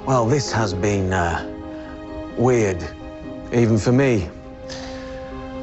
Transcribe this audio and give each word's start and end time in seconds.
Well, 0.04 0.26
this 0.26 0.50
has 0.52 0.74
been 0.74 1.12
uh, 1.12 1.46
weird, 2.36 2.82
even 3.52 3.78
for 3.78 3.92
me. 3.92 4.28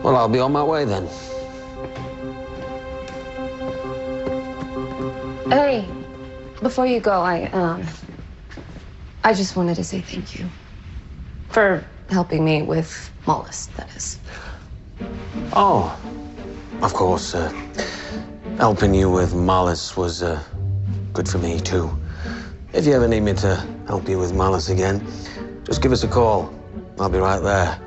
Well, 0.01 0.15
I'll 0.15 0.29
be 0.29 0.39
on 0.39 0.53
my 0.53 0.63
way 0.63 0.85
then. 0.85 1.05
Hey, 5.49 5.85
before 6.61 6.87
you 6.87 7.01
go, 7.01 7.19
I 7.19 7.49
um 7.51 7.83
I 9.23 9.33
just 9.33 9.57
wanted 9.57 9.75
to 9.75 9.83
say 9.83 9.99
thank 9.99 10.39
you 10.39 10.47
for 11.49 11.85
helping 12.09 12.43
me 12.43 12.61
with 12.61 13.11
Mallus, 13.25 13.67
that 13.77 13.95
is. 13.95 14.19
Oh, 15.53 15.97
of 16.81 16.93
course. 16.93 17.35
Uh, 17.35 17.51
helping 18.57 18.93
you 18.93 19.09
with 19.09 19.33
Mallus 19.33 19.95
was 19.95 20.21
uh, 20.23 20.41
good 21.13 21.27
for 21.27 21.37
me, 21.37 21.59
too. 21.59 21.89
If 22.73 22.85
you 22.85 22.93
ever 22.93 23.07
need 23.07 23.21
me 23.21 23.33
to 23.35 23.55
help 23.87 24.07
you 24.07 24.19
with 24.19 24.33
Mallus 24.33 24.69
again, 24.69 25.05
just 25.63 25.81
give 25.81 25.91
us 25.91 26.03
a 26.03 26.07
call. 26.07 26.53
I'll 26.99 27.09
be 27.09 27.19
right 27.19 27.41
there. 27.41 27.79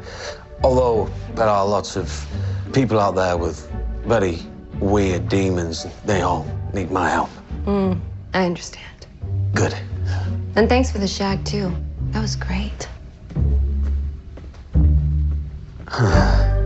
Although 0.65 1.11
there 1.35 1.47
are 1.47 1.67
lots 1.67 1.97
of 1.97 2.27
people 2.73 2.99
out 2.99 3.15
there 3.15 3.37
with 3.37 3.71
very 4.05 4.39
weird 4.81 5.29
demons, 5.29 5.87
they 6.05 6.23
all 6.23 6.47
need 6.73 6.91
my 6.91 7.11
help. 7.11 7.31
Mm, 7.65 8.01
I 8.35 8.45
understand. 8.47 9.07
Good. 9.55 9.75
And 10.57 10.69
thanks 10.69 10.91
for 10.91 10.99
the 10.99 11.09
shag 11.09 11.45
too. 11.45 11.75
That 12.11 12.21
was 12.21 12.37
great. 12.37 12.89
唉 15.95 16.53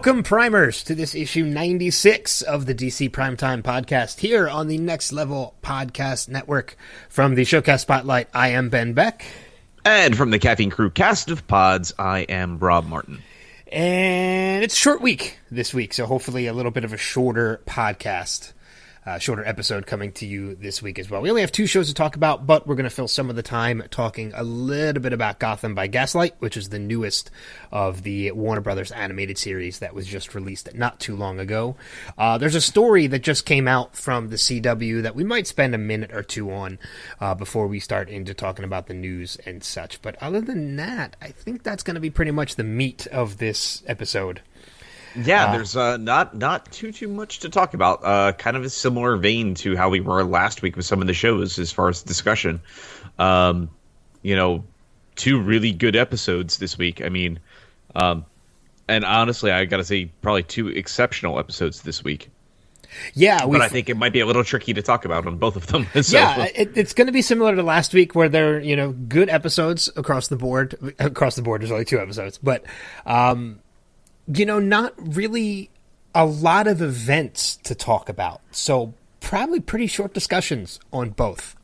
Welcome, 0.00 0.22
primers, 0.22 0.82
to 0.84 0.94
this 0.94 1.14
issue 1.14 1.44
96 1.44 2.40
of 2.40 2.64
the 2.64 2.74
DC 2.74 3.10
Primetime 3.10 3.60
Podcast 3.60 4.20
here 4.20 4.48
on 4.48 4.66
the 4.66 4.78
Next 4.78 5.12
Level 5.12 5.54
Podcast 5.62 6.26
Network. 6.26 6.74
From 7.10 7.34
the 7.34 7.42
Showcast 7.42 7.80
Spotlight, 7.80 8.28
I 8.32 8.48
am 8.48 8.70
Ben 8.70 8.94
Beck. 8.94 9.26
And 9.84 10.16
from 10.16 10.30
the 10.30 10.38
Caffeine 10.38 10.70
Crew 10.70 10.88
cast 10.88 11.30
of 11.30 11.46
pods, 11.46 11.92
I 11.98 12.20
am 12.20 12.58
Rob 12.58 12.86
Martin. 12.86 13.20
And 13.70 14.64
it's 14.64 14.72
a 14.72 14.78
short 14.78 15.02
week 15.02 15.38
this 15.50 15.74
week, 15.74 15.92
so 15.92 16.06
hopefully 16.06 16.46
a 16.46 16.54
little 16.54 16.72
bit 16.72 16.84
of 16.84 16.94
a 16.94 16.96
shorter 16.96 17.60
podcast. 17.66 18.54
Uh, 19.10 19.18
shorter 19.18 19.44
episode 19.44 19.88
coming 19.88 20.12
to 20.12 20.24
you 20.24 20.54
this 20.54 20.80
week 20.80 20.96
as 20.96 21.10
well. 21.10 21.20
We 21.20 21.30
only 21.30 21.40
have 21.40 21.50
two 21.50 21.66
shows 21.66 21.88
to 21.88 21.94
talk 21.94 22.14
about, 22.14 22.46
but 22.46 22.68
we're 22.68 22.76
going 22.76 22.84
to 22.84 22.94
fill 22.94 23.08
some 23.08 23.28
of 23.28 23.34
the 23.34 23.42
time 23.42 23.82
talking 23.90 24.30
a 24.36 24.44
little 24.44 25.02
bit 25.02 25.12
about 25.12 25.40
Gotham 25.40 25.74
by 25.74 25.88
Gaslight, 25.88 26.36
which 26.38 26.56
is 26.56 26.68
the 26.68 26.78
newest 26.78 27.28
of 27.72 28.04
the 28.04 28.30
Warner 28.30 28.60
Brothers 28.60 28.92
animated 28.92 29.36
series 29.36 29.80
that 29.80 29.96
was 29.96 30.06
just 30.06 30.32
released 30.32 30.72
not 30.76 31.00
too 31.00 31.16
long 31.16 31.40
ago. 31.40 31.74
Uh, 32.16 32.38
there's 32.38 32.54
a 32.54 32.60
story 32.60 33.08
that 33.08 33.24
just 33.24 33.44
came 33.44 33.66
out 33.66 33.96
from 33.96 34.28
the 34.28 34.36
CW 34.36 35.02
that 35.02 35.16
we 35.16 35.24
might 35.24 35.48
spend 35.48 35.74
a 35.74 35.78
minute 35.78 36.12
or 36.12 36.22
two 36.22 36.52
on 36.52 36.78
uh, 37.20 37.34
before 37.34 37.66
we 37.66 37.80
start 37.80 38.08
into 38.08 38.32
talking 38.32 38.64
about 38.64 38.86
the 38.86 38.94
news 38.94 39.36
and 39.44 39.64
such. 39.64 40.00
But 40.02 40.22
other 40.22 40.40
than 40.40 40.76
that, 40.76 41.16
I 41.20 41.30
think 41.30 41.64
that's 41.64 41.82
going 41.82 41.96
to 41.96 42.00
be 42.00 42.10
pretty 42.10 42.30
much 42.30 42.54
the 42.54 42.62
meat 42.62 43.08
of 43.08 43.38
this 43.38 43.82
episode. 43.88 44.40
Yeah, 45.16 45.46
uh, 45.46 45.52
there's 45.52 45.76
uh, 45.76 45.96
not 45.96 46.36
not 46.36 46.70
too 46.70 46.92
too 46.92 47.08
much 47.08 47.40
to 47.40 47.48
talk 47.48 47.74
about. 47.74 48.04
Uh, 48.04 48.32
kind 48.32 48.56
of 48.56 48.64
a 48.64 48.70
similar 48.70 49.16
vein 49.16 49.54
to 49.56 49.76
how 49.76 49.90
we 49.90 50.00
were 50.00 50.24
last 50.24 50.62
week 50.62 50.76
with 50.76 50.86
some 50.86 51.00
of 51.00 51.06
the 51.06 51.14
shows 51.14 51.58
as 51.58 51.72
far 51.72 51.88
as 51.88 52.02
discussion. 52.02 52.60
Um, 53.18 53.70
you 54.22 54.36
know, 54.36 54.64
two 55.16 55.40
really 55.40 55.72
good 55.72 55.96
episodes 55.96 56.58
this 56.58 56.78
week. 56.78 57.02
I 57.02 57.08
mean, 57.08 57.40
um, 57.94 58.24
and 58.88 59.04
honestly, 59.04 59.50
I 59.50 59.64
got 59.64 59.78
to 59.78 59.84
say, 59.84 60.06
probably 60.22 60.42
two 60.42 60.68
exceptional 60.68 61.38
episodes 61.38 61.82
this 61.82 62.02
week. 62.02 62.30
Yeah, 63.14 63.46
but 63.46 63.60
I 63.60 63.68
think 63.68 63.88
it 63.88 63.96
might 63.96 64.12
be 64.12 64.18
a 64.18 64.26
little 64.26 64.42
tricky 64.42 64.74
to 64.74 64.82
talk 64.82 65.04
about 65.04 65.24
on 65.26 65.36
both 65.36 65.54
of 65.54 65.66
them. 65.68 65.86
so. 66.02 66.18
Yeah, 66.18 66.46
it, 66.54 66.76
it's 66.76 66.92
going 66.92 67.06
to 67.06 67.12
be 67.12 67.22
similar 67.22 67.54
to 67.54 67.62
last 67.62 67.94
week, 67.94 68.16
where 68.16 68.28
they're 68.28 68.58
you 68.58 68.74
know 68.74 68.90
good 68.90 69.28
episodes 69.28 69.88
across 69.96 70.26
the 70.26 70.36
board. 70.36 70.94
Across 70.98 71.36
the 71.36 71.42
board, 71.42 71.62
there's 71.62 71.70
only 71.70 71.84
two 71.84 72.00
episodes, 72.00 72.38
but 72.38 72.64
um, 73.06 73.59
you 74.32 74.46
know, 74.46 74.58
not 74.58 74.94
really 74.98 75.70
a 76.14 76.24
lot 76.24 76.66
of 76.66 76.82
events 76.82 77.56
to 77.64 77.74
talk 77.74 78.08
about. 78.08 78.40
So 78.50 78.94
probably 79.20 79.60
pretty 79.60 79.86
short 79.86 80.14
discussions 80.14 80.80
on 80.92 81.10
both. 81.10 81.56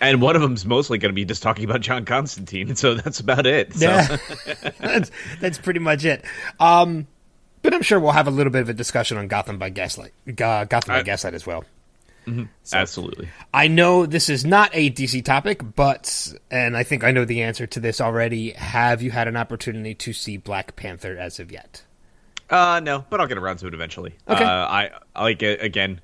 And 0.00 0.22
one 0.22 0.36
of 0.36 0.42
them's 0.42 0.64
mostly 0.64 0.98
going 0.98 1.10
to 1.10 1.14
be 1.14 1.24
just 1.24 1.42
talking 1.42 1.64
about 1.64 1.80
John 1.80 2.04
Constantine, 2.04 2.76
so 2.76 2.94
that's 2.94 3.18
about 3.18 3.46
it. 3.46 3.74
So. 3.74 3.88
Yeah, 3.88 4.16
that's 4.80 5.10
that's 5.40 5.58
pretty 5.58 5.80
much 5.80 6.04
it. 6.04 6.24
Um, 6.60 7.08
but 7.62 7.74
I'm 7.74 7.82
sure 7.82 7.98
we'll 7.98 8.12
have 8.12 8.28
a 8.28 8.32
little 8.32 8.52
bit 8.52 8.62
of 8.62 8.68
a 8.68 8.74
discussion 8.74 9.18
on 9.18 9.26
Gotham 9.26 9.58
by 9.58 9.70
Gaslight, 9.70 10.12
uh, 10.28 10.64
Gotham 10.64 10.94
by 10.94 11.00
I, 11.00 11.02
Gaslight 11.02 11.34
as 11.34 11.46
well. 11.46 11.64
Mm-hmm. 12.28 12.44
So, 12.62 12.76
Absolutely. 12.76 13.28
I 13.52 13.66
know 13.66 14.06
this 14.06 14.28
is 14.28 14.44
not 14.44 14.70
a 14.72 14.90
DC 14.90 15.24
topic, 15.24 15.62
but 15.74 16.32
and 16.50 16.76
I 16.76 16.84
think 16.84 17.02
I 17.02 17.10
know 17.10 17.24
the 17.24 17.42
answer 17.42 17.66
to 17.66 17.80
this 17.80 18.00
already. 18.00 18.50
Have 18.52 19.02
you 19.02 19.10
had 19.10 19.26
an 19.26 19.36
opportunity 19.36 19.94
to 19.96 20.12
see 20.12 20.36
Black 20.36 20.76
Panther 20.76 21.16
as 21.18 21.40
of 21.40 21.50
yet? 21.50 21.82
Uh, 22.50 22.80
no, 22.82 23.04
but 23.10 23.20
I'll 23.20 23.26
get 23.26 23.38
around 23.38 23.58
to 23.58 23.66
it 23.66 23.74
eventually. 23.74 24.14
Okay. 24.28 24.44
Uh, 24.44 24.48
I, 24.48 24.90
like 25.16 25.42
again. 25.42 26.00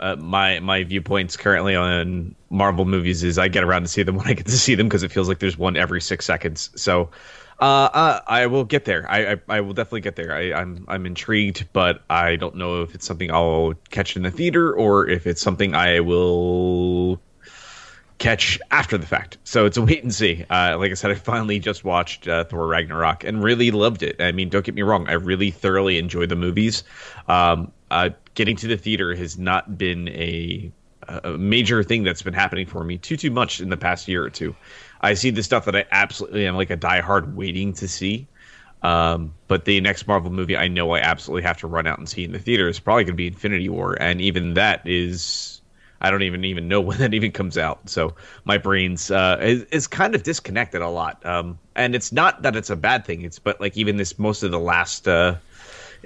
Uh, 0.00 0.16
my 0.16 0.58
my 0.58 0.82
viewpoints 0.82 1.36
currently 1.36 1.76
on 1.76 2.34
Marvel 2.50 2.84
movies 2.84 3.22
is 3.22 3.38
I 3.38 3.46
get 3.46 3.62
around 3.62 3.82
to 3.82 3.88
see 3.88 4.02
them 4.02 4.16
when 4.16 4.26
I 4.26 4.32
get 4.32 4.46
to 4.46 4.58
see 4.58 4.74
them 4.74 4.88
because 4.88 5.04
it 5.04 5.12
feels 5.12 5.28
like 5.28 5.38
there's 5.38 5.56
one 5.56 5.76
every 5.76 6.00
six 6.00 6.26
seconds. 6.26 6.70
So, 6.74 7.10
uh, 7.60 7.88
uh, 7.92 8.20
I 8.26 8.46
will 8.46 8.64
get 8.64 8.84
there. 8.84 9.08
I, 9.08 9.32
I, 9.32 9.36
I 9.48 9.60
will 9.60 9.72
definitely 9.72 10.00
get 10.00 10.16
there. 10.16 10.34
I, 10.34 10.52
I'm 10.52 10.84
I'm 10.88 11.06
intrigued, 11.06 11.68
but 11.72 12.02
I 12.10 12.36
don't 12.36 12.56
know 12.56 12.82
if 12.82 12.94
it's 12.94 13.06
something 13.06 13.30
I'll 13.30 13.74
catch 13.90 14.16
in 14.16 14.22
the 14.22 14.30
theater 14.30 14.74
or 14.74 15.08
if 15.08 15.26
it's 15.26 15.40
something 15.40 15.74
I 15.74 16.00
will 16.00 17.20
catch 18.18 18.58
after 18.70 18.96
the 18.96 19.06
fact. 19.06 19.38
So 19.44 19.66
it's 19.66 19.76
a 19.76 19.82
wait 19.82 20.02
and 20.02 20.14
see. 20.14 20.44
Uh, 20.48 20.78
like 20.78 20.90
I 20.90 20.94
said, 20.94 21.10
I 21.10 21.14
finally 21.14 21.58
just 21.58 21.84
watched 21.84 22.28
uh, 22.28 22.44
Thor 22.44 22.66
Ragnarok 22.66 23.24
and 23.24 23.42
really 23.42 23.70
loved 23.70 24.02
it. 24.02 24.20
I 24.20 24.32
mean, 24.32 24.48
don't 24.48 24.64
get 24.64 24.74
me 24.74 24.82
wrong, 24.82 25.08
I 25.08 25.14
really 25.14 25.50
thoroughly 25.50 25.98
enjoy 25.98 26.26
the 26.26 26.36
movies. 26.36 26.84
Um, 27.28 27.72
uh, 27.90 28.10
getting 28.34 28.56
to 28.56 28.68
the 28.68 28.76
theater 28.76 29.14
has 29.14 29.38
not 29.38 29.78
been 29.78 30.08
a 30.08 30.72
a 31.06 31.36
major 31.36 31.82
thing 31.82 32.02
that's 32.02 32.22
been 32.22 32.32
happening 32.32 32.66
for 32.66 32.82
me 32.82 32.96
too 32.96 33.16
too 33.16 33.30
much 33.30 33.60
in 33.60 33.68
the 33.68 33.76
past 33.76 34.08
year 34.08 34.24
or 34.24 34.30
two. 34.30 34.56
I 35.02 35.14
see 35.14 35.30
the 35.30 35.42
stuff 35.42 35.66
that 35.66 35.76
I 35.76 35.84
absolutely 35.90 36.46
am 36.46 36.56
like 36.56 36.70
a 36.70 36.78
diehard 36.78 37.34
waiting 37.34 37.74
to 37.74 37.88
see. 37.88 38.26
Um, 38.82 39.34
but 39.48 39.64
the 39.64 39.80
next 39.80 40.06
Marvel 40.06 40.30
movie 40.30 40.56
I 40.56 40.68
know 40.68 40.92
I 40.92 41.00
absolutely 41.00 41.42
have 41.42 41.58
to 41.58 41.66
run 41.66 41.86
out 41.86 41.98
and 41.98 42.08
see 42.08 42.24
in 42.24 42.32
the 42.32 42.38
theater 42.38 42.68
is 42.68 42.80
probably 42.80 43.04
going 43.04 43.14
to 43.14 43.16
be 43.16 43.26
Infinity 43.26 43.68
War, 43.68 43.96
and 44.00 44.20
even 44.20 44.54
that 44.54 44.80
is 44.86 45.53
I 46.04 46.10
don't 46.10 46.22
even 46.22 46.44
even 46.44 46.68
know 46.68 46.80
when 46.88 46.98
that 46.98 47.14
even 47.14 47.32
comes 47.32 47.56
out. 47.56 47.88
So 47.88 48.14
my 48.44 48.58
brain's 48.58 49.10
uh, 49.10 49.38
is, 49.40 49.62
is 49.64 49.86
kind 49.86 50.14
of 50.14 50.22
disconnected 50.22 50.82
a 50.82 50.88
lot. 50.88 51.24
Um, 51.24 51.58
and 51.74 51.94
it's 51.94 52.12
not 52.12 52.42
that 52.42 52.56
it's 52.56 52.70
a 52.70 52.76
bad 52.76 53.04
thing. 53.04 53.22
It's 53.22 53.38
but 53.38 53.60
like 53.60 53.76
even 53.76 53.96
this 53.96 54.18
most 54.18 54.42
of 54.42 54.50
the 54.50 54.60
last 54.60 55.08
uh, 55.08 55.36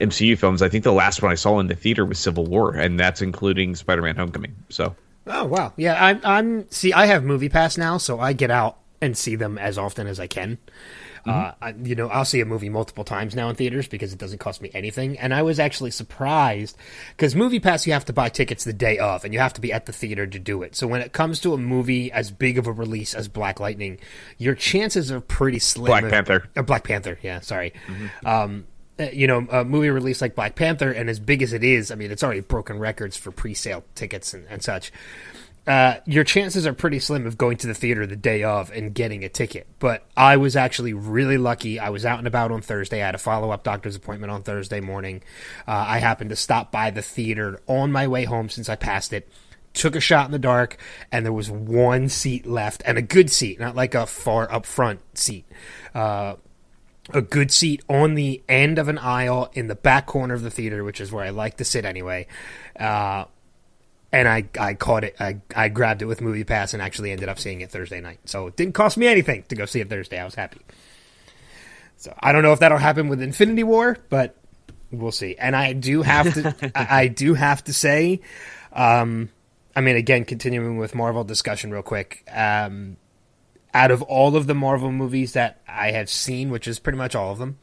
MCU 0.00 0.38
films. 0.38 0.62
I 0.62 0.68
think 0.68 0.84
the 0.84 0.92
last 0.92 1.22
one 1.22 1.32
I 1.32 1.34
saw 1.34 1.58
in 1.58 1.66
the 1.66 1.74
theater 1.74 2.04
was 2.04 2.18
Civil 2.18 2.46
War, 2.46 2.74
and 2.74 2.98
that's 2.98 3.20
including 3.20 3.74
Spider-Man: 3.74 4.16
Homecoming. 4.16 4.54
So. 4.68 4.94
Oh 5.26 5.44
wow, 5.44 5.74
yeah. 5.76 6.02
I'm. 6.02 6.20
I'm. 6.24 6.70
See, 6.70 6.92
I 6.92 7.06
have 7.06 7.22
Movie 7.22 7.50
Pass 7.50 7.76
now, 7.76 7.98
so 7.98 8.18
I 8.18 8.32
get 8.32 8.50
out 8.50 8.78
and 9.00 9.16
see 9.16 9.36
them 9.36 9.58
as 9.58 9.76
often 9.76 10.06
as 10.06 10.18
I 10.18 10.26
can. 10.26 10.58
Uh, 11.28 11.52
mm-hmm. 11.52 11.64
I, 11.64 11.74
you 11.86 11.94
know, 11.94 12.08
I'll 12.08 12.24
see 12.24 12.40
a 12.40 12.44
movie 12.44 12.68
multiple 12.68 13.04
times 13.04 13.34
now 13.34 13.48
in 13.48 13.56
theaters 13.56 13.88
because 13.88 14.12
it 14.12 14.18
doesn't 14.18 14.38
cost 14.38 14.62
me 14.62 14.70
anything. 14.74 15.18
And 15.18 15.34
I 15.34 15.42
was 15.42 15.60
actually 15.60 15.90
surprised 15.90 16.76
because 17.16 17.34
Movie 17.34 17.60
Pass, 17.60 17.86
you 17.86 17.92
have 17.92 18.04
to 18.06 18.12
buy 18.12 18.28
tickets 18.28 18.64
the 18.64 18.72
day 18.72 18.98
of 18.98 19.24
and 19.24 19.32
you 19.32 19.40
have 19.40 19.52
to 19.54 19.60
be 19.60 19.72
at 19.72 19.86
the 19.86 19.92
theater 19.92 20.26
to 20.26 20.38
do 20.38 20.62
it. 20.62 20.74
So 20.74 20.86
when 20.86 21.00
it 21.00 21.12
comes 21.12 21.40
to 21.40 21.54
a 21.54 21.58
movie 21.58 22.10
as 22.12 22.30
big 22.30 22.58
of 22.58 22.66
a 22.66 22.72
release 22.72 23.14
as 23.14 23.28
Black 23.28 23.60
Lightning, 23.60 23.98
your 24.38 24.54
chances 24.54 25.12
are 25.12 25.20
pretty 25.20 25.58
slim. 25.58 25.86
Black 25.86 26.08
Panther. 26.08 26.48
Uh, 26.56 26.62
Black 26.62 26.84
Panther, 26.84 27.18
yeah, 27.22 27.40
sorry. 27.40 27.72
Mm-hmm. 27.86 28.26
Um, 28.26 28.66
uh, 29.00 29.04
you 29.12 29.26
know, 29.26 29.46
a 29.50 29.64
movie 29.64 29.90
release 29.90 30.20
like 30.20 30.34
Black 30.34 30.56
Panther, 30.56 30.90
and 30.90 31.08
as 31.08 31.20
big 31.20 31.42
as 31.42 31.52
it 31.52 31.62
is, 31.62 31.92
I 31.92 31.94
mean, 31.94 32.10
it's 32.10 32.24
already 32.24 32.40
broken 32.40 32.78
records 32.78 33.16
for 33.16 33.30
pre-sale 33.30 33.84
tickets 33.94 34.34
and, 34.34 34.44
and 34.48 34.62
such. 34.62 34.92
Uh, 35.68 36.00
your 36.06 36.24
chances 36.24 36.66
are 36.66 36.72
pretty 36.72 36.98
slim 36.98 37.26
of 37.26 37.36
going 37.36 37.58
to 37.58 37.66
the 37.66 37.74
theater 37.74 38.06
the 38.06 38.16
day 38.16 38.42
of 38.42 38.72
and 38.72 38.94
getting 38.94 39.22
a 39.22 39.28
ticket. 39.28 39.66
But 39.78 40.02
I 40.16 40.38
was 40.38 40.56
actually 40.56 40.94
really 40.94 41.36
lucky. 41.36 41.78
I 41.78 41.90
was 41.90 42.06
out 42.06 42.16
and 42.16 42.26
about 42.26 42.50
on 42.50 42.62
Thursday. 42.62 43.02
I 43.02 43.06
had 43.06 43.14
a 43.14 43.18
follow 43.18 43.50
up 43.50 43.64
doctor's 43.64 43.94
appointment 43.94 44.32
on 44.32 44.42
Thursday 44.42 44.80
morning. 44.80 45.22
Uh, 45.66 45.84
I 45.86 45.98
happened 45.98 46.30
to 46.30 46.36
stop 46.36 46.72
by 46.72 46.90
the 46.90 47.02
theater 47.02 47.60
on 47.66 47.92
my 47.92 48.08
way 48.08 48.24
home 48.24 48.48
since 48.48 48.70
I 48.70 48.76
passed 48.76 49.12
it. 49.12 49.28
Took 49.74 49.94
a 49.94 50.00
shot 50.00 50.24
in 50.24 50.32
the 50.32 50.38
dark, 50.38 50.78
and 51.12 51.26
there 51.26 51.34
was 51.34 51.50
one 51.50 52.08
seat 52.08 52.46
left, 52.46 52.82
and 52.86 52.96
a 52.96 53.02
good 53.02 53.30
seat, 53.30 53.60
not 53.60 53.76
like 53.76 53.94
a 53.94 54.06
far 54.06 54.50
up 54.50 54.64
front 54.64 55.00
seat. 55.18 55.44
Uh, 55.94 56.36
a 57.10 57.20
good 57.20 57.50
seat 57.50 57.82
on 57.88 58.14
the 58.14 58.42
end 58.48 58.78
of 58.78 58.88
an 58.88 58.98
aisle 58.98 59.50
in 59.52 59.66
the 59.66 59.74
back 59.74 60.06
corner 60.06 60.32
of 60.32 60.40
the 60.40 60.50
theater, 60.50 60.82
which 60.82 61.00
is 61.00 61.12
where 61.12 61.24
I 61.24 61.30
like 61.30 61.58
to 61.58 61.64
sit 61.64 61.84
anyway. 61.84 62.26
Uh, 62.80 63.26
and 64.12 64.26
I, 64.26 64.48
I 64.58 64.74
caught 64.74 65.04
it. 65.04 65.16
I, 65.20 65.38
I 65.54 65.68
grabbed 65.68 66.02
it 66.02 66.06
with 66.06 66.20
Movie 66.20 66.44
Pass 66.44 66.72
and 66.72 66.82
actually 66.82 67.10
ended 67.10 67.28
up 67.28 67.38
seeing 67.38 67.60
it 67.60 67.70
Thursday 67.70 68.00
night. 68.00 68.20
So 68.24 68.46
it 68.46 68.56
didn't 68.56 68.74
cost 68.74 68.96
me 68.96 69.06
anything 69.06 69.44
to 69.48 69.54
go 69.54 69.66
see 69.66 69.80
it 69.80 69.90
Thursday. 69.90 70.18
I 70.18 70.24
was 70.24 70.34
happy. 70.34 70.60
So 71.96 72.14
I 72.18 72.32
don't 72.32 72.42
know 72.42 72.52
if 72.52 72.60
that'll 72.60 72.78
happen 72.78 73.08
with 73.08 73.20
Infinity 73.20 73.64
War, 73.64 73.98
but 74.08 74.36
we'll 74.90 75.12
see. 75.12 75.36
And 75.36 75.54
I 75.54 75.72
do 75.74 76.02
have 76.02 76.32
to, 76.34 76.72
I, 76.74 77.02
I, 77.02 77.08
do 77.08 77.34
have 77.34 77.64
to 77.64 77.74
say, 77.74 78.20
um, 78.72 79.28
I 79.76 79.80
mean, 79.80 79.96
again, 79.96 80.24
continuing 80.24 80.78
with 80.78 80.94
Marvel 80.94 81.24
discussion 81.24 81.70
real 81.70 81.82
quick. 81.82 82.24
Um, 82.32 82.96
out 83.74 83.90
of 83.90 84.00
all 84.02 84.36
of 84.36 84.46
the 84.46 84.54
Marvel 84.54 84.90
movies 84.90 85.34
that 85.34 85.60
I 85.68 85.90
have 85.90 86.08
seen, 86.08 86.50
which 86.50 86.66
is 86.66 86.78
pretty 86.78 86.96
much 86.96 87.14
all 87.14 87.32
of 87.32 87.38
them, 87.38 87.58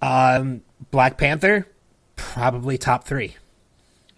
um, 0.00 0.62
Black 0.90 1.18
Panther 1.18 1.66
probably 2.14 2.78
top 2.78 3.04
three. 3.04 3.34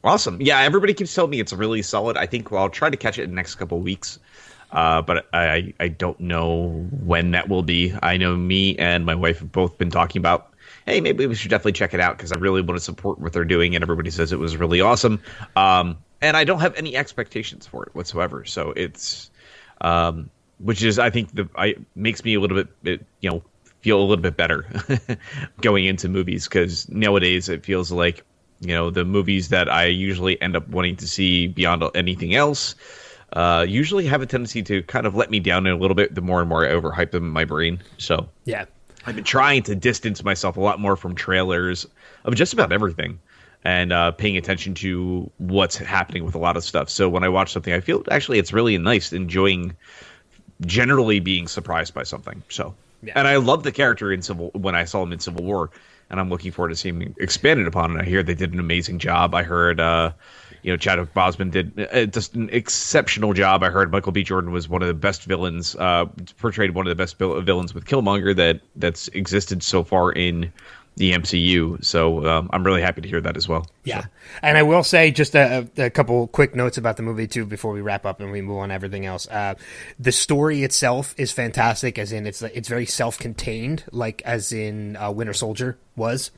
Awesome. 0.04 0.38
Yeah, 0.40 0.60
everybody 0.60 0.92
keeps 0.92 1.14
telling 1.14 1.30
me 1.30 1.40
it's 1.40 1.52
really 1.54 1.80
solid. 1.80 2.18
I 2.18 2.26
think 2.26 2.50
well, 2.50 2.62
I'll 2.62 2.70
try 2.70 2.90
to 2.90 2.96
catch 2.96 3.18
it 3.18 3.22
in 3.22 3.30
the 3.30 3.36
next 3.36 3.54
couple 3.54 3.80
weeks. 3.80 4.18
Uh, 4.70 5.00
but 5.00 5.26
I, 5.32 5.72
I 5.80 5.88
don't 5.88 6.18
know 6.20 6.68
when 7.04 7.30
that 7.30 7.48
will 7.48 7.62
be. 7.62 7.94
I 8.02 8.16
know 8.18 8.36
me 8.36 8.76
and 8.76 9.06
my 9.06 9.14
wife 9.14 9.38
have 9.38 9.50
both 9.50 9.78
been 9.78 9.90
talking 9.90 10.20
about, 10.20 10.52
hey, 10.84 11.00
maybe 11.00 11.26
we 11.26 11.34
should 11.34 11.50
definitely 11.50 11.72
check 11.72 11.94
it 11.94 12.00
out 12.00 12.18
because 12.18 12.32
I 12.32 12.36
really 12.36 12.60
want 12.60 12.76
to 12.76 12.84
support 12.84 13.18
what 13.18 13.32
they're 13.32 13.44
doing, 13.44 13.74
and 13.74 13.82
everybody 13.82 14.10
says 14.10 14.32
it 14.32 14.38
was 14.38 14.56
really 14.56 14.80
awesome. 14.80 15.22
Um, 15.56 15.96
and 16.20 16.36
I 16.36 16.44
don't 16.44 16.60
have 16.60 16.74
any 16.74 16.96
expectations 16.96 17.66
for 17.66 17.84
it 17.84 17.94
whatsoever. 17.94 18.44
So 18.44 18.72
it's, 18.72 19.30
um, 19.80 20.28
which 20.58 20.82
is 20.82 20.98
I 20.98 21.08
think 21.08 21.34
the 21.34 21.48
I 21.56 21.76
makes 21.94 22.24
me 22.24 22.34
a 22.34 22.40
little 22.40 22.56
bit, 22.56 22.82
bit 22.82 23.06
you 23.20 23.30
know 23.30 23.42
feel 23.80 24.00
a 24.00 24.04
little 24.04 24.22
bit 24.22 24.36
better 24.36 24.66
going 25.60 25.84
into 25.84 26.08
movies 26.08 26.48
because 26.48 26.88
nowadays 26.88 27.48
it 27.48 27.64
feels 27.64 27.92
like 27.92 28.24
you 28.64 28.74
know 28.74 28.90
the 28.90 29.04
movies 29.04 29.48
that 29.48 29.68
I 29.70 29.86
usually 29.86 30.40
end 30.40 30.56
up 30.56 30.68
wanting 30.68 30.96
to 30.96 31.08
see 31.08 31.46
beyond 31.46 31.84
anything 31.94 32.34
else 32.34 32.74
uh, 33.34 33.64
usually 33.68 34.06
have 34.06 34.22
a 34.22 34.26
tendency 34.26 34.62
to 34.62 34.82
kind 34.84 35.06
of 35.06 35.14
let 35.14 35.30
me 35.30 35.40
down 35.40 35.66
a 35.66 35.76
little 35.76 35.94
bit 35.94 36.14
the 36.14 36.20
more 36.20 36.40
and 36.40 36.48
more 36.48 36.64
I 36.64 36.72
overhype 36.72 37.10
them 37.10 37.24
in 37.24 37.30
my 37.30 37.44
brain. 37.44 37.82
So 37.98 38.28
yeah, 38.44 38.64
I've 39.06 39.16
been 39.16 39.24
trying 39.24 39.62
to 39.64 39.74
distance 39.74 40.22
myself 40.22 40.56
a 40.56 40.60
lot 40.60 40.80
more 40.80 40.96
from 40.96 41.14
trailers 41.14 41.86
of 42.24 42.34
just 42.34 42.52
about 42.52 42.72
everything 42.72 43.18
and 43.64 43.92
uh, 43.92 44.12
paying 44.12 44.36
attention 44.36 44.74
to 44.74 45.30
what's 45.38 45.76
happening 45.76 46.24
with 46.24 46.34
a 46.34 46.38
lot 46.38 46.56
of 46.56 46.64
stuff. 46.64 46.88
So 46.88 47.08
when 47.08 47.24
I 47.24 47.28
watch 47.28 47.52
something, 47.52 47.72
I 47.72 47.80
feel 47.80 48.04
actually 48.10 48.38
it's 48.38 48.52
really 48.52 48.78
nice 48.78 49.12
enjoying 49.12 49.74
generally 50.60 51.18
being 51.18 51.48
surprised 51.48 51.92
by 51.92 52.04
something. 52.04 52.42
So 52.50 52.74
yeah. 53.02 53.14
and 53.16 53.26
I 53.26 53.36
love 53.36 53.64
the 53.64 53.72
character 53.72 54.12
in 54.12 54.22
Civil 54.22 54.50
when 54.54 54.76
I 54.76 54.84
saw 54.84 55.02
him 55.02 55.12
in 55.12 55.18
Civil 55.18 55.44
War 55.44 55.70
and 56.10 56.20
I'm 56.20 56.30
looking 56.30 56.52
forward 56.52 56.70
to 56.70 56.76
seeing 56.76 57.14
expanded 57.18 57.66
upon. 57.66 57.92
And 57.92 58.00
I 58.00 58.04
hear 58.04 58.22
they 58.22 58.34
did 58.34 58.52
an 58.52 58.60
amazing 58.60 58.98
job. 58.98 59.34
I 59.34 59.42
heard, 59.42 59.80
uh, 59.80 60.12
you 60.62 60.72
know, 60.72 60.76
Chadwick 60.76 61.12
Boseman 61.14 61.50
did 61.50 61.88
uh, 61.92 62.06
just 62.06 62.34
an 62.34 62.48
exceptional 62.52 63.32
job. 63.32 63.62
I 63.62 63.70
heard 63.70 63.90
Michael 63.92 64.12
B. 64.12 64.22
Jordan 64.22 64.50
was 64.50 64.68
one 64.68 64.82
of 64.82 64.88
the 64.88 64.94
best 64.94 65.24
villains, 65.24 65.74
uh, 65.76 66.06
portrayed 66.38 66.72
one 66.72 66.86
of 66.86 66.90
the 66.90 67.02
best 67.02 67.18
villains 67.18 67.74
with 67.74 67.84
Killmonger 67.84 68.34
that 68.36 68.60
that's 68.76 69.08
existed 69.08 69.62
so 69.62 69.84
far 69.84 70.12
in 70.12 70.52
the 70.96 71.12
MCU. 71.12 71.84
So 71.84 72.26
um, 72.26 72.50
I'm 72.52 72.64
really 72.64 72.82
happy 72.82 73.00
to 73.00 73.08
hear 73.08 73.20
that 73.20 73.36
as 73.36 73.48
well. 73.48 73.66
Yeah, 73.84 74.02
so. 74.02 74.08
and 74.42 74.56
I 74.56 74.62
will 74.62 74.84
say 74.84 75.10
just 75.10 75.34
a, 75.34 75.68
a, 75.76 75.90
couple 75.90 76.26
quick 76.28 76.54
notes 76.54 76.78
about 76.78 76.96
the 76.96 77.02
movie 77.02 77.26
too 77.26 77.44
before 77.44 77.72
we 77.72 77.80
wrap 77.80 78.06
up 78.06 78.20
and 78.20 78.30
we 78.30 78.40
move 78.40 78.58
on 78.58 78.68
to 78.68 78.74
everything 78.74 79.04
else. 79.04 79.26
Uh, 79.28 79.54
the 79.98 80.12
story 80.12 80.62
itself 80.62 81.14
is 81.18 81.32
fantastic, 81.32 81.98
as 81.98 82.12
in 82.12 82.26
it's 82.26 82.42
it's 82.42 82.68
very 82.68 82.86
self-contained, 82.86 83.84
like 83.90 84.22
as 84.22 84.52
in 84.52 84.96
uh, 84.96 85.10
Winter 85.10 85.34
Soldier 85.34 85.78
was. 85.96 86.30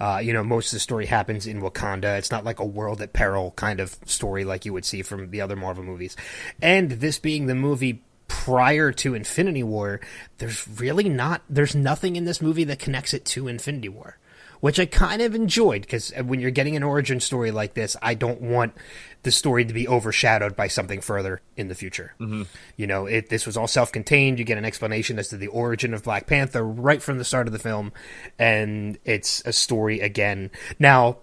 Uh, 0.00 0.20
you 0.22 0.32
know, 0.32 0.42
most 0.42 0.72
of 0.72 0.76
the 0.76 0.80
story 0.80 1.06
happens 1.06 1.46
in 1.46 1.60
Wakanda. 1.60 2.18
It's 2.18 2.30
not 2.30 2.44
like 2.44 2.58
a 2.58 2.66
world 2.66 3.00
at 3.00 3.12
peril 3.12 3.52
kind 3.52 3.80
of 3.80 3.96
story 4.04 4.44
like 4.44 4.64
you 4.64 4.72
would 4.72 4.84
see 4.84 5.02
from 5.02 5.30
the 5.30 5.40
other 5.40 5.56
Marvel 5.56 5.84
movies. 5.84 6.16
And 6.60 6.90
this 6.90 7.18
being 7.18 7.46
the 7.46 7.54
movie 7.54 8.02
prior 8.32 8.92
to 8.92 9.14
Infinity 9.14 9.62
War, 9.62 10.00
there's 10.38 10.66
really 10.66 11.08
not 11.08 11.42
there's 11.50 11.74
nothing 11.74 12.16
in 12.16 12.24
this 12.24 12.40
movie 12.40 12.64
that 12.64 12.78
connects 12.78 13.12
it 13.12 13.26
to 13.26 13.46
Infinity 13.46 13.90
War, 13.90 14.18
which 14.60 14.80
I 14.80 14.86
kind 14.86 15.20
of 15.20 15.34
enjoyed 15.34 15.82
because 15.82 16.12
when 16.24 16.40
you're 16.40 16.50
getting 16.50 16.74
an 16.74 16.82
origin 16.82 17.20
story 17.20 17.50
like 17.50 17.74
this, 17.74 17.94
I 18.00 18.14
don't 18.14 18.40
want 18.40 18.74
the 19.22 19.30
story 19.30 19.66
to 19.66 19.74
be 19.74 19.86
overshadowed 19.86 20.56
by 20.56 20.68
something 20.68 21.02
further 21.02 21.42
in 21.58 21.68
the 21.68 21.74
future. 21.74 22.14
Mm-hmm. 22.18 22.44
You 22.76 22.86
know, 22.86 23.04
it 23.04 23.28
this 23.28 23.46
was 23.46 23.58
all 23.58 23.68
self-contained. 23.68 24.38
You 24.38 24.46
get 24.46 24.58
an 24.58 24.64
explanation 24.64 25.18
as 25.18 25.28
to 25.28 25.36
the 25.36 25.48
origin 25.48 25.92
of 25.92 26.02
Black 26.02 26.26
Panther 26.26 26.64
right 26.64 27.02
from 27.02 27.18
the 27.18 27.24
start 27.24 27.46
of 27.46 27.52
the 27.52 27.58
film, 27.58 27.92
and 28.38 28.98
it's 29.04 29.42
a 29.44 29.52
story 29.52 30.00
again. 30.00 30.50
Now, 30.78 31.18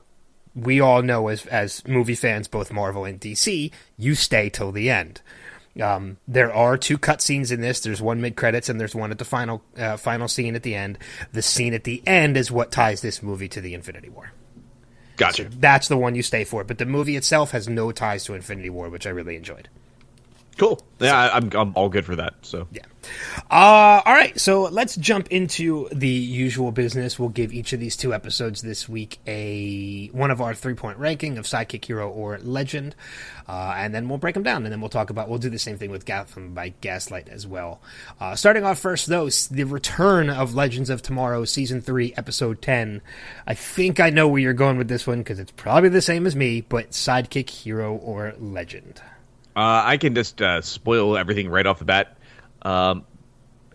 we 0.56 0.80
all 0.80 1.02
know 1.02 1.28
as 1.28 1.46
as 1.48 1.86
movie 1.88 2.16
fans, 2.16 2.48
both 2.48 2.72
Marvel 2.72 3.04
and 3.04 3.20
DC, 3.20 3.72
you 3.98 4.16
stay 4.16 4.50
till 4.50 4.72
the 4.72 4.92
end. 4.92 5.22
Um, 5.80 6.18
there 6.28 6.54
are 6.54 6.78
two 6.78 6.98
cutscenes 6.98 7.52
in 7.52 7.62
this. 7.62 7.80
There's 7.80 8.02
one 8.02 8.22
mid 8.22 8.36
credits 8.36 8.70
and 8.70 8.80
there's 8.80 8.96
one 8.96 9.12
at 9.12 9.18
the 9.18 9.26
final 9.26 9.64
uh, 9.78 9.98
final 9.98 10.28
scene 10.28 10.56
at 10.56 10.64
the 10.64 10.76
end. 10.76 10.98
The 11.32 11.42
scene 11.42 11.74
at 11.74 11.84
the 11.84 12.02
end 12.06 12.38
is 12.38 12.52
what 12.52 12.72
ties 12.72 13.02
this 13.02 13.24
movie 13.24 13.48
to 13.50 13.62
the 13.62 13.74
Infinity 13.74 14.10
War. 14.10 14.32
Gotcha. 15.18 15.44
So 15.44 15.50
that's 15.60 15.88
the 15.88 15.98
one 15.98 16.16
you 16.16 16.24
stay 16.24 16.44
for. 16.44 16.64
But 16.64 16.78
the 16.78 16.86
movie 16.86 17.16
itself 17.16 17.52
has 17.52 17.68
no 17.68 17.92
ties 17.92 18.24
to 18.26 18.34
Infinity 18.34 18.70
War, 18.70 18.90
which 18.90 19.06
I 19.06 19.10
really 19.10 19.36
enjoyed. 19.36 19.70
Cool. 20.60 20.78
Yeah, 21.00 21.30
I'm, 21.34 21.50
I'm 21.54 21.72
all 21.76 21.88
good 21.88 22.04
for 22.04 22.18
that. 22.18 22.34
So 22.42 22.68
yeah. 22.74 22.82
Uh, 23.50 24.02
all 24.06 24.14
right. 24.14 24.38
So 24.38 24.64
let's 24.64 24.98
jump 24.98 25.30
into 25.30 25.88
the 25.94 26.10
usual 26.10 26.74
business. 26.74 27.18
We'll 27.18 27.30
give 27.30 27.54
each 27.54 27.72
of 27.72 27.80
these 27.80 27.96
two 27.96 28.14
episodes 28.14 28.62
this 28.62 28.90
week 28.90 29.20
a 29.26 30.08
one 30.08 30.32
of 30.32 30.42
our 30.42 30.54
three 30.54 30.74
point 30.74 30.98
ranking 30.98 31.38
of 31.38 31.46
sidekick 31.46 31.86
hero 31.86 32.10
or 32.10 32.40
legend, 32.40 32.94
uh, 33.48 33.74
and 33.78 33.96
then 33.96 34.10
we'll 34.10 34.18
break 34.18 34.34
them 34.34 34.44
down. 34.44 34.66
And 34.66 34.72
then 34.72 34.82
we'll 34.82 34.90
talk 34.90 35.10
about. 35.10 35.30
We'll 35.30 35.40
do 35.40 35.50
the 35.50 35.58
same 35.58 35.78
thing 35.78 35.92
with 35.92 36.06
Gotham 36.06 36.54
by 36.54 36.74
Gaslight 36.82 37.30
as 37.30 37.48
well. 37.48 37.80
Uh, 38.20 38.36
starting 38.36 38.66
off 38.66 38.80
first, 38.80 39.08
though, 39.08 39.30
the 39.30 39.64
return 39.64 40.30
of 40.30 40.56
Legends 40.56 40.90
of 40.90 41.02
Tomorrow, 41.02 41.46
season 41.46 41.80
three, 41.80 42.14
episode 42.18 42.62
ten. 42.62 43.02
I 43.48 43.54
think 43.54 44.02
I 44.02 44.10
know 44.10 44.28
where 44.28 44.42
you're 44.42 44.52
going 44.52 44.78
with 44.78 44.90
this 44.90 45.08
one 45.08 45.20
because 45.20 45.40
it's 45.40 45.54
probably 45.54 45.90
the 45.90 46.02
same 46.02 46.28
as 46.28 46.36
me, 46.36 46.60
but 46.60 46.92
sidekick 46.92 47.50
hero 47.50 47.96
or 47.96 48.34
legend. 48.38 49.02
Uh, 49.60 49.84
I 49.86 49.98
can 49.98 50.16
just 50.16 50.42
uh, 50.42 50.62
spoil 50.62 51.18
everything 51.18 51.50
right 51.50 51.66
off 51.66 51.80
the 51.80 51.86
bat. 51.86 52.16
Um, 52.62 53.04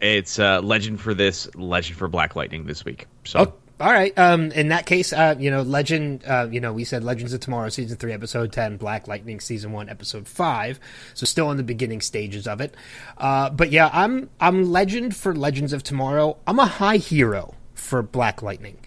it's 0.01 0.39
uh, 0.39 0.63
legend 0.63 0.99
for 0.99 1.13
this, 1.13 1.55
legend 1.55 1.99
for 1.99 2.09
Black 2.09 2.35
Lightning 2.37 2.65
this 2.65 2.87
week. 2.87 3.07
So, 3.25 3.39
oh, 3.41 3.55
All 3.85 3.93
right. 3.93 4.19
Um, 4.19 4.51
in 4.53 4.69
that 4.69 4.87
case, 4.87 5.13
uh, 5.13 5.35
you 5.39 5.51
know, 5.51 5.61
Legend. 5.61 6.25
Uh, 6.27 6.49
you 6.51 6.61
know, 6.61 6.73
we 6.73 6.85
said 6.85 7.05
Legends 7.05 7.35
of 7.35 7.41
Tomorrow, 7.41 7.69
season 7.69 7.99
three, 7.99 8.13
episode 8.15 8.51
ten. 8.51 8.79
Black 8.79 9.09
Lightning, 9.09 9.41
season 9.41 9.73
one, 9.73 9.91
episode 9.91 10.27
five. 10.27 10.81
So 11.13 11.27
still 11.27 11.51
in 11.51 11.59
the 11.59 11.63
beginning 11.63 12.01
stages 12.01 12.47
of 12.47 12.63
it. 12.63 12.75
Uh, 13.19 13.51
but 13.51 13.71
yeah, 13.71 13.91
I'm 13.93 14.31
I'm 14.41 14.73
Legend 14.73 15.15
for 15.15 15.35
Legends 15.35 15.75
of 15.75 15.83
Tomorrow. 15.83 16.39
I'm 16.47 16.59
a 16.59 16.67
high 16.67 16.97
hero 16.97 17.55
for 17.75 18.03
Black 18.03 18.41
Lightning. 18.43 18.79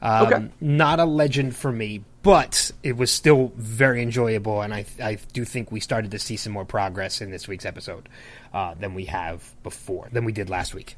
Um, 0.00 0.26
Okay. 0.26 0.48
Not 0.60 1.00
a 1.00 1.04
legend 1.04 1.56
for 1.56 1.72
me, 1.72 2.04
but 2.26 2.72
it 2.82 2.96
was 2.96 3.12
still 3.12 3.52
very 3.54 4.02
enjoyable, 4.02 4.60
and 4.60 4.74
I 4.74 4.84
I 5.00 5.18
do 5.32 5.44
think 5.44 5.70
we 5.70 5.78
started 5.78 6.10
to 6.10 6.18
see 6.18 6.36
some 6.36 6.52
more 6.52 6.64
progress 6.64 7.20
in 7.20 7.30
this 7.30 7.46
week's 7.46 7.64
episode 7.64 8.08
uh, 8.52 8.74
than 8.74 8.94
we 8.94 9.04
have 9.04 9.54
before 9.62 10.08
than 10.10 10.24
we 10.24 10.32
did 10.32 10.50
last 10.50 10.74
week. 10.74 10.96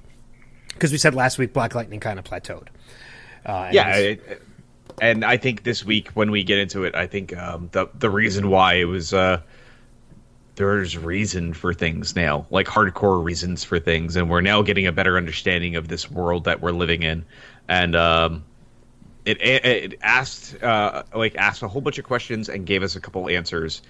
Because 0.73 0.91
we 0.91 0.97
said 0.97 1.15
last 1.15 1.37
week 1.37 1.53
Black 1.53 1.75
Lightning 1.75 2.01
kind 2.01 2.19
of 2.19 2.25
plateaued. 2.25 2.69
Uh, 3.45 3.65
and 3.67 3.75
yeah, 3.75 3.97
it- 3.97 4.43
and 5.03 5.23
I 5.23 5.37
think 5.37 5.65
this 5.65 5.85
week 5.85 6.09
when 6.15 6.31
we 6.31 6.43
get 6.43 6.59
into 6.59 6.85
it, 6.85 6.95
I 6.95 7.07
think 7.07 7.37
um, 7.37 7.69
the 7.73 7.89
the 7.99 8.09
reason 8.09 8.49
why 8.49 8.75
it 8.75 8.85
was 8.85 9.13
uh, 9.13 9.43
there's 10.55 10.97
reason 10.97 11.53
for 11.53 11.75
things 11.75 12.17
now, 12.17 12.47
like 12.49 12.67
hardcore 12.67 13.23
reasons 13.23 13.63
for 13.65 13.79
things, 13.79 14.17
and 14.17 14.31
we're 14.31 14.41
now 14.41 14.63
getting 14.63 14.87
a 14.87 14.93
better 14.93 15.19
understanding 15.19 15.77
of 15.77 15.89
this 15.89 16.11
world 16.11 16.45
that 16.45 16.63
we're 16.63 16.73
living 16.73 17.03
in, 17.03 17.27
and 17.69 17.95
um, 17.95 18.45
it 19.37 19.65
it 19.93 19.99
asked 20.03 20.63
uh, 20.63 21.03
like 21.15 21.37
asked 21.37 21.63
a 21.63 21.69
whole 21.69 21.81
bunch 21.83 21.99
of 21.99 22.05
questions 22.05 22.49
and 22.49 22.65
gave 22.67 22.83
us 22.83 22.97
a 22.97 23.01
couple 23.01 23.29
answers. 23.29 23.83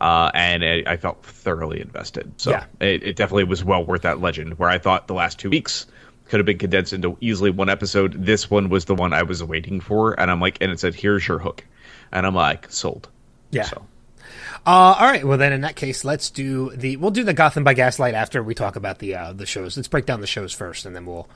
Uh, 0.00 0.30
and 0.34 0.62
I, 0.62 0.82
I 0.86 0.96
felt 0.98 1.24
thoroughly 1.24 1.80
invested. 1.80 2.30
So 2.36 2.50
Yeah. 2.50 2.64
it, 2.80 3.02
it 3.02 3.16
definitely 3.16 3.44
was 3.44 3.64
well 3.64 3.82
worth 3.84 4.02
that 4.02 4.20
legend. 4.20 4.58
Where 4.58 4.68
I 4.68 4.78
thought 4.78 5.06
the 5.06 5.14
last 5.14 5.38
two 5.38 5.48
weeks 5.50 5.86
could 6.28 6.38
have 6.38 6.44
been 6.46 6.58
condensed 6.58 6.92
into 6.92 7.16
easily 7.20 7.50
one 7.50 7.70
episode. 7.70 8.12
This 8.26 8.50
one 8.50 8.68
was 8.68 8.84
the 8.86 8.94
one 8.94 9.12
I 9.14 9.22
was 9.22 9.42
waiting 9.42 9.80
for, 9.80 10.18
and 10.20 10.30
I'm 10.30 10.40
like, 10.40 10.58
and 10.60 10.70
it 10.70 10.80
said, 10.80 10.94
"Here's 10.94 11.26
your 11.26 11.38
hook," 11.38 11.64
and 12.12 12.26
I'm 12.26 12.34
like, 12.34 12.70
sold. 12.70 13.08
Yeah. 13.52 13.62
So 13.62 13.86
Uh, 14.66 14.96
all 14.98 15.06
right. 15.06 15.24
Well, 15.26 15.38
then 15.38 15.52
in 15.52 15.60
that 15.62 15.76
case, 15.76 16.04
let's 16.04 16.28
do 16.28 16.70
the 16.76 16.96
we'll 16.96 17.10
do 17.12 17.24
the 17.24 17.32
Gotham 17.32 17.64
by 17.64 17.72
Gaslight 17.74 18.12
after 18.14 18.42
we 18.42 18.54
talk 18.54 18.76
about 18.76 18.98
the 18.98 19.14
uh, 19.14 19.32
the 19.32 19.46
shows. 19.46 19.76
Let's 19.78 19.88
break 19.88 20.04
down 20.04 20.20
the 20.20 20.26
shows 20.26 20.52
first, 20.52 20.84
and 20.84 20.94
then 20.94 21.06
we'll 21.06 21.26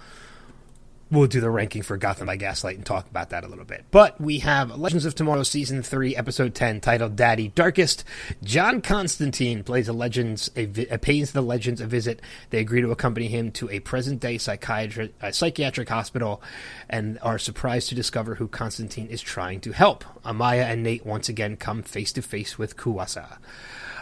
we'll 1.11 1.27
do 1.27 1.41
the 1.41 1.51
ranking 1.51 1.83
for 1.83 1.97
Gotham 1.97 2.27
by 2.27 2.37
Gaslight 2.37 2.77
and 2.77 2.87
talk 2.87 3.09
about 3.09 3.31
that 3.31 3.45
a 3.45 3.49
little 3.49 3.65
bit. 3.65 3.85
But 3.91 4.21
we 4.21 4.39
have 4.41 4.79
Legends 4.79 5.05
of 5.05 5.15
Tomorrow 5.15 5.43
season 5.43 5.83
three, 5.83 6.15
episode 6.17 6.55
ten, 6.55 6.81
titled 6.81 7.17
"Daddy 7.17 7.51
Darhkest." 7.51 8.05
John 8.43 8.81
Constantine 8.81 9.65
plays 9.65 9.89
a 9.89 9.93
Legends 9.93 10.51
a, 10.57 10.67
pays 10.99 11.33
the 11.33 11.43
Legends 11.43 11.81
a 11.81 11.87
visit. 11.87 12.21
They 12.51 12.59
agree 12.59 12.81
to 12.81 12.91
accompany 12.91 13.29
him 13.29 13.51
to 13.53 13.69
a 13.71 13.81
present 13.81 14.21
day 14.21 14.39
psychiatric 14.39 15.13
psychiatric 15.33 15.89
hospital, 15.89 16.43
and 16.89 17.19
are 17.23 17.39
surprised 17.39 17.89
to 17.89 17.95
discover 17.95 18.37
who 18.37 18.49
Constantine 18.49 19.09
is 19.09 19.23
trying 19.23 19.61
to 19.61 19.73
help. 19.73 20.05
Amaya 20.25 20.65
and 20.65 20.83
Nate 20.83 21.05
once 21.07 21.29
again 21.29 21.57
come 21.57 21.83
face 21.83 22.13
to 22.13 22.23
face 22.23 22.59
with 22.59 22.77
Kuasa. 22.77 23.39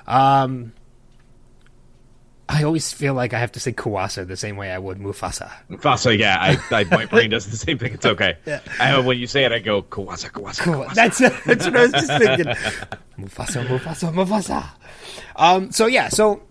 Um, 0.06 0.72
I 2.48 2.62
always 2.62 2.92
feel 2.92 3.12
like 3.12 3.34
I 3.34 3.38
have 3.38 3.52
to 3.52 3.60
say 3.60 3.72
Kuasa 3.72 4.26
the 4.26 4.36
same 4.36 4.56
way 4.56 4.70
I 4.72 4.78
would 4.78 4.98
Mufasa. 4.98 5.50
Fasa, 5.72 6.18
yeah, 6.18 6.38
I, 6.40 6.74
I 6.74 6.84
my 6.84 7.04
brain 7.04 7.30
does 7.30 7.46
the 7.46 7.56
same 7.56 7.78
thing. 7.78 7.92
It's 7.92 8.06
okay. 8.06 8.38
I, 8.80 8.98
when 9.00 9.18
you 9.18 9.26
say 9.26 9.44
it, 9.44 9.52
I 9.52 9.58
go 9.58 9.82
Kawasa, 9.82 10.30
Kawasa, 10.30 10.62
Kawasa. 10.62 10.94
That's 10.94 11.18
that's 11.44 11.64
what 11.66 11.76
I 11.76 11.82
was 11.82 11.92
just 11.92 12.06
thinking. 12.06 12.46
Mufasa, 13.18 13.66
Mufasa, 13.66 14.12
Mufasa. 14.12 14.64
Um. 15.36 15.70
So 15.72 15.86
yeah. 15.86 16.08
So 16.08 16.42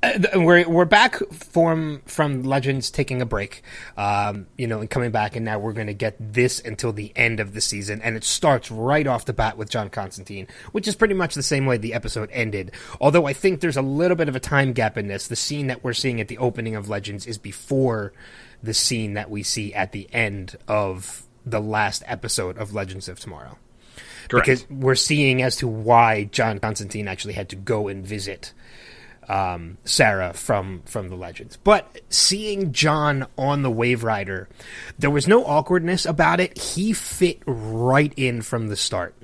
uh, 0.00 0.18
we're 0.36 0.68
we're 0.68 0.84
back 0.84 1.16
from 1.32 2.02
from 2.06 2.44
Legends 2.44 2.90
taking 2.90 3.20
a 3.20 3.26
break, 3.26 3.62
um, 3.96 4.46
you 4.56 4.66
know, 4.66 4.80
and 4.80 4.88
coming 4.88 5.10
back, 5.10 5.34
and 5.34 5.44
now 5.44 5.58
we're 5.58 5.72
going 5.72 5.88
to 5.88 5.94
get 5.94 6.14
this 6.20 6.60
until 6.60 6.92
the 6.92 7.12
end 7.16 7.40
of 7.40 7.52
the 7.52 7.60
season, 7.60 8.00
and 8.02 8.16
it 8.16 8.22
starts 8.22 8.70
right 8.70 9.06
off 9.06 9.24
the 9.24 9.32
bat 9.32 9.58
with 9.58 9.70
John 9.70 9.90
Constantine, 9.90 10.46
which 10.72 10.86
is 10.86 10.94
pretty 10.94 11.14
much 11.14 11.34
the 11.34 11.42
same 11.42 11.66
way 11.66 11.78
the 11.78 11.94
episode 11.94 12.30
ended. 12.32 12.70
Although 13.00 13.26
I 13.26 13.32
think 13.32 13.60
there's 13.60 13.76
a 13.76 13.82
little 13.82 14.16
bit 14.16 14.28
of 14.28 14.36
a 14.36 14.40
time 14.40 14.72
gap 14.72 14.96
in 14.96 15.08
this. 15.08 15.26
The 15.26 15.36
scene 15.36 15.66
that 15.66 15.82
we're 15.82 15.94
seeing 15.94 16.20
at 16.20 16.28
the 16.28 16.38
opening 16.38 16.76
of 16.76 16.88
Legends 16.88 17.26
is 17.26 17.38
before 17.38 18.12
the 18.62 18.74
scene 18.74 19.14
that 19.14 19.30
we 19.30 19.42
see 19.42 19.74
at 19.74 19.92
the 19.92 20.08
end 20.12 20.56
of 20.68 21.24
the 21.44 21.60
last 21.60 22.02
episode 22.06 22.58
of 22.58 22.74
Legends 22.74 23.08
of 23.08 23.18
Tomorrow 23.18 23.58
Correct. 24.28 24.46
because 24.46 24.70
we're 24.70 24.94
seeing 24.94 25.42
as 25.42 25.56
to 25.56 25.68
why 25.68 26.24
John 26.24 26.58
Constantine 26.58 27.08
actually 27.08 27.34
had 27.34 27.48
to 27.50 27.56
go 27.56 27.88
and 27.88 28.06
visit 28.06 28.52
um, 29.28 29.78
Sarah 29.84 30.32
from 30.32 30.82
from 30.86 31.08
the 31.08 31.16
Legends. 31.16 31.56
But 31.56 32.00
seeing 32.08 32.72
John 32.72 33.26
on 33.36 33.62
the 33.62 33.70
Wave 33.70 34.04
Rider, 34.04 34.48
there 34.98 35.10
was 35.10 35.28
no 35.28 35.44
awkwardness 35.44 36.06
about 36.06 36.40
it. 36.40 36.58
He 36.58 36.92
fit 36.92 37.42
right 37.46 38.12
in 38.16 38.42
from 38.42 38.68
the 38.68 38.76
start. 38.76 39.14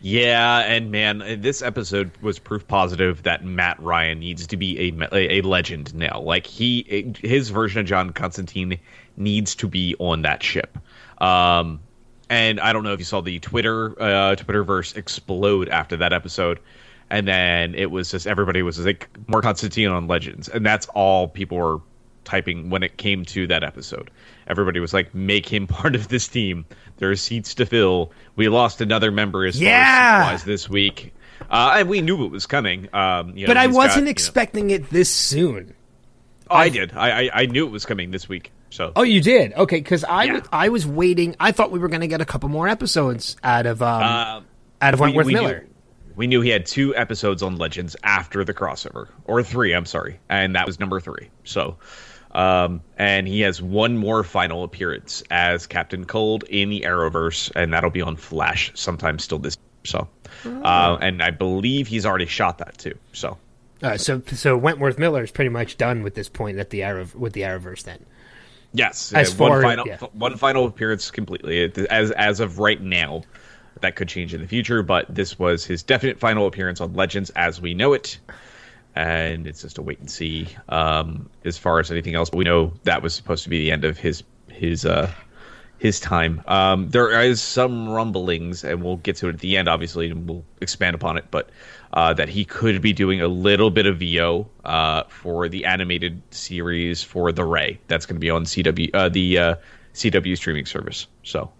Yeah, 0.00 0.58
and 0.58 0.90
man, 0.90 1.40
this 1.40 1.62
episode 1.62 2.10
was 2.20 2.38
proof 2.38 2.68
positive 2.68 3.22
that 3.22 3.44
Matt 3.44 3.80
Ryan 3.80 4.20
needs 4.20 4.46
to 4.48 4.56
be 4.56 4.78
a 4.88 5.08
a, 5.12 5.40
legend 5.40 5.94
now. 5.94 6.20
Like 6.20 6.46
he, 6.46 7.14
his 7.22 7.48
version 7.48 7.80
of 7.80 7.86
John 7.86 8.12
Constantine 8.12 8.78
needs 9.16 9.54
to 9.56 9.68
be 9.68 9.96
on 9.98 10.22
that 10.22 10.42
ship. 10.42 10.78
Um, 11.18 11.80
and 12.28 12.60
I 12.60 12.72
don't 12.72 12.84
know 12.84 12.92
if 12.92 12.98
you 12.98 13.04
saw 13.04 13.20
the 13.20 13.38
Twitter 13.38 14.00
uh, 14.00 14.36
Twitterverse 14.36 14.96
explode 14.96 15.68
after 15.68 15.96
that 15.96 16.12
episode, 16.12 16.60
and 17.10 17.26
then 17.28 17.74
it 17.74 17.90
was 17.90 18.10
just 18.10 18.26
everybody 18.26 18.62
was 18.62 18.78
like 18.84 19.08
more 19.28 19.42
Constantine 19.42 19.88
on 19.88 20.06
Legends, 20.08 20.48
and 20.48 20.64
that's 20.64 20.86
all 20.88 21.28
people 21.28 21.58
were 21.58 21.80
typing 22.24 22.70
when 22.70 22.82
it 22.82 22.96
came 22.96 23.24
to 23.24 23.46
that 23.46 23.62
episode. 23.62 24.10
Everybody 24.48 24.80
was 24.80 24.92
like, 24.94 25.14
"Make 25.14 25.48
him 25.48 25.66
part 25.68 25.94
of 25.94 26.08
this 26.08 26.28
team. 26.28 26.64
There 26.98 27.10
are 27.10 27.16
seats 27.16 27.54
to 27.56 27.66
fill. 27.66 28.10
We 28.36 28.48
lost 28.48 28.80
another 28.80 29.10
member 29.12 29.44
as 29.46 29.60
Yeah. 29.60 30.24
far 30.24 30.32
as 30.34 30.44
this 30.44 30.68
week, 30.68 31.14
uh, 31.50 31.74
and 31.78 31.88
we 31.88 32.00
knew 32.00 32.24
it 32.24 32.30
was 32.30 32.46
coming. 32.46 32.88
Um, 32.94 33.36
you 33.36 33.46
know, 33.46 33.50
But 33.50 33.56
I 33.58 33.66
wasn't 33.66 33.86
got, 33.88 33.96
you 33.98 34.04
know- 34.04 34.10
expecting 34.10 34.70
it 34.70 34.90
this 34.90 35.10
soon. 35.10 35.74
I 36.50 36.68
did. 36.68 36.92
I, 36.94 37.24
I 37.26 37.30
I 37.42 37.46
knew 37.46 37.66
it 37.66 37.70
was 37.72 37.84
coming 37.84 38.10
this 38.12 38.28
week. 38.28 38.52
So 38.70 38.92
Oh, 38.96 39.02
you 39.02 39.20
did? 39.20 39.52
Okay, 39.54 39.78
because 39.78 40.04
I 40.04 40.24
Yeah. 40.24 40.32
was 40.34 40.42
I 40.52 40.68
was 40.68 40.86
waiting. 40.86 41.34
I 41.40 41.50
thought 41.52 41.70
we 41.70 41.78
were 41.78 41.88
going 41.88 42.00
to 42.02 42.06
get 42.08 42.20
a 42.20 42.24
couple 42.24 42.48
more 42.48 42.68
episodes 42.68 43.36
out 43.42 43.66
of 43.66 43.82
um, 43.82 44.02
Uh, 44.02 44.40
out 44.82 44.94
of 44.94 45.00
we- 45.00 45.06
Wentworth 45.06 45.26
we 45.26 45.34
Miller. 45.34 45.60
Knew, 45.60 45.66
we 46.16 46.26
knew 46.26 46.40
he 46.40 46.50
had 46.50 46.66
two 46.66 46.94
episodes 46.96 47.42
on 47.42 47.56
Legends 47.56 47.94
after 48.02 48.42
the 48.44 48.54
crossover, 48.54 49.08
or 49.24 49.42
three. 49.42 49.72
I'm 49.74 49.86
sorry, 49.86 50.18
and 50.28 50.54
that 50.56 50.66
was 50.66 50.80
number 50.80 50.98
three. 51.00 51.28
So, 51.44 51.76
um, 52.32 52.80
and 52.96 53.28
he 53.28 53.42
has 53.42 53.62
one 53.62 53.96
more 53.96 54.24
final 54.24 54.64
appearance 54.64 55.22
as 55.30 55.66
Captain 55.66 56.04
Cold 56.04 56.44
in 56.44 56.70
the 56.70 56.80
Arrowverse, 56.82 57.52
and 57.54 57.72
that'll 57.72 57.90
be 57.90 58.02
on 58.02 58.16
Flash 58.16 58.72
sometime 58.74 59.18
still 59.18 59.38
this. 59.38 59.56
Year, 59.56 60.08
So, 60.44 60.60
uh, 60.64 60.98
and 61.00 61.22
I 61.22 61.30
believe 61.30 61.86
he's 61.86 62.04
already 62.06 62.26
shot 62.26 62.58
that 62.58 62.76
too. 62.78 62.94
So, 63.12 63.38
Uh, 63.82 63.96
so 63.96 64.22
so 64.32 64.56
Wentworth 64.56 64.98
Miller 64.98 65.22
is 65.22 65.30
pretty 65.30 65.50
much 65.50 65.76
done 65.76 66.02
with 66.02 66.14
this 66.14 66.28
point 66.28 66.58
at 66.58 66.70
the 66.70 66.82
Arrow 66.82 67.06
with 67.14 67.34
the 67.34 67.42
Arrowverse. 67.42 67.84
Then 67.84 68.04
yes, 68.72 69.12
As 69.12 69.32
uh, 69.32 69.36
far- 69.36 69.50
one 69.50 69.62
final 69.62 69.86
yeah. 69.86 69.98
one 70.12 70.36
final 70.36 70.66
appearance 70.66 71.10
completely. 71.10 71.70
As 71.90 72.10
as 72.12 72.40
of 72.40 72.58
right 72.58 72.80
now, 72.80 73.22
that 73.80 73.96
could 73.96 74.08
change 74.08 74.34
in 74.34 74.40
the 74.40 74.46
future, 74.46 74.82
but 74.82 75.06
this 75.14 75.38
was 75.38 75.64
his 75.64 75.82
definite 75.82 76.18
final 76.18 76.46
appearance 76.46 76.80
on 76.80 76.94
Legends 76.94 77.30
as 77.30 77.60
we 77.60 77.74
know 77.74 77.92
it. 77.92 78.18
And 78.94 79.46
it's 79.46 79.62
just 79.62 79.76
a 79.76 79.82
wait 79.82 79.98
and 79.98 80.10
see 80.10 80.48
um, 80.70 81.28
as 81.44 81.58
far 81.58 81.80
as 81.80 81.90
anything 81.90 82.14
else. 82.14 82.30
But 82.30 82.38
we 82.38 82.44
know 82.44 82.72
that 82.84 83.02
was 83.02 83.14
supposed 83.14 83.44
to 83.44 83.50
be 83.50 83.58
the 83.58 83.70
end 83.70 83.84
of 83.84 83.98
his 83.98 84.22
his 84.48 84.86
uh, 84.86 85.12
his 85.78 86.00
time. 86.00 86.42
Um, 86.46 86.88
there 86.88 87.20
is 87.20 87.42
some 87.42 87.88
rumblings, 87.88 88.64
and 88.64 88.82
we'll 88.82 88.96
get 88.96 89.16
to 89.16 89.28
it 89.28 89.34
at 89.34 89.40
the 89.40 89.56
end, 89.58 89.68
obviously, 89.68 90.10
and 90.10 90.28
we'll 90.28 90.44
expand 90.60 90.94
upon 90.94 91.18
it. 91.18 91.26
But 91.30 91.50
uh, 91.92 92.14
that 92.14 92.28
he 92.28 92.44
could 92.44 92.80
be 92.80 92.92
doing 92.92 93.20
a 93.20 93.28
little 93.28 93.70
bit 93.70 93.86
of 93.86 93.98
VO 93.98 94.48
uh, 94.64 95.04
for 95.04 95.48
the 95.48 95.66
animated 95.66 96.22
series 96.30 97.02
for 97.02 97.32
the 97.32 97.44
Ray. 97.44 97.78
That's 97.88 98.06
going 98.06 98.16
to 98.16 98.20
be 98.20 98.30
on 98.30 98.44
CW, 98.44 98.90
uh, 98.94 99.08
the 99.08 99.38
uh, 99.38 99.54
CW 99.94 100.36
streaming 100.36 100.66
service. 100.66 101.06
So, 101.22 101.50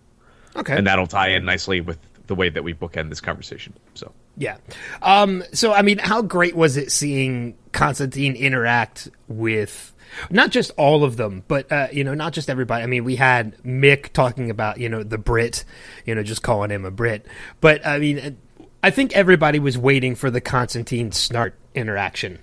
okay, 0.56 0.76
and 0.76 0.86
that'll 0.86 1.06
tie 1.06 1.28
in 1.28 1.44
nicely 1.44 1.80
with 1.80 1.98
the 2.26 2.34
way 2.34 2.48
that 2.48 2.62
we 2.62 2.74
bookend 2.74 3.08
this 3.08 3.20
conversation. 3.20 3.72
So, 3.94 4.12
Yeah. 4.36 4.56
Um, 5.02 5.44
so, 5.52 5.72
I 5.72 5.82
mean, 5.82 5.98
how 5.98 6.22
great 6.22 6.56
was 6.56 6.76
it 6.76 6.90
seeing 6.92 7.56
Constantine 7.72 8.34
interact 8.34 9.08
with 9.28 9.94
not 10.30 10.50
just 10.50 10.70
all 10.76 11.04
of 11.04 11.16
them, 11.16 11.44
but, 11.48 11.70
uh, 11.70 11.88
you 11.92 12.04
know, 12.04 12.14
not 12.14 12.32
just 12.32 12.48
everybody. 12.48 12.82
I 12.82 12.86
mean, 12.86 13.04
we 13.04 13.16
had 13.16 13.56
Mick 13.62 14.12
talking 14.12 14.50
about, 14.50 14.78
you 14.78 14.88
know, 14.88 15.02
the 15.02 15.18
Brit, 15.18 15.64
you 16.04 16.14
know, 16.14 16.22
just 16.22 16.42
calling 16.42 16.70
him 16.70 16.84
a 16.84 16.90
Brit. 16.90 17.26
But, 17.60 17.86
I 17.86 17.98
mean, 17.98 18.38
I 18.82 18.90
think 18.90 19.14
everybody 19.14 19.58
was 19.58 19.76
waiting 19.76 20.14
for 20.14 20.30
the 20.30 20.40
Constantine 20.40 21.10
Snart 21.10 21.52
interaction. 21.74 22.38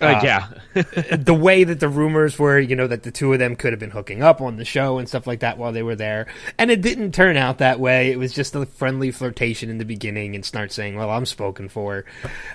Uh, 0.00 0.20
yeah, 0.22 0.48
the 1.16 1.34
way 1.34 1.64
that 1.64 1.78
the 1.78 1.88
rumors 1.88 2.38
were, 2.38 2.58
you 2.58 2.74
know, 2.74 2.86
that 2.86 3.04
the 3.04 3.10
two 3.10 3.32
of 3.32 3.38
them 3.38 3.54
could 3.54 3.72
have 3.72 3.80
been 3.80 3.90
hooking 3.90 4.22
up 4.22 4.40
on 4.40 4.56
the 4.56 4.64
show 4.64 4.98
and 4.98 5.08
stuff 5.08 5.26
like 5.26 5.40
that 5.40 5.58
while 5.58 5.72
they 5.72 5.82
were 5.82 5.96
there. 5.96 6.26
And 6.58 6.70
it 6.70 6.80
didn't 6.80 7.12
turn 7.12 7.36
out 7.36 7.58
that 7.58 7.78
way. 7.78 8.10
It 8.10 8.18
was 8.18 8.32
just 8.32 8.54
a 8.56 8.66
friendly 8.66 9.12
flirtation 9.12 9.70
in 9.70 9.78
the 9.78 9.84
beginning 9.84 10.34
and 10.34 10.42
Snart 10.42 10.72
saying, 10.72 10.96
well, 10.96 11.10
I'm 11.10 11.26
spoken 11.26 11.68
for. 11.68 12.04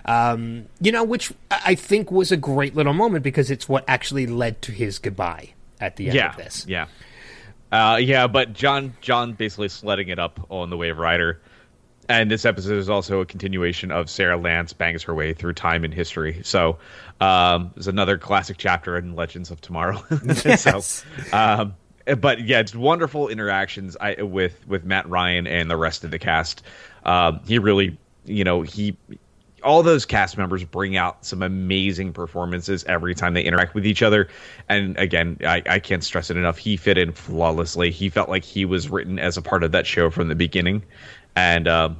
Um, 0.05 0.65
you 0.81 0.91
know, 0.91 1.03
which 1.03 1.31
I 1.49 1.69
I 1.69 1.75
think 1.75 2.11
was 2.11 2.31
a 2.31 2.37
great 2.37 2.75
little 2.75 2.93
moment 2.93 3.23
because 3.23 3.51
it's 3.51 3.69
what 3.69 3.85
actually 3.87 4.25
led 4.25 4.59
to 4.63 4.71
his 4.71 4.97
goodbye 4.97 5.53
at 5.79 5.97
the 5.97 6.07
end 6.07 6.15
yeah, 6.15 6.29
of 6.31 6.37
this. 6.37 6.65
yeah. 6.67 6.87
Uh, 7.71 7.97
yeah, 8.01 8.25
but 8.25 8.53
John 8.53 8.95
John 9.01 9.33
basically 9.33 9.69
sledding 9.69 10.09
it 10.09 10.17
up 10.17 10.47
on 10.49 10.71
the 10.71 10.77
Wave 10.77 10.97
Rider. 10.97 11.39
And 12.09 12.31
this 12.31 12.43
episode 12.43 12.79
is 12.79 12.89
also 12.89 13.21
a 13.21 13.25
continuation 13.25 13.91
of 13.91 14.09
Sarah 14.09 14.35
Lance 14.35 14.73
bangs 14.73 15.03
her 15.03 15.13
way 15.13 15.31
through 15.33 15.53
time 15.53 15.83
and 15.83 15.93
history. 15.93 16.41
So 16.43 16.79
um, 17.21 17.69
there's 17.75 17.87
another 17.87 18.17
classic 18.17 18.57
chapter 18.57 18.97
in 18.97 19.15
Legends 19.15 19.51
of 19.51 19.61
Tomorrow. 19.61 20.03
Yes. 20.43 20.63
so, 20.63 21.37
um, 21.37 21.75
but 22.19 22.41
yeah, 22.41 22.59
it's 22.59 22.73
wonderful 22.73 23.27
interactions 23.27 23.95
I, 24.01 24.23
with 24.23 24.67
with 24.67 24.83
Matt 24.83 25.07
Ryan 25.07 25.45
and 25.45 25.69
the 25.69 25.77
rest 25.77 26.03
of 26.03 26.09
the 26.09 26.17
cast. 26.17 26.63
Um, 27.05 27.41
he 27.45 27.59
really, 27.59 27.97
you 28.25 28.43
know, 28.43 28.63
he 28.63 28.97
all 29.63 29.83
those 29.83 30.05
cast 30.05 30.37
members 30.37 30.63
bring 30.63 30.97
out 30.97 31.25
some 31.25 31.43
amazing 31.43 32.13
performances 32.13 32.83
every 32.85 33.15
time 33.15 33.33
they 33.33 33.43
interact 33.43 33.73
with 33.75 33.85
each 33.85 34.01
other. 34.01 34.27
And 34.67 34.97
again, 34.97 35.37
I, 35.45 35.61
I 35.67 35.79
can't 35.79 36.03
stress 36.03 36.29
it 36.29 36.37
enough. 36.37 36.57
He 36.57 36.77
fit 36.77 36.97
in 36.97 37.11
flawlessly. 37.11 37.91
He 37.91 38.09
felt 38.09 38.29
like 38.29 38.43
he 38.43 38.65
was 38.65 38.89
written 38.89 39.19
as 39.19 39.37
a 39.37 39.41
part 39.41 39.63
of 39.63 39.71
that 39.71 39.85
show 39.85 40.09
from 40.09 40.27
the 40.27 40.35
beginning. 40.35 40.83
And 41.39 41.67
um, 41.67 41.97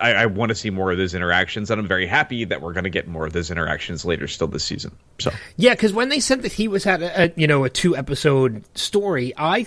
I, 0.00 0.12
I 0.12 0.26
want 0.26 0.48
to 0.48 0.54
see 0.54 0.70
more 0.70 0.90
of 0.90 0.98
those 0.98 1.14
interactions. 1.14 1.70
And 1.70 1.80
I'm 1.80 1.86
very 1.86 2.06
happy 2.06 2.44
that 2.44 2.62
we're 2.62 2.72
going 2.72 2.84
to 2.84 2.90
get 2.90 3.06
more 3.06 3.26
of 3.26 3.32
those 3.32 3.50
interactions 3.50 4.04
later 4.04 4.26
still 4.26 4.48
this 4.48 4.64
season. 4.64 4.96
So 5.18 5.30
Yeah, 5.56 5.74
because 5.74 5.92
when 5.92 6.08
they 6.08 6.20
said 6.20 6.42
that 6.42 6.52
he 6.52 6.68
was 6.68 6.84
had 6.84 7.02
a, 7.02 7.24
a 7.24 7.32
you 7.36 7.46
know 7.46 7.64
a 7.64 7.70
two 7.70 7.96
episode 7.96 8.64
story, 8.76 9.32
I 9.36 9.66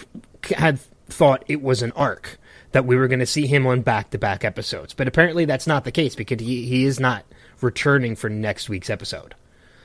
had 0.56 0.80
thought 1.08 1.44
it 1.48 1.62
was 1.62 1.82
an 1.82 1.92
arc 1.92 2.40
that 2.72 2.86
we 2.86 2.96
were 2.96 3.08
going 3.08 3.20
to 3.20 3.26
see 3.26 3.48
him 3.48 3.66
on 3.68 3.82
back 3.82 4.10
to 4.10 4.18
back 4.18 4.44
episodes, 4.44 4.94
but 4.94 5.08
apparently 5.08 5.46
that's 5.46 5.68
not 5.68 5.86
the 5.86 5.92
case 5.92 6.16
because 6.16 6.42
he 6.42 6.66
he 6.66 6.86
is 6.86 7.00
not 7.00 7.24
returning 7.62 8.16
for 8.16 8.30
next 8.30 8.68
week's 8.68 8.90
episode. 8.90 9.36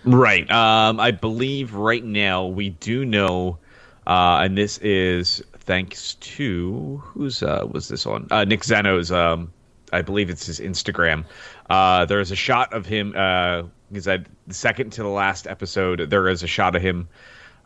Right. 0.05 0.51
Um, 0.51 0.99
I 0.99 1.11
believe 1.11 1.75
right 1.75 2.03
now 2.03 2.47
we 2.47 2.71
do 2.71 3.05
know, 3.05 3.59
uh, 4.07 4.41
and 4.43 4.57
this 4.57 4.79
is 4.79 5.43
thanks 5.61 6.15
to 6.15 7.03
who's 7.05 7.43
uh, 7.43 7.67
was 7.71 7.89
this 7.89 8.07
on? 8.07 8.29
Uh, 8.31 8.45
Nick 8.45 8.65
Zano's. 8.65 9.13
Um, 9.13 9.53
I 9.93 10.03
believe 10.03 10.31
it's 10.31 10.47
his 10.47 10.61
Instagram. 10.61 11.25
Uh, 11.69 12.05
there 12.05 12.21
is 12.21 12.31
a 12.31 12.37
shot 12.37 12.73
of 12.73 12.87
him. 12.87 13.15
Uh, 13.17 13.63
I 13.63 13.69
the 13.91 14.25
second 14.51 14.91
to 14.93 15.03
the 15.03 15.09
last 15.09 15.47
episode, 15.47 16.11
there 16.11 16.29
is 16.29 16.43
a 16.43 16.47
shot 16.47 16.77
of 16.77 16.83
him, 16.83 17.09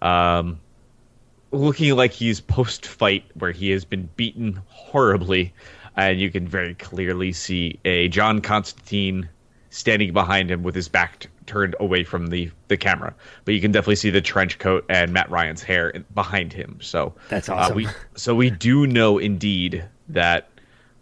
um, 0.01 0.61
looking 1.51 1.95
like 1.95 2.13
he's 2.13 2.41
post 2.41 2.87
fight 2.87 3.25
where 3.35 3.53
he 3.53 3.71
has 3.71 3.85
been 3.85 4.09
beaten 4.17 4.61
horribly, 4.69 5.53
and 5.97 6.19
you 6.19 6.31
can 6.31 6.49
very 6.49 6.75
clearly 6.75 7.33
see 7.33 7.79
a 7.85 8.09
John 8.09 8.41
Constantine 8.41 9.29
standing 9.71 10.13
behind 10.13 10.51
him 10.51 10.63
with 10.63 10.75
his 10.75 10.89
back 10.89 11.27
turned 11.47 11.75
away 11.81 12.05
from 12.05 12.29
the 12.29 12.51
the 12.69 12.77
camera. 12.77 13.15
But 13.45 13.55
you 13.55 13.61
can 13.61 13.73
definitely 13.73 13.97
see 13.97 14.11
the 14.11 14.21
trench 14.21 14.59
coat 14.59 14.85
and 14.89 15.13
Matt 15.13 15.31
Ryan's 15.31 15.63
hair 15.63 15.91
in- 15.91 16.05
behind 16.15 16.53
him. 16.53 16.79
So 16.81 17.15
That's 17.29 17.49
uh, 17.49 17.55
awesome. 17.55 17.77
we 17.77 17.89
so 18.15 18.35
we 18.35 18.51
do 18.69 18.87
know 18.87 19.19
indeed 19.19 19.85
that 20.09 20.49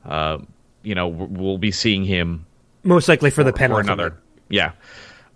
um, 0.05 0.47
you 0.83 0.95
know 0.95 1.09
we'll 1.09 1.59
be 1.59 1.71
seeing 1.71 2.05
him 2.05 2.47
Most 2.83 3.09
likely 3.09 3.31
for 3.31 3.45
the 3.45 3.51
or 3.51 3.53
penalty. 3.55 3.87
another. 3.87 4.17
Yeah. 4.49 4.73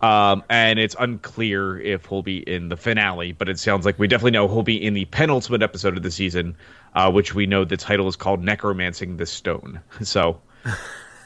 Um, 0.02 0.44
and 0.50 0.78
it's 0.78 0.94
unclear 1.00 1.80
if 1.80 2.04
he'll 2.04 2.22
be 2.22 2.36
in 2.38 2.68
the 2.68 2.76
finale, 2.76 3.32
but 3.32 3.48
it 3.48 3.58
sounds 3.58 3.86
like 3.86 3.98
we 3.98 4.06
definitely 4.06 4.32
know 4.32 4.46
he'll 4.46 4.62
be 4.62 4.76
in 4.76 4.92
the 4.92 5.06
penultimate 5.06 5.62
episode 5.62 5.96
of 5.96 6.02
the 6.02 6.10
season, 6.10 6.54
uh, 6.94 7.10
which 7.10 7.34
we 7.34 7.46
know 7.46 7.64
the 7.64 7.78
title 7.78 8.06
is 8.06 8.14
called 8.14 8.44
Necromancing 8.44 9.16
the 9.16 9.24
Stone. 9.24 9.80
So, 10.02 10.38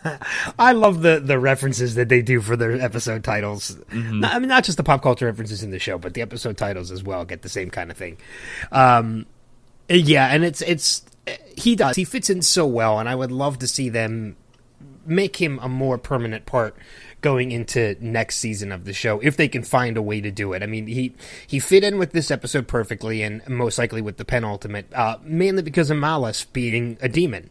I 0.59 0.73
love 0.73 1.03
the 1.03 1.21
the 1.21 1.39
references 1.39 1.95
that 1.97 2.09
they 2.09 2.23
do 2.23 2.41
for 2.41 2.57
their 2.57 2.73
episode 2.81 3.25
titles. 3.25 3.77
Not- 3.93 4.35
I 4.35 4.39
mean, 4.39 4.49
not 4.49 4.65
just 4.65 4.77
the 4.77 4.85
pop 4.85 5.03
culture 5.03 5.27
references 5.27 5.63
in 5.63 5.71
the 5.71 5.79
show, 5.79 5.99
but 5.99 6.15
the 6.15 6.23
episode 6.23 6.57
titles 6.57 6.91
as 6.91 7.03
well 7.03 7.25
get 7.25 7.43
the 7.43 7.49
same 7.49 7.71
kind 7.71 7.91
of 7.91 7.97
thing. 7.97 8.17
Um, 8.73 9.27
yeah, 9.89 10.29
and 10.29 10.45
it's 10.45 10.63
it's 10.63 11.05
he 11.57 11.77
does 11.77 11.97
he 11.97 12.05
fits 12.05 12.31
in 12.31 12.43
so 12.43 12.67
well, 12.67 12.99
and 12.99 13.09
I 13.09 13.15
would 13.15 13.33
love 13.33 13.59
to 13.59 13.67
see 13.67 13.89
them 13.89 14.37
make 15.05 15.37
him 15.37 15.59
a 15.63 15.69
more 15.69 15.99
permanent 15.99 16.47
part 16.47 16.77
going 17.21 17.53
into 17.53 17.97
next 18.01 18.37
season 18.37 18.73
of 18.73 18.85
the 18.85 18.93
show 18.93 19.21
if 19.21 19.37
they 19.37 19.49
can 19.49 19.63
find 19.63 19.97
a 19.97 20.03
way 20.03 20.21
to 20.21 20.31
do 20.31 20.53
it. 20.53 20.63
I 20.63 20.67
mean, 20.67 20.87
he 20.87 21.15
he 21.47 21.59
fit 21.59 21.85
in 21.85 21.99
with 21.99 22.13
this 22.13 22.31
episode 22.31 22.67
perfectly, 22.69 23.23
and 23.23 23.47
most 23.49 23.79
likely 23.79 24.01
with 24.03 24.17
the 24.17 24.25
penultimate, 24.25 24.87
uh, 24.95 25.17
mainly 25.23 25.63
because 25.63 25.91
of 25.91 25.99
Mallus 25.99 26.45
being 26.53 26.97
a 27.01 27.09
demon, 27.09 27.51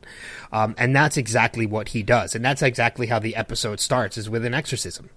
um, 0.51 0.75
and 0.77 0.95
that's 0.95 1.17
exactly 1.17 1.65
what 1.65 1.89
he 1.89 2.03
does, 2.03 2.36
and 2.36 2.43
that's 2.43 2.62
exactly 2.62 3.08
how 3.08 3.19
the 3.19 3.36
episode 3.36 3.79
starts 3.79 4.17
is 4.17 4.29
with 4.29 4.45
an 4.45 4.53
exorcism. 4.53 5.10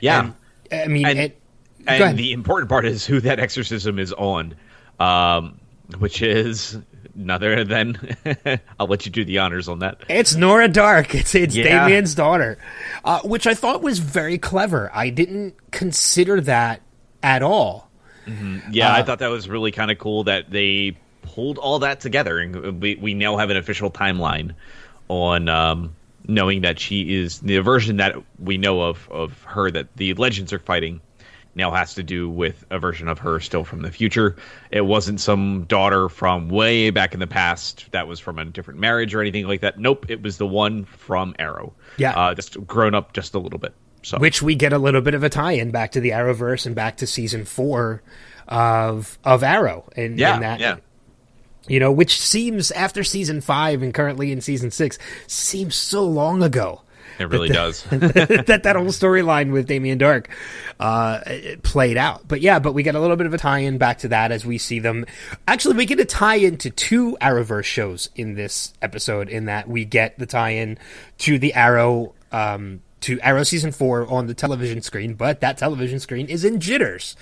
yeah. 0.00 0.32
And, 0.70 0.82
I 0.82 0.86
mean, 0.88 1.06
And- 1.06 1.18
it, 1.18 1.40
and 1.86 2.18
the 2.18 2.32
important 2.32 2.70
part 2.70 2.86
is 2.86 3.04
who 3.04 3.20
that 3.20 3.38
exorcism 3.38 3.98
is 3.98 4.12
on, 4.14 4.54
um, 4.98 5.60
which 5.98 6.22
is 6.22 6.78
none 7.14 7.66
then 7.68 8.16
I'll 8.78 8.86
let 8.86 9.06
you 9.06 9.12
do 9.12 9.24
the 9.24 9.38
honors 9.38 9.68
on 9.68 9.80
that. 9.80 10.02
It's 10.08 10.34
Nora 10.34 10.68
Darhk. 10.68 11.14
It's 11.14 11.34
it's 11.34 11.54
Yeah. 11.54 11.86
Damien's 11.86 12.14
daughter, 12.14 12.58
uh, 13.04 13.20
which 13.20 13.46
I 13.46 13.54
thought 13.54 13.82
was 13.82 13.98
very 13.98 14.38
clever. 14.38 14.90
I 14.94 15.10
didn't 15.10 15.54
consider 15.70 16.40
that 16.42 16.80
at 17.22 17.42
all. 17.42 17.88
Yeah, 18.70 18.92
I 18.92 19.00
Uh, 19.00 19.04
thought 19.04 19.18
that 19.18 19.28
was 19.30 19.48
really 19.48 19.70
kind 19.70 19.90
of 19.90 19.98
cool 19.98 20.24
that 20.24 20.50
they 20.50 20.96
pulled 21.22 21.58
all 21.58 21.78
that 21.80 22.00
together, 22.00 22.38
and 22.38 22.80
we 22.80 22.94
we 22.96 23.14
now 23.14 23.36
have 23.36 23.50
an 23.50 23.56
official 23.56 23.90
timeline 23.90 24.52
on 25.08 25.48
um, 25.48 25.94
knowing 26.26 26.62
that 26.62 26.78
she 26.80 27.14
is 27.16 27.40
the 27.40 27.58
version 27.58 27.98
that 27.98 28.14
we 28.38 28.56
know 28.56 28.80
of 28.80 29.08
of 29.10 29.42
her 29.44 29.70
that 29.70 29.88
the 29.96 30.14
legends 30.14 30.52
are 30.52 30.58
fighting. 30.58 31.00
Now 31.54 31.70
has 31.70 31.94
to 31.94 32.02
do 32.02 32.28
with 32.28 32.64
a 32.70 32.78
version 32.78 33.08
of 33.08 33.18
her 33.20 33.40
still 33.40 33.64
from 33.64 33.82
the 33.82 33.90
future. 33.90 34.36
It 34.70 34.82
wasn't 34.82 35.20
some 35.20 35.64
daughter 35.64 36.08
from 36.08 36.48
way 36.48 36.90
back 36.90 37.14
in 37.14 37.20
the 37.20 37.26
past 37.26 37.90
that 37.92 38.08
was 38.08 38.18
from 38.20 38.38
a 38.38 38.44
different 38.44 38.80
marriage 38.80 39.14
or 39.14 39.20
anything 39.20 39.46
like 39.46 39.60
that. 39.60 39.78
Nope, 39.78 40.10
it 40.10 40.22
was 40.22 40.38
the 40.38 40.46
one 40.46 40.84
from 40.84 41.34
Arrow. 41.38 41.72
Yeah. 41.96 42.12
uh, 42.12 42.34
just 42.34 42.64
grown 42.66 42.94
up 42.94 43.12
just 43.12 43.34
a 43.34 43.38
little 43.38 43.58
bit. 43.58 43.74
So 44.02 44.18
which 44.18 44.42
we 44.42 44.54
get 44.54 44.72
a 44.72 44.78
little 44.78 45.00
bit 45.00 45.14
of 45.14 45.22
a 45.22 45.30
tie-in 45.30 45.70
back 45.70 45.92
to 45.92 46.00
the 46.00 46.10
Arrowverse 46.10 46.66
and 46.66 46.74
back 46.74 46.98
to 46.98 47.06
season 47.06 47.44
four 47.44 48.02
of 48.46 49.18
of 49.24 49.42
Arrow, 49.42 49.88
and 49.96 50.18
yeah, 50.18 50.34
in 50.34 50.40
that, 50.42 50.60
yeah. 50.60 50.76
you 51.66 51.80
know, 51.80 51.90
which 51.90 52.20
seems 52.20 52.70
after 52.72 53.02
season 53.02 53.40
five 53.40 53.82
and 53.82 53.94
currently 53.94 54.30
in 54.30 54.42
season 54.42 54.70
six 54.70 54.98
seems 55.26 55.74
so 55.74 56.04
long 56.04 56.42
ago. 56.42 56.82
It 57.18 57.28
really 57.28 57.48
does. 57.48 57.82
that 57.90 58.60
that 58.64 58.76
whole 58.76 58.86
storyline 58.86 59.52
with 59.52 59.66
Damien 59.66 59.98
Darhk 59.98 60.26
uh, 60.80 61.20
played 61.62 61.96
out. 61.96 62.26
But 62.26 62.40
yeah, 62.40 62.58
but 62.58 62.72
we 62.72 62.82
get 62.82 62.94
a 62.94 63.00
little 63.00 63.16
bit 63.16 63.26
of 63.26 63.34
a 63.34 63.38
tie-in 63.38 63.78
back 63.78 63.98
to 63.98 64.08
that 64.08 64.32
as 64.32 64.44
we 64.44 64.58
see 64.58 64.78
them. 64.78 65.06
Actually, 65.46 65.76
we 65.76 65.86
get 65.86 66.00
a 66.00 66.04
tie-in 66.04 66.58
to 66.58 66.70
two 66.70 67.16
Arrowverse 67.20 67.64
shows 67.64 68.10
in 68.16 68.34
this 68.34 68.72
episode. 68.82 69.28
In 69.28 69.46
that 69.46 69.68
we 69.68 69.84
get 69.84 70.18
the 70.18 70.26
tie-in 70.26 70.78
to 71.18 71.38
the 71.38 71.54
Arrow. 71.54 72.14
Um, 72.32 72.80
to 73.04 73.20
Arrow 73.20 73.42
season 73.42 73.70
four 73.70 74.10
on 74.10 74.28
the 74.28 74.34
television 74.34 74.80
screen, 74.80 75.12
but 75.12 75.42
that 75.42 75.58
television 75.58 76.00
screen 76.00 76.26
is 76.26 76.42
in 76.42 76.58
Jitters, 76.58 77.16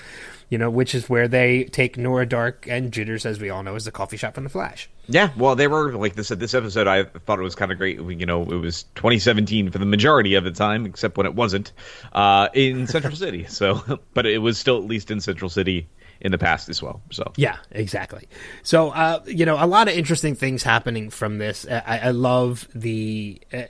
you 0.52 0.58
know, 0.58 0.68
which 0.68 0.94
is 0.94 1.08
where 1.08 1.28
they 1.28 1.64
take 1.64 1.96
Nora 1.96 2.26
Darhk 2.26 2.68
and 2.68 2.92
Jitters, 2.92 3.24
as 3.24 3.40
we 3.40 3.48
all 3.48 3.62
know, 3.62 3.74
is 3.74 3.86
the 3.86 3.90
coffee 3.90 4.18
shop 4.18 4.34
from 4.34 4.44
the 4.44 4.50
Flash. 4.50 4.90
Yeah, 5.08 5.30
well, 5.34 5.56
they 5.56 5.66
were 5.66 5.94
like 5.94 6.14
this. 6.14 6.28
This 6.28 6.52
episode, 6.52 6.86
I 6.86 7.04
thought 7.04 7.38
it 7.38 7.42
was 7.42 7.54
kind 7.54 7.72
of 7.72 7.78
great. 7.78 7.98
You 7.98 8.26
know, 8.26 8.42
it 8.42 8.56
was 8.56 8.82
2017 8.96 9.70
for 9.70 9.78
the 9.78 9.86
majority 9.86 10.34
of 10.34 10.44
the 10.44 10.50
time, 10.50 10.84
except 10.84 11.16
when 11.16 11.24
it 11.24 11.34
wasn't 11.34 11.72
uh, 12.12 12.50
in 12.52 12.86
Central 12.96 13.16
City. 13.16 13.46
So, 13.46 13.98
but 14.12 14.26
it 14.26 14.42
was 14.42 14.58
still 14.58 14.76
at 14.76 14.84
least 14.84 15.10
in 15.10 15.22
Central 15.22 15.48
City 15.48 15.88
in 16.20 16.32
the 16.32 16.38
past 16.38 16.68
as 16.68 16.82
well. 16.82 17.00
So, 17.10 17.32
Yeah, 17.36 17.56
exactly. 17.70 18.28
So, 18.62 18.90
uh, 18.90 19.22
you 19.24 19.46
know, 19.46 19.56
a 19.58 19.66
lot 19.66 19.88
of 19.88 19.94
interesting 19.94 20.34
things 20.34 20.62
happening 20.62 21.08
from 21.08 21.38
this. 21.38 21.66
I, 21.66 22.00
I 22.04 22.10
love 22.10 22.68
the. 22.74 23.40
Uh, 23.50 23.62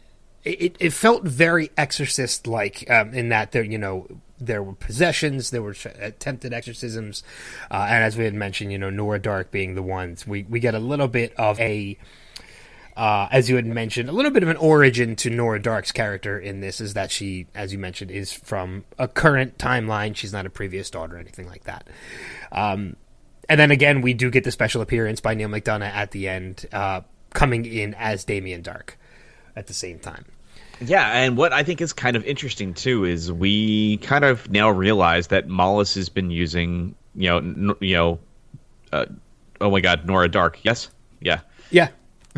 it, 0.42 0.74
it 0.80 0.92
felt 0.92 1.22
very 1.22 1.70
Exorcist 1.76 2.48
like 2.48 2.90
um, 2.90 3.14
in 3.14 3.28
that 3.28 3.52
there, 3.52 3.62
you 3.62 3.78
know, 3.78 4.08
there 4.46 4.62
were 4.62 4.74
possessions, 4.74 5.50
there 5.50 5.62
were 5.62 5.76
attempted 6.00 6.52
exorcisms, 6.52 7.22
uh, 7.70 7.86
and 7.88 8.04
as 8.04 8.16
we 8.16 8.24
had 8.24 8.34
mentioned, 8.34 8.72
you 8.72 8.78
know, 8.78 8.90
Nora 8.90 9.20
Darhk 9.20 9.50
being 9.50 9.74
the 9.74 9.82
ones 9.82 10.26
we 10.26 10.44
we 10.44 10.60
get 10.60 10.74
a 10.74 10.80
little 10.80 11.08
bit 11.08 11.34
of 11.36 11.58
a. 11.60 11.96
Uh, 12.94 13.26
as 13.32 13.48
you 13.48 13.56
had 13.56 13.64
mentioned, 13.64 14.10
a 14.10 14.12
little 14.12 14.30
bit 14.30 14.42
of 14.42 14.50
an 14.50 14.56
origin 14.58 15.16
to 15.16 15.30
Nora 15.30 15.58
Darhk's 15.58 15.92
character 15.92 16.38
in 16.38 16.60
this 16.60 16.78
is 16.78 16.92
that 16.92 17.10
she, 17.10 17.46
as 17.54 17.72
you 17.72 17.78
mentioned, 17.78 18.10
is 18.10 18.34
from 18.34 18.84
a 18.98 19.08
current 19.08 19.56
timeline. 19.56 20.14
She's 20.14 20.30
not 20.30 20.44
a 20.44 20.50
previous 20.50 20.90
daughter 20.90 21.16
or 21.16 21.18
anything 21.18 21.46
like 21.46 21.64
that. 21.64 21.88
Um, 22.52 22.96
and 23.48 23.58
then 23.58 23.70
again, 23.70 24.02
we 24.02 24.12
do 24.12 24.30
get 24.30 24.44
the 24.44 24.50
special 24.50 24.82
appearance 24.82 25.22
by 25.22 25.32
Neal 25.32 25.48
McDonough 25.48 25.90
at 25.90 26.10
the 26.10 26.28
end, 26.28 26.66
uh, 26.70 27.00
coming 27.32 27.64
in 27.64 27.94
as 27.94 28.24
Damien 28.24 28.62
Darhk 28.62 28.90
at 29.56 29.68
the 29.68 29.74
same 29.74 29.98
time. 29.98 30.26
Yeah, 30.80 31.08
and 31.08 31.36
what 31.36 31.52
I 31.52 31.62
think 31.62 31.80
is 31.80 31.92
kind 31.92 32.16
of 32.16 32.24
interesting 32.24 32.74
too 32.74 33.04
is 33.04 33.30
we 33.30 33.98
kind 33.98 34.24
of 34.24 34.50
now 34.50 34.70
realize 34.70 35.28
that 35.28 35.48
Mallus 35.48 35.94
has 35.94 36.08
been 36.08 36.30
using, 36.30 36.94
you 37.14 37.28
know, 37.28 37.38
n- 37.38 37.74
you 37.80 37.94
know, 37.94 38.18
uh, 38.92 39.06
oh 39.60 39.70
my 39.70 39.80
God, 39.80 40.06
Nora 40.06 40.28
Darhk. 40.28 40.56
Yes, 40.62 40.88
yeah. 41.20 41.40
Yeah. 41.70 41.88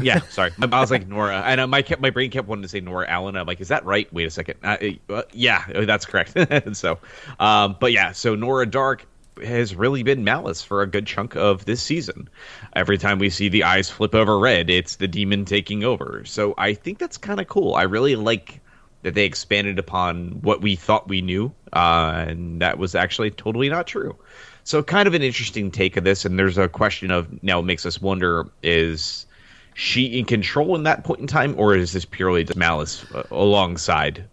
Yeah, 0.01 0.20
sorry. 0.31 0.51
I 0.61 0.81
was 0.81 0.90
like 0.90 1.07
Nora, 1.07 1.40
and 1.42 1.61
uh, 1.61 1.66
my 1.66 1.83
kept 1.83 2.03
my 2.03 2.11
brain 2.11 2.31
kept 2.31 2.49
wanting 2.49 2.62
to 2.62 2.68
say 2.68 2.81
Nora 2.81 3.09
Allen. 3.09 3.37
I'm 3.37 3.47
like, 3.47 3.61
is 3.61 3.68
that 3.68 3.85
right? 3.85 4.12
Wait 4.12 4.27
a 4.27 4.31
second. 4.31 4.59
Uh, 4.62 4.77
uh, 5.09 5.23
yeah, 5.33 5.64
that's 5.85 6.05
correct. 6.05 6.37
so, 6.77 6.99
um, 7.38 7.77
but 7.79 7.92
yeah, 7.92 8.12
so 8.12 8.35
Nora 8.35 8.66
Darhk 8.66 9.03
has 9.42 9.75
really 9.75 10.03
been 10.03 10.25
Mallus 10.25 10.62
for 10.62 10.83
a 10.83 10.87
good 10.87 11.07
chunk 11.07 11.35
of 11.37 11.64
this 11.64 11.83
season. 11.83 12.29
Every 12.75 12.99
time 12.99 13.18
we 13.18 13.31
see 13.31 13.49
the 13.49 13.64
eyes 13.64 13.90
flip 13.90 14.14
over 14.14 14.38
red, 14.38 14.70
it's 14.70 14.97
the 14.97 15.09
demon 15.09 15.44
taking 15.44 15.85
over. 15.85 16.23
So 16.25 16.55
I 16.57 16.75
think 16.75 16.99
that's 16.99 17.16
kind 17.16 17.40
of 17.40 17.49
cool. 17.49 17.75
I 17.75 17.83
really 17.83 18.16
like 18.16 18.61
that 19.03 19.14
they 19.14 19.27
expanded 19.27 19.79
upon 19.79 20.40
what 20.40 20.62
we 20.62 20.77
thought 20.77 21.09
we 21.09 21.20
knew, 21.20 21.53
uh, 21.73 22.25
and 22.27 22.62
that 22.62 22.79
was 22.79 22.94
actually 22.94 23.31
totally 23.31 23.68
not 23.68 23.87
true. 23.87 24.16
So 24.64 24.83
kind 24.83 25.07
of 25.07 25.14
an 25.14 25.23
interesting 25.23 25.70
take 25.70 25.97
of 25.99 26.05
this, 26.05 26.25
and 26.25 26.38
there's 26.38 26.57
a 26.57 26.68
question 26.68 27.11
of 27.11 27.42
now 27.42 27.61
makes 27.61 27.85
us 27.85 28.01
wonder: 28.01 28.47
is 28.62 29.27
she 29.75 30.18
in 30.18 30.25
control 30.25 30.75
in 30.75 30.85
that 30.85 31.05
point 31.05 31.20
in 31.20 31.27
time, 31.27 31.55
or 31.59 31.77
is 31.77 31.92
this 31.92 32.07
purely 32.07 32.44
just 32.44 32.59
Mallus 32.59 33.05
uh, 33.14 33.25
alongside, 33.31 34.25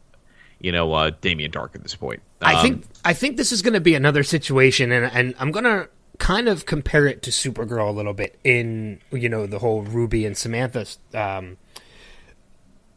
you 0.61 0.71
know, 0.71 0.93
uh, 0.93 1.11
Damien 1.19 1.51
Darhk 1.51 1.75
at 1.75 1.83
this 1.83 1.95
point? 1.95 2.21
I 2.41 2.55
Um, 2.55 2.61
think 2.61 2.83
I 3.05 3.13
think 3.13 3.37
this 3.37 3.51
is 3.51 3.61
going 3.61 3.73
to 3.73 3.81
be 3.81 3.95
another 3.95 4.23
situation, 4.23 4.91
and 4.91 5.05
and 5.13 5.35
I'm 5.39 5.51
going 5.51 5.65
to 5.65 5.89
kind 6.17 6.47
of 6.47 6.65
compare 6.65 7.07
it 7.07 7.23
to 7.23 7.31
Supergirl 7.31 7.87
a 7.87 7.91
little 7.91 8.13
bit 8.13 8.37
in 8.43 8.99
you 9.11 9.29
know 9.29 9.47
the 9.47 9.59
whole 9.59 9.81
Ruby 9.81 10.25
and 10.25 10.37
Samantha 10.37 10.85
um, 11.13 11.57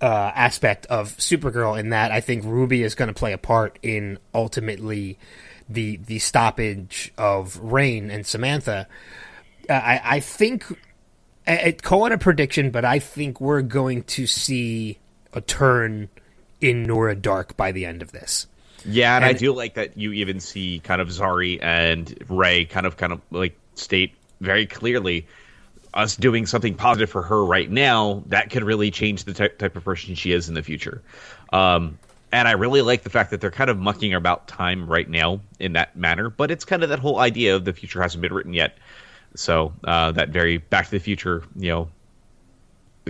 uh, 0.01 0.33
aspect 0.35 0.87
of 0.87 1.17
Supergirl. 1.17 1.79
In 1.79 1.91
that, 1.91 2.11
I 2.13 2.21
think 2.21 2.45
Ruby 2.45 2.83
is 2.83 2.95
going 2.95 3.09
to 3.09 3.15
play 3.15 3.33
a 3.33 3.39
part 3.39 3.79
in 3.83 4.19
ultimately 4.35 5.19
the 5.69 5.97
the 5.97 6.19
stoppage 6.19 7.13
of 7.17 7.59
Reign 7.59 8.11
and 8.11 8.27
Samantha. 8.27 8.87
Uh, 9.69 9.73
I 9.73 10.01
I 10.05 10.21
think 10.21 10.65
I, 11.47 11.59
I 11.59 11.73
call 11.73 12.07
it 12.07 12.13
a 12.13 12.19
prediction, 12.19 12.71
but 12.71 12.85
I 12.85 12.99
think 12.99 13.41
we're 13.41 13.63
going 13.63 14.03
to 14.05 14.27
see 14.27 14.99
a 15.33 15.41
turn 15.41 16.09
in 16.61 16.83
Nora 16.85 17.17
Darhk 17.17 17.57
by 17.57 17.73
the 17.73 17.85
end 17.85 18.01
of 18.03 18.13
this. 18.13 18.47
Yeah, 18.87 19.17
and, 19.17 19.25
I 19.25 19.33
do 19.33 19.53
like 19.53 19.75
that 19.75 19.97
you 19.97 20.13
even 20.13 20.41
see 20.41 20.81
kind 20.81 21.01
of 21.01 21.09
Zari 21.09 21.63
and 21.63 22.15
Ray 22.29 22.65
kind 22.65 22.87
of 22.87 22.97
kind 22.97 23.13
of 23.13 23.21
like 23.31 23.59
state 23.75 24.15
very 24.41 24.67
clearly 24.67 25.27
us 25.95 26.17
doing 26.17 26.45
something 26.45 26.75
positive 26.75 27.09
for 27.09 27.23
her 27.23 27.45
right 27.45 27.71
now 27.71 28.23
that 28.27 28.51
could 28.51 28.65
really 28.65 28.91
change 28.91 29.25
the 29.25 29.33
type, 29.33 29.59
type 29.59 29.77
of 29.77 29.85
person 29.85 30.15
she 30.15 30.33
is 30.33 30.49
in 30.49 30.55
the 30.55 30.63
future. 30.63 31.03
Um, 31.53 31.99
and 32.33 32.49
I 32.49 32.53
really 32.53 32.83
like 32.83 33.03
the 33.05 33.11
fact 33.11 33.31
that 33.31 33.41
they're 33.41 33.53
kind 33.53 33.71
of 33.71 33.79
mucking 33.79 34.13
about 34.13 34.49
time 34.49 34.89
right 34.89 35.09
now 35.09 35.41
in 35.61 35.75
that 35.75 35.95
manner, 35.97 36.31
but 36.31 36.51
it's 36.51 36.65
kind 36.65 36.83
of 36.83 36.89
that 36.89 36.99
whole 36.99 37.21
idea 37.21 37.55
of 37.55 37.65
the 37.65 37.73
future 37.73 38.03
hasn't 38.03 38.23
been 38.23 38.33
written 38.33 38.53
yet. 38.53 38.77
So 39.37 39.73
uh, 39.85 40.13
that 40.13 40.31
very 40.31 40.59
Back 40.59 40.87
to 40.87 40.91
the 40.91 40.99
Future, 40.99 41.45
you 41.57 41.71
know, 41.71 41.89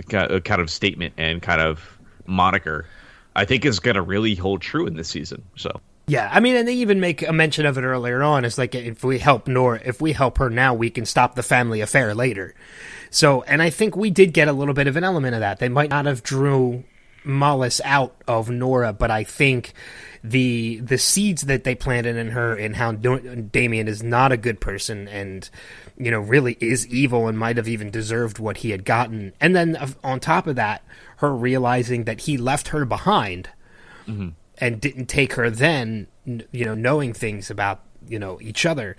kind 0.07 0.61
of 0.61 0.69
statement 0.69 1.15
and 1.17 1.41
kind 1.41 1.61
of 1.61 1.97
moniker, 2.27 2.85
I 3.35 3.45
think 3.45 3.65
is 3.65 3.79
going 3.79 3.95
to 3.95 4.01
really 4.01 4.35
hold 4.35 4.61
true 4.61 4.87
in 4.87 4.95
this 4.95 5.09
season. 5.09 5.43
So. 5.55 5.81
Yeah, 6.07 6.29
I 6.31 6.39
mean, 6.39 6.55
and 6.55 6.67
they 6.67 6.75
even 6.75 6.99
make 6.99 7.27
a 7.27 7.33
mention 7.33 7.65
of 7.65 7.77
it 7.77 7.81
earlier 7.81 8.21
on. 8.21 8.45
It's 8.45 8.57
like 8.57 8.75
if 8.75 9.03
we 9.03 9.17
help 9.17 9.47
Nora, 9.47 9.81
if 9.83 10.01
we 10.01 10.13
help 10.13 10.37
her 10.37 10.49
now, 10.49 10.73
we 10.73 10.89
can 10.91 11.05
stop 11.05 11.35
the 11.35 11.43
family 11.43 11.81
affair 11.81 12.13
later. 12.13 12.53
So, 13.09 13.41
and 13.43 13.61
I 13.61 13.71
think 13.71 13.95
we 13.95 14.11
did 14.11 14.33
get 14.33 14.47
a 14.47 14.53
little 14.53 14.73
bit 14.73 14.87
of 14.87 14.97
an 14.97 15.03
element 15.03 15.33
of 15.33 15.39
that. 15.39 15.59
They 15.59 15.69
might 15.69 15.89
not 15.89 16.05
have 16.05 16.21
drew 16.21 16.83
Mallus 17.25 17.81
out 17.83 18.15
of 18.27 18.49
Nora, 18.49 18.93
but 18.93 19.09
I 19.09 19.23
think 19.23 19.73
the 20.29 20.79
the 20.79 20.97
seeds 20.97 21.43
that 21.43 21.63
they 21.63 21.75
planted 21.75 22.15
in 22.15 22.31
her 22.31 22.55
and 22.55 22.75
how 22.75 22.93
Damien 22.93 23.87
is 23.87 24.01
not 24.01 24.31
a 24.31 24.37
good 24.37 24.59
person 24.59 25.07
and 25.07 25.49
you 25.97 26.09
know 26.09 26.19
really 26.19 26.57
is 26.59 26.87
evil 26.87 27.27
and 27.27 27.37
might 27.37 27.57
have 27.57 27.67
even 27.67 27.91
deserved 27.91 28.39
what 28.39 28.57
he 28.57 28.71
had 28.71 28.85
gotten. 28.85 29.33
And 29.39 29.55
then 29.55 29.77
on 30.03 30.19
top 30.19 30.47
of 30.47 30.55
that, 30.55 30.83
her 31.17 31.33
realizing 31.33 32.05
that 32.05 32.21
he 32.21 32.37
left 32.37 32.69
her 32.69 32.85
behind 32.85 33.49
mm-hmm. 34.07 34.29
and 34.57 34.81
didn't 34.81 35.07
take 35.07 35.33
her 35.33 35.49
then, 35.49 36.07
you 36.25 36.65
know, 36.65 36.75
knowing 36.75 37.13
things 37.13 37.49
about, 37.49 37.81
you 38.07 38.19
know, 38.19 38.39
each 38.41 38.65
other. 38.65 38.97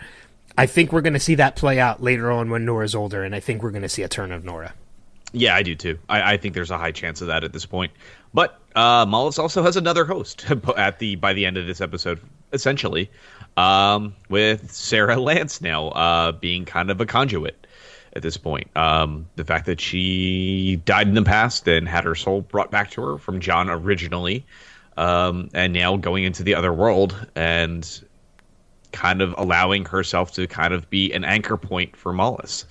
I 0.58 0.66
think 0.66 0.92
we're 0.92 1.02
going 1.02 1.12
to 1.12 1.20
see 1.20 1.34
that 1.34 1.56
play 1.56 1.78
out 1.78 2.02
later 2.02 2.30
on 2.30 2.48
when 2.48 2.64
Nora's 2.64 2.94
older, 2.94 3.22
and 3.22 3.34
I 3.34 3.40
think 3.40 3.62
we're 3.62 3.70
going 3.70 3.82
to 3.82 3.88
see 3.88 4.02
a 4.02 4.08
turn 4.08 4.32
of 4.32 4.44
Nora. 4.44 4.72
Yeah, 5.32 5.54
I 5.54 5.62
do 5.62 5.74
too. 5.74 5.98
I, 6.08 6.34
I 6.34 6.36
think 6.38 6.54
there's 6.54 6.70
a 6.70 6.78
high 6.78 6.92
chance 6.92 7.20
of 7.20 7.26
that 7.26 7.44
at 7.44 7.52
this 7.52 7.66
point. 7.66 7.92
But 8.32 8.58
uh, 8.76 9.06
Mallus 9.06 9.38
also 9.38 9.62
has 9.62 9.76
another 9.76 10.04
host 10.04 10.46
at 10.76 10.98
the 10.98 11.16
by 11.16 11.32
the 11.32 11.46
end 11.46 11.56
of 11.56 11.66
this 11.66 11.80
episode, 11.80 12.20
essentially, 12.52 13.10
um, 13.56 14.14
with 14.28 14.70
Sarah 14.70 15.16
Lance 15.16 15.60
now 15.60 15.88
uh, 15.88 16.32
being 16.32 16.64
kind 16.64 16.90
of 16.90 17.00
a 17.00 17.06
conduit 17.06 17.66
at 18.14 18.22
this 18.22 18.36
point. 18.36 18.68
Um, 18.76 19.28
the 19.36 19.44
fact 19.44 19.66
that 19.66 19.80
she 19.80 20.76
died 20.84 21.08
in 21.08 21.14
the 21.14 21.22
past 21.22 21.66
and 21.66 21.88
had 21.88 22.04
her 22.04 22.14
soul 22.14 22.42
brought 22.42 22.70
back 22.70 22.90
to 22.92 23.02
her 23.02 23.18
from 23.18 23.40
John 23.40 23.70
originally, 23.70 24.44
um, 24.96 25.48
and 25.54 25.72
now 25.72 25.96
going 25.96 26.24
into 26.24 26.42
the 26.42 26.54
other 26.54 26.72
world 26.72 27.26
and 27.34 28.04
kind 28.92 29.20
of 29.22 29.34
allowing 29.38 29.84
herself 29.84 30.32
to 30.32 30.46
kind 30.46 30.72
of 30.72 30.88
be 30.90 31.12
an 31.12 31.24
anchor 31.24 31.56
point 31.56 31.96
for 31.96 32.12
Mallus 32.12 32.64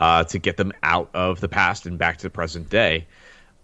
uh, 0.00 0.24
to 0.24 0.38
get 0.38 0.56
them 0.56 0.72
out 0.82 1.10
of 1.14 1.40
the 1.40 1.48
past 1.48 1.86
and 1.86 1.98
back 1.98 2.18
to 2.18 2.22
the 2.24 2.30
present 2.30 2.70
day. 2.70 3.06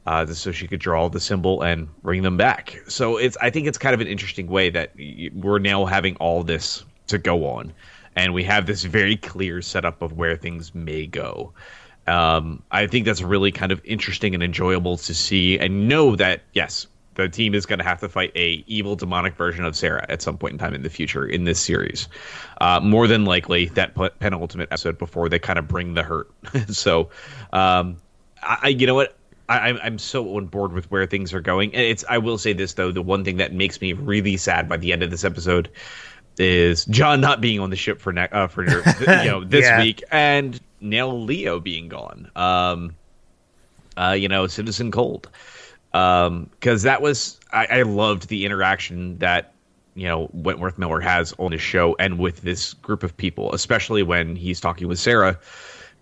Uh, 0.06 0.26
so 0.26 0.52
she 0.52 0.68
could 0.68 0.80
draw 0.80 1.08
the 1.08 1.20
symbol 1.20 1.62
and 1.62 1.88
bring 2.02 2.22
them 2.22 2.36
back. 2.36 2.78
So 2.88 3.16
it's 3.16 3.36
I 3.40 3.50
think 3.50 3.66
it's 3.66 3.78
kind 3.78 3.94
of 3.94 4.00
an 4.00 4.06
interesting 4.06 4.48
way 4.48 4.70
that 4.70 4.92
we're 5.34 5.58
now 5.58 5.86
having 5.86 6.16
all 6.16 6.42
this 6.42 6.84
to 7.06 7.18
go 7.18 7.46
on, 7.46 7.72
and 8.14 8.34
we 8.34 8.44
have 8.44 8.66
this 8.66 8.84
very 8.84 9.16
clear 9.16 9.62
setup 9.62 10.02
of 10.02 10.12
where 10.12 10.36
things 10.36 10.74
may 10.74 11.06
go. 11.06 11.52
Um, 12.06 12.62
I 12.70 12.86
think 12.86 13.06
that's 13.06 13.22
really 13.22 13.50
kind 13.50 13.72
of 13.72 13.80
interesting 13.82 14.34
and 14.34 14.42
enjoyable 14.42 14.98
to 14.98 15.14
see 15.14 15.58
and 15.58 15.88
know 15.88 16.16
that 16.16 16.42
yes, 16.52 16.86
the 17.14 17.28
team 17.28 17.54
is 17.54 17.66
going 17.66 17.78
to 17.78 17.84
have 17.84 18.00
to 18.00 18.08
fight 18.08 18.32
a 18.34 18.64
evil 18.66 18.96
demonic 18.96 19.36
version 19.36 19.64
of 19.64 19.76
Sarah 19.76 20.04
at 20.08 20.20
some 20.20 20.36
point 20.36 20.52
in 20.52 20.58
time 20.58 20.74
in 20.74 20.82
the 20.82 20.90
future 20.90 21.26
in 21.26 21.44
this 21.44 21.60
series. 21.60 22.08
Uh, 22.60 22.80
more 22.80 23.06
than 23.06 23.24
likely 23.24 23.66
that 23.66 23.94
penultimate 24.18 24.68
episode 24.70 24.98
before 24.98 25.28
they 25.28 25.38
kind 25.38 25.58
of 25.58 25.68
bring 25.68 25.94
the 25.94 26.02
hurt. 26.02 26.30
so, 26.68 27.10
um, 27.52 27.96
I, 28.42 28.68
you 28.68 28.86
know 28.86 28.94
what? 28.94 29.16
I, 29.48 29.59
I'm- 29.59 29.78
I'm 29.83 29.98
so 29.98 30.37
on 30.37 30.46
board 30.46 30.72
with 30.72 30.90
where 30.90 31.07
things 31.07 31.35
are 31.35 31.40
going. 31.40 31.70
It's 31.74 32.04
I 32.09 32.18
will 32.18 32.38
say 32.38 32.52
this 32.52 32.74
though: 32.74 32.90
the 32.92 33.02
one 33.02 33.24
thing 33.24 33.37
that 33.38 33.52
makes 33.52 33.80
me 33.80 33.92
really 33.92 34.37
sad 34.37 34.68
by 34.68 34.76
the 34.78 34.92
end 34.92 35.02
of 35.02 35.11
this 35.11 35.24
episode 35.24 35.68
is 36.38 36.85
John 36.87 37.20
not 37.20 37.40
being 37.40 37.61
on 37.61 37.70
the 37.70 37.76
ship 37.76 38.00
for 38.00 38.12
ne- 38.12 38.28
uh, 38.33 38.48
for 38.48 38.64
you 38.64 38.83
know 39.07 39.44
this 39.44 39.64
Yeah. 39.64 39.80
week, 39.83 40.02
and 40.11 40.61
now 40.80 41.09
Leo 41.11 41.61
being 41.61 41.88
gone. 41.88 42.30
Um, 42.35 42.94
uh, 43.96 44.16
you 44.18 44.26
know, 44.28 44.46
Citizen 44.48 44.90
Cold, 44.90 45.28
because 45.92 46.83
that 46.83 47.00
was 47.02 47.38
I, 47.52 47.66
I 47.66 47.83
loved 47.83 48.28
the 48.28 48.44
interaction 48.46 49.18
that 49.18 49.52
you 49.94 50.09
know 50.09 50.28
Wentworth 50.33 50.78
Miller 50.78 51.00
has 51.00 51.33
on 51.38 51.52
his 51.52 51.61
show 51.61 51.94
and 51.98 52.18
with 52.18 52.40
this 52.42 52.74
group 52.74 53.02
of 53.02 53.16
people, 53.16 53.52
especially 53.52 54.02
when 54.02 54.35
he's 54.35 54.61
talking 54.61 54.88
with 54.88 54.98
Sarah, 54.98 55.38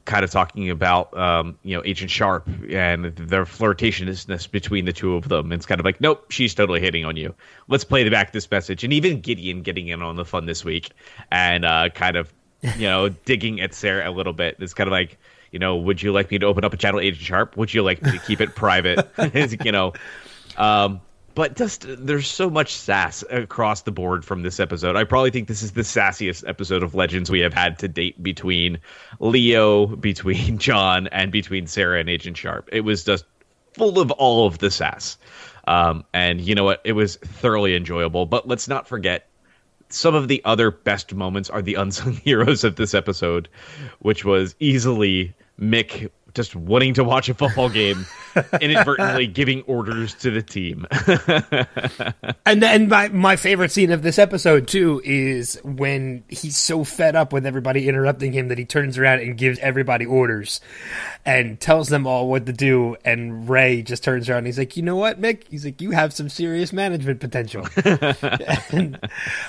kind 0.04 0.24
of 0.24 0.30
talking 0.30 0.70
about 0.70 1.16
um, 1.16 1.58
you 1.62 1.76
know 1.76 1.82
Agent 1.84 2.10
Sharpe 2.10 2.48
and 2.70 3.14
their 3.16 3.44
flirtatiousness 3.44 4.50
between 4.50 4.84
the 4.84 4.92
two 4.92 5.14
of 5.14 5.28
them. 5.28 5.52
It's 5.52 5.66
kind 5.66 5.80
of 5.80 5.84
like, 5.84 6.00
nope, 6.00 6.30
she's 6.30 6.54
totally 6.54 6.80
hitting 6.80 7.04
on 7.04 7.16
you. 7.16 7.34
Let's 7.68 7.84
play 7.84 8.04
the 8.04 8.10
back 8.10 8.32
this 8.32 8.50
message, 8.50 8.84
and 8.84 8.92
even 8.92 9.20
Gideon 9.20 9.62
getting 9.62 9.88
in 9.88 10.02
on 10.02 10.16
the 10.16 10.24
fun 10.24 10.46
this 10.46 10.64
week 10.64 10.90
and 11.30 11.64
uh, 11.64 11.88
kind 11.90 12.16
of 12.16 12.32
you 12.76 12.88
know 12.88 13.08
digging 13.24 13.60
at 13.60 13.74
Sarah 13.74 14.08
a 14.08 14.12
little 14.12 14.32
bit. 14.32 14.56
It's 14.58 14.74
kind 14.74 14.88
of 14.88 14.92
like. 14.92 15.18
You 15.50 15.58
know, 15.58 15.76
would 15.76 16.00
you 16.00 16.12
like 16.12 16.30
me 16.30 16.38
to 16.38 16.46
open 16.46 16.64
up 16.64 16.72
a 16.72 16.78
channel, 16.78 16.98
Agent 16.98 17.20
Sharpe? 17.20 17.58
Would 17.58 17.74
you 17.74 17.82
like 17.82 18.00
me 18.00 18.12
to 18.12 18.18
keep 18.20 18.40
it 18.40 18.54
private? 18.54 19.06
you 19.62 19.70
know, 19.70 19.92
um, 20.56 21.02
but 21.35 21.57
just 21.57 21.85
there's 21.88 22.29
so 22.29 22.51
much 22.51 22.75
sass 22.75 23.25
across 23.31 23.83
the 23.83 23.92
board 23.92 24.25
from 24.25 24.42
this 24.42 24.61
episode. 24.61 24.97
I 24.97 25.05
probably 25.05 25.31
think 25.31 25.49
this 25.49 25.62
is 25.62 25.73
the 25.73 25.83
sassiest 25.83 26.47
episode 26.47 26.83
of 26.83 26.95
Legends 26.95 27.31
we 27.31 27.40
have 27.40 27.55
had 27.55 27.79
to 27.81 27.88
date 27.88 28.23
between 28.23 28.79
Leo, 29.21 29.87
between 29.87 30.59
John, 30.59 31.09
and 31.09 31.33
between 31.33 31.66
Sarah 31.66 32.01
and 32.01 32.09
Agent 32.09 32.37
Sharpe. 32.37 32.68
It 32.73 32.83
was 32.83 33.05
just 33.05 33.25
full 33.75 33.99
of 33.99 34.11
all 34.12 34.47
of 34.47 34.59
the 34.59 34.71
sass. 34.71 35.18
Um, 35.66 36.05
and 36.12 36.40
you 36.40 36.55
know 36.55 36.64
what? 36.64 36.81
It 36.85 36.92
was 36.92 37.16
thoroughly 37.16 37.77
enjoyable. 37.77 38.27
But 38.27 38.49
let's 38.49 38.68
not 38.68 38.87
forget 38.87 39.29
some 39.88 40.14
of 40.14 40.29
the 40.29 40.42
other 40.45 40.71
best 40.71 41.14
moments 41.14 41.51
are 41.51 41.62
the 41.62 41.75
unsung 41.75 42.12
heroes 42.25 42.64
of 42.64 42.77
this 42.77 42.95
episode, 42.95 43.49
which 44.01 44.25
was 44.25 44.55
easily 44.59 45.35
Mick 45.61 46.11
just 46.35 46.57
wanting 46.57 46.95
to 46.95 47.05
watch 47.05 47.29
a 47.29 47.35
football 47.35 47.68
game, 47.68 48.07
inadvertently 48.61 49.27
giving 49.27 49.62
orders 49.62 50.14
to 50.14 50.31
the 50.31 50.42
team. 50.42 50.87
And 52.45 52.62
then 52.62 52.88
my, 52.88 53.09
my 53.09 53.37
favorite 53.37 53.71
scene 53.71 53.92
of 53.92 54.03
this 54.03 54.18
episode 54.18 54.66
too 54.68 55.01
is 55.05 55.59
when 55.64 56.25
he's 56.29 56.57
so 56.57 56.85
fed 56.85 57.14
up 57.14 57.33
with 57.33 57.47
everybody 57.47 57.88
interrupting 57.88 58.33
him 58.33 58.49
that 58.49 58.59
he 58.59 58.64
turns 58.64 58.99
around 58.99 59.21
and 59.21 59.38
gives 59.38 59.59
everybody 59.61 60.05
orders 60.05 60.61
and 61.25 61.61
tells 61.61 61.88
them 61.88 62.07
all 62.07 62.29
what 62.29 62.47
to 62.47 62.53
do. 62.53 62.97
And 63.05 63.49
Ray 63.49 63.83
just 63.83 64.03
turns 64.03 64.29
around 64.29 64.38
and 64.38 64.47
he's 64.49 64.59
like, 64.59 64.77
"You 64.77 64.83
know 64.83 64.97
what, 64.97 65.21
Mick? 65.21 65.45
He's 65.51 65.64
like, 65.64 65.81
you 65.81 65.92
have 65.92 66.12
some 66.12 66.29
serious 66.29 66.73
management 66.73 67.21
potential." 67.21 67.66
and, 67.85 68.99
uh, 69.03 69.09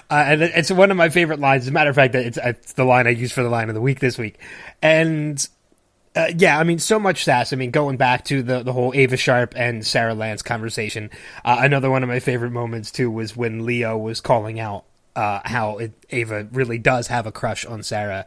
and 0.10 0.43
it's 0.43 0.72
one 0.72 0.91
of 0.91 0.98
my 0.98 1.10
favorite 1.10 1.39
lines. 1.39 1.63
As 1.63 1.69
a 1.69 1.72
matter 1.72 1.89
of 1.89 1.96
fact, 1.96 2.15
it's, 2.15 2.38
it's 2.41 2.74
the 2.74 2.86
line 2.86 3.08
I 3.08 3.12
use 3.12 3.32
for 3.32 3.43
the 3.43 3.50
line 3.50 3.69
of 3.69 3.76
the 3.76 3.82
week 3.82 4.00
this 4.00 4.17
week. 4.17 4.39
And 4.82 5.46
uh, 6.15 6.28
yeah, 6.38 6.60
I 6.60 6.63
mean, 6.63 6.80
so 6.80 6.99
much 6.99 7.23
sass. 7.23 7.54
I 7.54 7.56
mean, 7.56 7.71
going 7.71 7.97
back 7.97 8.26
to 8.26 8.43
the, 8.43 8.62
the 8.62 8.71
whole 8.71 8.93
Ava 8.93 9.17
Sharpe 9.17 9.54
and 9.56 9.86
Sarah 9.86 10.13
Lance 10.13 10.43
conversation, 10.43 11.10
uh, 11.43 11.58
another 11.60 11.89
one 11.89 12.04
of 12.04 12.10
my 12.10 12.19
favorite 12.19 12.52
moments 12.52 12.91
too 12.91 13.10
was 13.10 13.36
when 13.36 13.65
Leo 13.65 13.97
was 13.97 14.21
calling 14.21 14.60
out 14.60 14.86
uh, 15.15 15.39
how 15.43 15.80
it, 15.80 15.91
Ava 16.12 16.47
really 16.52 16.78
does 16.78 17.08
have 17.08 17.26
a 17.26 17.32
crush 17.32 17.65
on 17.65 17.82
Sarah, 17.82 18.26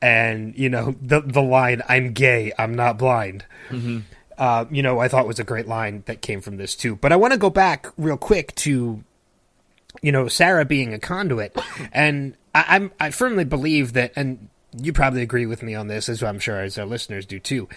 and 0.00 0.56
you 0.56 0.68
know 0.68 0.94
the 1.00 1.20
the 1.20 1.42
line 1.42 1.82
"I'm 1.88 2.12
gay, 2.12 2.52
I'm 2.58 2.74
not 2.74 2.98
blind." 2.98 3.44
Mm-hmm. 3.70 4.00
Uh, 4.38 4.66
you 4.70 4.82
know, 4.82 4.98
I 4.98 5.08
thought 5.08 5.26
was 5.26 5.38
a 5.38 5.44
great 5.44 5.66
line 5.66 6.04
that 6.06 6.20
came 6.20 6.40
from 6.40 6.58
this 6.58 6.76
too. 6.76 6.96
But 6.96 7.12
I 7.12 7.16
want 7.16 7.32
to 7.32 7.38
go 7.38 7.50
back 7.50 7.86
real 7.96 8.16
quick 8.16 8.54
to 8.56 9.02
you 10.00 10.12
know 10.12 10.28
Sarah 10.28 10.64
being 10.64 10.94
a 10.94 10.98
conduit, 10.98 11.56
and 11.92 12.36
I, 12.54 12.64
I'm 12.68 12.92
I 13.00 13.10
firmly 13.10 13.44
believe 13.44 13.94
that, 13.94 14.12
and 14.14 14.48
you 14.80 14.92
probably 14.92 15.22
agree 15.22 15.46
with 15.46 15.62
me 15.62 15.74
on 15.74 15.88
this, 15.88 16.08
as 16.08 16.22
I'm 16.22 16.38
sure 16.38 16.60
as 16.60 16.78
our 16.78 16.86
listeners 16.86 17.26
do 17.26 17.38
too. 17.38 17.68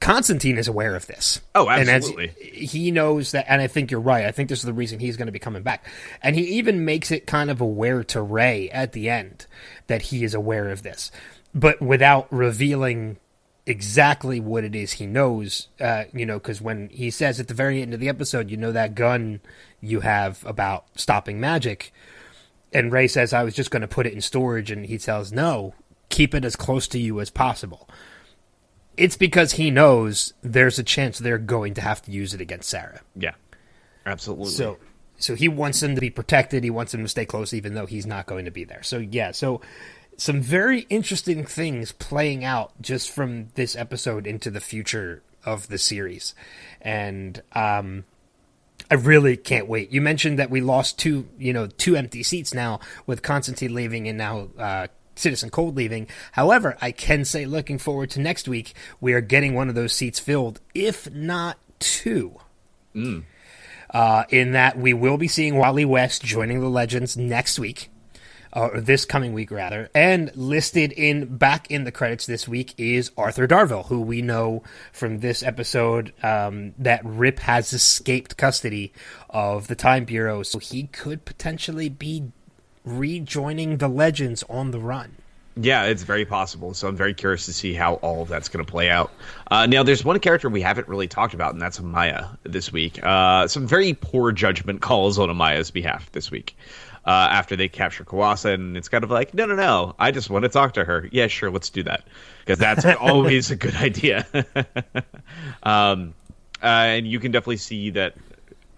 Constantine 0.00 0.58
is 0.58 0.66
aware 0.66 0.96
of 0.96 1.06
this. 1.06 1.40
Oh, 1.54 1.68
And 1.68 1.88
absolutely. 1.88 2.28
he 2.52 2.90
knows 2.90 3.30
that, 3.32 3.44
and 3.48 3.60
I 3.62 3.68
think 3.68 3.92
you're 3.92 4.00
right. 4.00 4.24
I 4.24 4.32
think 4.32 4.48
this 4.48 4.58
is 4.58 4.64
the 4.64 4.72
reason 4.72 4.98
he's 4.98 5.16
going 5.16 5.26
to 5.26 5.32
be 5.32 5.38
coming 5.38 5.62
back. 5.62 5.86
And 6.20 6.34
he 6.34 6.42
even 6.58 6.84
makes 6.84 7.12
it 7.12 7.24
kind 7.26 7.50
of 7.50 7.60
aware 7.60 8.02
to 8.04 8.20
Ray 8.20 8.68
at 8.70 8.92
the 8.92 9.08
end 9.08 9.46
that 9.86 10.02
he 10.02 10.24
is 10.24 10.34
aware 10.34 10.70
of 10.70 10.82
this, 10.82 11.12
but 11.54 11.80
without 11.80 12.26
revealing 12.32 13.18
exactly 13.64 14.40
what 14.40 14.64
it 14.64 14.74
is 14.74 14.92
he 14.94 15.06
knows. 15.06 15.68
Uh, 15.80 16.04
you 16.12 16.26
know, 16.26 16.38
because 16.40 16.60
when 16.60 16.88
he 16.88 17.08
says 17.08 17.38
at 17.38 17.46
the 17.46 17.54
very 17.54 17.80
end 17.80 17.94
of 17.94 18.00
the 18.00 18.08
episode, 18.08 18.50
you 18.50 18.56
know 18.56 18.72
that 18.72 18.96
gun 18.96 19.40
you 19.80 20.00
have 20.00 20.44
about 20.44 20.84
stopping 20.96 21.38
magic, 21.38 21.92
and 22.72 22.90
Ray 22.92 23.06
says, 23.06 23.32
"I 23.32 23.44
was 23.44 23.54
just 23.54 23.70
going 23.70 23.82
to 23.82 23.88
put 23.88 24.06
it 24.06 24.14
in 24.14 24.20
storage," 24.20 24.72
and 24.72 24.86
he 24.86 24.98
tells, 24.98 25.30
"No, 25.30 25.74
keep 26.12 26.34
it 26.34 26.44
as 26.44 26.54
close 26.54 26.86
to 26.88 26.98
you 26.98 27.20
as 27.20 27.30
possible." 27.30 27.88
It's 28.96 29.16
because 29.16 29.52
he 29.52 29.70
knows 29.70 30.34
there's 30.42 30.78
a 30.78 30.82
chance 30.82 31.18
they're 31.18 31.38
going 31.38 31.74
to 31.74 31.80
have 31.80 32.02
to 32.02 32.10
use 32.10 32.34
it 32.34 32.40
against 32.40 32.68
Sarah. 32.68 33.00
Yeah, 33.16 33.34
absolutely. 34.04 34.50
So, 34.50 34.78
so 35.16 35.34
he 35.34 35.48
wants 35.48 35.80
them 35.80 35.94
to 35.94 36.00
be 36.00 36.10
protected. 36.10 36.62
He 36.62 36.70
wants 36.70 36.92
them 36.92 37.02
to 37.02 37.08
stay 37.08 37.24
close, 37.24 37.54
even 37.54 37.74
though 37.74 37.86
he's 37.86 38.06
not 38.06 38.26
going 38.26 38.44
to 38.44 38.50
be 38.50 38.64
there. 38.64 38.82
So, 38.82 38.98
yeah. 38.98 39.30
So, 39.32 39.62
some 40.16 40.42
very 40.42 40.80
interesting 40.90 41.44
things 41.44 41.92
playing 41.92 42.44
out 42.44 42.72
just 42.80 43.10
from 43.10 43.48
this 43.54 43.74
episode 43.74 44.26
into 44.26 44.50
the 44.50 44.60
future 44.60 45.22
of 45.44 45.68
the 45.68 45.78
series, 45.78 46.34
and 46.80 47.42
um, 47.52 48.04
I 48.90 48.94
really 48.94 49.36
can't 49.38 49.68
wait. 49.68 49.90
You 49.90 50.00
mentioned 50.00 50.38
that 50.38 50.50
we 50.50 50.60
lost 50.60 50.98
two, 50.98 51.28
you 51.38 51.52
know, 51.52 51.66
two 51.66 51.96
empty 51.96 52.22
seats 52.22 52.52
now 52.52 52.80
with 53.06 53.22
Constantine 53.22 53.74
leaving 53.74 54.06
and 54.06 54.18
now 54.18 54.48
uh, 54.58 54.86
Citizen 55.14 55.50
Cold 55.50 55.76
leaving. 55.76 56.06
However, 56.32 56.76
I 56.80 56.92
can 56.92 57.24
say, 57.24 57.46
looking 57.46 57.78
forward 57.78 58.10
to 58.10 58.20
next 58.20 58.48
week, 58.48 58.74
we 59.00 59.12
are 59.12 59.20
getting 59.20 59.54
one 59.54 59.68
of 59.68 59.74
those 59.74 59.92
seats 59.92 60.18
filled, 60.18 60.60
if 60.74 61.10
not 61.12 61.58
two. 61.78 62.38
Uh, 63.90 64.24
in 64.30 64.52
that 64.52 64.78
we 64.78 64.94
will 64.94 65.18
be 65.18 65.28
seeing 65.28 65.56
Wally 65.56 65.84
West 65.84 66.22
joining 66.22 66.60
the 66.60 66.68
Legends 66.68 67.16
next 67.16 67.58
week, 67.58 67.90
or 68.52 68.80
this 68.80 69.04
coming 69.04 69.34
week 69.34 69.50
rather, 69.50 69.90
and 69.94 70.34
listed 70.34 70.92
in 70.92 71.36
back 71.36 71.70
in 71.70 71.84
the 71.84 71.92
credits 71.92 72.24
this 72.24 72.48
week 72.48 72.74
is 72.78 73.10
Arthur 73.18 73.46
Darvill, 73.46 73.86
who 73.86 74.00
we 74.00 74.22
know 74.22 74.62
from 74.92 75.20
this 75.20 75.42
episode 75.42 76.12
um, 76.22 76.74
that 76.78 77.04
Rip 77.04 77.38
has 77.40 77.72
escaped 77.72 78.38
custody 78.38 78.92
of 79.28 79.68
the 79.68 79.74
Time 79.74 80.04
Bureau, 80.04 80.42
so 80.42 80.58
he 80.58 80.84
could 80.84 81.26
potentially 81.26 81.90
be 81.90 82.32
rejoining 82.84 83.78
the 83.78 83.88
Legends 83.88 84.42
on 84.48 84.70
the 84.70 84.78
run. 84.78 85.16
Yeah, 85.56 85.84
it's 85.84 86.02
very 86.02 86.24
possible. 86.24 86.72
So 86.72 86.88
I'm 86.88 86.96
very 86.96 87.12
curious 87.12 87.44
to 87.46 87.52
see 87.52 87.74
how 87.74 87.94
all 87.96 88.22
of 88.22 88.28
that's 88.28 88.48
going 88.48 88.64
to 88.64 88.70
play 88.70 88.88
out. 88.88 89.12
Uh, 89.50 89.66
now, 89.66 89.82
there's 89.82 90.04
one 90.04 90.18
character 90.18 90.48
we 90.48 90.62
haven't 90.62 90.88
really 90.88 91.08
talked 91.08 91.34
about, 91.34 91.52
and 91.52 91.60
that's 91.60 91.78
Amaya 91.78 92.38
this 92.42 92.72
week. 92.72 92.98
Uh, 93.02 93.46
some 93.48 93.66
very 93.66 93.92
poor 93.92 94.32
judgment 94.32 94.80
calls 94.80 95.18
on 95.18 95.28
Amaya's 95.28 95.70
behalf 95.70 96.10
this 96.12 96.30
week. 96.30 96.56
Uh, 97.04 97.10
after 97.32 97.56
they 97.56 97.68
capture 97.68 98.04
Kuasa, 98.04 98.54
and 98.54 98.76
it's 98.76 98.88
kind 98.88 99.02
of 99.02 99.10
like, 99.10 99.34
no, 99.34 99.44
no, 99.44 99.56
no, 99.56 99.96
I 99.98 100.12
just 100.12 100.30
want 100.30 100.44
to 100.44 100.48
talk 100.48 100.74
to 100.74 100.84
her. 100.84 101.08
Yeah, 101.10 101.26
sure, 101.26 101.50
let's 101.50 101.68
do 101.68 101.82
that 101.82 102.04
because 102.38 102.60
that's 102.60 102.84
always 103.00 103.50
a 103.50 103.56
good 103.56 103.74
idea. 103.74 104.24
um, 105.64 106.14
uh, 106.62 106.66
and 106.66 107.06
you 107.06 107.18
can 107.18 107.32
definitely 107.32 107.56
see 107.56 107.90
that. 107.90 108.14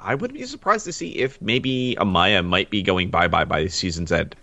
I 0.04 0.14
wouldn't 0.14 0.38
be 0.38 0.46
surprised 0.46 0.84
to 0.84 0.92
see 0.92 1.10
if 1.16 1.40
maybe 1.40 1.96
Amaya 1.98 2.44
might 2.44 2.70
be 2.70 2.82
going 2.82 3.10
bye 3.10 3.28
bye 3.28 3.44
by 3.44 3.64
the 3.64 3.70
season's 3.70 4.12
end. 4.12 4.36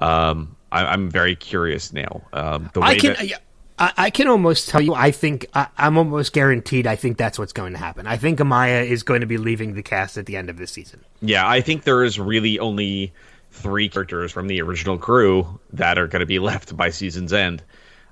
Um, 0.00 0.56
I, 0.70 0.86
I'm 0.86 1.10
very 1.10 1.36
curious 1.36 1.92
now. 1.92 2.22
Um, 2.32 2.70
the 2.72 2.80
way 2.80 2.88
I 2.88 2.98
can. 2.98 3.14
that, 3.14 3.40
I, 3.78 3.92
I 3.96 4.10
can 4.10 4.28
almost 4.28 4.68
tell 4.68 4.80
you. 4.80 4.94
I 4.94 5.10
think 5.10 5.46
I, 5.54 5.68
I'm 5.76 5.96
almost 5.96 6.32
guaranteed. 6.32 6.86
I 6.86 6.96
think 6.96 7.16
that's 7.16 7.38
what's 7.38 7.52
going 7.52 7.72
to 7.72 7.78
happen. 7.78 8.06
I 8.06 8.16
think 8.16 8.38
Amaya 8.38 8.84
is 8.84 9.02
going 9.02 9.20
to 9.20 9.26
be 9.26 9.38
leaving 9.38 9.74
the 9.74 9.82
cast 9.82 10.18
at 10.18 10.26
the 10.26 10.36
end 10.36 10.50
of 10.50 10.56
this 10.56 10.72
season. 10.72 11.04
yeah, 11.20 11.48
I 11.48 11.60
think 11.60 11.84
there 11.84 12.04
is 12.04 12.18
really 12.18 12.58
only 12.58 13.12
three 13.50 13.88
characters 13.88 14.32
from 14.32 14.46
the 14.46 14.60
original 14.60 14.98
crew 14.98 15.58
that 15.72 15.98
are 15.98 16.06
going 16.06 16.20
to 16.20 16.26
be 16.26 16.38
left 16.38 16.76
by 16.76 16.90
season's 16.90 17.32
end, 17.32 17.62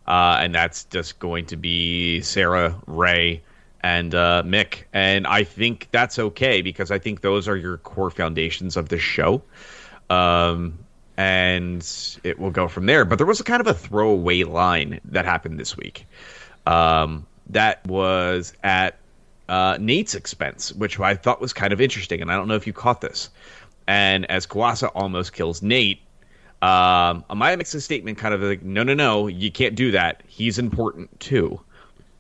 uh, 0.06 0.38
and 0.40 0.54
that's 0.54 0.84
just 0.84 1.18
going 1.18 1.46
to 1.46 1.56
be 1.56 2.20
Sarah, 2.22 2.80
Ray, 2.86 3.42
and 3.86 4.14
uh, 4.16 4.42
Mick. 4.44 4.82
And 4.92 5.28
I 5.28 5.44
think 5.44 5.88
that's 5.92 6.18
okay 6.18 6.60
because 6.60 6.90
I 6.90 6.98
think 6.98 7.20
those 7.20 7.46
are 7.46 7.56
your 7.56 7.78
core 7.78 8.10
foundations 8.10 8.76
of 8.76 8.88
the 8.88 8.98
show. 8.98 9.42
Um, 10.10 10.78
and 11.16 12.18
it 12.24 12.38
will 12.38 12.50
go 12.50 12.66
from 12.66 12.86
there. 12.86 13.04
But 13.04 13.16
there 13.18 13.26
was 13.26 13.38
a 13.38 13.44
kind 13.44 13.60
of 13.60 13.68
a 13.68 13.74
throwaway 13.74 14.42
line 14.42 15.00
that 15.04 15.24
happened 15.24 15.60
this 15.60 15.76
week. 15.76 16.04
Um, 16.66 17.26
that 17.50 17.86
was 17.86 18.54
at 18.64 18.98
uh, 19.48 19.78
Nate's 19.80 20.16
expense, 20.16 20.72
which 20.72 20.98
I 20.98 21.14
thought 21.14 21.40
was 21.40 21.52
kind 21.52 21.72
of 21.72 21.80
interesting. 21.80 22.20
And 22.20 22.30
I 22.30 22.34
don't 22.34 22.48
know 22.48 22.56
if 22.56 22.66
you 22.66 22.72
caught 22.72 23.00
this. 23.00 23.30
And 23.86 24.28
as 24.28 24.48
Kuasa 24.48 24.90
almost 24.96 25.32
kills 25.32 25.62
Nate, 25.62 26.00
um, 26.60 27.24
Amaya 27.30 27.56
makes 27.56 27.72
a 27.72 27.80
statement 27.80 28.18
kind 28.18 28.34
of 28.34 28.42
like, 28.42 28.62
no, 28.62 28.82
no, 28.82 28.94
no, 28.94 29.28
you 29.28 29.52
can't 29.52 29.76
do 29.76 29.92
that. 29.92 30.24
He's 30.26 30.58
important 30.58 31.20
too. 31.20 31.60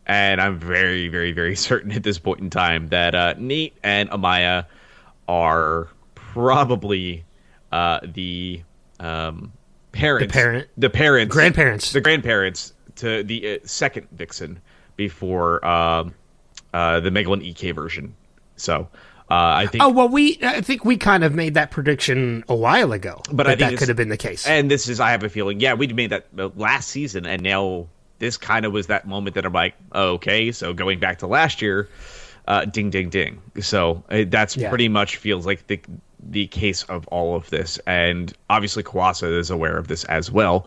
And 0.06 0.40
I'm 0.40 0.58
very, 0.58 1.08
very, 1.08 1.32
very 1.32 1.56
certain 1.68 1.92
at 1.92 2.02
this 2.02 2.18
point 2.18 2.40
in 2.40 2.50
time 2.50 2.88
that 2.88 3.14
uh, 3.14 3.34
Nate 3.38 3.76
and 3.82 4.08
Amaya 4.10 4.66
are 5.28 5.88
probably 6.14 7.24
uh, 7.72 8.00
the 8.04 8.62
um, 9.00 9.52
parents, 9.92 10.26
The 10.26 10.32
parent- 10.32 10.68
the 10.76 10.90
parents, 10.90 11.32
Grandparents. 11.34 11.92
the 11.92 12.00
grandparents 12.00 12.72
to 12.96 13.22
the 13.24 13.56
uh, 13.56 13.58
second 13.64 14.06
Vixen 14.12 14.60
before 14.96 15.64
um, 15.66 16.14
uh, 16.72 17.00
the 17.00 17.10
Megalon 17.10 17.42
EK 17.44 17.72
version. 17.72 18.14
So 18.56 18.88
uh, 19.28 19.34
I 19.34 19.66
think 19.66 19.82
Oh 19.82 19.88
well, 19.90 20.08
we 20.08 20.38
I 20.42 20.60
think 20.60 20.84
we 20.84 20.96
kind 20.96 21.24
of 21.24 21.34
made 21.34 21.54
that 21.54 21.70
prediction 21.70 22.44
a 22.48 22.54
while 22.54 22.92
ago, 22.92 23.20
But 23.32 23.46
think 23.48 23.58
that 23.58 23.76
could 23.76 23.88
have 23.88 23.96
been 23.96 24.08
the 24.08 24.16
case. 24.16 24.46
And 24.46 24.70
this 24.70 24.88
is, 24.88 25.00
I 25.00 25.10
have 25.10 25.24
a 25.24 25.28
feeling, 25.28 25.60
yeah, 25.60 25.74
we 25.74 25.88
made 25.88 26.10
that 26.10 26.26
uh, 26.38 26.50
last 26.56 26.88
season, 26.88 27.26
and 27.26 27.42
now 27.42 27.88
this 28.18 28.36
kind 28.36 28.64
of 28.64 28.72
was 28.72 28.86
that 28.88 29.06
moment 29.06 29.34
that 29.34 29.44
I'm 29.44 29.52
like, 29.52 29.74
oh, 29.92 30.14
okay, 30.14 30.52
so 30.52 30.72
going 30.72 30.98
back 31.00 31.18
to 31.18 31.26
last 31.26 31.60
year, 31.62 31.88
uh, 32.48 32.64
ding, 32.64 32.90
ding, 32.90 33.10
ding. 33.10 33.40
So 33.60 34.02
uh, 34.10 34.24
that's 34.28 34.56
Yeah. 34.56 34.68
pretty 34.68 34.88
much 34.88 35.16
feels 35.16 35.46
like 35.46 35.66
the 35.66 35.80
the 36.28 36.46
case 36.48 36.82
of 36.84 37.06
all 37.08 37.36
of 37.36 37.48
this, 37.50 37.78
and 37.86 38.32
obviously 38.50 38.82
Kuasa 38.82 39.38
is 39.38 39.50
aware 39.50 39.76
of 39.76 39.86
this 39.86 40.02
as 40.04 40.30
well. 40.30 40.66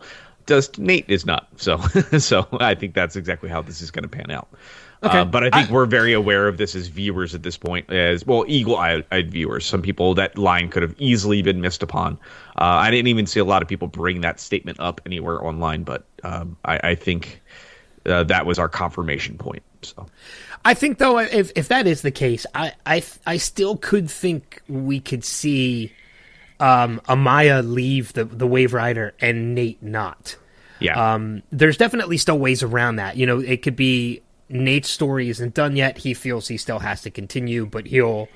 Just 0.50 0.80
Nate 0.80 1.04
is 1.08 1.24
not. 1.24 1.46
So, 1.58 1.78
so 2.18 2.44
I 2.58 2.74
think 2.74 2.94
that's 2.94 3.14
exactly 3.14 3.48
how 3.48 3.62
this 3.62 3.80
is 3.80 3.92
going 3.92 4.02
to 4.02 4.08
pan 4.08 4.32
out. 4.32 4.48
Okay. 5.04 5.18
Uh, 5.18 5.24
but 5.24 5.44
I 5.44 5.50
think 5.50 5.70
I- 5.70 5.72
we're 5.72 5.86
very 5.86 6.12
aware 6.12 6.48
of 6.48 6.56
this 6.56 6.74
as 6.74 6.88
viewers 6.88 7.36
at 7.36 7.44
this 7.44 7.56
point, 7.56 7.88
as 7.88 8.26
well, 8.26 8.44
eagle-eyed 8.48 9.30
viewers. 9.30 9.64
Some 9.64 9.80
people 9.80 10.12
that 10.14 10.36
line 10.36 10.68
could 10.68 10.82
have 10.82 10.96
easily 10.98 11.40
been 11.40 11.60
missed 11.60 11.84
upon. 11.84 12.14
Uh, 12.56 12.64
I 12.64 12.90
didn't 12.90 13.06
even 13.06 13.26
see 13.26 13.38
a 13.38 13.44
lot 13.44 13.62
of 13.62 13.68
people 13.68 13.86
bring 13.86 14.22
that 14.22 14.40
statement 14.40 14.80
up 14.80 15.00
anywhere 15.06 15.40
online, 15.42 15.84
but 15.84 16.04
um, 16.24 16.56
I, 16.64 16.80
I 16.82 16.94
think 16.96 17.40
uh, 18.06 18.24
that 18.24 18.44
was 18.44 18.58
our 18.58 18.68
confirmation 18.68 19.38
point. 19.38 19.62
So 19.82 20.06
I 20.64 20.74
think 20.74 20.98
though, 20.98 21.18
if 21.18 21.52
if 21.54 21.68
that 21.68 21.86
is 21.86 22.02
the 22.02 22.10
case, 22.10 22.44
I 22.56 22.72
I 22.84 23.04
I 23.24 23.36
still 23.36 23.76
could 23.76 24.10
think 24.10 24.62
we 24.68 24.98
could 24.98 25.24
see 25.24 25.92
um, 26.58 27.00
Amaya 27.08 27.66
leave 27.66 28.12
the 28.14 28.24
the 28.24 28.48
Wave 28.48 28.74
Rider 28.74 29.14
and 29.20 29.54
Nate 29.54 29.80
not. 29.82 30.36
Yeah, 30.80 31.14
Um, 31.14 31.42
there's 31.50 31.76
definitely 31.76 32.16
still 32.18 32.38
ways 32.38 32.62
around 32.62 32.96
that. 32.96 33.16
You 33.16 33.26
know, 33.26 33.38
it 33.38 33.62
could 33.62 33.76
be 33.76 34.22
Nate's 34.48 34.90
story 34.90 35.28
isn't 35.28 35.54
done 35.54 35.76
yet. 35.76 35.98
He 35.98 36.14
feels 36.14 36.48
he 36.48 36.56
still 36.56 36.80
has 36.80 37.02
to 37.02 37.10
continue, 37.10 37.66
but 37.66 37.86
he'll. 37.86 38.28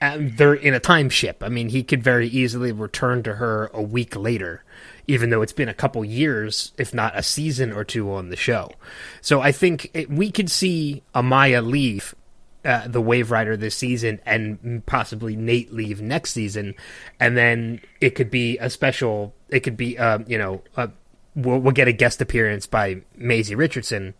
And 0.00 0.36
they're 0.36 0.54
in 0.54 0.74
a 0.74 0.80
time 0.80 1.10
ship. 1.10 1.44
I 1.44 1.48
mean, 1.48 1.68
he 1.68 1.84
could 1.84 2.02
very 2.02 2.26
easily 2.26 2.72
return 2.72 3.22
to 3.22 3.34
her 3.34 3.70
a 3.72 3.80
week 3.80 4.16
later, 4.16 4.64
even 5.06 5.30
though 5.30 5.42
it's 5.42 5.52
been 5.52 5.68
a 5.68 5.74
couple 5.74 6.04
years, 6.04 6.72
if 6.76 6.92
not 6.92 7.16
a 7.16 7.22
season 7.22 7.70
or 7.70 7.84
two 7.84 8.12
on 8.12 8.28
the 8.28 8.36
show. 8.36 8.72
So 9.20 9.40
I 9.40 9.52
think 9.52 9.92
it, 9.94 10.10
we 10.10 10.32
could 10.32 10.50
see 10.50 11.04
Amaya 11.14 11.64
leave 11.64 12.16
uh, 12.64 12.88
the 12.88 13.00
Wave 13.00 13.30
Rider 13.30 13.56
this 13.56 13.76
season 13.76 14.18
and 14.26 14.84
possibly 14.86 15.36
Nate 15.36 15.72
leave 15.72 16.02
next 16.02 16.32
season, 16.32 16.74
and 17.20 17.36
then 17.36 17.80
it 18.00 18.16
could 18.16 18.30
be 18.30 18.58
a 18.58 18.68
special. 18.70 19.34
It 19.50 19.60
could 19.60 19.76
be, 19.76 19.98
um, 19.98 20.24
you 20.26 20.38
know, 20.38 20.62
uh, 20.76 20.88
we'll, 21.34 21.58
we'll 21.58 21.72
get 21.72 21.88
a 21.88 21.92
guest 21.92 22.20
appearance 22.20 22.66
by 22.66 23.02
Maisie 23.16 23.54
Richardson 23.54 24.14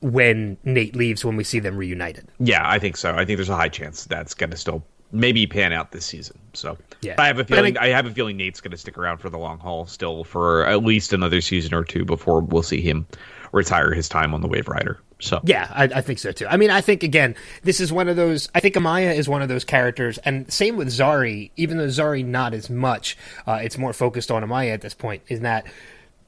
when 0.00 0.56
Nate 0.64 0.94
leaves 0.94 1.24
when 1.24 1.36
we 1.36 1.44
see 1.44 1.58
them 1.58 1.76
reunited. 1.76 2.28
yeah, 2.38 2.62
I 2.68 2.78
think 2.78 2.96
so. 2.96 3.12
I 3.14 3.24
think 3.24 3.36
there's 3.38 3.48
a 3.48 3.56
high 3.56 3.68
chance 3.68 4.04
that's 4.04 4.34
going 4.34 4.50
to 4.50 4.56
still 4.56 4.84
maybe 5.10 5.46
pan 5.46 5.72
out 5.72 5.90
this 5.90 6.04
season. 6.04 6.38
So 6.52 6.76
Yeah. 7.00 7.14
I 7.18 7.26
have 7.26 7.38
a 7.38 7.44
feeling 7.44 7.76
I- 7.78 7.86
I 7.86 7.88
have 7.88 8.06
a 8.06 8.10
feeling 8.10 8.36
Nate's 8.36 8.60
going 8.60 8.70
to 8.72 8.76
stick 8.76 8.96
around 8.98 9.18
for 9.18 9.30
the 9.30 9.38
long 9.38 9.58
haul 9.58 9.86
still 9.86 10.22
for 10.22 10.66
at 10.66 10.84
least 10.84 11.12
another 11.12 11.40
season 11.40 11.74
or 11.74 11.82
two 11.82 12.04
before 12.04 12.40
we'll 12.42 12.62
see 12.62 12.80
him 12.80 13.06
retire 13.52 13.92
his 13.94 14.08
time 14.08 14.34
on 14.34 14.42
the 14.42 14.48
Wave 14.48 14.68
Rider. 14.68 15.00
So 15.18 15.40
Yeah, 15.42 15.66
I, 15.74 15.84
I 15.84 16.00
think 16.02 16.18
so 16.20 16.30
too. 16.30 16.46
I 16.46 16.58
mean, 16.58 16.70
I 16.70 16.80
think 16.82 17.02
again, 17.02 17.34
this 17.64 17.80
is 17.80 17.90
one 17.92 18.06
of 18.08 18.14
those. 18.16 18.48
I 18.54 18.60
think 18.60 18.74
Amaya 18.76 19.16
is 19.16 19.28
one 19.28 19.42
of 19.42 19.48
those 19.48 19.64
characters, 19.64 20.18
and 20.18 20.52
same 20.52 20.76
with 20.76 20.88
Zari. 20.88 21.50
Even 21.56 21.78
though 21.78 21.86
Zari 21.88 22.24
not 22.24 22.52
as 22.54 22.68
much, 22.70 23.16
uh, 23.46 23.58
it's 23.62 23.78
more 23.78 23.92
focused 23.94 24.30
on 24.30 24.44
Amaya 24.44 24.74
at 24.74 24.82
this 24.82 24.94
point. 24.94 25.22
In 25.28 25.42
that, 25.42 25.66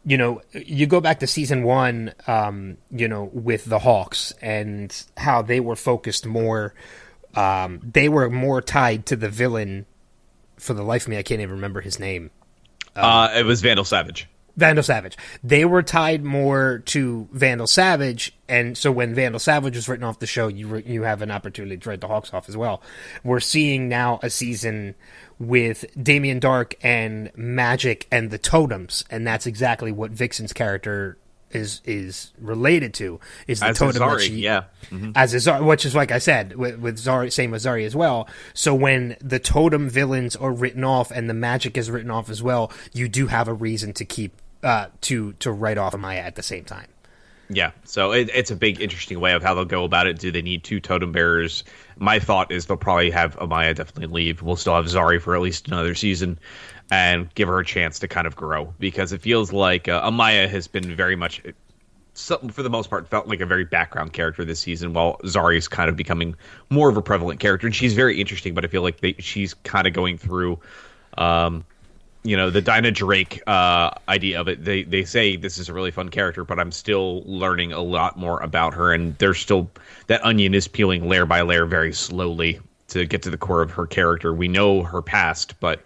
you 0.05 0.17
know, 0.17 0.43
you 0.53 0.87
go 0.87 1.01
back 1.01 1.21
to 1.21 1.27
season 1.27 1.63
one, 1.63 2.15
um, 2.27 2.79
you 2.91 3.09
know, 3.09 3.31
with 3.33 3.65
the 3.65 3.79
Hawks 3.79 4.33
and 4.41 4.95
how 5.17 5.43
they 5.43 5.61
were 5.61 5.77
focused 5.77 6.27
more. 6.27 6.75
Um, 7.35 7.81
they 7.83 8.09
were 8.09 8.31
more 8.31 8.61
tied 8.61 9.07
to 9.07 9.17
the 9.17 9.29
villain. 9.29 9.87
For 10.59 10.75
the 10.75 10.83
life 10.83 11.03
of 11.03 11.09
me, 11.09 11.17
I 11.17 11.23
can't 11.23 11.41
even 11.41 11.55
remember 11.55 11.81
his 11.81 11.99
name. 11.99 12.31
uh, 12.97 13.33
it 13.35 13.45
was 13.45 13.61
Vandal 13.63 13.85
Savage. 13.85 14.29
Vandal 14.61 14.85
Savage. 14.85 15.17
They 15.43 15.65
were 15.65 15.83
tied 15.83 16.23
more 16.23 16.83
to 16.87 17.29
Vandal 17.33 17.67
Savage, 17.67 18.33
and 18.49 18.79
so 18.79 18.93
when 18.93 19.15
Vandal 19.15 19.41
Savage 19.41 19.75
was 19.75 19.89
written 19.89 20.05
off 20.05 20.21
the 20.21 20.27
show, 20.27 20.47
you 20.47 20.69
re- 20.69 20.85
you 20.87 21.03
have 21.03 21.23
an 21.23 21.31
opportunity 21.31 21.77
to 21.77 21.89
write 21.89 22.01
the 22.01 22.09
Hawks 22.09 22.33
off 22.33 22.49
as 22.49 22.57
well. 22.57 22.83
We're 23.25 23.41
seeing 23.41 23.89
now 23.89 24.21
a 24.23 24.31
season 24.31 24.95
with 25.41 25.85
Damien 26.01 26.39
Darhk 26.39 26.75
and 26.83 27.33
Magic 27.35 28.07
and 28.13 28.31
the 28.31 28.39
Totems, 28.39 29.05
and 29.11 29.27
that's 29.27 29.47
exactly 29.47 29.91
what 29.91 30.13
Vixen's 30.13 30.53
character 30.53 31.17
is 31.51 31.81
is 31.85 32.33
related 32.39 32.95
to. 32.95 33.21
Is 33.47 33.61
the 33.61 33.67
As 33.67 33.79
totem 33.79 34.03
Azari, 34.03 34.21
she, 34.21 34.35
yeah. 34.35 34.65
Mm-hmm. 34.91 35.13
as 35.15 35.35
is 35.35 35.47
Zari, 35.47 35.65
which 35.65 35.85
is 35.85 35.95
like 35.95 36.13
I 36.13 36.19
said 36.19 36.57
with, 36.57 36.79
with 36.79 36.99
Zari, 36.99 37.33
same 37.33 37.51
with 37.51 37.63
Zari 37.63 37.85
as 37.85 37.97
well. 37.97 38.29
So 38.55 38.75
when 38.75 39.17
the 39.21 39.39
totem 39.39 39.89
villains 39.89 40.37
are 40.37 40.53
written 40.53 40.85
off 40.85 41.11
and 41.11 41.29
the 41.29 41.35
magic 41.35 41.77
is 41.77 41.91
written 41.91 42.11
off 42.11 42.31
as 42.31 42.43
well, 42.43 42.73
you 42.93 43.09
do 43.09 43.27
have 43.27 43.49
a 43.49 43.55
reason 43.55 43.93
to 43.95 44.05
keep 44.05 44.41
uh, 44.63 44.87
to 45.03 45.33
to 45.35 45.51
write 45.51 45.79
off 45.79 45.95
Amaya 45.95 46.19
at 46.19 46.37
the 46.37 46.43
same 46.43 46.65
time. 46.65 46.89
Yeah, 47.53 47.73
so 47.85 48.13
it, 48.13 48.31
it's 48.33 48.53
a 48.53 48.57
big, 48.57 48.81
interesting 48.81 49.19
way 49.19 49.33
of 49.33 49.43
how 49.43 49.55
they'll 49.55 49.65
go 49.65 49.83
about 49.83 50.07
it. 50.07 50.21
Do 50.21 50.31
they 50.31 50.43
need 50.43 50.63
two 50.63 50.79
totem 50.79 51.11
bearers? 51.11 51.65
My 51.99 52.21
thought 52.21 52.53
is 52.53 52.67
they'll 52.67 52.77
probably 52.77 53.11
have 53.11 53.37
Amaya 53.39 53.75
definitely 53.75 54.07
leave. 54.07 54.41
We'll 54.41 54.55
still 54.55 54.77
have 54.77 54.85
Zari 54.85 55.21
for 55.21 55.35
at 55.35 55.43
least 55.43 55.67
another 55.67 55.97
season, 55.97 56.39
and 56.93 57.33
give 57.35 57.49
her 57.49 57.59
a 57.59 57.65
chance 57.65 57.99
to 58.01 58.09
kind 58.09 58.29
of 58.29 58.37
grow 58.37 58.73
because 58.79 59.13
it 59.13 59.21
feels 59.21 59.53
like 59.53 59.89
uh, 59.89 60.09
Amaya 60.09 60.49
has 60.49 60.69
been 60.69 60.95
very 60.95 61.17
much, 61.17 61.43
for 62.15 62.63
the 62.63 62.71
most 62.71 62.89
part, 62.89 63.09
felt 63.09 63.27
like 63.27 63.41
a 63.41 63.47
very 63.47 63.65
background 63.65 64.13
character 64.13 64.45
this 64.45 64.61
season, 64.61 64.93
while 64.93 65.17
Zari 65.25 65.57
is 65.57 65.67
kind 65.67 65.91
of 65.91 65.97
becoming 65.97 66.37
more 66.71 66.89
of 66.89 66.97
a 66.97 67.03
prevalent 67.03 67.41
character, 67.41 67.67
and 67.67 67.75
she's 67.75 67.95
very 67.95 68.21
interesting. 68.21 68.55
But 68.55 68.65
I 68.65 68.69
feel 68.69 68.83
like 68.83 69.01
they, 69.01 69.15
she's 69.19 69.55
kind 69.55 69.89
of 69.89 69.93
going 69.93 70.19
through. 70.19 70.61
Um, 71.19 71.65
you 72.23 72.37
know 72.37 72.51
the 72.51 72.61
Dinah 72.61 72.91
Drake 72.91 73.43
uh, 73.47 73.91
idea 74.09 74.41
of 74.41 74.49
it. 74.49 74.65
They 74.65 74.83
they 74.83 75.05
say 75.05 75.37
this 75.37 75.59
is 75.59 75.69
a 75.69 75.73
really 75.73 75.91
fun 75.91 76.11
character, 76.11 76.45
but 76.45 76.59
I'm 76.59 76.73
still 76.73 77.23
learning 77.25 77.73
a 77.73 77.81
lot 77.81 78.19
more 78.19 78.41
about 78.41 78.75
her, 78.75 78.93
and 78.93 79.17
there's 79.19 79.39
still 79.39 79.71
that 80.09 80.25
onion 80.25 80.55
is 80.55 80.69
peeling 80.69 81.09
layer 81.09 81.27
by 81.27 81.43
layer 81.43 81.67
very 81.67 81.93
slowly 81.93 82.61
to 82.89 83.07
get 83.07 83.23
to 83.23 83.31
the 83.31 83.39
core 83.39 83.63
of 83.63 83.71
her 83.71 83.87
character. 83.87 84.35
We 84.35 84.49
know 84.49 84.83
her 84.83 85.01
past, 85.01 85.59
but 85.61 85.83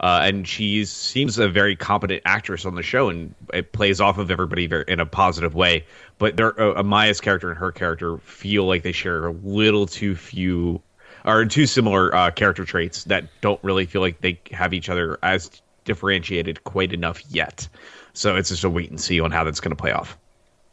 uh, 0.00 0.20
and 0.22 0.46
she 0.46 0.84
seems 0.84 1.38
a 1.38 1.48
very 1.48 1.74
competent 1.74 2.22
actress 2.24 2.64
on 2.64 2.76
the 2.76 2.82
show, 2.82 3.08
and 3.08 3.34
it 3.52 3.72
plays 3.72 4.00
off 4.00 4.18
of 4.18 4.30
everybody 4.30 4.66
very, 4.66 4.84
in 4.86 5.00
a 5.00 5.06
positive 5.06 5.54
way. 5.54 5.84
But 6.18 6.36
their 6.36 6.60
uh, 6.60 6.80
Amaya's 6.80 7.20
character 7.20 7.50
and 7.50 7.58
her 7.58 7.72
character 7.72 8.18
feel 8.18 8.66
like 8.66 8.84
they 8.84 8.92
share 8.92 9.26
a 9.26 9.32
little 9.32 9.86
too 9.86 10.14
few 10.14 10.80
or 11.24 11.44
two 11.44 11.66
similar 11.66 12.14
uh, 12.14 12.30
character 12.30 12.64
traits 12.64 13.04
that 13.04 13.24
don't 13.40 13.62
really 13.62 13.86
feel 13.86 14.00
like 14.00 14.20
they 14.20 14.40
have 14.52 14.74
each 14.74 14.88
other 14.88 15.18
as 15.22 15.62
differentiated 15.84 16.64
quite 16.64 16.92
enough 16.92 17.22
yet. 17.30 17.68
So 18.14 18.36
it's 18.36 18.50
just 18.50 18.64
a 18.64 18.70
wait 18.70 18.90
and 18.90 19.00
see 19.00 19.20
on 19.20 19.30
how 19.30 19.44
that's 19.44 19.60
going 19.60 19.74
to 19.74 19.80
play 19.80 19.92
off. 19.92 20.16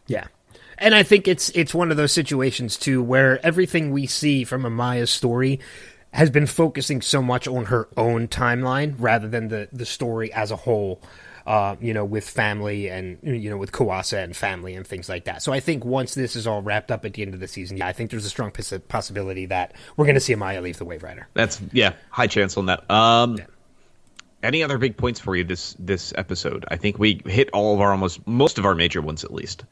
Yeah. 0.07 0.27
And 0.77 0.95
I 0.95 1.03
think 1.03 1.27
it's 1.27 1.49
it's 1.49 1.73
one 1.73 1.91
of 1.91 1.97
those 1.97 2.11
situations 2.11 2.77
too 2.77 3.03
where 3.03 3.45
everything 3.45 3.91
we 3.91 4.07
see 4.07 4.43
from 4.43 4.63
Amaya's 4.63 5.11
story 5.11 5.59
has 6.11 6.29
been 6.29 6.47
focusing 6.47 7.01
so 7.01 7.21
much 7.21 7.47
on 7.47 7.65
her 7.65 7.87
own 7.97 8.27
timeline 8.27 8.95
rather 8.97 9.27
than 9.27 9.49
the 9.49 9.67
the 9.71 9.85
story 9.85 10.33
as 10.33 10.51
a 10.51 10.55
whole. 10.55 11.01
Uh, 11.45 11.75
you 11.81 11.95
know, 11.95 12.05
with 12.05 12.29
family 12.29 12.91
and 12.91 13.17
you 13.23 13.49
know 13.49 13.57
with 13.57 13.71
Kuasa 13.71 14.23
and 14.23 14.35
family 14.35 14.75
and 14.75 14.85
things 14.85 15.09
like 15.09 15.23
that. 15.23 15.41
So 15.41 15.51
I 15.51 15.59
think 15.59 15.83
once 15.83 16.13
this 16.13 16.35
is 16.35 16.45
all 16.45 16.61
wrapped 16.61 16.91
up 16.91 17.05
at 17.05 17.13
the 17.13 17.23
end 17.23 17.33
of 17.33 17.39
the 17.39 17.47
season, 17.47 17.77
yeah, 17.77 17.87
I 17.87 17.93
think 17.93 18.11
there's 18.11 18.25
a 18.25 18.29
strong 18.29 18.51
possibility 18.87 19.47
that 19.47 19.73
we're 19.97 20.05
going 20.05 20.15
to 20.15 20.21
see 20.21 20.35
Amaya 20.35 20.61
leave 20.61 20.77
the 20.77 20.85
Waverider. 20.85 21.25
That's 21.33 21.59
yeah, 21.71 21.93
high 22.11 22.27
chance 22.27 22.55
on 22.55 22.67
that. 22.67 22.89
Um, 22.91 23.39
any 24.43 24.63
other 24.63 24.77
big 24.77 24.97
points 24.97 25.19
for 25.19 25.35
you 25.35 25.43
this 25.43 25.75
this 25.79 26.13
episode? 26.17 26.65
I 26.69 26.77
think 26.77 26.97
we 26.99 27.21
hit 27.25 27.49
all 27.53 27.75
of 27.75 27.81
our 27.81 27.91
almost 27.91 28.25
most 28.27 28.57
of 28.57 28.65
our 28.65 28.75
major 28.75 29.01
ones 29.01 29.23
at 29.23 29.33
least. 29.33 29.65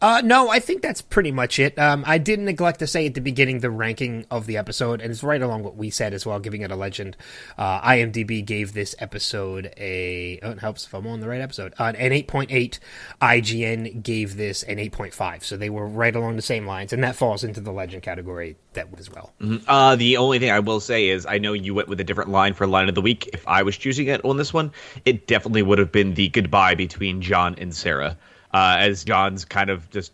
Uh, 0.00 0.20
no, 0.24 0.50
I 0.50 0.60
think 0.60 0.82
that's 0.82 1.00
pretty 1.00 1.32
much 1.32 1.58
it. 1.58 1.78
Um, 1.78 2.04
I 2.06 2.18
did 2.18 2.38
neglect 2.38 2.80
to 2.80 2.86
say 2.86 3.06
at 3.06 3.14
the 3.14 3.20
beginning 3.20 3.60
the 3.60 3.70
ranking 3.70 4.26
of 4.30 4.46
the 4.46 4.56
episode, 4.56 5.00
and 5.00 5.10
it's 5.10 5.22
right 5.22 5.40
along 5.40 5.62
what 5.62 5.76
we 5.76 5.90
said 5.90 6.12
as 6.12 6.26
well, 6.26 6.38
giving 6.38 6.62
it 6.62 6.70
a 6.70 6.76
legend. 6.76 7.16
Uh, 7.56 7.80
IMDb 7.80 8.44
gave 8.44 8.74
this 8.74 8.94
episode 8.98 9.72
a. 9.76 10.38
Oh, 10.42 10.50
it 10.50 10.58
helps 10.58 10.86
if 10.86 10.94
I'm 10.94 11.06
on 11.06 11.20
the 11.20 11.28
right 11.28 11.40
episode. 11.40 11.74
Uh, 11.78 11.92
an 11.96 12.10
8.8. 12.12 12.78
IGN 13.22 14.02
gave 14.02 14.36
this 14.36 14.62
an 14.64 14.76
8.5. 14.76 15.42
So 15.42 15.56
they 15.56 15.70
were 15.70 15.86
right 15.86 16.14
along 16.14 16.36
the 16.36 16.42
same 16.42 16.66
lines, 16.66 16.92
and 16.92 17.02
that 17.02 17.16
falls 17.16 17.42
into 17.42 17.60
the 17.60 17.72
legend 17.72 18.02
category 18.02 18.56
that 18.74 18.88
as 18.98 19.10
well. 19.10 19.32
Uh, 19.66 19.96
the 19.96 20.16
only 20.16 20.38
thing 20.38 20.50
I 20.50 20.60
will 20.60 20.80
say 20.80 21.08
is 21.08 21.26
I 21.26 21.38
know 21.38 21.52
you 21.52 21.74
went 21.74 21.88
with 21.88 22.00
a 22.00 22.04
different 22.04 22.30
line 22.30 22.54
for 22.54 22.66
line 22.66 22.88
of 22.88 22.94
the 22.94 23.02
week. 23.02 23.28
If 23.32 23.46
I 23.48 23.62
was 23.62 23.76
choosing 23.76 24.06
it 24.06 24.24
on 24.24 24.36
this 24.36 24.52
one, 24.52 24.72
it 25.04 25.26
definitely 25.26 25.62
would 25.62 25.78
have 25.78 25.90
been 25.90 26.14
the 26.14 26.28
goodbye 26.28 26.74
between 26.74 27.20
John 27.20 27.54
and 27.58 27.74
Sarah, 27.74 28.16
uh, 28.56 28.76
as 28.78 29.04
John's 29.04 29.44
kind 29.44 29.70
of 29.70 29.90
just 29.90 30.12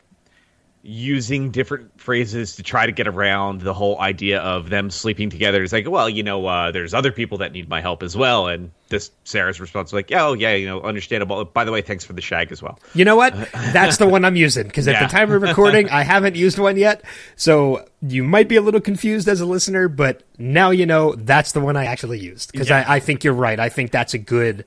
using 0.84 1.52
different 1.52 1.88
phrases 2.00 2.56
to 2.56 2.62
try 2.64 2.86
to 2.86 2.90
get 2.90 3.06
around 3.06 3.60
the 3.60 3.72
whole 3.72 4.00
idea 4.00 4.40
of 4.40 4.68
them 4.68 4.90
sleeping 4.90 5.30
together. 5.30 5.62
It's 5.62 5.72
like, 5.72 5.88
well, 5.88 6.08
you 6.10 6.24
know, 6.24 6.44
uh, 6.44 6.72
there's 6.72 6.92
other 6.92 7.12
people 7.12 7.38
that 7.38 7.52
need 7.52 7.68
my 7.68 7.80
help 7.80 8.02
as 8.02 8.16
well. 8.16 8.48
And 8.48 8.72
this 8.88 9.12
Sarah's 9.22 9.60
response 9.60 9.92
like, 9.92 10.10
oh 10.12 10.32
yeah, 10.32 10.54
you 10.54 10.66
know, 10.66 10.80
understandable. 10.82 11.44
By 11.44 11.62
the 11.64 11.70
way, 11.70 11.82
thanks 11.82 12.04
for 12.04 12.14
the 12.14 12.20
shag 12.20 12.50
as 12.50 12.60
well. 12.60 12.80
You 12.94 13.04
know 13.04 13.14
what? 13.14 13.32
That's 13.72 13.98
the 13.98 14.08
one 14.08 14.24
I'm 14.24 14.34
using 14.34 14.66
because 14.66 14.88
at 14.88 14.94
Yeah. 14.94 15.06
the 15.06 15.12
time 15.12 15.30
of 15.30 15.40
recording, 15.40 15.88
I 15.88 16.02
haven't 16.02 16.34
used 16.34 16.58
one 16.58 16.76
yet. 16.76 17.04
So 17.36 17.86
you 18.00 18.24
might 18.24 18.48
be 18.48 18.56
a 18.56 18.60
little 18.62 18.80
confused 18.80 19.28
as 19.28 19.40
a 19.40 19.46
listener, 19.46 19.86
but 19.86 20.24
now 20.36 20.70
you 20.70 20.84
know 20.84 21.14
that's 21.14 21.52
the 21.52 21.60
one 21.60 21.76
I 21.76 21.84
actually 21.84 22.18
used 22.18 22.50
because 22.50 22.70
Yeah. 22.70 22.84
I, 22.88 22.96
I 22.96 22.98
think 23.00 23.22
you're 23.22 23.34
right. 23.34 23.60
I 23.60 23.68
think 23.68 23.92
that's 23.92 24.14
a 24.14 24.18
good, 24.18 24.64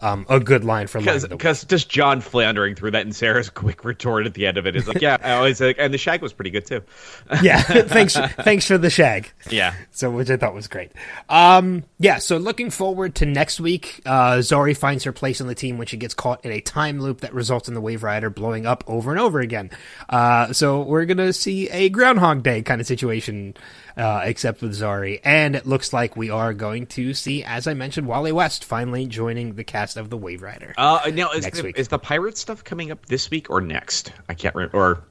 um, 0.00 0.24
a 0.28 0.40
good 0.40 0.64
line 0.64 0.86
for 0.86 0.98
line 0.98 1.04
Because 1.06 1.24
of 1.24 1.30
the 1.30 1.34
week. 1.36 1.40
because 1.40 1.64
just 1.64 1.88
John 1.88 2.20
floundering 2.20 2.74
through 2.74 2.92
that 2.92 3.02
and 3.02 3.14
Sarah's 3.14 3.50
quick 3.50 3.84
retort 3.84 4.26
at 4.26 4.34
the 4.34 4.46
end 4.46 4.56
of 4.58 4.66
it 4.66 4.76
is 4.76 4.88
like, 4.88 5.00
yeah, 5.00 5.16
I 5.22 5.32
always 5.32 5.60
like, 5.60 5.76
and 5.78 5.92
the 5.92 5.98
shag 5.98 6.22
was 6.22 6.32
pretty 6.32 6.50
good 6.50 6.66
too. 6.66 6.82
Yeah, 7.42 7.60
thanks, 7.62 8.14
thanks 8.16 8.66
for 8.66 8.76
the 8.78 8.90
shag. 8.90 9.30
Yeah. 9.50 9.74
So, 9.92 10.10
which 10.10 10.30
I 10.30 10.36
thought 10.36 10.54
was 10.54 10.68
great. 10.68 10.92
Um, 11.28 11.84
yeah, 11.98 12.18
so 12.18 12.36
looking 12.38 12.70
forward 12.70 13.14
to 13.16 13.26
next 13.26 13.60
week. 13.60 14.00
Uh, 14.04 14.36
Zari 14.38 14.76
finds 14.76 15.04
her 15.04 15.12
place 15.12 15.40
on 15.40 15.46
the 15.46 15.54
team 15.54 15.78
when 15.78 15.86
she 15.86 15.96
gets 15.96 16.14
caught 16.14 16.44
in 16.44 16.50
a 16.52 16.60
time 16.60 17.00
loop 17.00 17.20
that 17.20 17.32
results 17.34 17.68
in 17.68 17.74
the 17.74 17.82
Waverider 17.82 18.34
blowing 18.34 18.66
up 18.66 18.82
over 18.86 19.10
and 19.10 19.20
over 19.20 19.40
again. 19.40 19.70
Uh, 20.08 20.52
so 20.52 20.82
we're 20.82 21.04
gonna 21.04 21.32
see 21.32 21.68
a 21.70 21.88
Groundhog 21.88 22.42
Day 22.42 22.62
kind 22.62 22.80
of 22.80 22.86
situation, 22.86 23.54
uh, 23.96 24.22
except 24.24 24.62
with 24.62 24.72
Zari. 24.72 25.20
And 25.24 25.54
it 25.56 25.66
looks 25.66 25.92
like 25.92 26.16
we 26.16 26.30
are 26.30 26.52
going 26.54 26.86
to 26.88 27.14
see, 27.14 27.42
as 27.44 27.66
I 27.66 27.74
mentioned, 27.74 28.06
Wally 28.06 28.32
West 28.32 28.64
finally 28.64 29.06
joining 29.06 29.54
the 29.54 29.64
cast 29.64 29.96
of 29.96 30.10
the 30.10 30.18
Waverider. 30.18 30.72
Uh, 30.76 31.10
now 31.14 31.30
is 31.32 31.44
Next 31.44 31.58
the, 31.58 31.64
week. 31.64 31.78
is 31.78 31.88
the 31.88 31.98
pirate 31.98 32.36
stuff 32.38 32.64
coming 32.64 32.90
up 32.90 33.06
this 33.06 33.30
week 33.30 33.50
or 33.50 33.60
next? 33.60 34.12
I 34.28 34.34
can't 34.34 34.54
re- 34.54 34.68
or 34.72 35.04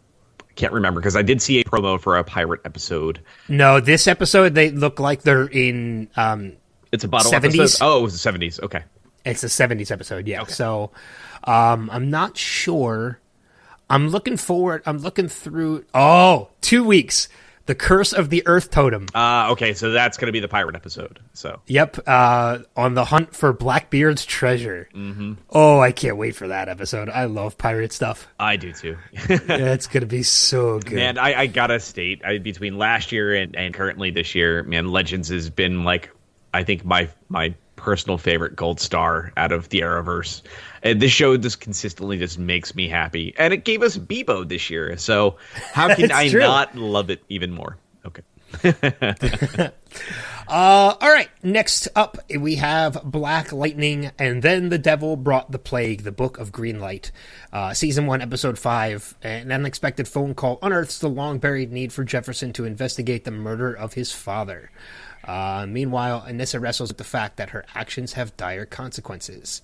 can't 0.56 0.74
remember 0.74 1.00
because 1.00 1.16
I 1.16 1.22
did 1.22 1.42
see 1.42 1.60
a 1.60 1.64
promo 1.64 2.00
for 2.00 2.18
a 2.18 2.24
pirate 2.24 2.62
episode. 2.66 3.22
no, 3.48 3.80
this 3.80 4.08
episode 4.08 4.56
they 4.56 4.72
look 4.72 5.00
like 5.00 5.22
they're 5.22 5.48
in. 5.48 6.10
Um, 6.16 6.54
It's 6.92 7.04
a 7.04 7.08
bottle 7.08 7.32
70s? 7.32 7.46
episode. 7.60 7.86
Oh, 7.86 8.00
it 8.00 8.04
was 8.04 8.14
the 8.14 8.20
seventies. 8.20 8.60
Okay. 8.60 8.84
It's 9.26 9.44
a 9.44 9.48
70s 9.48 9.92
episode, 9.92 10.28
yeah. 10.28 10.44
So 10.46 10.92
um, 11.44 11.90
I'm 11.92 12.10
not 12.10 12.38
sure. 12.38 13.20
I'm 13.90 14.10
looking 14.10 14.38
forward. 14.38 14.82
I'm 14.86 14.98
looking 15.00 15.28
through. 15.28 15.86
Oh, 15.94 16.50
two 16.62 16.84
weeks. 16.84 17.28
The 17.70 17.76
Curse 17.76 18.14
of 18.14 18.32
the 18.32 18.42
Earth 18.48 18.72
Totem. 18.72 19.06
Uh, 19.14 19.50
okay, 19.52 19.76
so 19.76 19.92
that's 19.92 20.18
going 20.18 20.26
to 20.26 20.32
be 20.32 20.40
the 20.40 20.48
pirate 20.48 20.76
episode. 20.76 21.20
So 21.34 21.62
Yep. 21.68 22.00
Uh, 22.08 22.58
on 22.76 22.96
the 22.96 23.06
hunt 23.06 23.36
for 23.36 23.54
Blackbeard's 23.54 24.26
treasure. 24.26 24.90
Mm-hmm. 24.96 25.34
Oh, 25.52 25.80
I 25.80 25.92
can't 25.92 26.18
wait 26.18 26.36
for 26.36 26.48
that 26.48 26.68
episode. 26.68 27.10
I 27.10 27.26
love 27.26 27.60
pirate 27.60 27.94
stuff. 27.94 28.28
I 28.40 28.56
do 28.56 28.74
too. 28.74 28.98
Yeah, 29.30 29.74
it's 29.74 29.86
going 29.86 30.02
to 30.02 30.08
be 30.08 30.24
so 30.24 30.80
good. 30.80 30.94
man, 30.94 31.20
I, 31.20 31.42
I 31.42 31.46
gotta 31.46 31.80
state, 31.80 32.26
I, 32.26 32.40
between 32.40 32.80
last 32.80 33.12
year 33.12 33.36
and, 33.36 33.56
and 33.56 33.72
currently 33.72 34.10
this 34.10 34.34
year, 34.34 34.64
man, 34.64 34.88
Legends 34.92 35.30
has 35.30 35.52
been 35.52 35.84
like, 35.84 36.10
I 36.52 36.64
think 36.64 36.84
my 36.84 37.08
my 37.30 37.54
personal 37.80 38.18
favorite 38.18 38.56
gold 38.56 38.80
star 38.80 39.32
out 39.38 39.52
of 39.52 39.70
the 39.70 39.80
Arrowverse. 39.80 40.42
And 40.84 41.02
this 41.02 41.12
show 41.12 41.36
just 41.38 41.60
consistently 41.60 42.18
just 42.18 42.38
makes 42.38 42.76
me 42.76 42.88
happy, 42.88 43.34
and 43.38 43.54
it 43.54 43.64
gave 43.64 43.82
us 43.82 43.98
Beebo 43.98 44.48
this 44.48 44.70
year. 44.70 44.98
So 44.98 45.38
how 45.74 45.94
can 45.96 46.12
I 46.12 46.30
true. 46.30 46.42
not 46.42 46.76
love 46.76 47.10
it 47.10 47.24
even 47.30 47.52
more? 47.52 47.78
Okay. 48.06 48.24
Uh, 50.50 50.96
all 51.00 51.12
right. 51.12 51.30
Next 51.44 51.88
up, 51.96 52.18
we 52.36 52.56
have 52.56 53.04
Black 53.04 53.54
Lightning, 53.54 54.10
and 54.18 54.42
then 54.42 54.70
the 54.70 54.80
Devil 54.80 55.16
brought 55.16 55.52
the 55.52 55.60
plague. 55.60 56.02
The 56.02 56.12
Book 56.12 56.40
of 56.40 56.52
Green 56.52 56.80
Light, 56.80 57.12
uh, 57.54 57.76
season 57.76 58.08
one, 58.08 58.20
episode 58.20 58.58
five. 58.58 59.14
An 59.22 59.52
unexpected 59.52 60.08
phone 60.08 60.34
call 60.34 60.58
unearths 60.64 60.98
the 60.98 61.08
long 61.08 61.38
buried 61.38 61.72
need 61.72 61.94
for 61.94 62.04
Jefferson 62.04 62.52
to 62.54 62.66
investigate 62.66 63.26
the 63.26 63.32
murder 63.32 63.72
of 63.72 63.94
his 63.94 64.12
father. 64.12 64.72
Uh, 65.24 65.66
meanwhile, 65.68 66.22
Anissa 66.28 66.60
wrestles 66.60 66.90
with 66.90 66.98
the 66.98 67.04
fact 67.04 67.38
that 67.38 67.52
her 67.52 67.66
actions 67.76 68.14
have 68.14 68.36
dire 68.38 68.66
consequences. 68.66 69.62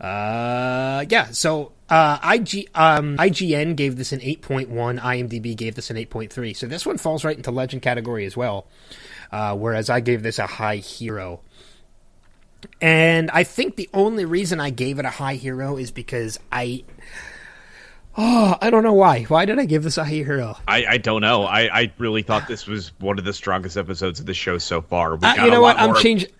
Uh, 0.00 1.04
yeah. 1.08 1.26
So 1.30 1.72
uh, 1.88 2.18
IG, 2.22 2.68
um, 2.74 3.16
IGN 3.16 3.76
gave 3.76 3.96
this 3.96 4.12
an 4.12 4.20
8.1. 4.20 5.00
IMDb 5.00 5.56
gave 5.56 5.76
this 5.76 5.90
an 5.90 5.96
8.3. 5.96 6.56
So 6.56 6.66
this 6.66 6.84
one 6.84 6.98
falls 6.98 7.24
right 7.24 7.36
into 7.36 7.50
legend 7.50 7.82
category 7.82 8.26
as 8.26 8.36
well. 8.36 8.66
Uh, 9.30 9.54
whereas 9.56 9.88
I 9.88 10.00
gave 10.00 10.22
this 10.22 10.38
a 10.38 10.46
high 10.46 10.76
hero. 10.76 11.40
And 12.80 13.30
I 13.30 13.44
think 13.44 13.76
the 13.76 13.88
only 13.94 14.24
reason 14.24 14.60
I 14.60 14.70
gave 14.70 14.98
it 14.98 15.04
a 15.04 15.10
high 15.10 15.34
hero 15.34 15.76
is 15.76 15.90
because 15.90 16.38
I. 16.50 16.84
Oh, 18.16 18.56
I 18.60 18.68
don't 18.70 18.82
know 18.82 18.92
why. 18.92 19.22
Why 19.24 19.44
did 19.46 19.58
I 19.58 19.64
give 19.64 19.82
this 19.84 19.96
a 19.96 20.04
hero? 20.04 20.58
I, 20.68 20.84
I 20.86 20.98
don't 20.98 21.22
know. 21.22 21.44
I, 21.44 21.80
I 21.82 21.92
really 21.98 22.22
thought 22.22 22.46
this 22.46 22.66
was 22.66 22.92
one 22.98 23.18
of 23.18 23.24
the 23.24 23.32
strongest 23.32 23.76
episodes 23.76 24.20
of 24.20 24.26
the 24.26 24.34
show 24.34 24.58
so 24.58 24.82
far. 24.82 25.16
We 25.16 25.26
Uh, 25.26 25.44
you 25.46 25.50
know 25.50 25.62
what? 25.62 25.78
I'm 25.78 25.94
changing. 25.94 26.30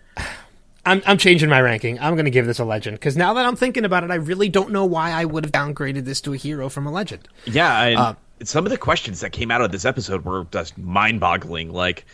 I'm 0.85 1.01
I'm 1.05 1.17
changing 1.17 1.49
my 1.49 1.61
ranking. 1.61 1.97
I'm 1.99 2.13
going 2.15 2.25
to 2.25 2.31
give 2.31 2.45
this 2.45 2.59
a 2.59 2.65
legend 2.65 2.97
because 2.99 3.15
now 3.15 3.33
that 3.35 3.45
I'm 3.45 3.55
thinking 3.55 3.85
about 3.85 4.03
it, 4.03 4.11
I 4.11 4.15
really 4.15 4.49
don't 4.49 4.71
know 4.71 4.85
why 4.85 5.11
I 5.11 5.25
would 5.25 5.45
have 5.45 5.51
downgraded 5.51 6.03
this 6.05 6.19
to 6.21 6.33
a 6.33 6.37
hero 6.37 6.67
from 6.69 6.85
a 6.85 6.91
legend. 6.91 7.27
Yeah, 7.45 7.83
and 7.83 7.97
Uh, 7.97 8.13
some 8.43 8.65
of 8.65 8.69
the 8.69 8.77
questions 8.77 9.21
that 9.21 9.31
came 9.31 9.49
out 9.49 9.61
of 9.61 9.71
this 9.71 9.85
episode 9.85 10.25
were 10.25 10.45
just 10.51 10.77
mind-boggling. 10.77 11.71
Like, 11.71 12.05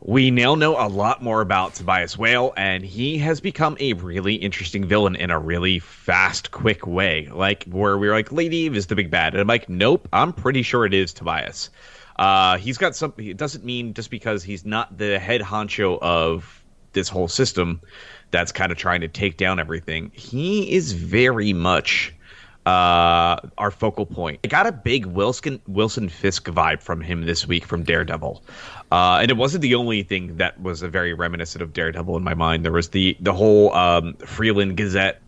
we 0.00 0.30
now 0.30 0.54
know 0.54 0.78
a 0.78 0.86
lot 0.86 1.22
more 1.22 1.40
about 1.40 1.74
Tobias 1.74 2.16
Whale, 2.16 2.52
and 2.56 2.84
he 2.84 3.18
has 3.18 3.40
become 3.40 3.76
a 3.80 3.94
really 3.94 4.34
interesting 4.34 4.86
villain 4.86 5.16
in 5.16 5.30
a 5.30 5.38
really 5.38 5.80
fast, 5.80 6.52
quick 6.52 6.86
way. 6.86 7.28
Like, 7.32 7.64
where 7.64 7.98
we're 7.98 8.12
like, 8.12 8.30
Lady 8.30 8.58
Eve 8.58 8.76
is 8.76 8.86
the 8.86 8.94
big 8.94 9.10
bad, 9.10 9.34
and 9.34 9.40
I'm 9.40 9.48
like, 9.48 9.68
nope, 9.68 10.08
I'm 10.12 10.32
pretty 10.32 10.62
sure 10.62 10.86
it 10.86 10.94
is 10.94 11.12
Tobias. 11.12 11.70
Uh, 12.16 12.58
he's 12.58 12.78
got 12.78 12.96
some. 12.96 13.12
It 13.16 13.36
doesn't 13.36 13.64
mean 13.64 13.94
just 13.94 14.10
because 14.10 14.42
he's 14.42 14.64
not 14.64 14.98
the 14.98 15.18
head 15.18 15.40
honcho 15.40 15.98
of 16.00 16.62
this 16.92 17.08
whole 17.08 17.28
system 17.28 17.80
that's 18.30 18.52
kind 18.52 18.72
of 18.72 18.78
trying 18.78 19.00
to 19.02 19.08
take 19.08 19.36
down 19.36 19.60
everything. 19.60 20.10
He 20.14 20.72
is 20.72 20.92
very 20.92 21.52
much 21.52 22.14
uh, 22.66 23.36
our 23.56 23.70
focal 23.70 24.04
point. 24.04 24.40
I 24.44 24.48
got 24.48 24.66
a 24.66 24.72
big 24.72 25.06
Wilson 25.06 25.60
Wilson 25.66 26.08
Fisk 26.08 26.46
vibe 26.46 26.82
from 26.82 27.00
him 27.00 27.24
this 27.24 27.46
week 27.46 27.64
from 27.64 27.84
Daredevil, 27.84 28.42
uh, 28.90 29.18
and 29.20 29.30
it 29.30 29.36
wasn't 29.36 29.62
the 29.62 29.74
only 29.74 30.02
thing 30.02 30.36
that 30.38 30.60
was 30.60 30.82
a 30.82 30.88
very 30.88 31.12
reminiscent 31.12 31.62
of 31.62 31.72
Daredevil 31.72 32.16
in 32.16 32.24
my 32.24 32.34
mind. 32.34 32.64
There 32.64 32.72
was 32.72 32.90
the 32.90 33.16
the 33.20 33.32
whole 33.32 33.74
um, 33.74 34.14
Freeland 34.14 34.76
Gazette 34.76 35.20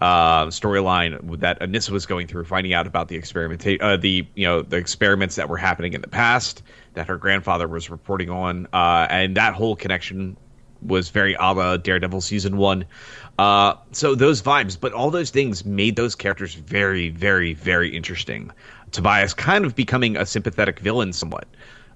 uh, 0.00 0.46
storyline 0.46 1.38
that 1.40 1.60
Anissa 1.60 1.90
was 1.90 2.04
going 2.04 2.26
through, 2.26 2.44
finding 2.44 2.74
out 2.74 2.86
about 2.86 3.08
the 3.08 3.16
experiment, 3.16 3.66
uh, 3.80 3.96
the 3.96 4.26
you 4.34 4.46
know 4.46 4.62
the 4.62 4.76
experiments 4.76 5.36
that 5.36 5.48
were 5.48 5.56
happening 5.56 5.94
in 5.94 6.00
the 6.00 6.08
past 6.08 6.62
that 6.94 7.06
her 7.06 7.16
grandfather 7.16 7.68
was 7.68 7.90
reporting 7.90 8.30
on, 8.30 8.66
uh, 8.72 9.06
and 9.10 9.36
that 9.36 9.54
whole 9.54 9.76
connection 9.76 10.36
was 10.82 11.08
very 11.08 11.34
a 11.34 11.52
la 11.52 11.76
Daredevil 11.78 12.20
season 12.20 12.56
one. 12.58 12.84
Uh, 13.38 13.74
so 13.92 14.14
those 14.14 14.42
vibes, 14.42 14.78
but 14.78 14.92
all 14.92 15.10
those 15.10 15.30
things 15.30 15.64
made 15.64 15.96
those 15.96 16.14
characters 16.14 16.54
very, 16.54 17.10
very, 17.10 17.54
very 17.54 17.94
interesting. 17.94 18.52
Tobias 18.92 19.34
kind 19.34 19.64
of 19.64 19.74
becoming 19.74 20.16
a 20.16 20.26
sympathetic 20.26 20.78
villain 20.80 21.12
somewhat. 21.12 21.46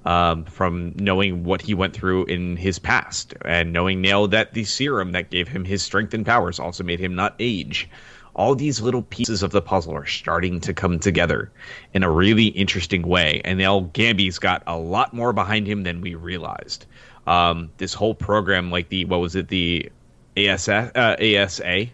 Um, 0.06 0.46
from 0.46 0.94
knowing 0.96 1.44
what 1.44 1.60
he 1.60 1.74
went 1.74 1.92
through 1.92 2.24
in 2.24 2.56
his 2.56 2.78
past 2.78 3.34
and 3.44 3.70
knowing 3.70 4.00
now 4.00 4.26
that 4.28 4.54
the 4.54 4.64
serum 4.64 5.12
that 5.12 5.28
gave 5.28 5.46
him 5.46 5.62
his 5.62 5.82
strength 5.82 6.14
and 6.14 6.24
powers 6.24 6.58
also 6.58 6.82
made 6.82 7.00
him 7.00 7.14
not 7.14 7.34
age. 7.38 7.86
All 8.34 8.54
these 8.54 8.80
little 8.80 9.02
pieces 9.02 9.42
of 9.42 9.50
the 9.50 9.60
puzzle 9.60 9.92
are 9.94 10.06
starting 10.06 10.58
to 10.60 10.72
come 10.72 11.00
together 11.00 11.52
in 11.92 12.02
a 12.02 12.10
really 12.10 12.46
interesting 12.46 13.02
way. 13.02 13.42
And 13.44 13.58
now 13.58 13.90
Gambi's 13.92 14.38
got 14.38 14.62
a 14.66 14.78
lot 14.78 15.12
more 15.12 15.34
behind 15.34 15.66
him 15.66 15.82
than 15.82 16.00
we 16.00 16.14
realized. 16.14 16.86
Um, 17.26 17.70
this 17.76 17.92
whole 17.92 18.14
program, 18.14 18.70
like 18.70 18.88
the, 18.88 19.04
what 19.04 19.20
was 19.20 19.36
it, 19.36 19.48
the 19.48 19.90
ASA, 20.34 20.92
uh, 20.94 21.16
ASA? 21.22 21.88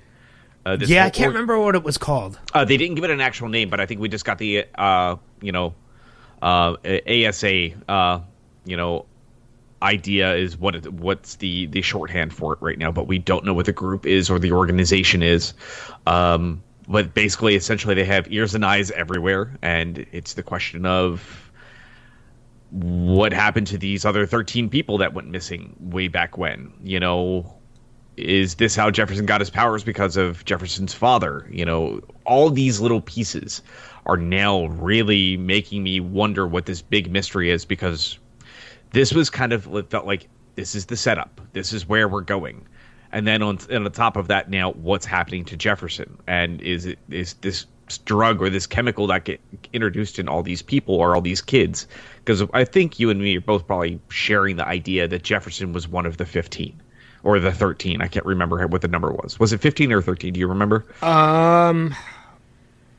Uh, 0.65 0.77
this 0.77 0.89
yeah, 0.91 1.07
I 1.07 1.11
can't 1.11 1.27
org- 1.27 1.35
remember 1.35 1.59
what 1.59 1.75
it 1.75 1.83
was 1.83 1.99
called. 1.99 2.39
uh, 2.55 2.65
they 2.65 2.77
didn't 2.77 2.95
give 2.97 3.05
it 3.05 3.11
an 3.11 3.21
actual 3.21 3.49
name, 3.49 3.69
but 3.71 3.81
I 3.81 3.87
think 3.87 4.01
we 4.01 4.09
just 4.09 4.25
got 4.25 4.39
the 4.39 4.65
uh, 4.77 5.17
you 5.41 5.53
know 5.53 5.75
uh, 6.43 6.77
ASA 7.09 7.71
uh, 7.89 8.21
you 8.65 8.77
know 8.77 9.07
idea 9.83 10.35
is 10.35 10.57
what 10.57 10.75
it, 10.75 10.93
what's 10.93 11.37
the 11.37 11.67
the 11.67 11.83
shorthand 11.83 12.33
for 12.33 12.53
it 12.55 12.59
right 12.61 12.79
now, 12.79 12.91
but 12.91 13.07
we 13.07 13.19
don't 13.19 13.45
know 13.45 13.55
what 13.55 13.67
the 13.67 13.73
group 13.73 14.07
is 14.07 14.31
or 14.31 14.39
the 14.39 14.53
organization 14.53 15.23
is. 15.23 15.55
Um, 16.07 16.63
but 16.89 17.15
basically, 17.15 17.57
essentially, 17.57 17.95
they 17.95 18.05
have 18.05 18.31
ears 18.33 18.55
and 18.55 18.65
eyes 18.65 18.91
everywhere, 18.93 19.57
and 19.63 20.07
it's 20.13 20.35
the 20.35 20.43
question 20.43 20.87
of 20.87 21.51
what 22.71 23.33
happened 23.33 23.67
to 23.69 23.79
these 23.79 24.05
other 24.05 24.27
13 24.27 24.69
people 24.69 24.99
that 24.99 25.15
went 25.15 25.29
missing 25.29 25.75
way 25.79 26.09
back 26.09 26.37
when 26.37 26.73
you 26.83 26.99
know 26.99 27.57
is 28.17 28.55
this 28.55 28.75
how 28.75 28.91
Jefferson 28.91 29.27
got 29.27 29.41
his 29.41 29.51
powers 29.51 29.85
because 29.85 30.17
of 30.17 30.45
Jefferson's 30.45 30.95
father? 30.95 31.47
You 31.51 31.65
know, 31.65 32.01
all 32.25 32.51
these 32.51 32.81
little 32.81 33.03
pieces 33.03 33.63
are 34.07 34.17
now 34.17 34.67
really 34.67 35.37
making 35.37 35.83
me 35.83 36.01
wonder 36.01 36.47
what 36.47 36.67
this 36.67 36.83
big 36.83 37.11
mystery 37.11 37.51
is 37.51 37.65
because 37.65 38.19
this 38.93 39.13
was 39.13 39.31
kind 39.31 39.53
of 39.53 39.73
it 39.75 39.91
felt 39.91 40.07
like 40.07 40.29
this 40.55 40.75
is 40.75 40.87
the 40.87 40.97
setup. 40.97 41.41
This 41.53 41.73
is 41.73 41.89
where 41.89 42.09
we're 42.09 42.23
going. 42.23 42.67
And 43.13 43.27
then 43.27 43.43
on, 43.43 43.59
on 43.71 43.85
the 43.85 43.91
top 43.91 44.17
of 44.17 44.29
that 44.29 44.51
now 44.51 44.73
what's 44.73 45.07
happening 45.07 45.45
to 45.47 45.57
Jefferson 45.57 46.19
and 46.27 46.61
is 46.61 46.87
it 46.87 46.99
is 47.09 47.35
this 47.35 47.67
drug 48.05 48.43
or 48.43 48.51
this 48.51 48.67
chemical 48.67 49.07
that 49.07 49.25
get 49.25 49.41
introduced 49.73 50.19
in 50.19 50.29
all 50.29 50.43
these 50.43 50.61
people 50.61 50.97
or 50.97 51.15
all 51.15 51.21
these 51.21 51.41
kids 51.41 51.87
because 52.19 52.43
I 52.53 52.65
think 52.65 52.99
you 52.99 53.11
and 53.11 53.21
me 53.21 53.37
are 53.37 53.41
both 53.41 53.67
probably 53.67 54.01
sharing 54.09 54.57
the 54.57 54.67
idea 54.67 55.07
that 55.07 55.23
Jefferson 55.23 55.73
was 55.73 55.87
one 55.87 56.05
of 56.05 56.17
the 56.17 56.27
15 56.27 56.83
or 57.23 57.41
the 57.41 57.53
13. 57.53 58.01
I 58.03 58.09
can't 58.09 58.27
remember 58.27 58.67
what 58.67 58.83
the 58.83 58.89
number 58.89 59.13
was. 59.13 59.39
Was 59.39 59.53
it 59.53 59.61
15 59.61 59.93
or 59.93 60.03
13? 60.03 60.33
Do 60.33 60.41
you 60.41 60.49
remember? 60.49 60.85
Um, 61.03 61.95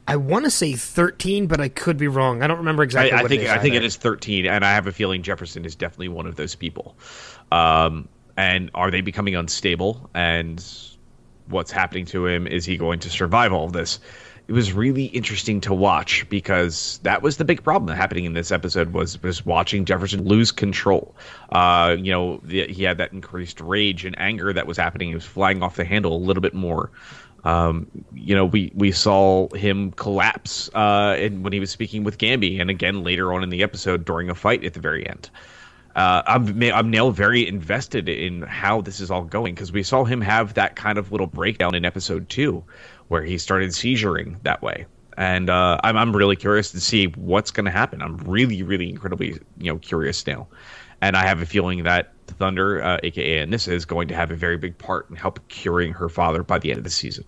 I 0.07 0.15
want 0.15 0.45
to 0.45 0.51
say 0.51 0.73
13, 0.73 1.47
but 1.47 1.59
I 1.59 1.67
could 1.67 1.97
be 1.97 2.07
wrong. 2.07 2.41
I 2.41 2.47
don't 2.47 2.59
remember 2.59 2.81
exactly. 2.81 3.11
I, 3.11 3.23
I 3.23 3.27
think 3.27 3.41
it 3.41 3.45
is 3.45 3.51
I 3.51 3.57
think 3.57 3.75
it 3.75 3.83
is 3.83 3.97
13, 3.97 4.45
and 4.45 4.63
I 4.63 4.71
have 4.73 4.87
a 4.87 4.93
feeling 4.93 5.21
Jefferson 5.21 5.65
is 5.65 5.75
definitely 5.75 6.07
one 6.07 6.25
of 6.25 6.37
those 6.37 6.55
people. 6.55 6.95
Um, 7.51 8.07
and 8.37 8.71
are 8.73 8.89
they 8.89 9.01
becoming 9.01 9.35
unstable? 9.35 10.09
And 10.13 10.63
what's 11.49 11.71
happening 11.71 12.05
to 12.07 12.25
him? 12.25 12.47
Is 12.47 12.63
he 12.63 12.77
going 12.77 12.99
to 12.99 13.09
survive 13.09 13.51
all 13.51 13.65
of 13.65 13.73
this? 13.73 13.99
It 14.47 14.53
was 14.53 14.71
really 14.71 15.05
interesting 15.05 15.59
to 15.61 15.73
watch 15.73 16.25
because 16.29 17.01
that 17.03 17.21
was 17.21 17.35
the 17.35 17.43
big 17.43 17.63
problem 17.63 17.93
happening 17.93 18.23
in 18.23 18.31
this 18.31 18.49
episode 18.49 18.93
was 18.93 19.21
was 19.21 19.45
watching 19.45 19.83
Jefferson 19.83 20.23
lose 20.23 20.53
control. 20.53 21.13
Uh, 21.51 21.97
you 21.99 22.13
know, 22.13 22.39
the, 22.43 22.65
he 22.67 22.83
had 22.83 22.97
that 22.99 23.11
increased 23.11 23.59
rage 23.59 24.05
and 24.05 24.17
anger 24.17 24.53
that 24.53 24.65
was 24.65 24.77
happening. 24.77 25.09
He 25.09 25.15
was 25.15 25.25
flying 25.25 25.61
off 25.61 25.75
the 25.75 25.83
handle 25.83 26.15
a 26.15 26.23
little 26.23 26.39
bit 26.39 26.53
more. 26.53 26.91
Um, 27.47 27.87
you 28.13 28.35
know, 28.35 28.45
we 28.45 28.73
we 28.75 28.91
saw 28.91 29.47
him 29.55 29.93
collapse 29.93 30.69
uh, 30.73 31.15
in, 31.17 31.43
when 31.43 31.53
he 31.53 31.61
was 31.61 31.71
speaking 31.71 32.03
with 32.03 32.17
Gambi, 32.17 32.59
and 32.59 32.69
again 32.69 33.05
later 33.05 33.31
on 33.31 33.41
in 33.41 33.49
the 33.49 33.63
episode 33.63 34.03
during 34.03 34.29
a 34.29 34.35
fight 34.35 34.65
at 34.65 34.73
the 34.73 34.81
very 34.81 35.07
end. 35.07 35.29
Uh, 35.95 36.23
I'm 36.27 36.61
I'm 36.61 36.91
now 36.91 37.09
very 37.09 37.47
invested 37.47 38.09
in 38.09 38.41
how 38.41 38.81
this 38.81 38.99
is 38.99 39.09
all 39.09 39.23
going 39.23 39.55
because 39.55 39.71
we 39.71 39.81
saw 39.81 40.03
him 40.03 40.19
have 40.19 40.55
that 40.55 40.75
kind 40.75 40.97
of 40.97 41.13
little 41.13 41.25
breakdown 41.25 41.73
in 41.73 41.85
episode 41.85 42.27
two, 42.27 42.65
where 43.07 43.23
he 43.23 43.37
started 43.37 43.69
seizuring 43.69 44.43
that 44.43 44.61
way, 44.61 44.85
and 45.15 45.49
uh, 45.49 45.77
I'm 45.85 45.95
I'm 45.95 46.13
really 46.13 46.35
curious 46.35 46.71
to 46.71 46.81
see 46.81 47.05
what's 47.15 47.51
going 47.51 47.63
to 47.65 47.71
happen. 47.71 48.01
I'm 48.01 48.17
really 48.17 48.61
really 48.61 48.89
incredibly 48.89 49.39
you 49.57 49.71
know 49.71 49.77
curious 49.77 50.27
now, 50.27 50.49
and 51.01 51.15
I 51.15 51.25
have 51.25 51.41
a 51.41 51.45
feeling 51.45 51.83
that 51.83 52.11
Thunder, 52.27 52.83
uh, 52.83 52.99
aka 53.03 53.45
Anissa, 53.45 53.69
is 53.71 53.85
going 53.85 54.09
to 54.09 54.15
have 54.15 54.31
a 54.31 54.35
very 54.35 54.57
big 54.57 54.77
part 54.77 55.09
in 55.09 55.15
help 55.15 55.39
curing 55.47 55.93
her 55.93 56.09
father 56.09 56.43
by 56.43 56.59
the 56.59 56.71
end 56.71 56.79
of 56.79 56.83
the 56.83 56.89
season. 56.89 57.23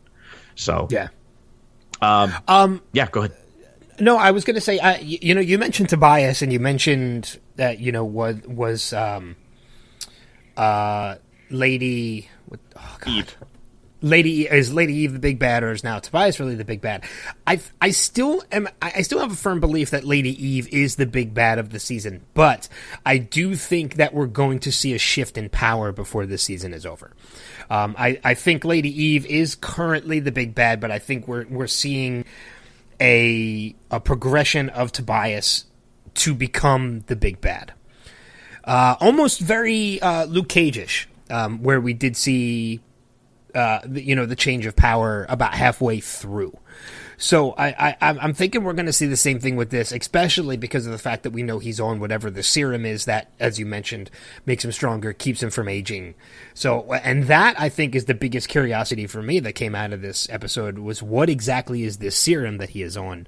So 0.55 0.87
Yeah. 0.89 1.07
um, 2.01 2.33
Um. 2.47 2.81
yeah, 2.93 3.07
go 3.07 3.21
ahead. 3.21 3.35
No, 3.99 4.15
I 4.17 4.31
was 4.31 4.45
going 4.45 4.55
to 4.55 4.61
say. 4.61 4.79
Uh, 4.79 4.97
you, 4.99 5.17
you 5.21 5.35
know, 5.35 5.41
you 5.41 5.57
mentioned 5.57 5.89
Tobias, 5.89 6.41
and 6.41 6.53
you 6.53 6.59
mentioned 6.59 7.37
that 7.57 7.79
you 7.79 7.91
know 7.91 8.05
was 8.05 8.37
was 8.47 8.93
um, 8.93 9.35
uh, 10.57 11.15
Lady. 11.49 12.29
What, 12.47 12.59
oh 12.77 12.97
God. 12.99 13.09
Eve. 13.13 13.35
Lady 14.01 14.47
is 14.47 14.73
Lady 14.73 14.93
Eve 14.93 15.11
the 15.11 15.19
big 15.19 15.39
bad, 15.39 15.61
or 15.61 15.73
is 15.73 15.83
now 15.83 15.99
Tobias 15.99 16.39
really 16.39 16.55
the 16.55 16.63
big 16.63 16.79
bad? 16.79 17.03
I 17.45 17.59
I 17.81 17.91
still 17.91 18.41
am. 18.49 18.69
I 18.81 18.93
I 18.95 19.01
still 19.01 19.19
have 19.19 19.33
a 19.33 19.35
firm 19.35 19.59
belief 19.59 19.89
that 19.89 20.05
Lady 20.05 20.41
Eve 20.41 20.69
is 20.69 20.95
the 20.95 21.05
big 21.05 21.33
bad 21.33 21.59
of 21.59 21.71
the 21.71 21.79
season, 21.81 22.21
but 22.33 22.69
I 23.05 23.17
do 23.17 23.55
think 23.55 23.95
that 23.95 24.13
we're 24.13 24.27
going 24.27 24.59
to 24.59 24.71
see 24.71 24.93
a 24.93 24.97
shift 24.97 25.37
in 25.37 25.49
power 25.49 25.91
before 25.91 26.25
this 26.25 26.41
season 26.43 26.73
is 26.73 26.85
over. 26.85 27.11
Um, 27.69 27.95
I 27.97 28.19
I 28.23 28.33
think 28.33 28.65
Lady 28.65 28.89
Eve 29.03 29.25
is 29.27 29.55
currently 29.55 30.19
the 30.19 30.31
big 30.31 30.55
bad, 30.55 30.79
but 30.79 30.91
I 30.91 30.99
think 30.99 31.27
we're 31.27 31.45
we're 31.47 31.67
seeing 31.67 32.25
a 33.01 33.75
a 33.91 33.99
progression 33.99 34.69
of 34.69 34.91
Tobias 34.91 35.65
to 36.15 36.33
become 36.33 37.01
the 37.07 37.15
big 37.15 37.39
bad. 37.41 37.73
uh, 38.63 38.95
almost 38.99 39.39
very 39.39 40.01
uh, 40.01 40.25
Luke 40.25 40.49
Cage-ish, 40.49 41.07
um, 41.29 41.63
where 41.63 41.79
we 41.81 41.93
did 41.93 42.15
see, 42.17 42.81
uh, 43.55 43.79
you 43.91 44.15
know, 44.15 44.25
the 44.25 44.35
change 44.35 44.65
of 44.65 44.75
power 44.75 45.25
about 45.29 45.53
halfway 45.53 45.99
through. 45.99 46.55
So 47.21 47.53
I, 47.57 47.91
I 47.91 47.95
I'm 47.99 48.33
thinking 48.33 48.63
we're 48.63 48.73
going 48.73 48.85
to 48.85 48.93
see 48.93 49.05
the 49.05 49.17
same 49.17 49.41
thing 49.41 49.57
with 49.57 49.71
this, 49.71 49.91
especially 49.91 50.55
because 50.55 50.85
of 50.85 50.93
the 50.93 50.97
fact 50.97 51.23
that 51.23 51.31
we 51.31 51.43
know 51.43 51.59
he's 51.59 51.79
on 51.79 51.99
whatever 51.99 52.31
the 52.31 52.41
serum 52.41 52.85
is 52.85 53.03
that, 53.05 53.29
as 53.41 53.59
you 53.59 53.65
mentioned, 53.65 54.09
makes 54.45 54.63
him 54.63 54.71
stronger, 54.71 55.11
keeps 55.11 55.43
him 55.43 55.49
from 55.49 55.67
aging. 55.67 56.15
So 56.53 56.93
and 56.93 57.25
that 57.25 57.59
I 57.59 57.67
think 57.67 57.93
is 57.93 58.05
the 58.05 58.13
biggest 58.13 58.47
curiosity 58.47 59.05
for 59.05 59.21
me 59.21 59.41
that 59.41 59.53
came 59.53 59.75
out 59.75 59.91
of 59.91 60.01
this 60.01 60.29
episode 60.29 60.79
was 60.79 61.03
what 61.03 61.29
exactly 61.29 61.83
is 61.83 61.97
this 61.97 62.15
serum 62.15 62.57
that 62.57 62.69
he 62.69 62.81
is 62.81 62.95
on, 62.95 63.27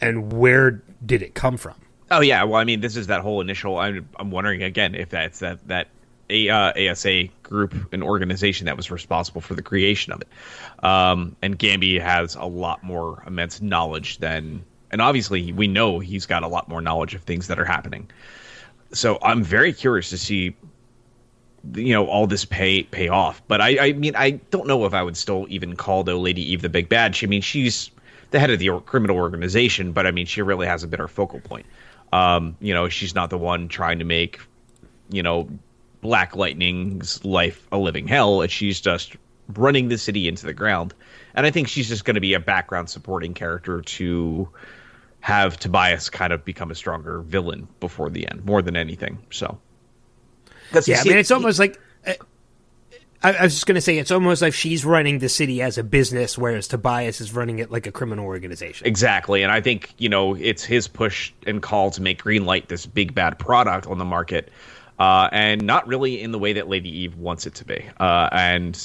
and 0.00 0.32
where 0.32 0.82
did 1.06 1.22
it 1.22 1.34
come 1.34 1.56
from? 1.56 1.76
Oh 2.10 2.22
yeah, 2.22 2.42
well 2.42 2.60
I 2.60 2.64
mean 2.64 2.80
this 2.80 2.96
is 2.96 3.06
that 3.06 3.20
whole 3.20 3.40
initial. 3.40 3.78
I'm 3.78 4.08
I'm 4.18 4.32
wondering 4.32 4.64
again 4.64 4.96
if 4.96 5.10
that's 5.10 5.38
that 5.38 5.66
that 5.68 5.86
a, 6.32 6.48
uh, 6.48 6.90
ASA 6.90 7.24
group, 7.42 7.92
an 7.92 8.02
organization 8.02 8.66
that 8.66 8.76
was 8.76 8.90
responsible 8.90 9.40
for 9.40 9.54
the 9.54 9.62
creation 9.62 10.12
of 10.12 10.22
it. 10.22 10.28
Um, 10.84 11.36
and 11.42 11.58
Gambi 11.58 12.00
has 12.00 12.34
a 12.34 12.44
lot 12.44 12.82
more 12.82 13.22
immense 13.26 13.60
knowledge 13.60 14.18
than, 14.18 14.64
and 14.90 15.00
obviously 15.00 15.52
we 15.52 15.68
know 15.68 15.98
he's 15.98 16.26
got 16.26 16.42
a 16.42 16.48
lot 16.48 16.68
more 16.68 16.80
knowledge 16.80 17.14
of 17.14 17.22
things 17.22 17.48
that 17.48 17.58
are 17.58 17.64
happening. 17.64 18.10
So 18.92 19.18
I'm 19.22 19.42
very 19.42 19.72
curious 19.72 20.10
to 20.10 20.18
see, 20.18 20.56
you 21.74 21.92
know, 21.94 22.06
all 22.06 22.26
this 22.26 22.44
pay 22.44 22.82
pay 22.82 23.08
off. 23.08 23.42
But 23.48 23.60
I, 23.60 23.88
I 23.88 23.92
mean, 23.92 24.14
I 24.16 24.32
don't 24.50 24.66
know 24.66 24.84
if 24.84 24.94
I 24.94 25.02
would 25.02 25.16
still 25.16 25.46
even 25.48 25.76
call 25.76 26.04
though 26.04 26.18
Lady 26.18 26.52
Eve 26.52 26.62
the 26.62 26.68
big 26.68 26.88
bad. 26.88 27.14
She, 27.16 27.26
I 27.26 27.28
mean, 27.28 27.42
she's 27.42 27.90
the 28.32 28.40
head 28.40 28.50
of 28.50 28.58
the 28.58 28.80
criminal 28.84 29.16
organization, 29.16 29.92
but 29.92 30.06
I 30.06 30.10
mean, 30.10 30.26
she 30.26 30.42
really 30.42 30.66
has 30.66 30.82
a 30.82 30.88
better 30.88 31.08
focal 31.08 31.40
point. 31.40 31.66
Um, 32.12 32.56
you 32.60 32.74
know, 32.74 32.88
she's 32.88 33.14
not 33.14 33.30
the 33.30 33.38
one 33.38 33.68
trying 33.68 33.98
to 34.00 34.04
make, 34.04 34.40
you 35.10 35.22
know, 35.22 35.48
Black 36.02 36.36
Lightning's 36.36 37.24
life 37.24 37.66
a 37.72 37.78
living 37.78 38.06
hell, 38.06 38.42
and 38.42 38.50
she's 38.50 38.80
just 38.80 39.16
running 39.54 39.88
the 39.88 39.96
city 39.96 40.28
into 40.28 40.44
the 40.44 40.52
ground. 40.52 40.92
And 41.34 41.46
I 41.46 41.50
think 41.50 41.68
she's 41.68 41.88
just 41.88 42.04
going 42.04 42.16
to 42.16 42.20
be 42.20 42.34
a 42.34 42.40
background 42.40 42.90
supporting 42.90 43.32
character 43.32 43.80
to 43.80 44.48
have 45.20 45.56
Tobias 45.56 46.10
kind 46.10 46.32
of 46.32 46.44
become 46.44 46.70
a 46.70 46.74
stronger 46.74 47.20
villain 47.20 47.68
before 47.80 48.10
the 48.10 48.28
end, 48.28 48.44
more 48.44 48.60
than 48.60 48.76
anything. 48.76 49.18
So, 49.30 49.58
yeah, 50.86 51.00
I 51.00 51.04
mean, 51.04 51.16
it's 51.16 51.30
almost 51.30 51.58
like. 51.58 51.80
I, 53.24 53.34
I 53.34 53.44
was 53.44 53.54
just 53.54 53.66
going 53.66 53.76
to 53.76 53.80
say 53.80 53.98
it's 53.98 54.10
almost 54.10 54.42
like 54.42 54.52
she's 54.52 54.84
running 54.84 55.20
the 55.20 55.28
city 55.28 55.62
as 55.62 55.78
a 55.78 55.84
business, 55.84 56.36
whereas 56.36 56.66
Tobias 56.66 57.20
is 57.20 57.32
running 57.32 57.60
it 57.60 57.70
like 57.70 57.86
a 57.86 57.92
criminal 57.92 58.24
organization. 58.24 58.84
Exactly, 58.84 59.44
and 59.44 59.52
I 59.52 59.60
think 59.60 59.94
you 59.98 60.08
know 60.08 60.34
it's 60.34 60.64
his 60.64 60.88
push 60.88 61.32
and 61.46 61.62
call 61.62 61.92
to 61.92 62.02
make 62.02 62.24
Greenlight 62.24 62.66
this 62.66 62.84
big 62.84 63.14
bad 63.14 63.38
product 63.38 63.86
on 63.86 63.98
the 63.98 64.04
market 64.04 64.50
uh, 65.02 65.28
and 65.32 65.64
not 65.64 65.88
really 65.88 66.22
in 66.22 66.30
the 66.30 66.38
way 66.38 66.52
that 66.52 66.68
Lady 66.68 66.88
Eve 66.88 67.16
wants 67.16 67.44
it 67.44 67.56
to 67.56 67.64
be, 67.64 67.84
uh, 67.98 68.28
and 68.30 68.80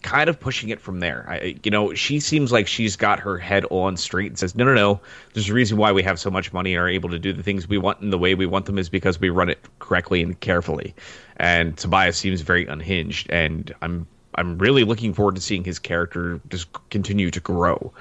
kind 0.00 0.30
of 0.30 0.40
pushing 0.40 0.70
it 0.70 0.80
from 0.80 1.00
there. 1.00 1.26
I, 1.28 1.56
you 1.62 1.70
know, 1.70 1.92
she 1.92 2.20
seems 2.20 2.50
like 2.50 2.66
she's 2.66 2.96
got 2.96 3.20
her 3.20 3.36
head 3.36 3.66
on 3.68 3.98
straight 3.98 4.28
and 4.28 4.38
says, 4.38 4.54
"No, 4.56 4.64
no, 4.64 4.72
no. 4.72 5.00
There's 5.34 5.50
a 5.50 5.52
reason 5.52 5.76
why 5.76 5.92
we 5.92 6.02
have 6.04 6.18
so 6.18 6.30
much 6.30 6.54
money 6.54 6.72
and 6.72 6.80
are 6.80 6.88
able 6.88 7.10
to 7.10 7.18
do 7.18 7.34
the 7.34 7.42
things 7.42 7.68
we 7.68 7.76
want 7.76 8.00
in 8.00 8.08
the 8.08 8.16
way 8.16 8.34
we 8.34 8.46
want 8.46 8.64
them 8.64 8.78
is 8.78 8.88
because 8.88 9.20
we 9.20 9.28
run 9.28 9.50
it 9.50 9.58
correctly 9.78 10.22
and 10.22 10.40
carefully." 10.40 10.94
And 11.36 11.76
Tobias 11.76 12.16
seems 12.16 12.40
very 12.40 12.66
unhinged, 12.66 13.30
and 13.30 13.74
I'm 13.82 14.06
I'm 14.36 14.56
really 14.56 14.84
looking 14.84 15.12
forward 15.12 15.34
to 15.34 15.42
seeing 15.42 15.64
his 15.64 15.78
character 15.78 16.40
just 16.48 16.68
continue 16.88 17.30
to 17.30 17.40
grow. 17.40 17.92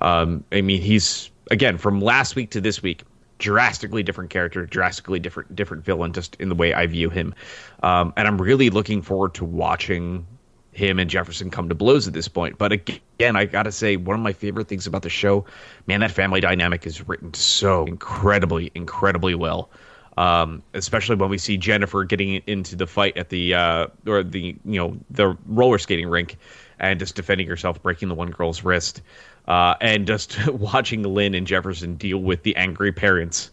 Um, 0.00 0.44
I 0.52 0.60
mean, 0.60 0.80
he's 0.80 1.28
again 1.50 1.76
from 1.76 2.00
last 2.00 2.36
week 2.36 2.50
to 2.50 2.60
this 2.60 2.84
week 2.84 3.02
drastically 3.40 4.04
different 4.04 4.30
character, 4.30 4.64
drastically 4.66 5.18
different 5.18 5.56
different 5.56 5.84
villain, 5.84 6.12
just 6.12 6.36
in 6.36 6.48
the 6.48 6.54
way 6.54 6.72
I 6.72 6.86
view 6.86 7.10
him. 7.10 7.34
Um, 7.82 8.12
and 8.16 8.28
I'm 8.28 8.40
really 8.40 8.70
looking 8.70 9.02
forward 9.02 9.34
to 9.34 9.44
watching 9.44 10.26
him 10.72 11.00
and 11.00 11.10
Jefferson 11.10 11.50
come 11.50 11.68
to 11.68 11.74
blows 11.74 12.06
at 12.06 12.14
this 12.14 12.28
point. 12.28 12.56
But 12.56 12.70
again, 12.70 13.34
I 13.34 13.46
gotta 13.46 13.72
say, 13.72 13.96
one 13.96 14.14
of 14.14 14.22
my 14.22 14.32
favorite 14.32 14.68
things 14.68 14.86
about 14.86 15.02
the 15.02 15.10
show, 15.10 15.46
man, 15.88 16.00
that 16.00 16.12
family 16.12 16.40
dynamic 16.40 16.86
is 16.86 17.08
written 17.08 17.34
so 17.34 17.84
incredibly, 17.86 18.70
incredibly 18.74 19.34
well. 19.34 19.70
Um, 20.16 20.62
especially 20.74 21.16
when 21.16 21.30
we 21.30 21.38
see 21.38 21.56
Jennifer 21.56 22.04
getting 22.04 22.42
into 22.46 22.76
the 22.76 22.86
fight 22.86 23.16
at 23.16 23.30
the 23.30 23.54
uh, 23.54 23.86
or 24.06 24.22
the 24.22 24.56
you 24.64 24.78
know 24.78 24.98
the 25.08 25.36
roller 25.46 25.78
skating 25.78 26.08
rink 26.08 26.36
and 26.78 26.98
just 26.98 27.14
defending 27.14 27.46
herself, 27.46 27.82
breaking 27.82 28.08
the 28.08 28.14
one 28.14 28.30
girl's 28.30 28.62
wrist 28.62 29.02
uh, 29.48 29.74
and 29.80 30.06
just 30.06 30.46
watching 30.52 31.02
Lynn 31.02 31.34
and 31.34 31.46
Jefferson 31.46 31.96
deal 31.96 32.18
with 32.18 32.42
the 32.42 32.56
angry 32.56 32.92
parents 32.92 33.50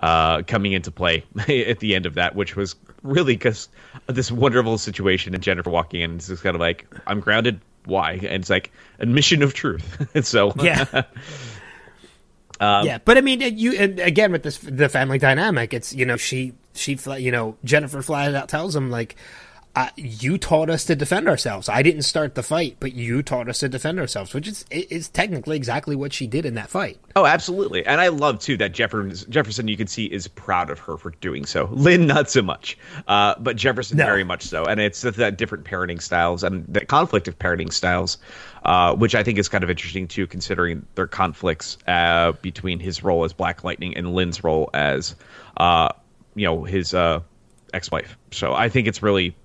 uh, 0.00 0.42
coming 0.42 0.72
into 0.72 0.90
play 0.90 1.24
at 1.48 1.80
the 1.80 1.94
end 1.94 2.06
of 2.06 2.14
that, 2.14 2.34
which 2.34 2.56
was 2.56 2.76
really 3.02 3.34
because 3.34 3.68
this 4.06 4.30
wonderful 4.30 4.78
situation 4.78 5.34
and 5.34 5.42
Jennifer 5.42 5.70
walking 5.70 6.00
in. 6.00 6.16
It's 6.16 6.28
just 6.28 6.42
kind 6.42 6.54
of 6.54 6.60
like, 6.60 6.86
I'm 7.06 7.20
grounded. 7.20 7.60
Why? 7.84 8.12
And 8.12 8.42
it's 8.42 8.50
like 8.50 8.70
admission 8.98 9.42
of 9.42 9.54
truth. 9.54 10.08
and 10.14 10.26
so 10.26 10.52
yeah. 10.60 10.84
um, 12.60 12.86
yeah, 12.86 12.98
but 13.04 13.16
I 13.16 13.22
mean, 13.22 13.40
you 13.40 13.78
again 13.78 14.30
with 14.30 14.42
this 14.42 14.58
the 14.58 14.88
family 14.88 15.18
dynamic. 15.18 15.72
It's 15.72 15.94
you 15.94 16.04
know 16.04 16.16
she 16.16 16.52
she 16.74 16.98
you 17.16 17.32
know 17.32 17.56
Jennifer 17.64 18.02
flat 18.02 18.34
out 18.34 18.48
tells 18.48 18.76
him 18.76 18.90
like 18.90 19.16
uh, 19.78 19.88
you 19.94 20.38
taught 20.38 20.68
us 20.68 20.84
to 20.86 20.96
defend 20.96 21.28
ourselves. 21.28 21.68
I 21.68 21.82
didn't 21.82 22.02
start 22.02 22.34
the 22.34 22.42
fight, 22.42 22.78
but 22.80 22.94
you 22.94 23.22
taught 23.22 23.48
us 23.48 23.60
to 23.60 23.68
defend 23.68 24.00
ourselves, 24.00 24.34
which 24.34 24.48
is 24.48 24.64
is 24.72 25.08
technically 25.08 25.56
exactly 25.56 25.94
what 25.94 26.12
she 26.12 26.26
did 26.26 26.44
in 26.44 26.54
that 26.54 26.68
fight. 26.68 26.98
Oh, 27.14 27.24
absolutely. 27.24 27.86
And 27.86 28.00
I 28.00 28.08
love 28.08 28.40
too 28.40 28.56
that 28.56 28.72
Jefferson, 28.72 29.30
Jefferson 29.30 29.68
you 29.68 29.76
can 29.76 29.86
see 29.86 30.06
is 30.06 30.26
proud 30.26 30.70
of 30.70 30.80
her 30.80 30.96
for 30.96 31.12
doing 31.20 31.46
so. 31.46 31.66
Lynn 31.72 32.08
not 32.08 32.28
so 32.28 32.42
much, 32.42 32.76
uh, 33.06 33.36
but 33.38 33.54
Jefferson 33.54 33.98
no. 33.98 34.04
very 34.04 34.24
much 34.24 34.42
so. 34.42 34.64
And 34.64 34.80
it's 34.80 35.02
that 35.02 35.38
different 35.38 35.64
parenting 35.64 36.02
styles 36.02 36.42
and 36.42 36.66
the 36.66 36.84
conflict 36.84 37.28
of 37.28 37.38
parenting 37.38 37.72
styles, 37.72 38.18
uh, 38.64 38.96
which 38.96 39.14
I 39.14 39.22
think 39.22 39.38
is 39.38 39.48
kind 39.48 39.62
of 39.62 39.70
interesting 39.70 40.08
too, 40.08 40.26
considering 40.26 40.84
their 40.96 41.06
conflicts 41.06 41.78
uh, 41.86 42.32
between 42.42 42.80
his 42.80 43.04
role 43.04 43.22
as 43.22 43.32
Black 43.32 43.62
Lightning 43.62 43.96
and 43.96 44.12
Lynn's 44.12 44.42
role 44.42 44.70
as, 44.74 45.14
uh, 45.56 45.90
you 46.34 46.46
know, 46.46 46.64
his 46.64 46.94
uh, 46.94 47.20
ex-wife. 47.72 48.18
So 48.32 48.54
I 48.54 48.68
think 48.68 48.88
it's 48.88 49.04
really 49.04 49.36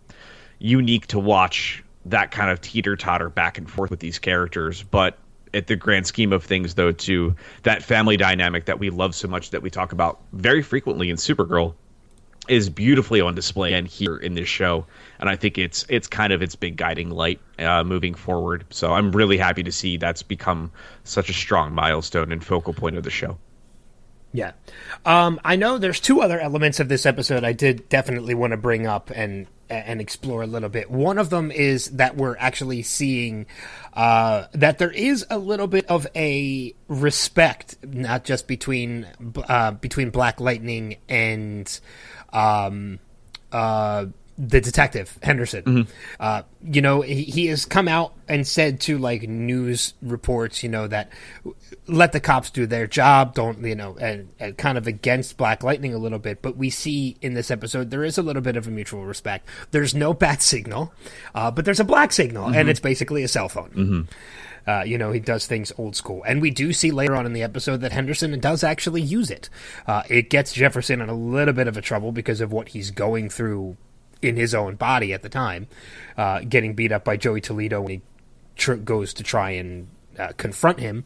unique 0.64 1.08
to 1.08 1.20
watch 1.20 1.84
that 2.06 2.32
kind 2.32 2.50
of 2.50 2.62
teeter 2.62 2.96
totter 2.96 3.30
back 3.30 3.58
and 3.58 3.70
forth 3.70 3.92
with 3.92 4.00
these 4.00 4.18
characters. 4.18 4.82
But 4.82 5.18
at 5.54 5.68
the 5.68 5.76
grand 5.76 6.08
scheme 6.08 6.34
of 6.34 6.44
things, 6.44 6.74
though, 6.74 6.94
to 6.94 7.36
that 7.64 7.84
family 7.84 8.18
dynamic 8.18 8.66
that 8.66 8.80
we 8.80 8.90
love 8.90 9.14
so 9.14 9.28
much 9.28 9.52
that 9.52 9.62
we 9.62 9.70
talk 9.70 9.92
about 9.92 10.22
very 10.32 10.64
frequently 10.64 11.10
in 11.10 11.18
Supergirl 11.18 11.76
is 12.48 12.70
beautifully 12.70 13.22
on 13.22 13.36
display 13.36 13.74
and 13.74 13.88
here 13.88 14.18
in 14.18 14.34
this 14.34 14.50
show 14.50 14.86
and 15.18 15.30
i 15.30 15.36
think 15.38 15.58
it's 15.58 15.86
it's 15.88 16.08
kind 16.08 16.34
of 16.34 16.42
its 16.42 16.58
big 16.58 16.76
guiding 16.76 17.10
light 17.10 17.40
uh, 17.60 17.86
moving 17.86 18.14
forward 18.14 18.66
so 18.70 18.92
i'm 18.92 19.14
really 19.14 19.38
happy 19.38 19.64
to 19.64 19.72
see 19.72 19.96
that's 19.96 20.24
become 20.24 20.70
such 21.06 21.30
a 21.30 21.34
strong 21.34 21.74
milestone 21.74 22.34
and 22.34 22.44
focal 22.44 22.74
point 22.74 22.98
of 22.98 23.04
the 23.04 23.10
show 23.10 23.38
yeah. 24.34 24.54
Um, 25.06 25.40
I 25.46 25.56
know 25.56 25.78
there's 25.78 26.00
two 26.00 26.22
other 26.22 26.40
elements 26.40 26.80
of 26.80 26.90
this 26.90 27.06
episode 27.06 27.44
I 27.44 27.54
did 27.54 27.88
definitely 27.88 28.34
want 28.34 28.50
to 28.52 28.58
bring 28.58 28.88
up 28.88 29.12
and 29.14 29.46
and 29.70 30.02
explore 30.02 30.42
a 30.42 30.48
little 30.48 30.70
bit. 30.70 30.90
One 30.90 31.18
of 31.18 31.30
them 31.30 31.52
is 31.52 31.92
that 31.92 32.16
we're 32.16 32.38
actually 32.38 32.84
seeing 32.84 33.46
uh, 33.94 34.46
that 34.54 34.78
there 34.78 34.92
is 34.92 35.26
a 35.30 35.38
little 35.38 35.68
bit 35.68 35.86
of 35.88 36.08
a 36.16 36.74
respect, 36.88 37.78
not 37.84 38.24
just 38.24 38.48
between 38.48 39.08
uh, 39.48 39.72
between 39.72 40.10
Black 40.10 40.40
Lightning 40.40 40.98
and 41.08 41.80
um, 42.32 43.00
uh, 43.52 44.08
the 44.38 44.62
detective 44.62 45.18
Henderson. 45.22 45.64
Mm-hmm. 45.64 45.92
Uh, 46.20 46.42
you 46.64 46.82
know, 46.82 47.02
he, 47.02 47.24
he, 47.24 47.48
has 47.48 47.66
come 47.66 47.88
out 47.88 48.14
and 48.28 48.48
said 48.48 48.80
to 48.82 48.98
like 48.98 49.24
news 49.24 49.94
reports, 50.02 50.64
you 50.64 50.70
know, 50.70 50.88
that 50.88 51.12
let 51.88 52.14
the 52.14 52.20
cops 52.20 52.50
do 52.50 52.66
their 52.66 52.88
job. 52.88 53.36
Don't 53.36 53.64
you 53.64 53.76
know, 53.76 53.96
and, 53.98 54.30
and, 54.40 54.58
kind 54.58 54.78
of 54.78 54.88
against 54.88 55.38
Black 55.38 55.64
Lightning 55.64 55.94
a 55.94 56.00
little 56.00 56.20
bit. 56.20 56.42
But 56.42 56.58
we 56.58 56.70
see 56.70 57.16
in 57.22 57.36
this 57.36 57.52
episode 57.52 57.92
there 57.92 58.04
is 58.04 58.18
a 58.18 58.24
little 58.24 58.42
bit 58.42 58.58
of 58.58 58.68
a 58.68 58.72
mutual 58.72 59.06
respect. 59.06 59.48
There's 59.72 59.94
no 59.94 60.14
bat 60.14 60.42
signal, 60.42 60.94
uh, 61.36 61.52
but 61.52 61.66
there's 61.66 61.80
a 61.80 61.86
black 61.86 62.12
signal, 62.12 62.46
mm-hmm. 62.46 62.56
and 62.56 62.70
it's 62.70 62.80
basically 62.80 63.24
a 63.24 63.28
cell 63.28 63.50
phone. 63.50 63.70
Mm-hmm. 63.70 64.02
Uh, 64.66 64.84
you 64.84 64.98
know, 64.98 65.12
he 65.12 65.20
does 65.20 65.46
things 65.46 65.74
old 65.78 65.96
school. 65.96 66.24
And 66.26 66.42
we 66.42 66.50
do 66.50 66.72
see 66.72 66.92
later 66.92 67.16
on 67.16 67.26
in 67.26 67.34
the 67.34 67.44
episode 67.44 67.82
that 67.82 67.92
Henderson 67.92 68.40
does 68.40 68.64
actually 68.64 69.02
use 69.02 69.30
it. 69.30 69.50
Uh, 69.86 70.04
it 70.10 70.30
gets 70.30 70.54
Jefferson 70.54 71.02
in 71.02 71.10
a 71.10 71.14
little 71.14 71.54
bit 71.54 71.68
of 71.68 71.76
a 71.76 71.82
trouble 71.82 72.14
because 72.14 72.40
of 72.40 72.54
what 72.54 72.70
he's 72.70 72.90
going 72.90 73.30
through 73.30 73.76
in 74.24 74.36
his 74.36 74.54
own 74.56 74.76
body 74.76 75.14
at 75.14 75.22
the 75.22 75.30
time, 75.30 75.68
uh, 76.18 76.42
getting 76.42 76.74
beat 76.74 76.92
up 76.92 77.04
by 77.04 77.18
Joey 77.18 77.42
Toledo 77.42 77.82
when 77.82 77.92
he 77.92 78.02
tr- 78.56 78.76
goes 78.76 79.14
to 79.16 79.24
try 79.24 79.52
and 79.52 79.88
uh, 80.18 80.32
confront 80.38 80.80
him. 80.80 81.06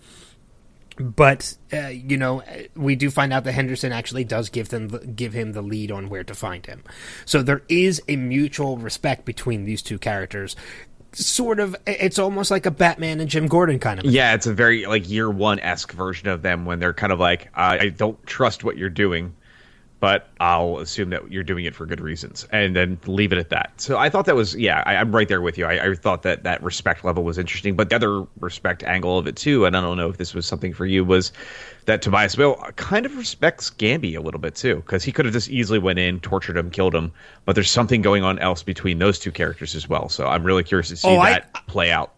But 1.00 1.56
uh, 1.72 1.88
you 1.88 2.18
know, 2.18 2.42
we 2.76 2.96
do 2.96 3.12
find 3.12 3.32
out 3.32 3.44
that 3.44 3.52
Henderson 3.52 3.92
actually 3.92 4.24
does 4.24 4.50
give 4.50 4.70
them 4.70 4.88
give 5.16 5.34
him 5.34 5.54
the 5.54 5.62
lead 5.62 5.92
on 5.92 6.10
where 6.10 6.24
to 6.24 6.34
find 6.34 6.66
him. 6.66 6.84
So 7.26 7.44
there 7.44 7.62
is 7.70 8.02
a 8.08 8.16
mutual 8.16 8.78
respect 8.78 9.24
between 9.24 9.64
these 9.64 9.84
two 9.84 10.00
characters 10.00 10.56
sort 11.14 11.60
of 11.60 11.76
it's 11.88 12.20
almost 12.20 12.52
like 12.52 12.66
a 12.66 12.72
batman 12.72 13.20
and 13.20 13.30
jim 13.30 13.48
gordon 13.48 13.80
kind 13.80 14.00
of 14.00 14.06
yeah 14.06 14.34
it's 14.34 14.46
a 14.46 14.54
very 14.54 14.86
like 14.86 15.10
year 15.10 15.30
one 15.30 15.60
esque 15.62 15.92
version 15.94 16.28
of 16.28 16.42
them 16.42 16.66
when 16.66 16.80
they're 16.80 16.94
kind 16.94 17.12
of 17.12 17.20
like 17.20 17.50
I, 17.56 17.80
I 17.80 17.90
don't 17.90 18.22
trust 18.28 18.64
what 18.64 18.78
you're 18.78 18.90
doing 18.90 19.34
but 20.00 20.30
I'll 20.40 20.78
assume 20.78 21.10
that 21.10 21.32
you're 21.32 21.44
doing 21.44 21.66
it 21.66 21.74
for 21.74 21.86
good 21.86 22.00
reasons, 22.00 22.48
and 22.52 22.76
then 22.76 23.00
leave 23.08 23.32
it 23.32 23.40
at 23.40 23.50
that. 23.50 23.72
So 23.78 23.98
I 23.98 24.10
thought 24.10 24.26
that 24.26 24.36
was, 24.36 24.56
yeah, 24.56 24.84
I, 24.86 24.94
am 24.96 25.16
right 25.16 25.28
there 25.28 25.42
with 25.42 25.58
you. 25.58 25.66
I, 25.66 25.90
I, 25.90 25.96
thought 25.96 26.22
that 26.22 26.44
that 26.44 26.62
respect 26.62 27.04
level 27.04 27.24
was 27.24 27.40
interesting, 27.40 27.76
but 27.76 27.90
the 27.90 27.96
other 27.96 28.26
respect 28.40 28.84
angle 28.84 29.18
of 29.18 29.26
it 29.26 29.36
too, 29.36 29.66
and 29.66 29.76
I 29.76 29.82
don't 29.82 29.98
know 29.98 30.10
if 30.10 30.18
this 30.18 30.36
was 30.36 30.46
something 30.46 30.72
for 30.72 30.86
you, 30.86 31.04
was 31.04 31.32
that 31.86 32.04
Tobias 32.04 32.36
Bill 32.36 32.56
kind 32.76 33.08
of 33.08 33.18
respects 33.18 33.72
Gambi 33.72 34.16
a 34.16 34.22
little 34.22 34.40
bit 34.40 34.54
too, 34.54 34.76
because 34.78 35.04
he 35.04 35.12
could 35.12 35.26
have 35.26 35.34
just 35.34 35.50
easily 35.50 35.80
went 35.80 35.98
in, 35.98 36.20
tortured 36.20 36.58
him, 36.58 36.70
killed 36.70 36.94
him, 36.94 37.12
but 37.46 37.56
there's 37.56 37.72
something 37.72 38.04
going 38.04 38.24
on 38.24 38.38
else 38.38 38.62
between 38.62 39.00
those 39.00 39.18
two 39.18 39.32
characters 39.32 39.74
as 39.74 39.90
well. 39.90 40.10
So 40.10 40.28
I'm 40.28 40.44
really 40.44 40.64
curious 40.64 40.90
to 40.90 40.98
see 40.98 41.08
oh, 41.08 41.24
that 41.24 41.50
I, 41.56 41.60
play 41.62 41.92
out. 41.92 42.14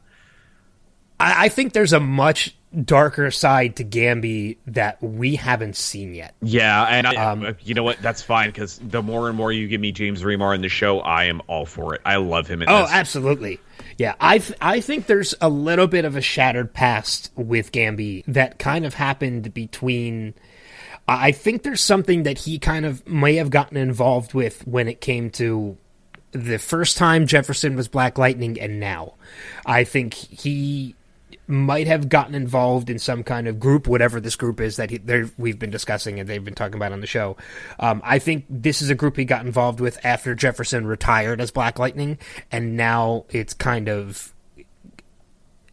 I, 1.17 1.45
I 1.45 1.49
think 1.49 1.71
there's 1.71 1.93
a 1.93 1.99
much 1.99 2.55
darker 2.85 3.31
side 3.31 3.75
to 3.77 3.83
Gambi 3.83 4.57
that 4.67 5.01
we 5.01 5.35
haven't 5.35 5.75
seen 5.75 6.13
yet. 6.13 6.35
Yeah, 6.41 6.83
and 6.83 7.07
I, 7.07 7.15
um, 7.15 7.55
you 7.61 7.73
know 7.73 7.83
what? 7.83 8.01
That's 8.01 8.21
fine 8.21 8.49
because 8.49 8.79
the 8.79 9.01
more 9.01 9.27
and 9.27 9.35
more 9.35 9.51
you 9.51 9.67
give 9.67 9.81
me 9.81 9.91
James 9.91 10.21
Remar 10.21 10.53
in 10.53 10.61
the 10.61 10.69
show, 10.69 10.99
I 10.99 11.25
am 11.25 11.41
all 11.47 11.65
for 11.65 11.95
it. 11.95 12.01
I 12.05 12.17
love 12.17 12.47
him. 12.47 12.63
oh, 12.67 12.81
this. 12.81 12.91
absolutely. 12.91 13.59
Yeah, 13.97 14.15
I 14.19 14.37
th- 14.37 14.57
I 14.61 14.81
think 14.81 15.07
there's 15.07 15.35
a 15.41 15.49
little 15.49 15.87
bit 15.87 16.05
of 16.05 16.15
a 16.15 16.21
shattered 16.21 16.73
past 16.73 17.31
with 17.35 17.71
Gambi 17.71 18.23
that 18.27 18.59
kind 18.59 18.85
of 18.85 18.93
happened 18.93 19.53
between. 19.53 20.33
I 21.07 21.31
think 21.31 21.63
there's 21.63 21.81
something 21.81 22.23
that 22.23 22.37
he 22.37 22.59
kind 22.59 22.85
of 22.85 23.07
may 23.07 23.35
have 23.35 23.49
gotten 23.49 23.77
involved 23.77 24.35
with 24.35 24.65
when 24.67 24.87
it 24.87 25.01
came 25.01 25.31
to 25.31 25.75
the 26.31 26.59
first 26.59 26.97
time 26.97 27.25
Jefferson 27.25 27.75
was 27.75 27.87
Black 27.87 28.19
Lightning 28.19 28.59
and 28.59 28.79
now. 28.79 29.15
I 29.65 29.83
think 29.83 30.13
he 30.13 30.95
might 31.49 31.87
have 31.87 32.09
gotten 32.09 32.35
involved 32.35 32.89
in 32.89 32.99
some 32.99 33.23
kind 33.23 33.47
of 33.47 33.59
group, 33.59 33.87
whatever 33.87 34.21
this 34.21 34.35
group 34.35 34.61
is 34.61 34.75
that 34.75 34.91
he, 34.91 34.99
we've 35.37 35.57
been 35.57 35.71
discussing 35.71 36.19
and 36.19 36.29
they've 36.29 36.45
been 36.45 36.53
talking 36.53 36.75
about 36.75 36.91
on 36.91 37.01
the 37.01 37.07
show. 37.07 37.35
Um, 37.79 38.01
I 38.05 38.19
think 38.19 38.45
this 38.49 38.81
is 38.81 38.89
a 38.89 38.95
group 38.95 39.17
he 39.17 39.25
got 39.25 39.45
involved 39.45 39.79
with 39.79 39.97
after 40.05 40.35
Jefferson 40.35 40.85
retired 40.85 41.41
as 41.41 41.49
Black 41.49 41.79
Lightning, 41.79 42.19
and 42.51 42.77
now 42.77 43.25
it's 43.29 43.53
kind 43.53 43.89
of. 43.89 44.33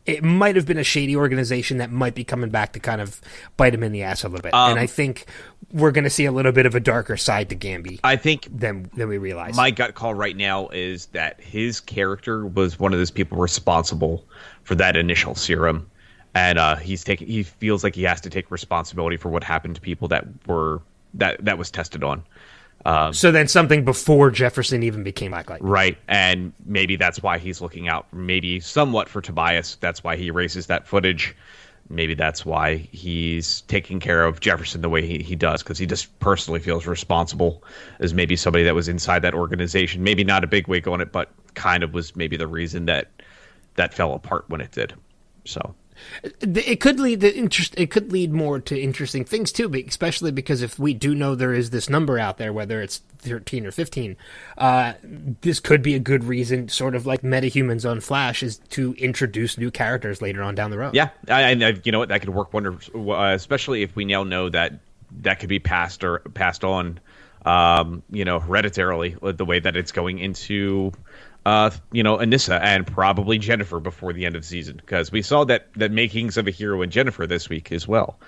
It 0.07 0.23
might 0.23 0.57
have 0.57 0.67
been 0.67 0.79
a 0.79 0.85
shady 0.85 1.17
organization 1.17 1.79
that 1.79 1.91
might 1.91 2.15
be 2.15 2.25
coming 2.25 2.51
back 2.51 2.73
to 2.75 2.81
kind 2.81 3.01
of 3.01 3.21
bite 3.57 3.75
him 3.75 3.83
in 3.83 3.93
the 3.93 4.03
ass 4.03 4.25
a 4.25 4.29
little 4.29 4.43
bit, 4.43 4.55
um, 4.55 4.71
and 4.73 4.81
I 4.81 4.87
think 4.87 5.27
we're 5.73 5.91
going 5.91 6.05
to 6.05 6.11
see 6.11 6.25
a 6.25 6.33
little 6.33 6.53
bit 6.53 6.65
of 6.67 6.75
a 6.75 6.81
darker 6.81 7.17
side 7.17 7.49
to 7.51 7.57
Gambi. 7.57 8.01
I 8.05 8.17
think 8.17 8.47
than 8.51 8.91
than 8.95 9.09
we 9.09 9.19
realize. 9.19 9.57
My 9.57 9.71
gut 9.71 9.95
call 9.95 10.15
right 10.15 10.37
now 10.37 10.69
is 10.69 11.07
that 11.07 11.41
his 11.41 11.81
character 11.81 12.47
was 12.47 12.79
one 12.79 12.93
of 12.93 12.99
those 12.99 13.11
people 13.11 13.39
responsible 13.39 14.25
for 14.63 14.75
that 14.77 14.97
initial 14.97 15.35
serum, 15.35 15.91
and 16.35 16.59
uh, 16.59 16.77
he's 16.77 17.03
taking 17.05 17.27
he 17.27 17.43
feels 17.43 17.83
like 17.83 17.95
he 17.95 18.05
has 18.05 18.21
to 18.23 18.31
take 18.31 18.51
responsibility 18.51 19.17
for 19.17 19.29
what 19.29 19.43
happened 19.43 19.75
to 19.75 19.81
people 19.81 20.09
that 20.09 20.25
were 20.47 20.83
that 21.15 21.45
that 21.45 21.59
was 21.59 21.71
tested 21.71 22.05
on. 22.05 22.23
Um, 22.85 23.13
so 23.13 23.33
then 23.33 23.49
something 23.49 23.85
before 23.85 24.31
Jefferson 24.31 24.83
even 24.85 25.03
became 25.03 25.33
Black 25.33 25.51
Light. 25.51 25.63
Right. 25.63 25.99
And 26.07 26.53
maybe 26.65 26.95
that's 26.97 27.23
why 27.23 27.39
he's 27.39 27.61
looking 27.61 27.89
out 27.89 28.07
maybe 28.13 28.61
somewhat 28.61 29.09
for 29.09 29.21
Tobias. 29.21 29.77
That's 29.81 30.05
why 30.05 30.17
he 30.17 30.29
erases 30.29 30.67
that 30.67 30.87
footage. 30.87 31.35
Maybe 31.89 32.15
that's 32.15 32.45
why 32.45 32.77
he's 32.77 33.63
taking 33.63 34.01
care 34.01 34.25
of 34.25 34.41
Jefferson 34.41 34.83
the 34.83 34.89
way 34.89 35.07
he, 35.07 35.23
he 35.23 35.37
does, 35.37 35.63
because 35.63 35.79
he 35.79 35.87
just 35.87 36.17
personally 36.19 36.61
feels 36.61 36.87
responsible 36.87 37.63
as 38.01 38.13
maybe 38.13 38.37
somebody 38.37 38.65
that 38.65 38.75
was 38.75 38.89
inside 38.89 39.21
that 39.23 39.35
organization. 39.35 40.03
Maybe 40.03 40.25
not 40.25 40.45
a 40.45 40.49
big 40.49 40.69
wig 40.69 40.89
on 40.89 41.01
it, 41.01 41.13
but 41.13 41.31
kind 41.55 41.83
of 41.83 41.95
was 41.95 42.15
maybe 42.17 42.37
the 42.37 42.49
reason 42.49 42.87
that 42.87 43.11
that 43.77 43.95
fell 43.95 44.15
apart 44.15 44.45
when 44.49 44.61
it 44.61 44.73
did. 44.73 44.95
So 45.45 45.75
it 46.23 46.81
could 46.81 47.01
lead 47.01 47.21
to 47.21 47.37
interest. 47.37 47.75
It 47.77 47.91
could 47.91 48.13
lead 48.13 48.33
more 48.33 48.61
to 48.61 48.81
interesting 48.81 49.25
things 49.25 49.53
too, 49.53 49.73
especially 49.87 50.31
because 50.31 50.63
if 50.63 50.79
we 50.79 50.95
do 50.95 51.15
know 51.15 51.35
there 51.35 51.53
is 51.53 51.71
this 51.71 51.89
number 51.89 52.19
out 52.19 52.39
there, 52.39 52.53
whether 52.53 52.81
it's 52.81 52.99
thirteen 53.19 53.67
or 53.67 53.71
fifteen, 53.71 54.17
uh, 54.59 54.95
this 55.41 55.61
could 55.61 55.83
be 55.83 55.95
a 55.95 55.99
good 55.99 56.25
reason, 56.25 56.69
sort 56.69 56.95
of 56.95 57.07
like 57.07 57.23
MetaHumans 57.23 57.89
on 57.89 58.01
Flash, 58.01 58.43
is 58.43 58.59
to 58.71 58.95
introduce 58.95 59.59
new 59.59 59.71
characters 59.71 60.23
later 60.23 60.43
on 60.43 60.55
down 60.55 60.71
the 60.71 60.79
road. 60.79 60.95
Yeah, 60.95 61.11
I, 61.29 61.53
I 61.53 61.75
you 61.85 61.93
know 61.93 61.99
what 61.99 62.09
that 62.09 62.21
could 62.21 62.31
work 62.31 62.53
wonders, 62.53 62.91
uh, 62.95 63.33
especially 63.35 63.83
if 63.83 63.95
we 63.97 64.05
now 64.05 64.25
know 64.25 64.49
that 64.49 64.81
that 65.23 65.41
could 65.41 65.49
be 65.49 65.59
passed 65.59 66.05
or 66.05 66.19
passed 66.19 66.65
on, 66.65 67.01
um, 67.45 68.03
you 68.11 68.25
know, 68.25 68.41
hereditarily 68.41 69.17
the 69.23 69.45
way 69.45 69.61
that 69.61 69.77
it's 69.77 69.93
going 69.93 70.19
into 70.19 70.93
uh, 71.47 71.71
you 71.93 72.03
know, 72.03 72.17
Anissa 72.17 72.61
and 72.61 72.85
probably 72.85 73.39
Jennifer 73.39 73.79
before 73.79 74.13
the 74.13 74.27
end 74.27 74.35
of 74.35 74.43
the 74.43 74.49
season 74.49 74.79
because 74.79 75.13
we 75.13 75.23
saw 75.23 75.45
that 75.45 75.69
that 75.75 75.93
makings 75.93 76.37
of 76.37 76.49
a 76.49 76.51
hero 76.51 76.83
in 76.83 76.91
Jennifer 76.91 77.25
this 77.25 77.49
week 77.49 77.71
as 77.71 77.87
well. 77.87 78.19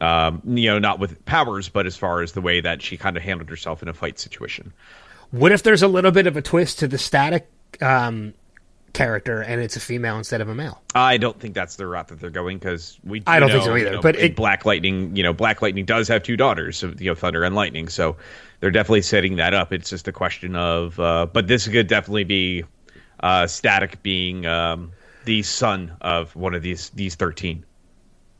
Um, 0.00 0.40
you 0.46 0.70
know, 0.70 0.78
not 0.78 0.98
with 0.98 1.22
powers, 1.26 1.68
but 1.68 1.84
as 1.84 1.98
far 1.98 2.22
as 2.22 2.32
the 2.32 2.40
way 2.40 2.62
that 2.62 2.80
she 2.80 2.96
kind 2.96 3.18
of 3.18 3.22
handled 3.22 3.50
herself 3.50 3.82
in 3.82 3.88
a 3.88 3.92
fight 3.92 4.18
situation. 4.18 4.72
What 5.30 5.52
if 5.52 5.62
there's 5.62 5.82
a 5.82 5.88
little 5.88 6.10
bit 6.10 6.26
of 6.26 6.38
a 6.38 6.42
twist 6.42 6.78
to 6.78 6.88
the 6.88 6.96
static 6.96 7.50
um, 7.82 8.32
character 8.92 9.42
and 9.42 9.60
it's 9.60 9.76
a 9.76 9.80
female 9.80 10.16
instead 10.16 10.40
of 10.40 10.48
a 10.48 10.54
male? 10.54 10.82
I 10.94 11.16
don't 11.16 11.38
think 11.38 11.54
that's 11.54 11.76
the 11.76 11.86
route 11.86 12.08
that 12.08 12.20
they're 12.20 12.30
going 12.30 12.58
because 12.58 12.98
we. 13.04 13.22
I 13.26 13.38
don't 13.38 13.48
know, 13.48 13.54
think 13.54 13.64
so 13.64 13.76
either. 13.76 13.86
You 13.86 13.96
know, 13.96 14.02
but 14.02 14.16
it, 14.16 14.36
Black 14.36 14.64
Lightning, 14.64 15.14
you 15.14 15.22
know, 15.22 15.32
Black 15.32 15.62
Lightning 15.62 15.84
does 15.84 16.08
have 16.08 16.22
two 16.22 16.36
daughters, 16.36 16.82
you 16.82 17.10
know, 17.10 17.14
Thunder 17.14 17.44
and 17.44 17.54
Lightning. 17.54 17.88
So 17.88 18.16
they're 18.60 18.70
definitely 18.70 19.02
setting 19.02 19.36
that 19.36 19.54
up. 19.54 19.72
It's 19.72 19.90
just 19.90 20.08
a 20.08 20.12
question 20.12 20.56
of, 20.56 20.98
uh, 20.98 21.26
but 21.26 21.46
this 21.46 21.68
could 21.68 21.86
definitely 21.86 22.24
be 22.24 22.64
uh, 23.20 23.46
Static 23.46 24.02
being 24.02 24.46
um, 24.46 24.92
the 25.24 25.42
son 25.42 25.96
of 26.00 26.34
one 26.34 26.54
of 26.54 26.62
these 26.62 26.90
these 26.90 27.14
thirteen. 27.14 27.64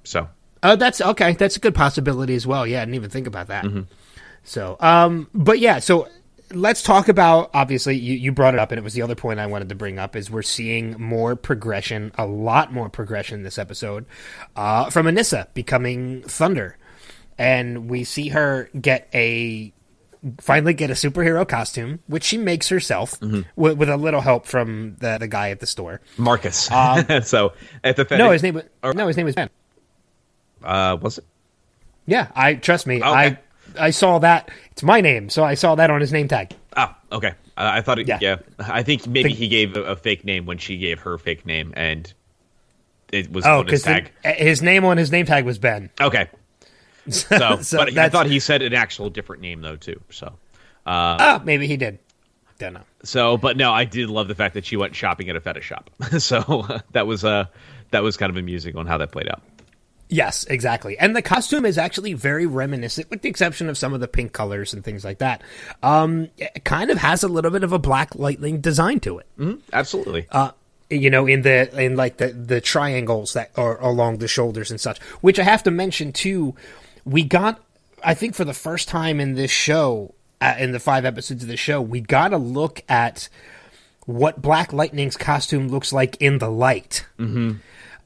So. 0.05 0.28
Oh, 0.61 0.74
that's 0.74 1.01
okay. 1.01 1.34
That's 1.34 1.57
a 1.57 1.61
good 1.61 1.76
possibility 1.76 2.34
as 2.34 2.44
well. 2.44 2.66
Yeah, 2.66 2.82
I 2.82 2.84
didn't 2.84 2.96
even 2.96 3.11
think 3.11 3.28
about 3.28 3.46
that. 3.46 3.64
Mm-hmm. 3.64 3.82
So, 4.42 4.76
um, 4.80 5.28
but 5.32 5.61
yeah, 5.61 5.78
so 5.78 6.09
let's 6.53 6.82
talk 6.82 7.09
about 7.09 7.51
obviously 7.55 7.96
you, 7.96 8.14
you 8.14 8.32
brought 8.32 8.55
it 8.55 8.61
up 8.61 8.72
and 8.72 8.78
it 8.78 8.82
was 8.82 8.94
the 8.94 9.03
other 9.03 9.14
point 9.14 9.38
i 9.38 9.46
wanted 9.46 9.68
to 9.68 9.74
bring 9.74 9.99
up 9.99 10.16
is 10.16 10.30
we're 10.30 10.42
seeing 10.42 10.99
more 11.01 11.36
progression 11.36 12.11
a 12.16 12.26
lot 12.26 12.72
more 12.72 12.88
progression 12.88 13.42
this 13.42 13.59
episode 13.59 14.07
uh, 14.57 14.88
from 14.90 15.07
anissa 15.07 15.46
becoming 15.55 16.22
thunder 16.22 16.76
and 17.38 17.88
we 17.88 18.05
see 18.05 18.28
her 18.28 18.68
get 18.80 19.09
a 19.14 19.72
finally 20.40 20.74
get 20.74 20.90
a 20.90 20.94
superhero 20.94 21.46
costume, 21.46 22.01
which 22.07 22.24
she 22.24 22.36
makes 22.36 22.68
herself 22.68 23.18
mm-hmm. 23.20 23.42
with, 23.57 23.78
with, 23.78 23.88
a 23.88 23.96
little 23.96 24.20
help 24.20 24.46
from 24.46 24.96
the, 24.99 25.18
the 25.18 25.28
guy 25.28 25.51
at 25.51 25.61
the 25.61 25.66
store, 25.66 26.01
Marcus. 26.16 26.70
Um, 26.70 27.07
so 27.22 27.53
at 27.84 27.96
the 27.96 28.07
no, 28.16 28.30
his 28.30 28.42
name 28.42 28.55
was 28.55 28.64
or, 28.82 28.92
no, 28.92 29.07
his 29.07 29.16
name 29.16 29.26
was 29.26 29.34
Ben. 29.34 29.51
Uh, 30.62 30.96
was 31.01 31.18
it? 31.18 31.24
Yeah, 32.07 32.28
I 32.34 32.55
trust 32.55 32.86
me. 32.86 33.01
Oh, 33.03 33.11
okay. 33.11 33.18
I 33.18 33.38
I 33.78 33.90
saw 33.90 34.18
that. 34.18 34.50
It's 34.72 34.82
my 34.82 35.00
name, 35.00 35.30
so 35.30 35.44
I 35.44 35.54
saw 35.54 35.74
that 35.74 35.90
on 35.90 36.00
his 36.00 36.12
name 36.12 36.28
tag. 36.28 36.54
Oh, 36.76 36.94
okay. 37.12 37.34
Uh, 37.56 37.70
I 37.74 37.80
thought, 37.80 37.98
it, 37.98 38.06
yeah. 38.06 38.18
yeah. 38.20 38.36
I 38.60 38.82
think 38.82 39.06
maybe 39.06 39.30
the, 39.30 39.34
he 39.34 39.48
gave 39.48 39.76
a, 39.76 39.82
a, 39.82 39.96
fake 39.96 40.24
name 40.24 40.46
when 40.46 40.58
she 40.58 40.78
gave 40.78 41.00
her 41.00 41.18
fake 41.18 41.44
name, 41.44 41.72
and 41.76 42.12
it 43.12 43.32
was 43.32 43.44
oh, 43.46 43.64
because 43.64 43.84
his 44.22 44.62
name 44.62 44.84
on 44.84 44.96
his 44.96 45.10
name 45.10 45.26
tag 45.26 45.44
was 45.44 45.58
Ben. 45.58 45.90
Okay, 46.00 46.28
So, 47.10 47.58
so 47.62 47.78
but 47.78 47.96
I 47.96 48.08
thought 48.08 48.26
he 48.26 48.40
said 48.40 48.62
an 48.62 48.74
actual 48.74 49.10
different 49.10 49.42
name 49.42 49.60
though 49.60 49.76
too. 49.76 50.00
So, 50.10 50.32
uh, 50.86 51.16
oh, 51.40 51.44
maybe 51.44 51.66
he 51.66 51.76
did. 51.76 51.98
Don't 52.58 52.74
know. 52.74 52.82
So, 53.04 53.36
but 53.36 53.56
no, 53.56 53.72
I 53.72 53.84
did 53.84 54.10
love 54.10 54.28
the 54.28 54.34
fact 54.34 54.54
that 54.54 54.66
she 54.66 54.76
went 54.76 54.94
shopping 54.94 55.28
at 55.28 55.36
a 55.36 55.40
fetish 55.40 55.64
shop. 55.64 55.90
so 56.18 56.38
uh, 56.68 56.80
that 56.92 57.06
was 57.06 57.24
uh 57.24 57.46
that 57.90 58.02
was 58.02 58.16
kind 58.16 58.30
of 58.30 58.36
amusing 58.36 58.76
on 58.76 58.86
how 58.86 58.98
that 58.98 59.12
played 59.12 59.28
out. 59.28 59.42
Yes, 60.09 60.44
exactly. 60.44 60.98
And 60.98 61.14
the 61.14 61.22
costume 61.22 61.66
is 61.66 61.76
actually 61.76 62.14
very 62.14 62.46
reminiscent, 62.46 63.11
with 63.11 63.22
the 63.22 63.28
exception 63.28 63.68
of 63.68 63.76
some 63.76 63.92
of 63.92 64.00
the 64.00 64.09
pink 64.09 64.32
colors 64.32 64.72
and 64.72 64.82
things 64.82 65.04
like 65.04 65.18
that. 65.18 65.42
Um, 65.82 66.28
it 66.38 66.64
kind 66.64 66.90
of 66.90 66.98
has 66.98 67.22
a 67.22 67.28
little 67.28 67.50
bit 67.50 67.62
of 67.62 67.72
a 67.72 67.78
black 67.78 68.14
lightning 68.14 68.61
design 68.61 69.00
to 69.00 69.18
it. 69.18 69.26
Mm-hmm. 69.38 69.61
Absolutely. 69.72 70.26
Uh, 70.30 70.52
you 70.88 71.11
know, 71.11 71.26
in 71.26 71.42
the 71.42 71.82
in 71.82 71.96
like 71.96 72.16
the 72.16 72.28
the 72.28 72.62
triangles 72.62 73.34
that 73.34 73.50
are 73.56 73.78
along 73.82 74.18
the 74.18 74.28
shoulders 74.28 74.70
and 74.70 74.80
such. 74.80 74.98
Which 75.20 75.38
I 75.38 75.42
have 75.42 75.62
to 75.64 75.70
mention 75.70 76.12
too 76.12 76.54
we 77.09 77.24
got, 77.24 77.61
I 78.04 78.14
think, 78.14 78.34
for 78.34 78.44
the 78.44 78.54
first 78.54 78.88
time 78.88 79.20
in 79.20 79.34
this 79.34 79.50
show, 79.50 80.14
uh, 80.40 80.54
in 80.59 80.72
the 80.72 80.80
five 80.80 81.04
episodes 81.04 81.42
of 81.42 81.48
the 81.48 81.56
show, 81.56 81.80
we 81.80 82.00
got 82.00 82.32
a 82.32 82.38
look 82.38 82.82
at 82.88 83.28
what 84.04 84.40
Black 84.40 84.72
Lightning's 84.72 85.16
costume 85.16 85.68
looks 85.68 85.92
like 85.92 86.16
in 86.20 86.38
the 86.38 86.50
light. 86.50 87.06
Mm-hmm. 87.18 87.52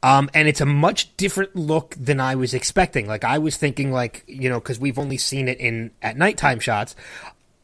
Um, 0.02 0.28
and 0.34 0.48
it's 0.48 0.60
a 0.60 0.66
much 0.66 1.16
different 1.16 1.54
look 1.54 1.94
than 1.98 2.18
I 2.18 2.34
was 2.34 2.54
expecting. 2.54 3.06
Like 3.06 3.24
I 3.24 3.38
was 3.38 3.56
thinking, 3.56 3.92
like 3.92 4.24
you 4.26 4.48
know, 4.48 4.58
because 4.58 4.80
we've 4.80 4.98
only 4.98 5.16
seen 5.16 5.48
it 5.48 5.60
in 5.60 5.92
at 6.02 6.16
nighttime 6.16 6.60
shots. 6.60 6.96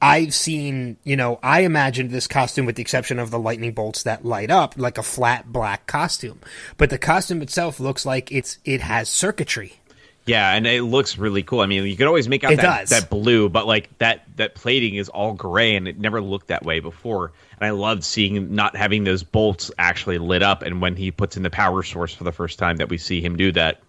I've 0.00 0.32
seen, 0.32 0.96
you 1.02 1.16
know, 1.16 1.40
I 1.42 1.62
imagined 1.62 2.10
this 2.10 2.28
costume 2.28 2.66
with 2.66 2.76
the 2.76 2.82
exception 2.82 3.18
of 3.18 3.32
the 3.32 3.38
lightning 3.38 3.72
bolts 3.72 4.04
that 4.04 4.24
light 4.24 4.50
up 4.50 4.74
like 4.76 4.96
a 4.96 5.02
flat 5.02 5.52
black 5.52 5.88
costume. 5.88 6.38
But 6.76 6.90
the 6.90 6.98
costume 6.98 7.42
itself 7.42 7.80
looks 7.80 8.06
like 8.06 8.30
it's 8.30 8.58
it 8.64 8.80
has 8.80 9.08
circuitry. 9.08 9.80
Yeah, 10.28 10.52
and 10.52 10.66
it 10.66 10.82
looks 10.82 11.16
really 11.16 11.42
cool. 11.42 11.60
I 11.60 11.66
mean, 11.66 11.86
you 11.86 11.96
could 11.96 12.06
always 12.06 12.28
make 12.28 12.44
out 12.44 12.50
that, 12.56 12.88
that 12.90 13.08
blue, 13.10 13.48
but 13.48 13.66
like 13.66 13.96
that 13.98 14.24
that 14.36 14.54
plating 14.54 14.96
is 14.96 15.08
all 15.08 15.32
gray, 15.32 15.74
and 15.74 15.88
it 15.88 15.98
never 15.98 16.20
looked 16.20 16.48
that 16.48 16.64
way 16.64 16.80
before. 16.80 17.32
And 17.58 17.66
I 17.66 17.70
loved 17.70 18.04
seeing 18.04 18.54
not 18.54 18.76
having 18.76 19.04
those 19.04 19.22
bolts 19.22 19.70
actually 19.78 20.18
lit 20.18 20.42
up. 20.42 20.62
And 20.62 20.80
when 20.82 20.96
he 20.96 21.10
puts 21.10 21.36
in 21.36 21.42
the 21.42 21.50
power 21.50 21.82
source 21.82 22.14
for 22.14 22.24
the 22.24 22.32
first 22.32 22.58
time, 22.58 22.76
that 22.76 22.88
we 22.88 22.98
see 22.98 23.20
him 23.20 23.36
do 23.36 23.50
that. 23.52 23.80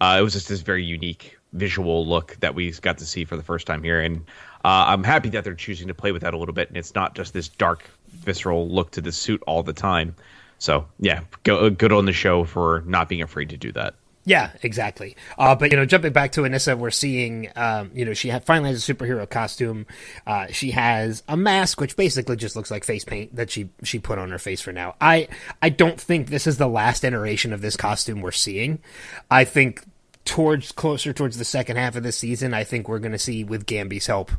uh, 0.00 0.16
it 0.18 0.22
was 0.22 0.32
just 0.32 0.48
this 0.48 0.60
very 0.60 0.84
unique 0.84 1.38
visual 1.52 2.06
look 2.06 2.36
that 2.40 2.54
we 2.54 2.70
got 2.72 2.98
to 2.98 3.06
see 3.06 3.24
for 3.24 3.36
the 3.36 3.42
first 3.42 3.66
time 3.66 3.82
here, 3.82 4.00
and 4.00 4.18
uh, 4.64 4.84
I'm 4.88 5.04
happy 5.04 5.28
that 5.30 5.44
they're 5.44 5.54
choosing 5.54 5.88
to 5.88 5.94
play 5.94 6.12
with 6.12 6.22
that 6.22 6.34
a 6.34 6.38
little 6.38 6.54
bit, 6.54 6.68
and 6.68 6.76
it's 6.76 6.94
not 6.94 7.14
just 7.14 7.32
this 7.32 7.48
dark, 7.48 7.84
visceral 8.08 8.68
look 8.68 8.92
to 8.92 9.00
the 9.00 9.12
suit 9.12 9.42
all 9.46 9.62
the 9.62 9.72
time. 9.72 10.14
So 10.58 10.86
yeah, 11.00 11.20
go, 11.42 11.70
good 11.70 11.92
on 11.92 12.04
the 12.04 12.12
show 12.12 12.44
for 12.44 12.82
not 12.86 13.08
being 13.08 13.22
afraid 13.22 13.48
to 13.50 13.56
do 13.56 13.72
that. 13.72 13.94
Yeah, 14.24 14.50
exactly. 14.62 15.16
Uh, 15.38 15.54
but 15.54 15.70
you 15.70 15.76
know, 15.76 15.86
jumping 15.86 16.12
back 16.12 16.32
to 16.32 16.42
Anissa, 16.42 16.76
we're 16.76 16.90
seeing, 16.90 17.48
um, 17.56 17.90
you 17.94 18.04
know, 18.04 18.12
she 18.12 18.28
ha- 18.28 18.40
finally 18.40 18.70
has 18.70 18.88
a 18.88 18.94
superhero 18.94 19.28
costume. 19.28 19.86
Uh, 20.26 20.46
she 20.48 20.72
has 20.72 21.22
a 21.26 21.36
mask, 21.36 21.80
which 21.80 21.96
basically 21.96 22.36
just 22.36 22.54
looks 22.54 22.70
like 22.70 22.84
face 22.84 23.04
paint 23.04 23.34
that 23.34 23.50
she 23.50 23.70
she 23.82 23.98
put 23.98 24.18
on 24.18 24.30
her 24.30 24.38
face 24.38 24.60
for 24.60 24.72
now. 24.72 24.94
I 25.00 25.28
I 25.62 25.70
don't 25.70 25.98
think 25.98 26.28
this 26.28 26.46
is 26.46 26.58
the 26.58 26.68
last 26.68 27.02
iteration 27.02 27.52
of 27.52 27.62
this 27.62 27.76
costume 27.76 28.20
we're 28.20 28.30
seeing. 28.30 28.80
I 29.30 29.44
think 29.44 29.84
towards 30.26 30.70
closer 30.70 31.14
towards 31.14 31.38
the 31.38 31.44
second 31.44 31.78
half 31.78 31.96
of 31.96 32.02
the 32.02 32.12
season, 32.12 32.52
I 32.52 32.64
think 32.64 32.88
we're 32.88 32.98
going 32.98 33.12
to 33.12 33.18
see 33.18 33.42
with 33.42 33.64
Gambi's 33.64 34.06
help 34.06 34.30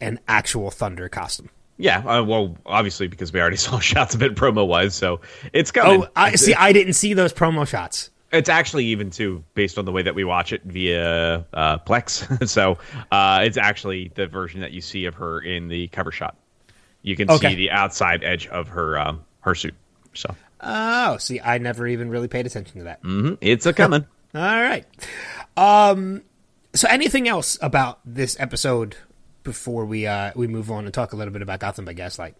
an 0.00 0.18
actual 0.26 0.70
Thunder 0.70 1.10
costume. 1.10 1.50
Yeah, 1.78 1.98
uh, 1.98 2.24
well, 2.24 2.56
obviously 2.64 3.06
because 3.06 3.34
we 3.34 3.40
already 3.40 3.56
saw 3.58 3.80
shots 3.80 4.14
of 4.14 4.22
it 4.22 4.34
promo 4.34 4.66
wise, 4.66 4.94
so 4.94 5.20
it's 5.52 5.70
coming. 5.70 6.04
Oh, 6.04 6.08
I 6.16 6.36
see. 6.36 6.54
I 6.54 6.72
didn't 6.72 6.94
see 6.94 7.12
those 7.12 7.34
promo 7.34 7.66
shots. 7.66 8.10
It's 8.32 8.48
actually 8.48 8.86
even 8.86 9.10
too 9.10 9.44
based 9.54 9.78
on 9.78 9.84
the 9.84 9.92
way 9.92 10.02
that 10.02 10.14
we 10.14 10.24
watch 10.24 10.52
it 10.52 10.62
via 10.64 11.44
uh, 11.54 11.78
Plex. 11.78 12.48
so 12.48 12.78
uh, 13.12 13.40
it's 13.44 13.56
actually 13.56 14.10
the 14.14 14.26
version 14.26 14.60
that 14.60 14.72
you 14.72 14.80
see 14.80 15.04
of 15.04 15.14
her 15.14 15.40
in 15.40 15.68
the 15.68 15.88
cover 15.88 16.10
shot. 16.12 16.36
You 17.02 17.14
can 17.16 17.30
Okay. 17.30 17.50
see 17.50 17.54
the 17.54 17.70
outside 17.70 18.24
edge 18.24 18.46
of 18.48 18.68
her 18.68 18.98
um, 18.98 19.24
her 19.40 19.54
suit. 19.54 19.74
So 20.14 20.34
Oh, 20.60 21.18
see, 21.18 21.38
I 21.40 21.58
never 21.58 21.86
even 21.86 22.08
really 22.08 22.28
paid 22.28 22.46
attention 22.46 22.78
to 22.78 22.84
that. 22.84 23.02
Mm-hmm. 23.02 23.34
it's 23.40 23.66
a 23.66 23.72
coming. 23.72 24.06
All 24.34 24.40
right. 24.40 24.84
Um. 25.56 26.22
So, 26.74 26.88
anything 26.88 27.26
else 27.28 27.56
about 27.62 28.00
this 28.04 28.38
episode 28.40 28.96
before 29.44 29.84
we 29.86 30.06
uh 30.06 30.32
we 30.34 30.46
move 30.46 30.70
on 30.70 30.84
and 30.84 30.92
talk 30.92 31.12
a 31.12 31.16
little 31.16 31.32
bit 31.32 31.42
about 31.42 31.60
Gotham 31.60 31.84
by 31.84 31.92
Gaslight? 31.92 32.34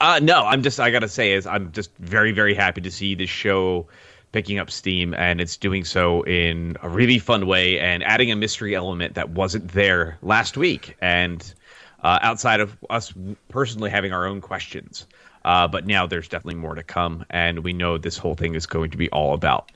Uh, 0.00 0.20
no, 0.22 0.44
I'm 0.46 0.62
just 0.62 0.78
I 0.80 0.90
gotta 0.90 1.08
say 1.08 1.32
is 1.32 1.46
I'm 1.46 1.72
just 1.72 1.90
very 1.98 2.32
very 2.32 2.54
happy 2.54 2.80
to 2.82 2.90
see 2.90 3.14
this 3.14 3.30
show 3.30 3.88
picking 4.34 4.58
up 4.58 4.68
steam 4.68 5.14
and 5.14 5.40
it's 5.40 5.56
doing 5.56 5.84
so 5.84 6.22
in 6.24 6.76
a 6.82 6.88
really 6.88 7.20
fun 7.20 7.46
way 7.46 7.78
and 7.78 8.02
adding 8.02 8.32
a 8.32 8.36
mystery 8.36 8.74
element 8.74 9.14
that 9.14 9.30
wasn't 9.30 9.68
there 9.68 10.18
last 10.22 10.56
week 10.56 10.96
and 11.00 11.54
uh, 12.02 12.18
outside 12.20 12.58
of 12.58 12.76
us 12.90 13.14
personally 13.48 13.90
having 13.90 14.12
our 14.12 14.26
own 14.26 14.40
questions. 14.40 15.06
Uh, 15.44 15.68
but 15.68 15.86
now 15.86 16.04
there's 16.04 16.26
definitely 16.26 16.60
more 16.60 16.74
to 16.74 16.82
come 16.82 17.24
and 17.30 17.60
we 17.60 17.72
know 17.72 17.96
this 17.96 18.18
whole 18.18 18.34
thing 18.34 18.56
is 18.56 18.66
going 18.66 18.90
to 18.90 18.96
be 18.96 19.08
all 19.10 19.34
about 19.34 19.70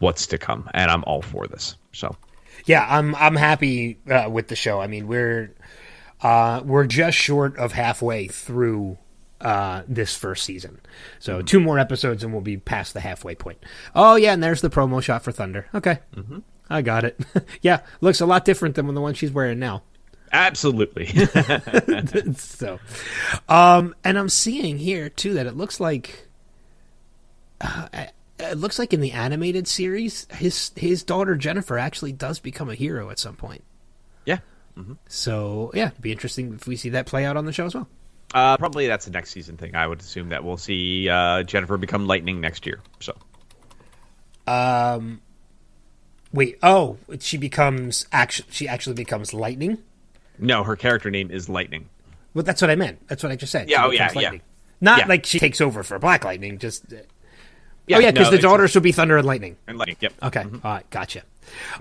what's 0.00 0.26
to 0.26 0.36
come 0.36 0.68
and 0.74 0.90
I'm 0.90 1.02
all 1.04 1.22
for 1.22 1.46
this. 1.46 1.74
So 1.92 2.14
Yeah, 2.66 2.86
I'm 2.86 3.14
I'm 3.14 3.36
happy 3.36 3.98
uh, 4.10 4.28
with 4.30 4.48
the 4.48 4.56
show. 4.56 4.82
I 4.82 4.86
mean, 4.86 5.06
we're 5.06 5.54
uh 6.20 6.60
we're 6.62 6.86
just 6.86 7.16
short 7.16 7.56
of 7.56 7.72
halfway 7.72 8.28
through 8.28 8.98
uh 9.44 9.82
this 9.86 10.16
first 10.16 10.44
season. 10.44 10.80
So 11.20 11.42
two 11.42 11.60
more 11.60 11.78
episodes 11.78 12.24
and 12.24 12.32
we'll 12.32 12.42
be 12.42 12.56
past 12.56 12.94
the 12.94 13.00
halfway 13.00 13.34
point. 13.34 13.58
Oh 13.94 14.16
yeah, 14.16 14.32
and 14.32 14.42
there's 14.42 14.60
the 14.62 14.70
promo 14.70 15.02
shot 15.02 15.22
for 15.22 15.30
Thunder. 15.32 15.66
Okay. 15.74 15.98
Mm-hmm. 16.16 16.38
I 16.70 16.82
got 16.82 17.04
it. 17.04 17.20
yeah, 17.62 17.80
looks 18.00 18.20
a 18.20 18.26
lot 18.26 18.44
different 18.44 18.74
than 18.74 18.92
the 18.94 19.00
one 19.00 19.14
she's 19.14 19.30
wearing 19.30 19.58
now. 19.58 19.82
absolutely. 20.32 21.06
so 22.36 22.80
um 23.48 23.94
and 24.02 24.18
i'm 24.18 24.28
seeing 24.28 24.78
here 24.78 25.08
too 25.08 25.34
that 25.34 25.46
it 25.46 25.56
looks 25.56 25.78
like 25.78 26.26
uh, 27.60 27.86
it 28.40 28.56
looks 28.58 28.78
like 28.78 28.92
in 28.92 29.00
the 29.00 29.12
animated 29.12 29.68
series 29.68 30.26
his 30.32 30.72
his 30.76 31.02
daughter 31.04 31.36
jennifer 31.36 31.78
actually 31.78 32.12
does 32.12 32.40
become 32.40 32.68
a 32.68 32.74
hero 32.74 33.10
at 33.10 33.18
some 33.18 33.36
point 33.36 33.62
yeah. 34.26 34.38
so 35.06 35.70
yeah 35.74 35.88
it'd 35.88 36.02
be 36.02 36.10
interesting 36.12 36.54
if 36.54 36.66
we 36.66 36.74
see 36.76 36.88
that 36.90 37.06
play 37.06 37.24
out 37.24 37.36
on 37.36 37.44
the 37.44 37.52
show 37.52 37.66
as 37.66 37.74
well 37.74 37.88
Uh, 38.34 38.56
probably 38.58 38.86
that's 38.88 39.04
the 39.06 39.12
next 39.12 39.30
season 39.30 39.56
thing. 39.56 39.74
I 39.74 39.86
would 39.86 40.00
assume 40.00 40.28
that 40.30 40.44
we'll 40.44 40.56
see 40.58 41.08
uh, 41.08 41.44
Jennifer 41.44 41.76
become 41.78 42.06
Lightning 42.06 42.40
next 42.40 42.66
year. 42.66 42.80
So 43.00 43.14
um 44.46 45.20
wait 46.32 46.58
oh 46.62 46.98
she 47.18 47.38
becomes 47.38 48.06
actually 48.12 48.46
she 48.50 48.68
actually 48.68 48.94
becomes 48.94 49.32
lightning 49.32 49.78
no, 50.38 50.64
her 50.64 50.74
character 50.76 51.10
name 51.10 51.30
is 51.30 51.48
Lightning. 51.48 51.88
well 52.34 52.42
that's 52.44 52.60
what 52.60 52.70
i 52.70 52.74
meant 52.74 53.06
that's 53.08 53.22
what 53.22 53.32
i 53.32 53.36
just 53.36 53.52
said 53.52 53.70
Yeah, 53.70 53.82
She 53.82 53.86
oh, 53.86 53.90
yeah, 53.92 54.08
becomes 54.08 54.22
yeah. 54.22 54.38
Not 54.80 54.98
Yeah. 54.98 55.06
like 55.06 55.24
she 55.24 55.38
takes 55.38 55.60
over 55.62 55.82
for 55.82 55.98
black 55.98 56.24
lightning 56.24 56.58
just 56.58 56.84
Yeah, 57.86 57.96
oh 57.96 58.00
yeah 58.00 58.10
because 58.10 58.26
no, 58.26 58.36
the 58.36 58.42
daughter 58.42 58.68
should 58.68 58.82
be 58.82 58.92
thunder 58.92 59.16
and 59.16 59.26
lightning 59.26 59.56
and 59.66 59.78
Lightning. 59.78 59.96
Yep. 60.00 60.12
Okay. 60.24 60.42
All 60.42 60.58
right. 60.62 60.90
Gotcha. 60.90 61.22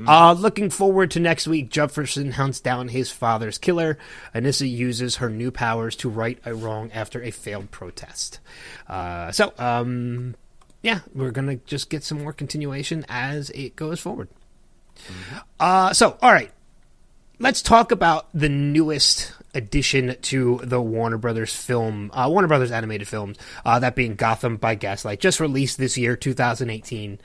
Uh, 0.07 0.33
looking 0.33 0.69
forward 0.69 1.11
to 1.11 1.19
next 1.19 1.47
week. 1.47 1.69
Jefferson 1.69 2.31
hunts 2.31 2.59
down 2.59 2.89
his 2.89 3.09
father's 3.11 3.57
killer. 3.57 3.97
Anissa 4.33 4.69
uses 4.69 5.17
her 5.17 5.29
new 5.29 5.51
powers 5.51 5.95
to 5.97 6.09
right 6.09 6.39
a 6.45 6.53
wrong 6.53 6.91
after 6.91 7.21
a 7.21 7.31
failed 7.31 7.71
protest. 7.71 8.39
Uh, 8.87 9.31
so, 9.31 9.53
um, 9.57 10.35
yeah, 10.81 10.99
we're 11.13 11.31
going 11.31 11.47
to 11.47 11.55
just 11.65 11.89
get 11.89 12.03
some 12.03 12.21
more 12.21 12.33
continuation 12.33 13.05
as 13.09 13.49
it 13.51 13.75
goes 13.75 13.99
forward. 13.99 14.27
Uh, 15.59 15.93
so, 15.93 16.17
all 16.21 16.31
right. 16.31 16.51
Let's 17.39 17.61
talk 17.61 17.91
about 17.91 18.27
the 18.33 18.47
newest 18.47 19.33
addition 19.53 20.15
to 20.21 20.61
the 20.63 20.79
Warner 20.81 21.17
Brothers 21.17 21.53
film, 21.53 22.11
uh, 22.13 22.27
Warner 22.29 22.47
Brothers 22.47 22.71
animated 22.71 23.07
films, 23.07 23.37
uh, 23.65 23.79
that 23.79 23.95
being 23.95 24.15
Gotham 24.15 24.57
by 24.57 24.75
Gaslight, 24.75 25.19
just 25.19 25.39
released 25.39 25.77
this 25.77 25.97
year, 25.97 26.15
2018. 26.15 27.19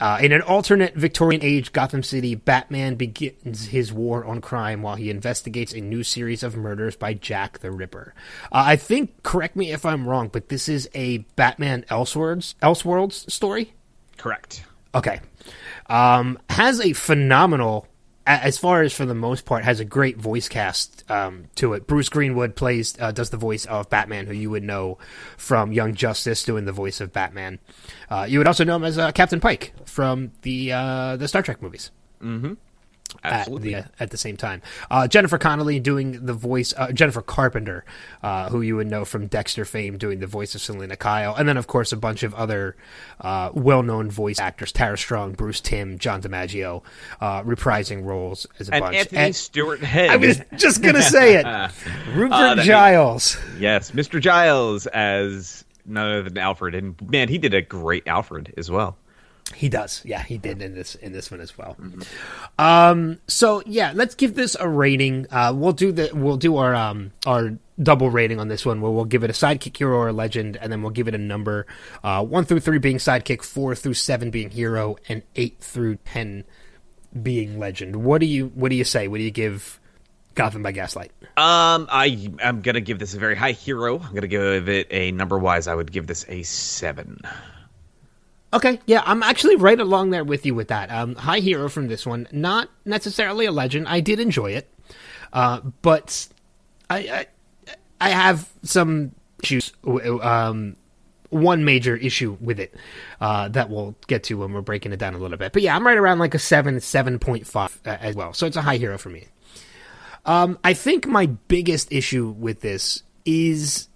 Uh, 0.00 0.18
in 0.20 0.32
an 0.32 0.42
alternate 0.42 0.94
Victorian 0.94 1.42
age 1.42 1.72
Gotham 1.72 2.02
City, 2.02 2.34
Batman 2.34 2.96
begins 2.96 3.66
his 3.66 3.92
war 3.92 4.24
on 4.24 4.40
crime 4.40 4.82
while 4.82 4.96
he 4.96 5.08
investigates 5.08 5.72
a 5.72 5.80
new 5.80 6.02
series 6.02 6.42
of 6.42 6.56
murders 6.56 6.96
by 6.96 7.14
Jack 7.14 7.60
the 7.60 7.70
Ripper. 7.70 8.14
Uh, 8.50 8.64
I 8.66 8.76
think, 8.76 9.22
correct 9.22 9.54
me 9.54 9.72
if 9.72 9.86
I'm 9.86 10.08
wrong, 10.08 10.28
but 10.28 10.48
this 10.48 10.68
is 10.68 10.88
a 10.94 11.18
Batman 11.36 11.84
Elseworlds, 11.90 12.54
Elseworlds 12.56 13.30
story? 13.30 13.72
Correct. 14.16 14.64
Okay. 14.94 15.20
Um, 15.86 16.38
has 16.50 16.80
a 16.80 16.92
phenomenal, 16.92 17.86
as 18.26 18.58
far 18.58 18.82
as 18.82 18.92
for 18.92 19.04
the 19.04 19.14
most 19.14 19.44
part, 19.44 19.64
has 19.64 19.80
a 19.80 19.84
great 19.84 20.16
voice 20.16 20.48
cast 20.48 21.08
um, 21.10 21.44
to 21.56 21.74
it. 21.74 21.86
Bruce 21.86 22.08
Greenwood 22.08 22.56
plays, 22.56 22.96
uh, 22.98 23.12
does 23.12 23.30
the 23.30 23.36
voice 23.36 23.66
of 23.66 23.90
Batman, 23.90 24.26
who 24.26 24.32
you 24.32 24.50
would 24.50 24.62
know 24.62 24.98
from 25.36 25.72
Young 25.72 25.94
Justice 25.94 26.42
doing 26.42 26.64
the 26.64 26.72
voice 26.72 27.00
of 27.00 27.12
Batman. 27.12 27.58
Uh, 28.08 28.26
you 28.28 28.38
would 28.38 28.48
also 28.48 28.64
know 28.64 28.76
him 28.76 28.84
as 28.84 28.98
uh, 28.98 29.12
Captain 29.12 29.40
Pike 29.40 29.72
from 29.84 30.32
the 30.42 30.72
uh, 30.72 31.16
the 31.16 31.28
Star 31.28 31.42
Trek 31.42 31.60
movies 31.60 31.90
at 32.73 32.73
Absolutely. 33.22 33.74
the 33.74 33.84
at 34.00 34.10
the 34.10 34.16
same 34.16 34.36
time. 34.36 34.62
Uh, 34.90 35.06
Jennifer 35.06 35.38
Connelly 35.38 35.78
doing 35.80 36.24
the 36.26 36.32
voice, 36.34 36.74
uh, 36.76 36.92
Jennifer 36.92 37.22
Carpenter, 37.22 37.84
uh, 38.22 38.48
who 38.50 38.60
you 38.62 38.76
would 38.76 38.88
know 38.88 39.04
from 39.04 39.26
Dexter 39.26 39.64
fame, 39.64 39.96
doing 39.98 40.18
the 40.20 40.26
voice 40.26 40.54
of 40.54 40.60
Selina 40.60 40.96
Kyle, 40.96 41.34
and 41.34 41.48
then 41.48 41.56
of 41.56 41.66
course 41.66 41.92
a 41.92 41.96
bunch 41.96 42.22
of 42.22 42.34
other 42.34 42.76
uh, 43.20 43.50
well-known 43.54 44.10
voice 44.10 44.38
actors: 44.40 44.72
Tara 44.72 44.98
Strong, 44.98 45.32
Bruce 45.34 45.60
Timm, 45.60 45.98
John 45.98 46.20
DiMaggio, 46.22 46.82
uh, 47.20 47.42
reprising 47.42 48.04
roles 48.04 48.46
as 48.58 48.68
a 48.68 48.74
and 48.74 48.82
bunch. 48.84 48.96
Anthony 48.96 49.20
And- 49.20 49.36
Stewart 49.36 49.80
Head. 49.80 50.10
I 50.10 50.16
was 50.16 50.40
just 50.56 50.82
gonna 50.82 51.02
say 51.02 51.36
it, 51.36 51.46
Rupert 52.14 52.32
Uh, 52.32 52.62
Giles. 52.62 53.36
yes, 53.58 53.90
Mr. 53.92 54.20
Giles 54.20 54.86
as 54.88 55.64
none 55.86 56.10
other 56.10 56.22
than 56.24 56.38
Alfred, 56.38 56.74
and 56.74 56.94
man, 57.10 57.28
he 57.28 57.38
did 57.38 57.54
a 57.54 57.62
great 57.62 58.06
Alfred 58.06 58.54
as 58.56 58.70
well. 58.70 58.96
He 59.52 59.68
does. 59.68 60.00
Yeah, 60.04 60.22
he 60.22 60.38
did 60.38 60.62
in 60.62 60.74
this 60.74 60.94
in 60.94 61.12
this 61.12 61.30
one 61.30 61.40
as 61.40 61.56
well. 61.58 61.76
Um 62.58 63.20
so 63.28 63.62
yeah, 63.66 63.92
let's 63.94 64.14
give 64.14 64.34
this 64.34 64.56
a 64.58 64.68
rating. 64.68 65.26
Uh 65.30 65.52
we'll 65.54 65.72
do 65.72 65.92
the 65.92 66.10
we'll 66.14 66.38
do 66.38 66.56
our 66.56 66.74
um 66.74 67.12
our 67.26 67.58
double 67.82 68.08
rating 68.08 68.40
on 68.40 68.48
this 68.48 68.64
one 68.64 68.80
where 68.80 68.90
we'll 68.90 69.04
give 69.04 69.22
it 69.22 69.30
a 69.30 69.34
sidekick 69.34 69.76
hero 69.76 69.98
or 69.98 70.12
legend 70.12 70.56
and 70.56 70.72
then 70.72 70.80
we'll 70.80 70.90
give 70.92 71.08
it 71.08 71.14
a 71.14 71.18
number. 71.18 71.66
Uh 72.02 72.24
1 72.24 72.44
through 72.46 72.60
3 72.60 72.78
being 72.78 72.96
sidekick, 72.96 73.42
4 73.42 73.74
through 73.74 73.94
7 73.94 74.30
being 74.30 74.50
hero 74.50 74.96
and 75.08 75.22
8 75.36 75.58
through 75.60 75.96
10 76.06 76.44
being 77.22 77.58
legend. 77.58 77.96
What 77.96 78.20
do 78.20 78.26
you 78.26 78.46
what 78.54 78.70
do 78.70 78.76
you 78.76 78.84
say? 78.84 79.08
What 79.08 79.18
do 79.18 79.24
you 79.24 79.30
give 79.30 79.78
Gotham 80.34 80.62
by 80.62 80.72
Gaslight? 80.72 81.12
Um, 81.36 81.86
I 81.90 82.32
I'm 82.42 82.62
gonna 82.62 82.80
give 82.80 82.98
this 82.98 83.14
a 83.14 83.18
very 83.18 83.36
high 83.36 83.52
hero. 83.52 83.98
I'm 84.00 84.14
gonna 84.14 84.26
give 84.26 84.68
it 84.68 84.86
a 84.90 85.12
number 85.12 85.38
wise. 85.38 85.68
I 85.68 85.74
would 85.74 85.92
give 85.92 86.06
this 86.06 86.24
a 86.28 86.42
seven. 86.44 87.20
Okay, 88.54 88.78
yeah, 88.86 89.02
I'm 89.04 89.24
actually 89.24 89.56
right 89.56 89.78
along 89.80 90.10
there 90.10 90.22
with 90.22 90.46
you 90.46 90.54
with 90.54 90.68
that. 90.68 90.88
Um, 90.88 91.16
high 91.16 91.40
hero 91.40 91.68
from 91.68 91.88
this 91.88 92.06
one, 92.06 92.28
not 92.30 92.70
necessarily 92.84 93.46
a 93.46 93.52
legend. 93.52 93.88
I 93.88 93.98
did 93.98 94.20
enjoy 94.20 94.52
it, 94.52 94.72
uh, 95.32 95.60
but 95.82 96.28
I, 96.88 96.98
I 96.98 97.26
I 98.00 98.10
have 98.10 98.48
some 98.62 99.12
issues. 99.42 99.72
Um, 99.84 100.76
one 101.30 101.64
major 101.64 101.96
issue 101.96 102.38
with 102.40 102.60
it 102.60 102.72
uh, 103.20 103.48
that 103.48 103.68
we'll 103.70 103.96
get 104.06 104.22
to 104.24 104.34
when 104.34 104.52
we're 104.52 104.60
breaking 104.60 104.92
it 104.92 105.00
down 105.00 105.14
a 105.14 105.18
little 105.18 105.36
bit. 105.36 105.52
But 105.52 105.62
yeah, 105.62 105.74
I'm 105.74 105.84
right 105.84 105.98
around 105.98 106.20
like 106.20 106.34
a 106.34 106.38
seven, 106.38 106.78
seven 106.78 107.18
point 107.18 107.48
five 107.48 107.76
uh, 107.84 107.96
as 108.00 108.14
well. 108.14 108.32
So 108.34 108.46
it's 108.46 108.56
a 108.56 108.62
high 108.62 108.76
hero 108.76 108.98
for 108.98 109.08
me. 109.10 109.26
Um, 110.26 110.60
I 110.62 110.74
think 110.74 111.08
my 111.08 111.26
biggest 111.26 111.92
issue 111.92 112.28
with 112.38 112.60
this 112.60 113.02
is 113.24 113.88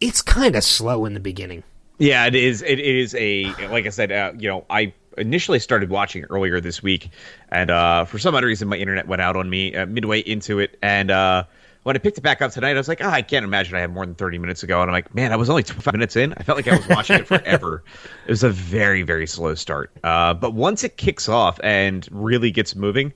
it's 0.00 0.22
kind 0.22 0.54
of 0.54 0.62
slow 0.62 1.06
in 1.06 1.14
the 1.14 1.20
beginning. 1.20 1.64
Yeah, 1.98 2.26
it 2.26 2.34
is. 2.34 2.62
It 2.62 2.80
is 2.80 3.14
a 3.14 3.44
like 3.68 3.86
I 3.86 3.90
said. 3.90 4.10
Uh, 4.12 4.32
you 4.36 4.48
know, 4.48 4.64
I 4.68 4.92
initially 5.16 5.60
started 5.60 5.90
watching 5.90 6.24
earlier 6.24 6.60
this 6.60 6.82
week, 6.82 7.10
and 7.50 7.70
uh, 7.70 8.04
for 8.04 8.18
some 8.18 8.34
odd 8.34 8.44
reason, 8.44 8.68
my 8.68 8.76
internet 8.76 9.06
went 9.06 9.22
out 9.22 9.36
on 9.36 9.48
me 9.48 9.74
uh, 9.74 9.86
midway 9.86 10.20
into 10.20 10.58
it, 10.58 10.76
and 10.82 11.10
uh, 11.10 11.44
when 11.84 11.96
I 11.96 11.98
picked 11.98 12.18
it 12.18 12.22
back 12.22 12.42
up 12.42 12.50
tonight, 12.50 12.70
I 12.70 12.74
was 12.78 12.88
like, 12.88 13.02
oh, 13.02 13.08
I 13.08 13.22
can't 13.22 13.44
imagine 13.44 13.76
I 13.76 13.80
had 13.80 13.92
more 13.92 14.04
than 14.06 14.14
30 14.14 14.38
minutes 14.38 14.62
ago. 14.62 14.80
And 14.80 14.90
I'm 14.90 14.92
like, 14.94 15.14
man, 15.14 15.32
I 15.32 15.36
was 15.36 15.50
only 15.50 15.62
25 15.62 15.92
minutes 15.92 16.16
in. 16.16 16.32
I 16.32 16.42
felt 16.42 16.56
like 16.56 16.66
I 16.66 16.76
was 16.76 16.88
watching 16.88 17.16
it 17.20 17.26
forever. 17.26 17.84
It 18.26 18.30
was 18.30 18.42
a 18.42 18.48
very, 18.48 19.02
very 19.02 19.26
slow 19.26 19.54
start. 19.54 19.92
Uh, 20.02 20.32
but 20.32 20.54
once 20.54 20.82
it 20.82 20.96
kicks 20.96 21.28
off 21.28 21.60
and 21.62 22.08
really 22.10 22.50
gets 22.50 22.74
moving, 22.74 23.12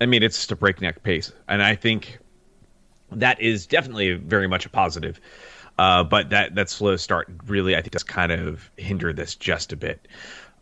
I 0.00 0.06
mean, 0.06 0.22
it's 0.22 0.36
just 0.36 0.50
a 0.50 0.56
breakneck 0.56 1.02
pace. 1.02 1.30
And 1.46 1.62
I 1.62 1.74
think 1.76 2.18
that 3.12 3.38
is 3.38 3.66
definitely 3.66 4.14
very 4.14 4.48
much 4.48 4.64
a 4.64 4.70
positive. 4.70 5.20
Uh, 5.78 6.04
but 6.04 6.30
that, 6.30 6.54
that 6.54 6.70
slow 6.70 6.96
start 6.96 7.28
really, 7.46 7.76
I 7.76 7.80
think, 7.80 7.92
does 7.92 8.02
kind 8.02 8.32
of 8.32 8.70
hinder 8.76 9.12
this 9.12 9.34
just 9.34 9.72
a 9.72 9.76
bit. 9.76 10.06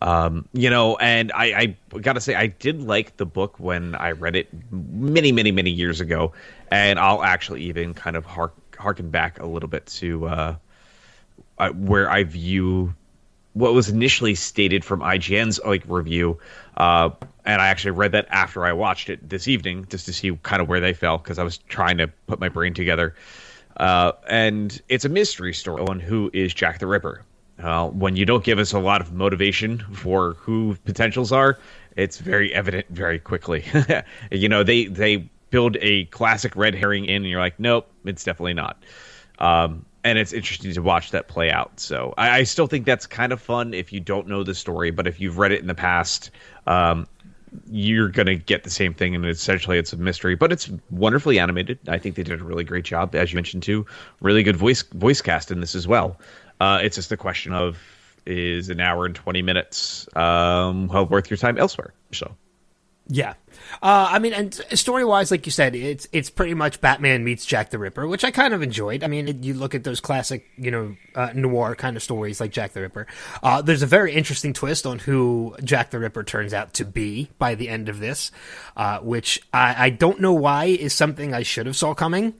Um, 0.02 0.48
you 0.52 0.68
know, 0.68 0.96
and 0.96 1.30
I, 1.32 1.76
I 1.92 1.98
got 1.98 2.14
to 2.14 2.20
say, 2.20 2.34
I 2.34 2.48
did 2.48 2.82
like 2.82 3.18
the 3.18 3.26
book 3.26 3.60
when 3.60 3.94
I 3.94 4.10
read 4.10 4.34
it 4.34 4.48
many, 4.72 5.30
many, 5.30 5.52
many 5.52 5.70
years 5.70 6.00
ago, 6.00 6.32
and 6.72 6.98
I'll 6.98 7.22
actually 7.22 7.62
even 7.64 7.94
kind 7.94 8.16
of 8.16 8.24
hark, 8.24 8.52
harken 8.76 9.10
back 9.10 9.38
a 9.38 9.46
little 9.46 9.68
bit 9.68 9.86
to 9.86 10.26
uh, 10.26 10.56
uh, 11.58 11.70
where 11.70 12.10
I 12.10 12.24
view 12.24 12.94
what 13.52 13.74
was 13.74 13.90
initially 13.90 14.34
stated 14.34 14.84
from 14.84 15.00
IGN's 15.00 15.60
like 15.64 15.84
review, 15.86 16.38
uh, 16.76 17.10
and 17.44 17.62
I 17.62 17.68
actually 17.68 17.92
read 17.92 18.12
that 18.12 18.26
after 18.30 18.64
I 18.64 18.72
watched 18.72 19.08
it 19.08 19.28
this 19.28 19.46
evening 19.46 19.86
just 19.88 20.06
to 20.06 20.12
see 20.12 20.36
kind 20.42 20.60
of 20.60 20.68
where 20.68 20.80
they 20.80 20.94
fell 20.94 21.18
because 21.18 21.38
I 21.38 21.44
was 21.44 21.58
trying 21.58 21.98
to 21.98 22.08
put 22.26 22.40
my 22.40 22.48
brain 22.48 22.74
together. 22.74 23.14
Uh, 23.76 24.12
and 24.28 24.80
it's 24.88 25.04
a 25.04 25.08
mystery 25.08 25.54
story 25.54 25.82
on 25.82 26.00
who 26.00 26.30
is 26.32 26.52
Jack 26.52 26.78
the 26.78 26.86
Ripper. 26.86 27.24
Uh, 27.58 27.88
when 27.88 28.16
you 28.16 28.24
don't 28.24 28.44
give 28.44 28.58
us 28.58 28.72
a 28.72 28.78
lot 28.78 29.00
of 29.00 29.12
motivation 29.12 29.78
for 29.92 30.34
who 30.34 30.76
potentials 30.84 31.32
are, 31.32 31.58
it's 31.96 32.18
very 32.18 32.52
evident 32.52 32.86
very 32.90 33.18
quickly. 33.18 33.64
you 34.30 34.48
know, 34.48 34.62
they 34.62 34.86
they 34.86 35.28
build 35.50 35.76
a 35.80 36.06
classic 36.06 36.56
red 36.56 36.74
herring 36.74 37.04
in, 37.04 37.16
and 37.16 37.26
you're 37.26 37.40
like, 37.40 37.60
nope, 37.60 37.88
it's 38.04 38.24
definitely 38.24 38.54
not. 38.54 38.82
Um, 39.38 39.84
and 40.04 40.18
it's 40.18 40.32
interesting 40.32 40.72
to 40.72 40.82
watch 40.82 41.12
that 41.12 41.28
play 41.28 41.50
out. 41.50 41.78
So 41.78 42.14
I, 42.16 42.38
I, 42.38 42.42
still 42.42 42.66
think 42.66 42.86
that's 42.86 43.06
kind 43.06 43.32
of 43.32 43.40
fun 43.40 43.72
if 43.72 43.92
you 43.92 44.00
don't 44.00 44.26
know 44.26 44.42
the 44.42 44.54
story, 44.54 44.90
but 44.90 45.06
if 45.06 45.20
you've 45.20 45.38
read 45.38 45.52
it 45.52 45.60
in 45.60 45.68
the 45.68 45.74
past, 45.74 46.30
um, 46.66 47.06
you're 47.66 48.08
gonna 48.08 48.34
get 48.34 48.64
the 48.64 48.70
same 48.70 48.94
thing, 48.94 49.14
and 49.14 49.24
essentially 49.26 49.78
it's 49.78 49.92
a 49.92 49.96
mystery. 49.96 50.34
But 50.34 50.52
it's 50.52 50.70
wonderfully 50.90 51.38
animated. 51.38 51.78
I 51.88 51.98
think 51.98 52.16
they 52.16 52.22
did 52.22 52.40
a 52.40 52.44
really 52.44 52.64
great 52.64 52.84
job, 52.84 53.14
as 53.14 53.32
you 53.32 53.36
mentioned 53.36 53.62
too. 53.62 53.86
Really 54.20 54.42
good 54.42 54.56
voice 54.56 54.82
voice 54.82 55.20
cast 55.20 55.50
in 55.50 55.60
this 55.60 55.74
as 55.74 55.86
well. 55.86 56.18
Uh, 56.60 56.80
it's 56.82 56.96
just 56.96 57.12
a 57.12 57.16
question 57.16 57.52
of 57.52 57.78
is 58.24 58.68
an 58.68 58.80
hour 58.80 59.04
and 59.04 59.14
20 59.16 59.42
minutes 59.42 60.06
um, 60.16 60.86
well 60.88 61.06
worth 61.06 61.30
your 61.30 61.36
time 61.36 61.58
elsewhere. 61.58 61.92
So. 62.12 62.34
Yeah, 63.08 63.34
uh, 63.82 64.08
I 64.10 64.18
mean, 64.20 64.32
and 64.32 64.54
story 64.54 65.04
wise, 65.04 65.30
like 65.30 65.44
you 65.44 65.52
said, 65.52 65.74
it's 65.74 66.06
it's 66.12 66.30
pretty 66.30 66.54
much 66.54 66.80
Batman 66.80 67.24
meets 67.24 67.44
Jack 67.44 67.70
the 67.70 67.78
Ripper, 67.78 68.06
which 68.06 68.24
I 68.24 68.30
kind 68.30 68.54
of 68.54 68.62
enjoyed. 68.62 69.02
I 69.02 69.08
mean, 69.08 69.28
it, 69.28 69.44
you 69.44 69.54
look 69.54 69.74
at 69.74 69.84
those 69.84 70.00
classic, 70.00 70.46
you 70.56 70.70
know, 70.70 70.96
uh, 71.14 71.30
noir 71.34 71.74
kind 71.74 71.96
of 71.96 72.02
stories 72.02 72.40
like 72.40 72.52
Jack 72.52 72.72
the 72.72 72.80
Ripper. 72.80 73.06
Uh, 73.42 73.60
there's 73.60 73.82
a 73.82 73.86
very 73.86 74.14
interesting 74.14 74.52
twist 74.52 74.86
on 74.86 75.00
who 75.00 75.56
Jack 75.64 75.90
the 75.90 75.98
Ripper 75.98 76.22
turns 76.22 76.54
out 76.54 76.74
to 76.74 76.84
be 76.84 77.28
by 77.38 77.54
the 77.54 77.68
end 77.68 77.88
of 77.88 77.98
this, 77.98 78.30
uh, 78.76 78.98
which 79.00 79.42
I, 79.52 79.86
I 79.86 79.90
don't 79.90 80.20
know 80.20 80.32
why 80.32 80.66
is 80.66 80.94
something 80.94 81.34
I 81.34 81.42
should 81.42 81.66
have 81.66 81.76
saw 81.76 81.94
coming, 81.94 82.34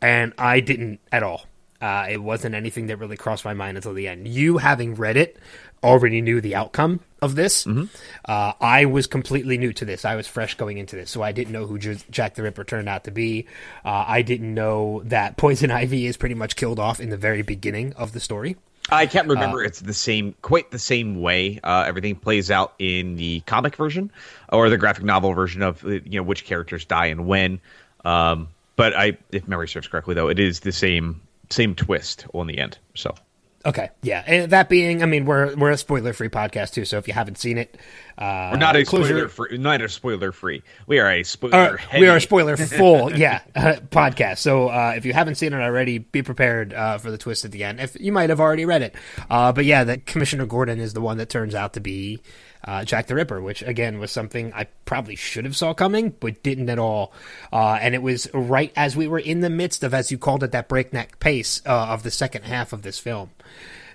and 0.00 0.32
I 0.36 0.60
didn't 0.60 1.00
at 1.12 1.22
all. 1.22 1.46
Uh, 1.80 2.06
it 2.10 2.20
wasn't 2.20 2.56
anything 2.56 2.88
that 2.88 2.96
really 2.96 3.16
crossed 3.16 3.44
my 3.44 3.54
mind 3.54 3.76
until 3.76 3.94
the 3.94 4.08
end. 4.08 4.26
You, 4.26 4.58
having 4.58 4.96
read 4.96 5.16
it, 5.16 5.38
already 5.82 6.20
knew 6.20 6.40
the 6.40 6.54
outcome 6.54 7.00
of 7.20 7.34
this. 7.34 7.64
Mm-hmm. 7.64 7.84
Uh, 8.24 8.52
I 8.60 8.84
was 8.84 9.06
completely 9.06 9.58
new 9.58 9.72
to 9.74 9.84
this. 9.84 10.04
I 10.04 10.16
was 10.16 10.26
fresh 10.26 10.54
going 10.54 10.78
into 10.78 10.96
this, 10.96 11.10
so 11.10 11.22
I 11.22 11.32
didn't 11.32 11.52
know 11.52 11.66
who 11.66 11.78
J- 11.78 11.98
Jack 12.10 12.34
the 12.34 12.42
Ripper 12.42 12.64
turned 12.64 12.88
out 12.88 13.04
to 13.04 13.10
be. 13.10 13.46
Uh, 13.84 14.04
I 14.06 14.22
didn't 14.22 14.52
know 14.52 15.02
that 15.06 15.36
Poison 15.36 15.70
Ivy 15.70 16.06
is 16.06 16.16
pretty 16.16 16.34
much 16.34 16.56
killed 16.56 16.78
off 16.78 17.00
in 17.00 17.10
the 17.10 17.16
very 17.16 17.42
beginning 17.42 17.92
of 17.94 18.12
the 18.12 18.20
story. 18.20 18.56
I 18.90 19.06
can't 19.06 19.28
remember. 19.28 19.60
Uh, 19.60 19.66
it's 19.66 19.80
the 19.80 19.94
same, 19.94 20.34
quite 20.40 20.70
the 20.70 20.78
same 20.78 21.20
way. 21.20 21.60
Uh, 21.62 21.84
everything 21.86 22.16
plays 22.16 22.50
out 22.50 22.74
in 22.78 23.16
the 23.16 23.40
comic 23.40 23.76
version 23.76 24.10
or 24.50 24.70
the 24.70 24.78
graphic 24.78 25.04
novel 25.04 25.34
version 25.34 25.62
of 25.62 25.82
you 25.84 26.02
know 26.06 26.22
which 26.22 26.44
characters 26.44 26.84
die 26.84 27.06
and 27.06 27.26
when. 27.26 27.60
Um, 28.04 28.48
but 28.76 28.96
I, 28.96 29.18
if 29.30 29.46
memory 29.46 29.68
serves 29.68 29.88
correctly, 29.88 30.14
though, 30.14 30.28
it 30.28 30.38
is 30.38 30.60
the 30.60 30.72
same 30.72 31.20
same 31.50 31.74
twist 31.74 32.26
on 32.32 32.46
the 32.46 32.58
end. 32.58 32.78
So 32.94 33.14
Okay, 33.66 33.90
yeah, 34.02 34.22
and 34.24 34.52
that 34.52 34.68
being, 34.68 35.02
I 35.02 35.06
mean, 35.06 35.24
we're 35.24 35.54
we're 35.56 35.70
a 35.70 35.76
spoiler 35.76 36.12
free 36.12 36.28
podcast 36.28 36.74
too, 36.74 36.84
so 36.84 36.96
if 36.96 37.08
you 37.08 37.14
haven't 37.14 37.38
seen 37.38 37.58
it, 37.58 37.76
uh, 38.16 38.50
we're 38.52 38.58
not 38.58 38.76
a 38.76 38.84
spoiler 38.84 39.28
free, 39.28 39.58
not 39.58 39.82
a 39.82 39.88
spoiler 39.88 40.30
free. 40.30 40.62
We 40.86 41.00
are 41.00 41.10
a 41.10 41.24
spoiler. 41.24 41.80
Uh, 41.92 41.98
we 41.98 42.06
are 42.08 42.16
a 42.16 42.20
spoiler 42.20 42.56
full, 42.56 43.12
yeah, 43.16 43.40
uh, 43.56 43.74
podcast. 43.90 44.38
So 44.38 44.68
uh, 44.68 44.94
if 44.96 45.04
you 45.04 45.12
haven't 45.12 45.34
seen 45.34 45.52
it 45.52 45.60
already, 45.60 45.98
be 45.98 46.22
prepared 46.22 46.72
uh, 46.72 46.98
for 46.98 47.10
the 47.10 47.18
twist 47.18 47.44
at 47.44 47.50
the 47.50 47.64
end. 47.64 47.80
If 47.80 47.98
you 47.98 48.12
might 48.12 48.30
have 48.30 48.40
already 48.40 48.64
read 48.64 48.82
it, 48.82 48.94
uh, 49.28 49.52
but 49.52 49.64
yeah, 49.64 49.82
that 49.82 50.06
Commissioner 50.06 50.46
Gordon 50.46 50.78
is 50.78 50.94
the 50.94 51.00
one 51.00 51.18
that 51.18 51.28
turns 51.28 51.56
out 51.56 51.72
to 51.72 51.80
be 51.80 52.20
uh, 52.68 52.84
Jack 52.84 53.06
the 53.06 53.14
Ripper, 53.14 53.40
which 53.40 53.62
again 53.62 53.98
was 53.98 54.12
something 54.12 54.52
I 54.52 54.64
probably 54.84 55.16
should 55.16 55.46
have 55.46 55.56
saw 55.56 55.72
coming, 55.72 56.10
but 56.20 56.42
didn't 56.42 56.68
at 56.68 56.78
all. 56.78 57.14
Uh, 57.50 57.78
and 57.80 57.94
it 57.94 58.02
was 58.02 58.28
right 58.34 58.70
as 58.76 58.94
we 58.94 59.08
were 59.08 59.18
in 59.18 59.40
the 59.40 59.48
midst 59.48 59.82
of, 59.82 59.94
as 59.94 60.12
you 60.12 60.18
called 60.18 60.44
it, 60.44 60.52
that 60.52 60.68
breakneck 60.68 61.18
pace 61.18 61.62
uh, 61.64 61.86
of 61.88 62.02
the 62.02 62.10
second 62.10 62.42
half 62.42 62.74
of 62.74 62.82
this 62.82 62.98
film. 62.98 63.30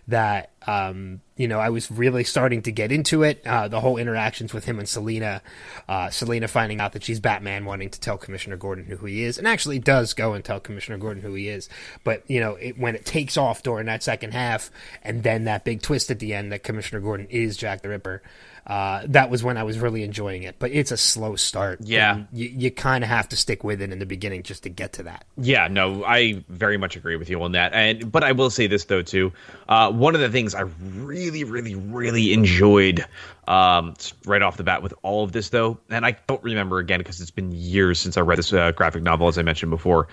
That 0.07 0.51
um, 0.67 1.21
you 1.37 1.47
know, 1.47 1.59
I 1.59 1.69
was 1.69 1.89
really 1.89 2.23
starting 2.23 2.63
to 2.63 2.71
get 2.71 2.91
into 2.91 3.23
it. 3.23 3.45
Uh, 3.45 3.67
the 3.67 3.79
whole 3.79 3.97
interactions 3.97 4.53
with 4.53 4.65
him 4.65 4.79
and 4.79 4.89
Selina, 4.89 5.41
uh, 5.87 6.09
Selina 6.09 6.47
finding 6.47 6.81
out 6.81 6.93
that 6.93 7.03
she's 7.03 7.19
Batman, 7.19 7.65
wanting 7.65 7.89
to 7.89 7.99
tell 7.99 8.17
Commissioner 8.17 8.57
Gordon 8.57 8.85
who 8.85 9.05
he 9.05 9.23
is, 9.23 9.37
and 9.37 9.47
actually 9.47 9.79
does 9.79 10.13
go 10.13 10.33
and 10.33 10.43
tell 10.43 10.59
Commissioner 10.59 10.97
Gordon 10.97 11.23
who 11.23 11.35
he 11.35 11.47
is. 11.47 11.69
But 12.03 12.23
you 12.27 12.39
know, 12.39 12.55
it, 12.55 12.77
when 12.77 12.95
it 12.95 13.05
takes 13.05 13.37
off 13.37 13.63
during 13.63 13.85
that 13.85 14.03
second 14.03 14.33
half, 14.33 14.71
and 15.03 15.23
then 15.23 15.45
that 15.45 15.63
big 15.63 15.81
twist 15.81 16.11
at 16.11 16.19
the 16.19 16.33
end 16.33 16.51
that 16.51 16.63
Commissioner 16.63 17.01
Gordon 17.01 17.27
is 17.29 17.55
Jack 17.55 17.81
the 17.81 17.89
Ripper, 17.89 18.21
uh, 18.65 19.01
that 19.07 19.29
was 19.29 19.43
when 19.43 19.57
I 19.57 19.63
was 19.63 19.77
really 19.79 20.03
enjoying 20.03 20.43
it. 20.43 20.55
But 20.59 20.71
it's 20.71 20.91
a 20.91 20.97
slow 20.97 21.35
start. 21.35 21.81
Yeah, 21.83 22.23
you, 22.31 22.49
you 22.49 22.71
kind 22.71 23.03
of 23.03 23.09
have 23.09 23.27
to 23.29 23.35
stick 23.35 23.63
with 23.63 23.81
it 23.81 23.91
in 23.91 23.99
the 23.99 24.05
beginning 24.05 24.43
just 24.43 24.63
to 24.63 24.69
get 24.69 24.93
to 24.93 25.03
that. 25.03 25.25
Yeah, 25.37 25.67
no, 25.67 26.03
I 26.05 26.43
very 26.47 26.77
much 26.77 26.95
agree 26.95 27.17
with 27.17 27.29
you 27.29 27.41
on 27.43 27.53
that. 27.53 27.73
And 27.73 28.11
but 28.11 28.23
I 28.23 28.31
will 28.31 28.49
say 28.49 28.67
this 28.67 28.85
though 28.85 29.01
too. 29.01 29.33
Uh, 29.67 29.91
one 29.91 30.15
of 30.15 30.21
the 30.21 30.29
things 30.29 30.55
I 30.55 30.61
really, 30.61 31.43
really, 31.43 31.75
really 31.75 32.31
enjoyed 32.33 33.05
um, 33.47 33.95
right 34.25 34.41
off 34.41 34.57
the 34.57 34.63
bat 34.63 34.81
with 34.81 34.93
all 35.01 35.23
of 35.23 35.33
this 35.33 35.49
though, 35.49 35.79
and 35.89 36.05
I 36.05 36.17
don't 36.27 36.43
remember 36.43 36.79
again 36.79 36.99
because 36.99 37.19
it's 37.19 37.31
been 37.31 37.51
years 37.51 37.99
since 37.99 38.17
I 38.17 38.21
read 38.21 38.39
this 38.39 38.53
uh, 38.53 38.71
graphic 38.71 39.03
novel, 39.03 39.27
as 39.27 39.37
I 39.37 39.41
mentioned 39.41 39.71
before. 39.71 40.07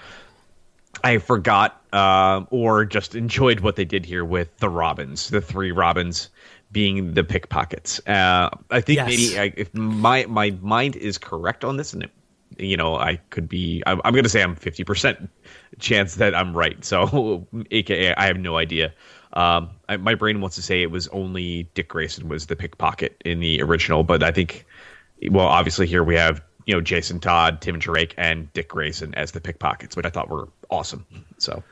I 1.05 1.19
forgot 1.19 1.81
uh, 1.93 2.45
or 2.51 2.85
just 2.85 3.15
enjoyed 3.15 3.61
what 3.61 3.77
they 3.77 3.85
did 3.85 4.05
here 4.05 4.25
with 4.25 4.55
the 4.59 4.69
Robins, 4.69 5.31
the 5.31 5.41
three 5.41 5.71
Robins 5.71 6.29
being 6.73 7.15
the 7.15 7.25
pickpockets. 7.25 8.01
Uh, 8.07 8.51
I 8.71 8.81
think 8.81 8.97
yes. 8.99 9.09
maybe 9.09 9.39
I, 9.39 9.53
if 9.57 9.75
my 9.75 10.27
my 10.27 10.51
mind 10.61 10.97
is 10.97 11.19
correct 11.19 11.65
on 11.65 11.77
this, 11.77 11.93
and 11.93 12.05
it, 12.05 12.11
you 12.59 12.77
know, 12.77 12.97
I 12.97 13.17
could 13.31 13.49
be. 13.49 13.83
I'm, 13.87 14.01
I'm 14.05 14.13
going 14.13 14.25
to 14.25 14.31
say 14.31 14.43
I'm 14.43 14.57
50 14.57 14.85
percent 14.85 15.31
chance 15.79 16.17
that 16.17 16.35
I'm 16.35 16.57
right. 16.57 16.85
So, 16.85 17.47
AKA, 17.71 18.15
I 18.15 18.27
have 18.27 18.39
no 18.39 18.57
idea. 18.57 18.93
Um, 19.33 19.71
I, 19.89 19.97
my 19.97 20.15
brain 20.15 20.41
wants 20.41 20.57
to 20.57 20.63
say 20.63 20.83
it 20.83 20.91
was 20.91 21.09
only 21.09 21.65
Dick 21.75 21.89
Grayson 21.89 22.29
was 22.29 22.47
the 22.47 22.57
pickpocket 22.57 23.21
in 23.25 23.41
the 23.41 23.63
original, 23.63 24.03
but 24.03 24.23
I 24.23 24.33
think, 24.33 24.67
well, 25.31 25.47
obviously 25.47 25.87
here 25.87 26.03
we 26.03 26.17
have 26.17 26.43
you 26.67 26.75
know 26.75 26.81
Jason 26.81 27.21
Todd, 27.21 27.61
Tim 27.61 27.79
Drake, 27.79 28.15
and 28.17 28.53
Dick 28.53 28.69
Grayson 28.69 29.15
as 29.15 29.33
the 29.33 29.41
pickpockets, 29.41 29.97
which 29.97 30.07
I 30.07 30.11
thought 30.11 30.29
were 30.29 30.49
awesome. 30.71 31.07
So 31.39 31.63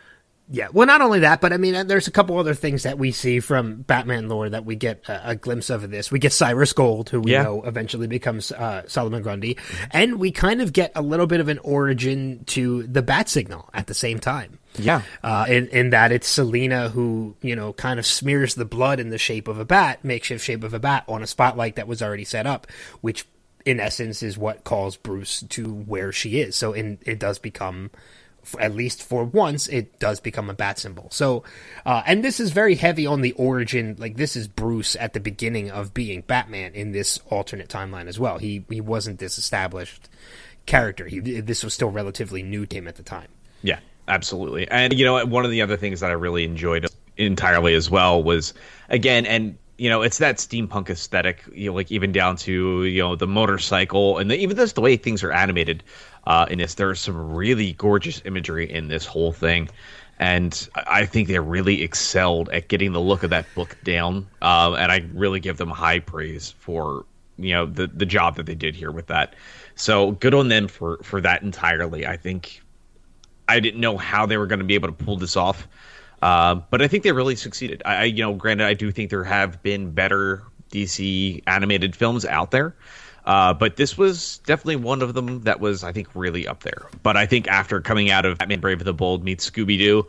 yeah, 0.50 0.68
well, 0.72 0.86
not 0.86 1.02
only 1.02 1.20
that, 1.20 1.42
but 1.42 1.52
I 1.52 1.58
mean, 1.58 1.74
uh, 1.74 1.84
there's 1.84 2.08
a 2.08 2.10
couple 2.10 2.38
other 2.38 2.54
things 2.54 2.84
that 2.84 2.98
we 2.98 3.12
see 3.12 3.40
from 3.40 3.82
Batman 3.82 4.28
lore 4.28 4.48
that 4.48 4.64
we 4.64 4.76
get 4.76 5.06
a, 5.06 5.30
a 5.30 5.36
glimpse 5.36 5.68
of 5.68 5.84
in 5.84 5.90
this. 5.90 6.10
We 6.10 6.18
get 6.18 6.32
Cyrus 6.32 6.72
Gold, 6.72 7.10
who 7.10 7.20
we 7.20 7.32
yeah. 7.32 7.42
know 7.42 7.62
eventually 7.62 8.06
becomes 8.06 8.50
uh, 8.52 8.88
Solomon 8.88 9.22
Grundy, 9.22 9.58
and 9.90 10.18
we 10.18 10.32
kind 10.32 10.62
of 10.62 10.72
get 10.72 10.92
a 10.94 11.02
little 11.02 11.26
bit 11.26 11.40
of 11.40 11.48
an 11.48 11.58
origin 11.58 12.44
to 12.46 12.84
the 12.84 13.02
Bat 13.02 13.28
Signal 13.28 13.68
at 13.74 13.88
the 13.88 13.94
same 13.94 14.18
time. 14.18 14.58
Yeah, 14.78 15.02
uh, 15.22 15.44
in 15.48 15.68
in 15.68 15.90
that 15.90 16.12
it's 16.12 16.28
Selina 16.28 16.88
who 16.88 17.36
you 17.42 17.54
know 17.54 17.74
kind 17.74 17.98
of 17.98 18.06
smears 18.06 18.54
the 18.54 18.64
blood 18.64 19.00
in 19.00 19.10
the 19.10 19.18
shape 19.18 19.48
of 19.48 19.58
a 19.58 19.64
bat, 19.64 20.02
makeshift 20.02 20.44
shape 20.44 20.64
of 20.64 20.72
a 20.72 20.78
bat, 20.78 21.04
on 21.08 21.22
a 21.22 21.26
spotlight 21.26 21.76
that 21.76 21.88
was 21.88 22.00
already 22.00 22.24
set 22.24 22.46
up, 22.46 22.66
which 23.00 23.26
in 23.66 23.80
essence 23.80 24.22
is 24.22 24.38
what 24.38 24.64
calls 24.64 24.96
Bruce 24.96 25.42
to 25.50 25.74
where 25.74 26.10
she 26.10 26.40
is. 26.40 26.56
So 26.56 26.72
in, 26.72 26.98
it 27.04 27.18
does 27.18 27.38
become 27.38 27.90
at 28.58 28.74
least 28.74 29.02
for 29.02 29.24
once, 29.24 29.68
it 29.68 29.98
does 29.98 30.20
become 30.20 30.50
a 30.50 30.54
bat 30.54 30.78
symbol. 30.78 31.08
So, 31.10 31.44
uh, 31.84 32.02
and 32.06 32.24
this 32.24 32.40
is 32.40 32.50
very 32.50 32.74
heavy 32.74 33.06
on 33.06 33.20
the 33.20 33.32
origin. 33.32 33.96
Like 33.98 34.16
this 34.16 34.36
is 34.36 34.48
Bruce 34.48 34.96
at 34.96 35.12
the 35.12 35.20
beginning 35.20 35.70
of 35.70 35.94
being 35.94 36.22
Batman 36.22 36.74
in 36.74 36.92
this 36.92 37.18
alternate 37.30 37.68
timeline 37.68 38.06
as 38.06 38.18
well. 38.18 38.38
He 38.38 38.64
he 38.68 38.80
wasn't 38.80 39.18
this 39.18 39.38
established 39.38 40.08
character. 40.66 41.06
He 41.06 41.20
this 41.20 41.64
was 41.64 41.74
still 41.74 41.90
relatively 41.90 42.42
new 42.42 42.66
to 42.66 42.76
him 42.76 42.88
at 42.88 42.96
the 42.96 43.02
time. 43.02 43.28
Yeah, 43.62 43.80
absolutely. 44.06 44.68
And 44.68 44.92
you 44.92 45.04
know, 45.04 45.24
one 45.26 45.44
of 45.44 45.50
the 45.50 45.62
other 45.62 45.76
things 45.76 46.00
that 46.00 46.10
I 46.10 46.14
really 46.14 46.44
enjoyed 46.44 46.86
entirely 47.16 47.74
as 47.74 47.90
well 47.90 48.22
was 48.22 48.54
again, 48.88 49.26
and 49.26 49.58
you 49.78 49.88
know, 49.88 50.02
it's 50.02 50.18
that 50.18 50.38
steampunk 50.38 50.90
aesthetic, 50.90 51.44
you 51.52 51.70
know, 51.70 51.76
like 51.76 51.90
even 51.92 52.12
down 52.12 52.36
to 52.36 52.84
you 52.84 53.00
know 53.00 53.16
the 53.16 53.26
motorcycle 53.26 54.18
and 54.18 54.30
the, 54.30 54.36
even 54.36 54.56
just 54.56 54.74
the 54.74 54.80
way 54.80 54.96
things 54.96 55.22
are 55.22 55.32
animated 55.32 55.82
uh, 56.26 56.46
in 56.50 56.58
this. 56.58 56.74
There's 56.74 57.00
some 57.00 57.34
really 57.34 57.72
gorgeous 57.74 58.22
imagery 58.24 58.70
in 58.70 58.88
this 58.88 59.06
whole 59.06 59.32
thing, 59.32 59.68
and 60.18 60.68
I 60.74 61.06
think 61.06 61.28
they 61.28 61.38
really 61.38 61.82
excelled 61.82 62.48
at 62.50 62.68
getting 62.68 62.92
the 62.92 63.00
look 63.00 63.22
of 63.22 63.30
that 63.30 63.46
book 63.54 63.76
down. 63.84 64.26
Uh, 64.42 64.74
and 64.78 64.90
I 64.90 65.04
really 65.12 65.40
give 65.40 65.56
them 65.56 65.70
high 65.70 66.00
praise 66.00 66.52
for 66.58 67.04
you 67.38 67.54
know 67.54 67.66
the 67.66 67.86
the 67.86 68.06
job 68.06 68.36
that 68.36 68.46
they 68.46 68.54
did 68.54 68.74
here 68.74 68.90
with 68.90 69.06
that. 69.06 69.34
So 69.74 70.12
good 70.12 70.34
on 70.34 70.48
them 70.48 70.68
for 70.68 70.98
for 71.02 71.20
that 71.20 71.42
entirely. 71.42 72.06
I 72.06 72.16
think 72.16 72.62
I 73.48 73.60
didn't 73.60 73.80
know 73.80 73.96
how 73.96 74.26
they 74.26 74.36
were 74.36 74.46
going 74.46 74.58
to 74.58 74.64
be 74.64 74.74
able 74.74 74.88
to 74.88 75.04
pull 75.04 75.16
this 75.16 75.36
off. 75.36 75.66
Uh, 76.20 76.56
but 76.70 76.82
I 76.82 76.88
think 76.88 77.04
they 77.04 77.12
really 77.12 77.36
succeeded. 77.36 77.82
I, 77.84 78.04
you 78.04 78.22
know, 78.22 78.34
granted, 78.34 78.66
I 78.66 78.74
do 78.74 78.90
think 78.90 79.10
there 79.10 79.24
have 79.24 79.62
been 79.62 79.92
better 79.92 80.42
DC 80.70 81.42
animated 81.46 81.94
films 81.94 82.24
out 82.24 82.50
there, 82.50 82.74
uh, 83.28 83.52
but 83.52 83.76
this 83.76 83.98
was 83.98 84.38
definitely 84.46 84.76
one 84.76 85.02
of 85.02 85.12
them 85.12 85.42
that 85.42 85.60
was, 85.60 85.84
I 85.84 85.92
think, 85.92 86.08
really 86.14 86.48
up 86.48 86.62
there. 86.62 86.88
But 87.02 87.18
I 87.18 87.26
think 87.26 87.46
after 87.46 87.82
coming 87.82 88.10
out 88.10 88.24
of 88.24 88.38
Batman 88.38 88.60
Brave 88.60 88.82
the 88.82 88.94
Bold 88.94 89.22
meets 89.22 89.48
Scooby 89.50 89.76
Doo, 89.76 90.06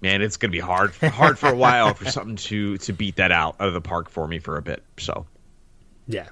man, 0.00 0.22
it's 0.22 0.38
gonna 0.38 0.52
be 0.52 0.58
hard, 0.58 0.94
hard 0.94 1.38
for 1.38 1.50
a 1.50 1.54
while 1.54 1.92
for 1.92 2.06
something 2.10 2.36
to 2.36 2.78
to 2.78 2.94
beat 2.94 3.16
that 3.16 3.30
out 3.30 3.56
of 3.58 3.74
the 3.74 3.82
park 3.82 4.08
for 4.08 4.26
me 4.26 4.38
for 4.38 4.56
a 4.56 4.62
bit. 4.62 4.82
So, 4.98 5.26
yeah. 6.06 6.30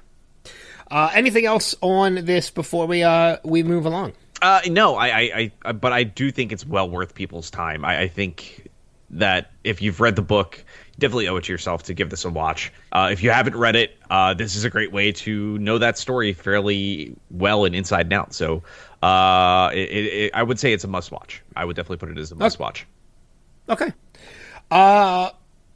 Uh, 0.89 1.11
anything 1.13 1.45
else 1.45 1.75
on 1.79 2.15
this 2.25 2.49
before 2.49 2.87
we 2.87 3.03
uh 3.03 3.37
we 3.43 3.61
move 3.61 3.85
along? 3.85 4.13
Uh, 4.41 4.61
no, 4.65 4.95
I, 4.95 5.07
I, 5.07 5.51
I, 5.63 5.71
but 5.73 5.93
I 5.93 6.01
do 6.01 6.31
think 6.31 6.51
it's 6.51 6.65
well 6.65 6.89
worth 6.89 7.13
people's 7.13 7.51
time. 7.51 7.85
I, 7.85 7.99
I 7.99 8.07
think 8.07 8.67
that 9.11 9.51
if 9.63 9.83
you've 9.83 9.99
read 9.99 10.15
the 10.15 10.23
book, 10.23 10.65
definitely 11.01 11.27
owe 11.27 11.35
it 11.35 11.43
to 11.43 11.51
yourself 11.51 11.83
to 11.83 11.93
give 11.93 12.09
this 12.09 12.23
a 12.23 12.29
watch. 12.29 12.71
Uh, 12.93 13.09
if 13.11 13.21
you 13.21 13.31
haven't 13.31 13.57
read 13.57 13.75
it, 13.75 13.97
uh, 14.09 14.33
this 14.33 14.55
is 14.55 14.63
a 14.63 14.69
great 14.69 14.93
way 14.93 15.11
to 15.11 15.57
know 15.57 15.77
that 15.79 15.97
story 15.97 16.31
fairly 16.31 17.13
well 17.29 17.65
and 17.65 17.75
inside 17.75 18.05
and 18.05 18.13
out. 18.13 18.33
So 18.33 18.63
uh, 19.01 19.71
it, 19.73 19.89
it, 19.89 20.31
I 20.33 20.43
would 20.43 20.59
say 20.59 20.71
it's 20.71 20.85
a 20.85 20.87
must 20.87 21.11
watch. 21.11 21.41
I 21.55 21.65
would 21.65 21.75
definitely 21.75 21.97
put 21.97 22.09
it 22.09 22.17
as 22.17 22.31
a 22.31 22.35
must 22.35 22.59
watch. 22.59 22.87
Okay. 23.67 23.91
Uh, 24.69 25.31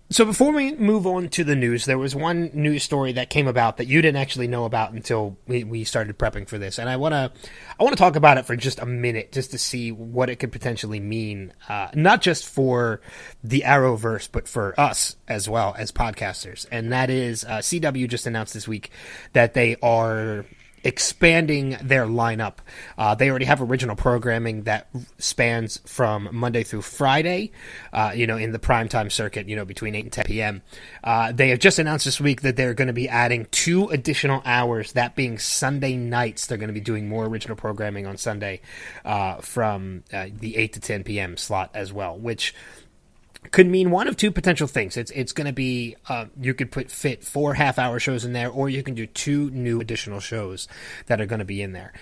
so 0.10 0.24
before 0.24 0.52
we 0.52 0.76
move 0.76 1.08
on 1.08 1.30
to 1.30 1.44
the 1.44 1.56
news, 1.56 1.86
there 1.86 1.98
was 1.98 2.16
one 2.16 2.52
news 2.54 2.84
story 2.84 3.14
that 3.14 3.32
came 3.32 3.48
about 3.48 3.78
that 3.78 3.88
you 3.88 4.02
didn't 4.02 4.22
actually 4.22 4.48
know 4.48 4.66
about 4.66 4.92
until 4.92 5.36
we, 5.48 5.64
we 5.64 5.84
started 5.84 6.18
prepping 6.20 6.48
for 6.48 6.60
this, 6.60 6.78
and 6.78 6.88
I 6.88 6.98
wanna 6.98 7.32
I 7.80 7.84
wanna 7.84 7.96
talk 7.96 8.16
about 8.16 8.38
it 8.38 8.46
for 8.46 8.56
just 8.56 8.80
a 8.80 8.86
minute, 8.86 9.32
just 9.32 9.52
to 9.52 9.58
see 9.58 9.92
what 9.92 10.30
it 10.30 10.36
could 10.36 10.52
potentially 10.52 11.00
mean, 11.00 11.54
uh, 11.68 11.88
not 11.96 12.22
just 12.22 12.46
for 12.46 13.02
the 13.44 13.64
Arrowverse, 13.66 14.30
but 14.32 14.48
for 14.48 14.80
us 14.80 15.16
as 15.28 15.50
well 15.50 15.76
as 15.78 15.92
podcasters. 15.92 16.68
And 16.72 16.92
that 16.92 17.10
is 17.10 17.44
uh, 17.44 17.58
CW 17.58 18.08
just 18.08 18.28
announced 18.28 18.54
this 18.54 18.68
week 18.68 18.92
that 19.34 19.56
they 19.56 19.76
are 19.82 20.46
expanding 20.86 21.78
their 21.82 22.06
lineup. 22.06 22.58
Uh, 22.98 23.16
they 23.16 23.30
already 23.30 23.46
have 23.46 23.62
original 23.62 23.96
programming 23.96 24.64
that 24.64 24.88
spans 25.18 25.82
from 25.86 26.30
Monday 26.32 26.64
through 26.64 26.84
Friday, 26.84 27.52
uh, 27.92 28.14
you 28.16 28.28
know, 28.28 28.38
in 28.38 28.52
the 28.52 28.60
primetime 28.60 29.12
circuit, 29.12 29.50
you 29.50 29.56
know, 29.56 29.66
between 29.66 29.96
8 29.96 30.04
and 30.04 30.14
10 30.14 30.26
p.m. 30.26 30.62
Uh, 31.04 31.32
they 31.32 31.50
have 31.50 31.60
just 31.60 31.80
announced 31.80 32.06
this 32.06 32.22
week 32.22 32.42
that 32.42 32.56
they're 32.56 32.76
going 32.76 32.88
to 32.88 32.94
be 32.94 33.10
adding 33.10 33.48
two 33.50 33.90
additional 33.90 34.44
hours, 34.46 34.92
that 34.94 35.16
being 35.16 35.40
Sunday 35.40 35.98
nights. 35.98 36.46
They're 36.46 36.60
going 36.60 36.70
to 36.70 36.74
be 36.74 36.80
doing 36.80 37.10
more 37.10 37.26
original 37.26 37.58
programming 37.58 38.06
on 38.06 38.18
Sunday 38.18 38.62
uh, 39.04 39.38
from 39.38 40.04
uh, 40.14 40.28
the 40.32 40.56
8 40.56 40.74
to 40.74 40.80
10 40.80 41.04
p.m. 41.04 41.36
slot 41.36 41.72
as 41.74 41.92
well, 41.92 42.16
which 42.16 42.54
could 43.52 43.68
mean 43.68 43.92
one 43.92 44.08
of 44.08 44.18
two 44.18 44.32
potential 44.32 44.68
things. 44.68 44.98
It's 44.98 45.12
it's 45.12 45.32
going 45.32 45.48
to 45.48 45.54
be 45.54 45.96
uh, 46.08 46.26
you 46.40 46.54
could 46.54 46.72
put 46.72 46.92
fit 46.92 47.24
four 47.24 47.54
half 47.54 47.80
hour 47.80 48.00
shows 48.00 48.26
in 48.26 48.34
there, 48.34 48.50
or 48.50 48.70
you 48.70 48.84
can 48.84 48.96
do 48.96 49.06
two 49.06 49.50
new 49.52 49.80
additional 49.80 50.20
shows 50.20 50.68
that 51.08 51.22
are 51.22 51.26
going 51.26 51.40
to 51.40 51.46
be 51.46 51.62
in 51.62 51.74
there. 51.74 51.94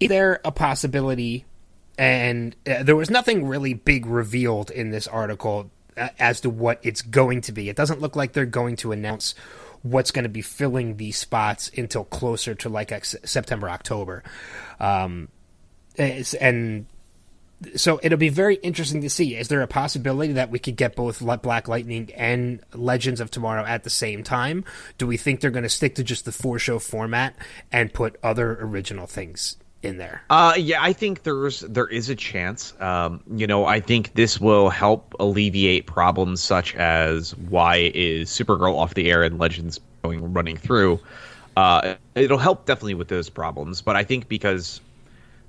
Is 0.00 0.08
there 0.08 0.40
a 0.44 0.52
possibility? 0.52 1.44
And 1.96 2.54
uh, 2.64 2.84
there 2.84 2.94
was 2.94 3.10
nothing 3.10 3.48
really 3.48 3.74
big 3.74 4.06
revealed 4.06 4.70
in 4.70 4.90
this 4.90 5.08
article 5.08 5.72
uh, 5.96 6.10
as 6.18 6.40
to 6.42 6.50
what 6.50 6.78
it's 6.84 7.02
going 7.02 7.40
to 7.42 7.52
be. 7.52 7.68
It 7.68 7.74
doesn't 7.74 8.00
look 8.00 8.14
like 8.14 8.32
they're 8.32 8.46
going 8.46 8.76
to 8.76 8.92
announce 8.92 9.34
what's 9.82 10.12
going 10.12 10.22
to 10.22 10.28
be 10.28 10.42
filling 10.42 10.96
these 10.96 11.16
spots 11.16 11.70
until 11.76 12.04
closer 12.04 12.54
to 12.54 12.68
like 12.68 13.04
September 13.04 13.68
October. 13.68 14.22
Um, 14.78 15.28
and 15.96 16.86
so 17.76 17.98
it'll 18.02 18.18
be 18.18 18.28
very 18.28 18.56
interesting 18.56 19.00
to 19.02 19.10
see. 19.10 19.36
Is 19.36 19.48
there 19.48 19.62
a 19.62 19.66
possibility 19.66 20.34
that 20.34 20.50
we 20.50 20.58
could 20.58 20.76
get 20.76 20.94
both 20.94 21.20
Black 21.42 21.68
Lightning 21.68 22.10
and 22.14 22.60
Legends 22.72 23.20
of 23.20 23.30
Tomorrow 23.30 23.64
at 23.64 23.84
the 23.84 23.90
same 23.90 24.22
time? 24.22 24.64
Do 24.96 25.06
we 25.06 25.16
think 25.16 25.40
they're 25.40 25.50
going 25.50 25.64
to 25.64 25.68
stick 25.68 25.96
to 25.96 26.04
just 26.04 26.24
the 26.24 26.32
four 26.32 26.58
show 26.58 26.78
format 26.78 27.34
and 27.72 27.92
put 27.92 28.16
other 28.22 28.58
original 28.60 29.06
things 29.06 29.56
in 29.82 29.98
there? 29.98 30.22
Uh, 30.30 30.54
yeah, 30.56 30.82
I 30.82 30.92
think 30.92 31.24
there's 31.24 31.60
there 31.60 31.86
is 31.86 32.08
a 32.08 32.16
chance. 32.16 32.74
Um, 32.80 33.22
you 33.34 33.46
know, 33.46 33.64
I 33.64 33.80
think 33.80 34.14
this 34.14 34.40
will 34.40 34.70
help 34.70 35.14
alleviate 35.18 35.86
problems 35.86 36.40
such 36.40 36.74
as 36.76 37.36
why 37.36 37.90
is 37.94 38.30
Supergirl 38.30 38.76
off 38.76 38.94
the 38.94 39.10
air 39.10 39.22
and 39.22 39.38
Legends 39.38 39.80
going 40.02 40.32
running 40.32 40.56
through. 40.56 41.00
Uh, 41.56 41.96
it'll 42.14 42.38
help 42.38 42.66
definitely 42.66 42.94
with 42.94 43.08
those 43.08 43.28
problems, 43.28 43.82
but 43.82 43.96
I 43.96 44.04
think 44.04 44.28
because 44.28 44.80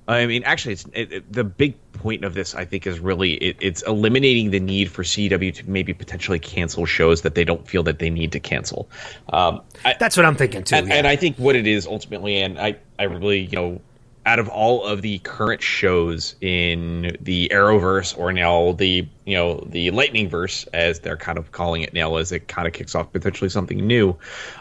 I 0.10 0.26
mean, 0.26 0.44
actually, 0.44 0.74
it's 0.74 0.86
it, 0.94 1.14
it, 1.14 1.34
the 1.34 1.44
big 1.44 1.76
point 1.94 2.26
of 2.26 2.34
this. 2.34 2.56
I 2.56 2.66
think 2.66 2.88
is 2.88 3.00
really 3.00 3.34
it, 3.34 3.58
it's 3.62 3.84
eliminating 3.84 4.50
the 4.50 4.60
need 4.60 4.90
for 4.90 5.04
CW 5.04 5.54
to 5.54 5.70
maybe 5.70 5.94
potentially 5.94 6.40
cancel 6.40 6.86
shows 6.86 7.22
that 7.22 7.36
they 7.36 7.44
don't 7.44 7.68
feel 7.68 7.84
that 7.84 8.00
they 8.00 8.10
need 8.10 8.32
to 8.32 8.40
cancel. 8.40 8.90
Um, 9.32 9.62
I, 9.86 9.96
That's 10.00 10.18
what 10.18 10.26
I'm 10.26 10.36
thinking 10.36 10.64
too. 10.64 10.76
And, 10.76 10.88
yeah. 10.88 10.96
and, 10.96 11.08
I 11.08 11.16
think 11.16 11.38
what 11.38 11.56
it 11.56 11.68
is 11.68 11.86
ultimately, 11.86 12.42
and 12.42 12.60
I, 12.60 12.78
I 12.98 13.04
really, 13.04 13.42
you 13.42 13.56
know, 13.56 13.82
out 14.26 14.40
of 14.40 14.50
all 14.50 14.84
of 14.84 15.02
the 15.04 15.20
current 15.20 15.62
shows 15.62 16.36
in 16.42 17.16
the 17.22 17.50
Arrowverse, 17.54 18.18
or 18.18 18.34
now 18.34 18.72
the 18.74 19.08
you 19.26 19.36
know 19.36 19.64
the 19.68 19.92
Lightningverse, 19.92 20.68
as 20.74 21.02
they're 21.02 21.18
kind 21.18 21.38
of 21.38 21.52
calling 21.52 21.84
it 21.84 21.94
now, 21.94 22.16
as 22.16 22.32
it 22.32 22.48
kind 22.48 22.68
of 22.68 22.74
kicks 22.74 22.96
off 22.96 23.12
potentially 23.14 23.50
something 23.50 23.86
new. 23.86 24.16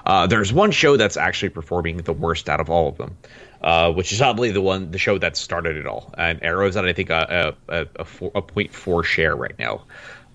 Uh, 0.05 0.27
there's 0.27 0.53
one 0.53 0.71
show 0.71 0.99
that's 0.99 1.17
actually 1.17 1.49
performing 1.49 1.97
the 1.97 2.13
worst 2.13 2.51
out 2.51 2.61
of 2.61 2.69
all 2.69 2.89
of 2.89 2.99
them 2.99 3.17
uh, 3.63 3.93
which 3.93 4.13
is 4.13 4.19
probably 4.19 4.51
the 4.51 4.61
one, 4.61 4.91
the 4.91 4.99
show 4.99 5.19
that 5.19 5.37
started 5.37 5.77
it 5.77 5.87
all. 5.87 6.15
And 6.17 6.43
Arrow's 6.43 6.77
at 6.77 6.85
I 6.85 6.93
think 6.93 7.11
a 7.11 7.55
a, 7.69 7.87
a, 7.97 8.05
four, 8.05 8.31
a 8.35 8.43
point 8.43 8.73
four 8.73 9.03
share 9.03 9.35
right 9.35 9.59
now, 9.59 9.83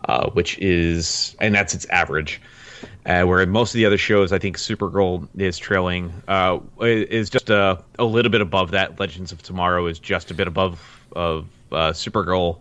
uh, 0.05 0.29
which 0.31 0.57
is 0.59 1.35
and 1.39 1.53
that's 1.55 1.73
its 1.73 1.85
average. 1.85 2.41
Uh, 3.05 3.23
where 3.23 3.45
most 3.45 3.73
of 3.73 3.77
the 3.77 3.85
other 3.85 3.97
shows, 3.97 4.33
I 4.33 4.39
think 4.39 4.57
Supergirl 4.57 5.27
is 5.37 5.57
trailing, 5.57 6.11
uh, 6.27 6.59
is 6.81 7.29
just 7.29 7.49
a, 7.49 7.81
a 7.97 8.03
little 8.03 8.29
bit 8.29 8.41
above 8.41 8.71
that. 8.71 8.99
Legends 8.99 9.31
of 9.31 9.41
Tomorrow 9.41 9.87
is 9.87 9.99
just 9.99 10.31
a 10.31 10.33
bit 10.33 10.49
above 10.49 11.01
of 11.15 11.47
uh, 11.71 11.91
Supergirl. 11.91 12.59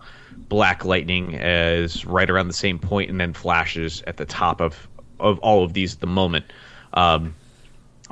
Black 0.49 0.85
Lightning 0.85 1.35
is 1.35 2.05
right 2.05 2.29
around 2.31 2.47
the 2.47 2.55
same 2.55 2.79
point, 2.79 3.11
and 3.11 3.21
then 3.21 3.33
Flashes 3.33 4.03
at 4.07 4.17
the 4.17 4.25
top 4.25 4.61
of 4.61 4.89
of 5.19 5.39
all 5.41 5.65
of 5.65 5.73
these 5.73 5.95
at 5.95 6.01
the 6.01 6.07
moment. 6.07 6.45
Um, 6.95 7.35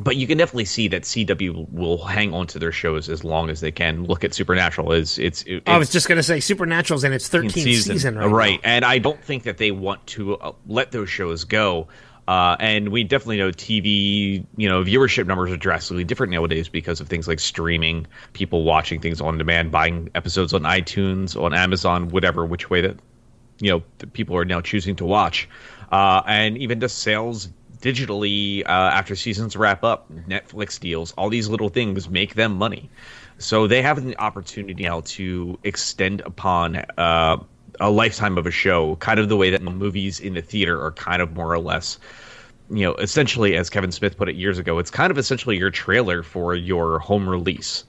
but 0.01 0.17
you 0.17 0.27
can 0.27 0.39
definitely 0.39 0.65
see 0.65 0.89
that 0.89 1.03
CW 1.03 1.71
will 1.71 2.03
hang 2.05 2.33
on 2.33 2.47
to 2.49 2.59
their 2.59 2.73
shows 2.73 3.09
as 3.09 3.23
long 3.23 3.51
as 3.51 3.61
they 3.61 3.71
can. 3.71 4.05
Look 4.05 4.25
at 4.25 4.33
Supernatural 4.33 4.93
as 4.93 5.19
it's, 5.19 5.43
it's, 5.47 5.63
I 5.67 5.77
was 5.77 5.91
just 5.91 6.09
going 6.09 6.17
to 6.17 6.23
say 6.23 6.41
Supernatural's 6.41 7.05
in 7.05 7.13
its 7.13 7.29
13th 7.29 7.53
season, 7.53 7.95
season 7.95 8.19
right, 8.19 8.31
right. 8.31 8.61
And 8.65 8.85
I 8.85 8.99
don't 8.99 9.23
think 9.23 9.43
that 9.43 9.59
they 9.59 9.71
want 9.71 10.07
to 10.09 10.37
uh, 10.39 10.53
let 10.67 10.93
those 10.93 11.11
shows 11.11 11.45
go. 11.45 11.89
Uh, 12.27 12.57
and 12.61 12.91
we 12.91 13.05
definitely 13.05 13.39
know 13.39 13.51
TV, 13.51 14.45
you 14.57 14.69
know, 14.69 14.83
viewership 14.83 15.27
numbers 15.27 15.51
are 15.51 15.57
drastically 15.57 16.05
different 16.05 16.33
nowadays 16.33 16.69
because 16.69 17.01
of 17.01 17.09
things 17.09 17.29
like 17.29 17.41
streaming, 17.41 18.07
people 18.33 18.63
watching 18.65 19.01
things 19.01 19.21
on 19.21 19.37
demand, 19.37 19.71
buying 19.71 20.09
episodes 20.15 20.55
on 20.55 20.63
iTunes, 20.63 21.41
on 21.41 21.53
Amazon, 21.53 22.09
whatever, 22.09 22.47
which 22.47 22.71
way 22.71 22.81
that, 22.81 22.97
you 23.59 23.71
know, 23.71 23.83
people 24.13 24.37
are 24.37 24.45
now 24.45 24.61
choosing 24.61 24.97
to 24.97 25.05
watch. 25.05 25.49
Uh, 25.93 26.23
and 26.27 26.57
even 26.57 26.81
just 26.81 26.99
sales 26.99 27.49
digitally 27.81 28.63
uh, 28.65 28.69
after 28.69 29.17
seasons 29.17 29.57
wrap 29.57 29.85
up, 29.85 30.13
Netflix 30.29 30.79
deals, 30.79 31.13
all 31.13 31.29
these 31.29 31.49
little 31.49 31.69
things 31.69 32.09
make 32.09 32.35
them 32.35 32.57
money. 32.57 32.91
So 33.39 33.67
they 33.67 33.83
have 33.83 34.05
the 34.05 34.19
opportunity 34.19 34.83
now 34.83 35.01
to 35.01 35.59
extend 35.65 36.21
upon 36.21 36.77
uh, 36.99 37.39
a 37.81 37.91
lifetime 37.91 38.37
of 38.37 38.47
a 38.47 38.51
show, 38.51 38.97
kind 38.97 39.19
of 39.19 39.29
the 39.29 39.37
way 39.37 39.51
that 39.51 39.63
movies 39.63 40.21
in 40.21 40.35
the 40.35 40.43
theater 40.43 40.83
are 40.85 40.93
kind 40.93 41.23
of 41.23 41.35
more 41.35 41.53
or 41.53 41.59
less, 41.59 41.99
you 42.71 42.85
know, 42.85 42.95
essentially, 42.97 43.57
as 43.57 43.71
Kevin 43.71 43.93
Smith 43.93 44.17
put 44.17 44.29
it 44.29 44.37
years 44.37 44.59
ago, 44.59 44.79
it's 44.79 44.91
kind 44.91 45.11
of 45.11 45.17
essentially 45.17 45.57
your 45.57 45.71
trailer 45.71 46.23
for 46.23 46.55
your 46.55 46.99
home 46.99 47.29
release. 47.29 47.85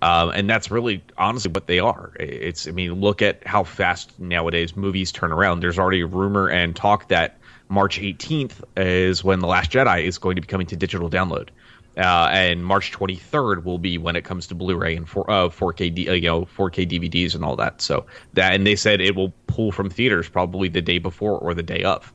Um, 0.00 0.30
and 0.30 0.50
that's 0.50 0.70
really 0.70 1.02
honestly 1.16 1.50
what 1.50 1.66
they 1.66 1.78
are. 1.78 2.12
It's, 2.18 2.66
I 2.66 2.72
mean, 2.72 3.00
look 3.00 3.22
at 3.22 3.46
how 3.46 3.64
fast 3.64 4.18
nowadays 4.18 4.76
movies 4.76 5.12
turn 5.12 5.32
around. 5.32 5.60
There's 5.60 5.78
already 5.78 6.02
rumor 6.02 6.48
and 6.48 6.74
talk 6.74 7.08
that 7.08 7.38
March 7.68 8.00
18th 8.00 8.62
is 8.76 9.24
when 9.24 9.40
The 9.40 9.46
Last 9.46 9.70
Jedi 9.70 10.04
is 10.04 10.18
going 10.18 10.36
to 10.36 10.42
be 10.42 10.46
coming 10.46 10.66
to 10.68 10.76
digital 10.76 11.10
download. 11.10 11.48
Uh, 11.96 12.28
and 12.32 12.64
March 12.64 12.90
23rd 12.90 13.64
will 13.64 13.78
be 13.78 13.98
when 13.98 14.16
it 14.16 14.24
comes 14.24 14.48
to 14.48 14.54
Blu-ray 14.54 14.96
and 14.96 15.08
4, 15.08 15.30
uh, 15.30 15.48
4K, 15.48 15.94
D, 15.94 16.08
uh, 16.08 16.12
you 16.12 16.28
know, 16.28 16.42
4K 16.42 16.88
DVDs 16.88 17.34
and 17.34 17.44
all 17.44 17.54
that. 17.56 17.80
So 17.80 18.06
that, 18.32 18.54
and 18.54 18.66
they 18.66 18.74
said 18.74 19.00
it 19.00 19.14
will 19.14 19.32
pull 19.46 19.70
from 19.70 19.90
theaters 19.90 20.28
probably 20.28 20.68
the 20.68 20.82
day 20.82 20.98
before 20.98 21.38
or 21.38 21.54
the 21.54 21.62
day 21.62 21.84
of. 21.84 22.12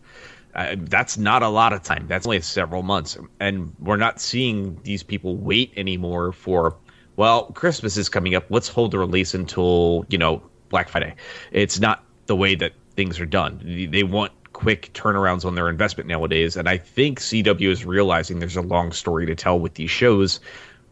Uh, 0.56 0.76
that's 0.78 1.18
not 1.18 1.44
a 1.44 1.48
lot 1.48 1.72
of 1.72 1.84
time. 1.84 2.08
That's 2.08 2.26
only 2.26 2.42
several 2.42 2.82
months, 2.82 3.18
and 3.40 3.74
we're 3.80 3.98
not 3.98 4.20
seeing 4.20 4.80
these 4.84 5.04
people 5.04 5.38
wait 5.38 5.72
anymore 5.78 6.32
for. 6.32 6.76
Well, 7.16 7.46
Christmas 7.52 7.98
is 7.98 8.10
coming 8.10 8.34
up. 8.34 8.46
Let's 8.50 8.68
hold 8.68 8.92
the 8.92 8.98
release 8.98 9.36
until 9.36 10.06
you 10.10 10.18
know 10.18 10.42
Black 10.70 10.90
Friday. 10.90 11.16
It's 11.52 11.80
not 11.80 12.04
the 12.26 12.36
way 12.36 12.56
that 12.56 12.74
things 12.96 13.20
are 13.20 13.28
done. 13.28 13.62
They 13.92 14.04
want 14.04 14.32
quick 14.60 14.92
turnarounds 14.94 15.46
on 15.46 15.56
their 15.56 15.70
investment 15.70 16.10
nowadays, 16.10 16.58
and 16.58 16.68
I 16.68 16.76
think 16.76 17.22
CW 17.22 17.70
is 17.70 17.86
realizing 17.86 18.40
there's 18.40 18.58
a 18.58 18.62
long 18.62 18.92
story 18.92 19.26
to 19.26 19.34
tell 19.34 19.58
with 19.58 19.76
these 19.76 19.90
shows, 19.90 20.42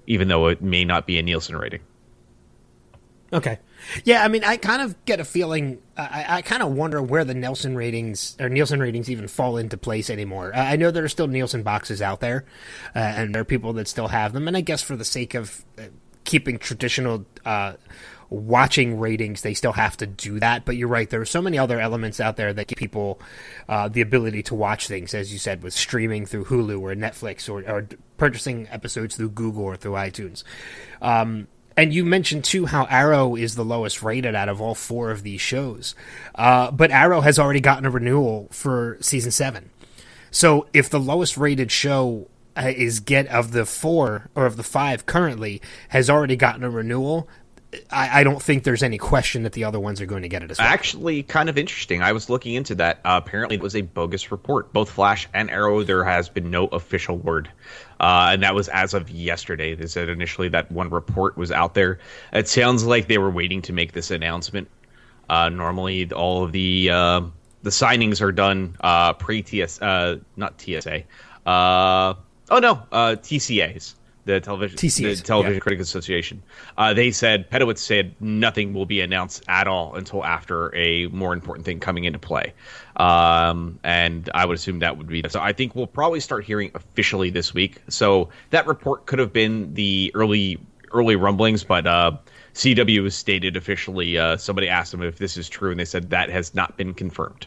even 0.06 0.30
though 0.30 0.48
it 0.48 0.62
may 0.62 0.86
not 0.86 1.06
be 1.06 1.20
a 1.20 1.22
Nielsen 1.22 1.58
rating. 1.58 1.82
Okay. 3.34 3.60
Yeah, 4.06 4.24
I 4.24 4.30
mean, 4.30 4.46
I 4.46 4.56
kind 4.56 4.82
of 4.82 5.04
get 5.04 5.20
a 5.20 5.26
feeling. 5.26 5.80
I, 5.98 6.38
I 6.38 6.42
kind 6.44 6.64
of 6.64 6.72
wonder 6.72 7.02
where 7.02 7.26
the 7.26 7.34
Nielsen 7.34 7.76
ratings 7.76 8.38
or 8.40 8.48
Nielsen 8.48 8.80
ratings 8.80 9.12
even 9.12 9.28
fall 9.28 9.58
into 9.58 9.78
place 9.78 10.10
anymore. 10.10 10.56
I 10.56 10.78
know 10.78 10.90
there 10.90 11.04
are 11.04 11.10
still 11.10 11.28
Nielsen 11.28 11.62
boxes 11.62 12.02
out 12.02 12.22
there, 12.22 12.46
uh, 12.96 13.00
and 13.00 13.36
there 13.36 13.42
are 13.42 13.46
people 13.46 13.74
that 13.74 13.90
still 13.90 14.08
have 14.08 14.32
them. 14.32 14.48
And 14.48 14.56
I 14.56 14.62
guess 14.62 14.82
for 14.82 14.96
the 14.96 15.04
sake 15.04 15.34
of 15.34 15.66
uh, 15.78 15.84
keeping 16.24 16.58
traditional 16.58 17.26
uh, 17.44 17.74
watching 18.30 19.00
ratings, 19.00 19.42
they 19.42 19.54
still 19.54 19.74
have 19.74 19.98
to 19.98 20.08
do 20.08 20.40
that. 20.40 20.66
But 20.66 20.78
you're 20.78 20.88
right; 20.88 21.10
there 21.10 21.22
are 21.22 21.26
so 21.26 21.42
many 21.42 21.58
other 21.58 21.80
elements 21.80 22.20
out 22.20 22.38
there 22.38 22.54
that 22.54 22.68
give 22.68 22.78
people 22.78 23.20
uh, 23.68 23.88
the 23.88 24.02
ability 24.02 24.44
to 24.44 24.56
watch 24.56 24.88
things, 24.88 25.14
as 25.14 25.32
you 25.32 25.40
said, 25.40 25.64
with 25.64 25.74
streaming 25.74 26.26
through 26.26 26.46
Hulu 26.46 26.80
or 26.80 26.96
Netflix, 26.96 27.50
or, 27.50 27.70
or 27.70 27.88
purchasing 28.18 28.68
episodes 28.70 29.16
through 29.16 29.30
Google 29.30 29.64
or 29.64 29.76
through 29.76 29.94
iTunes. 29.94 30.44
Um, 31.02 31.48
and 31.78 31.94
you 31.94 32.04
mentioned 32.04 32.44
too 32.44 32.66
how 32.66 32.86
Arrow 32.86 33.36
is 33.36 33.56
the 33.56 33.64
lowest 33.64 34.02
rated 34.02 34.34
out 34.34 34.50
of 34.50 34.60
all 34.60 34.74
four 34.74 35.12
of 35.12 35.22
these 35.22 35.40
shows. 35.40 35.94
Uh, 36.34 36.72
but 36.72 36.90
Arrow 36.90 37.22
has 37.22 37.38
already 37.38 37.60
gotten 37.60 37.86
a 37.86 37.92
renewal 37.92 38.48
for 38.52 38.98
season 39.00 39.32
seven. 39.32 39.70
So 40.32 40.68
if 40.74 40.90
the 40.90 41.00
lowest 41.00 41.38
rated 41.38 41.72
show 41.72 42.28
uh, 42.58 42.74
is 42.76 43.00
get 43.00 43.28
of 43.28 43.52
the 43.52 43.66
four 43.66 44.30
or 44.34 44.48
of 44.48 44.58
the 44.58 44.64
five 44.64 45.06
currently 45.06 45.62
has 45.90 46.10
already 46.10 46.36
gotten 46.36 46.64
a 46.64 46.70
renewal, 46.70 47.30
I, 47.92 48.22
I, 48.22 48.24
don't 48.24 48.42
think 48.42 48.64
there's 48.64 48.82
any 48.82 48.98
question 48.98 49.44
that 49.44 49.52
the 49.52 49.66
other 49.66 49.80
ones 49.80 50.00
are 50.00 50.06
going 50.06 50.22
to 50.22 50.30
get 50.30 50.42
it 50.42 50.52
as 50.52 50.58
well. 50.58 50.68
Actually, 50.68 51.24
kind 51.24 51.50
of 51.50 51.58
interesting. 51.58 52.02
I 52.02 52.14
was 52.14 52.30
looking 52.30 52.54
into 52.54 52.76
that. 52.76 53.00
Uh, 53.04 53.20
apparently, 53.22 53.58
it 53.58 53.62
was 53.62 53.76
a 53.76 53.82
bogus 53.82 54.32
report. 54.32 54.72
Both 54.72 54.92
Flash 54.92 55.28
and 55.34 55.50
Arrow, 55.52 55.84
there 55.84 56.06
has 56.06 56.30
been 56.30 56.50
no 56.50 56.68
official 56.68 57.18
word. 57.18 57.50
Uh, 58.00 58.30
and 58.32 58.44
that 58.44 58.56
was 58.56 58.70
as 58.70 58.94
of 58.94 59.10
yesterday. 59.10 59.76
They 59.76 59.88
said 59.88 60.08
initially 60.08 60.48
that 60.50 60.72
one 60.72 60.90
report 60.90 61.36
was 61.36 61.52
out 61.52 61.74
there. 61.74 62.00
It 62.32 62.48
sounds 62.48 62.86
like 62.86 63.10
they 63.10 63.18
were 63.18 63.32
waiting 63.32 63.62
to 63.64 63.74
make 63.74 63.92
this 63.92 64.12
announcement. 64.12 64.70
Uh, 65.30 65.50
normally, 65.50 66.10
all 66.14 66.46
of 66.46 66.54
the 66.54 66.90
uh, 66.90 67.22
the 67.64 67.70
signings 67.70 68.22
are 68.22 68.32
done 68.32 68.78
uh, 68.80 69.12
pre 69.14 69.42
TS, 69.42 69.82
uh, 69.82 70.20
not 70.38 70.62
TSA. 70.62 71.04
oh 71.46 72.16
no, 72.50 72.88
TCAs 72.92 73.96
the 74.28 74.40
television 74.40 74.78
TCS, 74.78 75.18
the 75.18 75.24
Television 75.24 75.56
yeah. 75.56 75.60
Critics 75.60 75.82
Association. 75.82 76.44
Uh, 76.78 76.94
they 76.94 77.10
said 77.10 77.50
Pedowitz 77.50 77.80
said 77.80 78.14
nothing 78.20 78.74
will 78.74 78.86
be 78.86 79.02
announced 79.02 79.44
at 79.48 79.68
all 79.68 79.96
until 79.96 80.24
after 80.24 80.74
a 80.76 81.08
more 81.08 81.34
important 81.34 81.66
thing 81.66 81.80
coming 81.80 82.04
into 82.04 82.20
play, 82.20 82.54
um, 82.98 83.80
and 83.84 84.30
I 84.36 84.46
would 84.46 84.56
assume 84.56 84.80
that 84.80 84.98
would 84.98 85.08
be 85.08 85.24
so. 85.28 85.40
I 85.40 85.54
think 85.54 85.76
we'll 85.76 85.88
probably 85.88 86.20
start 86.20 86.46
hearing 86.46 86.70
officially 86.76 87.32
this 87.32 87.54
week. 87.54 87.82
So 87.88 88.30
that 88.52 88.68
report 88.68 89.08
could 89.08 89.20
have 89.20 89.34
been 89.34 89.74
the 89.74 90.12
early 90.14 90.60
early 90.92 91.16
rumblings, 91.16 91.64
but. 91.64 91.88
Uh, 91.88 92.18
CW 92.54 93.04
has 93.04 93.14
stated 93.14 93.56
officially. 93.56 94.18
Uh, 94.18 94.36
somebody 94.36 94.68
asked 94.68 94.92
them 94.92 95.04
if 95.04 95.20
this 95.20 95.38
is 95.38 95.48
true, 95.48 95.70
and 95.70 95.80
they 95.80 95.86
said 95.86 96.10
that 96.10 96.32
has 96.32 96.56
not 96.56 96.76
been 96.76 96.92
confirmed. 96.92 97.46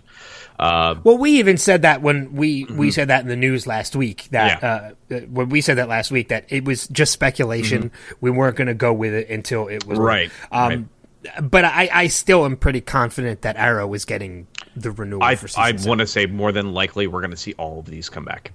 Uh, 0.61 1.01
well, 1.05 1.17
we 1.17 1.39
even 1.39 1.57
said 1.57 1.83
that 1.83 2.03
when 2.03 2.35
we 2.35 2.67
mm-hmm. 2.67 2.77
we 2.77 2.91
said 2.91 3.09
that 3.09 3.23
in 3.23 3.29
the 3.29 3.37
news 3.37 3.67
last 3.67 3.97
week. 3.97 4.29
That 4.31 4.61
yeah. 4.63 5.17
uh, 5.17 5.21
when 5.31 5.49
we 5.49 5.63
said 5.63 5.79
that 5.79 5.89
last 5.89 6.11
week, 6.11 6.29
that 6.29 6.45
it 6.51 6.67
was 6.67 6.87
just 6.89 7.13
speculation. 7.13 7.85
Mm-hmm. 7.85 8.15
We 8.21 8.31
weren't 8.31 8.57
going 8.57 8.69
to 8.69 8.75
go 8.75 8.93
with 8.93 9.15
it 9.15 9.31
until 9.31 9.69
it 9.69 9.87
was 9.87 9.99
right. 9.99 10.31
Um, 10.53 10.91
right. 11.23 11.51
But 11.51 11.65
I, 11.65 11.89
I 11.91 12.07
still 12.09 12.45
am 12.45 12.59
pretty 12.59 12.83
confident 12.83 13.41
that 13.41 13.57
Arrow 13.57 13.93
is 13.95 14.05
getting 14.05 14.49
the 14.77 14.91
renewal. 14.91 15.23
I, 15.23 15.39
I 15.57 15.73
want 15.87 16.01
to 16.01 16.07
say 16.07 16.27
more 16.27 16.53
than 16.53 16.75
likely 16.75 17.07
we're 17.07 17.21
going 17.23 17.31
to 17.31 17.39
see 17.39 17.55
all 17.55 17.79
of 17.79 17.87
these 17.87 18.11
come 18.11 18.27
back. 18.27 18.53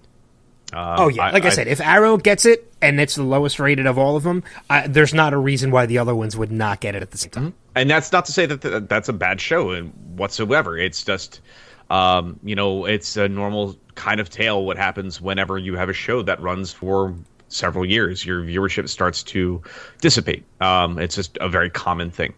Um, 0.74 0.96
oh 1.00 1.08
yeah, 1.08 1.32
like 1.32 1.46
I, 1.46 1.48
I, 1.48 1.52
said, 1.52 1.68
if 1.68 1.82
Arrow 1.82 2.18
gets 2.18 2.46
it 2.46 2.72
and 2.84 3.00
it's 3.00 3.16
the 3.16 3.24
lowest 3.24 3.60
rated 3.60 3.88
of 3.88 3.98
all 3.98 4.16
of 4.16 4.22
them, 4.22 4.44
I, 4.70 4.86
there's 4.86 5.14
not 5.14 5.34
a 5.34 5.38
reason 5.38 5.72
why 5.72 5.88
the 5.88 5.98
other 5.98 6.14
ones 6.14 6.38
would 6.38 6.52
not 6.52 6.82
get 6.82 6.94
it 6.94 7.02
at 7.02 7.10
the 7.10 7.18
same 7.18 7.32
time. 7.32 7.44
Mm-hmm. 7.46 7.58
And 7.76 7.90
that's 7.90 8.12
not 8.12 8.26
to 8.26 8.32
say 8.32 8.46
that 8.46 8.62
the, 8.62 8.80
that's 8.82 9.10
a 9.10 9.14
bad 9.14 9.42
show 9.42 9.80
whatsoever. 9.82 10.78
It's 10.78 11.04
just 11.04 11.42
um, 11.90 12.40
you 12.44 12.56
know, 12.56 12.86
it's 12.86 13.18
a 13.18 13.28
normal 13.28 13.76
kind 13.96 14.20
of 14.20 14.30
tale 14.30 14.66
what 14.66 14.78
happens 14.78 15.22
whenever 15.22 15.58
you 15.58 15.76
have 15.76 15.90
a 15.90 15.94
show 15.94 16.22
that 16.24 16.42
runs 16.42 16.72
for 16.72 17.16
several 17.50 17.86
years. 17.86 18.26
Your 18.26 18.42
viewership 18.44 18.90
starts 18.90 19.24
to 19.24 19.62
dissipate. 20.02 20.44
Um, 20.62 21.00
it's 21.00 21.16
just 21.16 21.38
a 21.42 21.50
very 21.50 21.70
common 21.70 22.12
thing. 22.12 22.34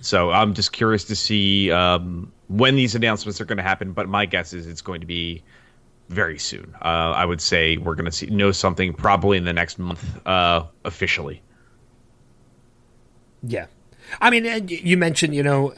So 0.00 0.30
I'm 0.30 0.54
just 0.54 0.72
curious 0.72 1.04
to 1.04 1.16
see 1.16 1.70
um, 1.72 2.30
when 2.48 2.76
these 2.76 2.94
announcements 2.94 3.40
are 3.40 3.44
going 3.44 3.56
to 3.56 3.62
happen. 3.62 3.92
But 3.92 4.08
my 4.08 4.26
guess 4.26 4.52
is 4.52 4.66
it's 4.66 4.82
going 4.82 5.00
to 5.00 5.06
be 5.06 5.42
very 6.08 6.38
soon. 6.38 6.74
Uh, 6.80 7.12
I 7.14 7.24
would 7.24 7.40
say 7.40 7.76
we're 7.76 7.94
going 7.94 8.06
to 8.06 8.12
see 8.12 8.26
know 8.26 8.52
something 8.52 8.94
probably 8.94 9.36
in 9.36 9.44
the 9.44 9.52
next 9.52 9.78
month 9.78 10.26
uh, 10.26 10.64
officially. 10.84 11.42
Yeah, 13.42 13.66
I 14.20 14.30
mean, 14.30 14.68
you 14.68 14.96
mentioned 14.96 15.34
you 15.34 15.42
know 15.42 15.74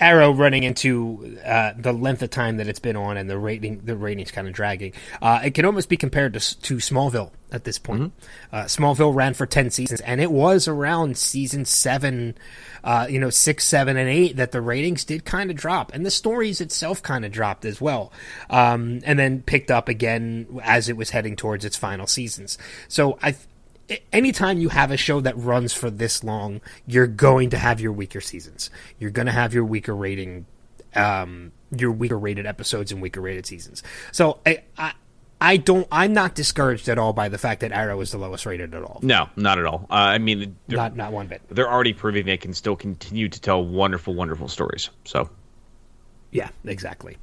Arrow 0.00 0.32
running 0.32 0.62
into 0.62 1.38
uh, 1.44 1.72
the 1.76 1.92
length 1.92 2.22
of 2.22 2.30
time 2.30 2.58
that 2.58 2.68
it's 2.68 2.78
been 2.78 2.96
on 2.96 3.16
and 3.16 3.28
the 3.28 3.38
rating, 3.38 3.80
the 3.84 3.96
ratings 3.96 4.30
kind 4.30 4.46
of 4.46 4.54
dragging. 4.54 4.92
Uh, 5.20 5.40
it 5.44 5.54
can 5.54 5.64
almost 5.64 5.88
be 5.88 5.96
compared 5.96 6.34
to, 6.34 6.60
to 6.60 6.76
Smallville 6.76 7.32
at 7.50 7.64
this 7.64 7.78
point. 7.78 8.02
Mm-hmm. 8.02 8.54
Uh, 8.54 8.64
Smallville 8.64 9.14
ran 9.14 9.34
for 9.34 9.46
ten 9.46 9.70
seasons, 9.70 10.00
and 10.02 10.20
it 10.20 10.30
was 10.30 10.68
around 10.68 11.16
season 11.16 11.64
seven, 11.64 12.36
uh, 12.84 13.06
you 13.08 13.18
know, 13.18 13.30
six, 13.30 13.64
seven, 13.64 13.96
and 13.96 14.08
eight 14.08 14.36
that 14.36 14.52
the 14.52 14.60
ratings 14.60 15.04
did 15.04 15.24
kind 15.24 15.50
of 15.50 15.56
drop, 15.56 15.92
and 15.94 16.04
the 16.04 16.10
stories 16.10 16.60
itself 16.60 17.02
kind 17.02 17.24
of 17.24 17.32
dropped 17.32 17.64
as 17.64 17.80
well, 17.80 18.12
um, 18.50 19.00
and 19.04 19.18
then 19.18 19.42
picked 19.42 19.70
up 19.70 19.88
again 19.88 20.60
as 20.62 20.88
it 20.88 20.96
was 20.96 21.10
heading 21.10 21.36
towards 21.36 21.64
its 21.64 21.76
final 21.76 22.06
seasons. 22.06 22.58
So 22.86 23.18
I 23.22 23.34
anytime 24.12 24.58
you 24.58 24.68
have 24.68 24.90
a 24.90 24.96
show 24.96 25.20
that 25.20 25.36
runs 25.36 25.72
for 25.72 25.90
this 25.90 26.22
long, 26.24 26.60
you're 26.86 27.06
going 27.06 27.50
to 27.50 27.58
have 27.58 27.80
your 27.80 27.92
weaker 27.92 28.20
seasons. 28.20 28.70
You're 28.98 29.10
going 29.10 29.26
to 29.26 29.32
have 29.32 29.54
your 29.54 29.64
weaker 29.64 29.94
rating, 29.94 30.46
um, 30.94 31.52
your 31.76 31.92
weaker 31.92 32.18
rated 32.18 32.46
episodes 32.46 32.92
and 32.92 33.00
weaker 33.00 33.20
rated 33.20 33.46
seasons. 33.46 33.82
So 34.12 34.38
I, 34.46 34.62
I, 34.76 34.92
I 35.40 35.56
don't. 35.56 35.86
I'm 35.92 36.12
not 36.12 36.34
discouraged 36.34 36.88
at 36.88 36.98
all 36.98 37.12
by 37.12 37.28
the 37.28 37.38
fact 37.38 37.60
that 37.60 37.70
Arrow 37.70 38.00
is 38.00 38.10
the 38.10 38.18
lowest 38.18 38.44
rated 38.44 38.74
at 38.74 38.82
all. 38.82 38.98
No, 39.02 39.28
not 39.36 39.58
at 39.58 39.66
all. 39.66 39.86
Uh, 39.88 39.94
I 39.94 40.18
mean, 40.18 40.56
not 40.66 40.96
not 40.96 41.12
one 41.12 41.28
bit. 41.28 41.42
They're 41.48 41.70
already 41.70 41.92
proving 41.92 42.26
they 42.26 42.36
can 42.36 42.52
still 42.52 42.74
continue 42.74 43.28
to 43.28 43.40
tell 43.40 43.64
wonderful, 43.64 44.14
wonderful 44.14 44.48
stories. 44.48 44.90
So 45.04 45.30
yeah, 46.30 46.50
exactly. 46.64 47.16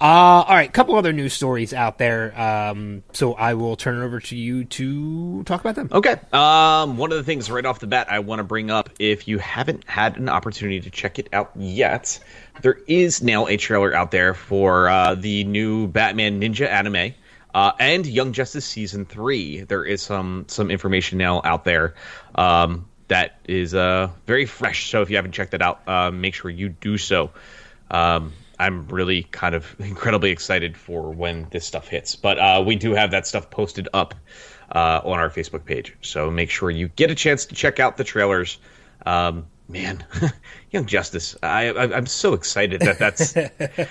Uh, 0.00 0.44
all 0.44 0.54
right, 0.54 0.72
couple 0.72 0.96
other 0.96 1.12
news 1.12 1.34
stories 1.34 1.74
out 1.74 1.98
there. 1.98 2.38
Um, 2.40 3.02
so 3.12 3.34
I 3.34 3.54
will 3.54 3.76
turn 3.76 4.00
it 4.00 4.04
over 4.04 4.20
to 4.20 4.36
you 4.36 4.64
to 4.64 5.42
talk 5.44 5.60
about 5.60 5.74
them. 5.74 5.90
Okay. 5.92 6.16
Um, 6.32 6.96
one 6.96 7.12
of 7.12 7.18
the 7.18 7.24
things 7.24 7.50
right 7.50 7.64
off 7.64 7.80
the 7.80 7.86
bat 7.86 8.10
I 8.10 8.20
want 8.20 8.38
to 8.38 8.44
bring 8.44 8.70
up, 8.70 8.88
if 8.98 9.28
you 9.28 9.38
haven't 9.38 9.84
had 9.86 10.16
an 10.16 10.30
opportunity 10.30 10.80
to 10.80 10.90
check 10.90 11.18
it 11.18 11.28
out 11.32 11.50
yet, 11.56 12.18
there 12.62 12.78
is 12.86 13.22
now 13.22 13.48
a 13.48 13.58
trailer 13.58 13.94
out 13.94 14.10
there 14.12 14.32
for 14.32 14.88
uh, 14.88 15.14
the 15.14 15.44
new 15.44 15.86
Batman 15.86 16.40
Ninja 16.40 16.66
anime. 16.66 17.14
Uh, 17.54 17.72
and 17.80 18.06
Young 18.06 18.32
Justice 18.32 18.64
season 18.64 19.04
three. 19.04 19.62
There 19.62 19.84
is 19.84 20.02
some 20.02 20.44
some 20.48 20.70
information 20.70 21.18
now 21.18 21.40
out 21.42 21.64
there 21.64 21.94
um, 22.34 22.86
that 23.08 23.40
is 23.46 23.74
uh, 23.74 24.10
very 24.26 24.46
fresh. 24.46 24.90
So 24.90 25.02
if 25.02 25.10
you 25.10 25.16
haven't 25.16 25.32
checked 25.32 25.52
that 25.52 25.62
out, 25.62 25.80
uh, 25.88 26.10
make 26.10 26.34
sure 26.34 26.50
you 26.50 26.68
do 26.68 26.98
so. 26.98 27.30
Um, 27.90 28.32
I'm 28.58 28.86
really 28.88 29.24
kind 29.24 29.54
of 29.54 29.74
incredibly 29.78 30.30
excited 30.30 30.76
for 30.76 31.10
when 31.10 31.46
this 31.50 31.64
stuff 31.64 31.88
hits. 31.88 32.16
But 32.16 32.38
uh, 32.38 32.62
we 32.66 32.76
do 32.76 32.94
have 32.94 33.10
that 33.10 33.26
stuff 33.26 33.50
posted 33.50 33.88
up 33.92 34.14
uh, 34.72 35.00
on 35.04 35.18
our 35.18 35.30
Facebook 35.30 35.64
page, 35.64 35.96
so 36.02 36.30
make 36.30 36.50
sure 36.50 36.70
you 36.70 36.88
get 36.88 37.10
a 37.10 37.14
chance 37.14 37.46
to 37.46 37.54
check 37.54 37.80
out 37.80 37.96
the 37.96 38.04
trailers. 38.04 38.58
Um, 39.06 39.46
man, 39.68 40.04
Young 40.70 40.86
Justice, 40.86 41.36
I, 41.42 41.68
I, 41.70 41.96
am 41.96 42.06
so 42.06 42.34
excited 42.34 42.80
that 42.82 42.98
that's. 42.98 43.34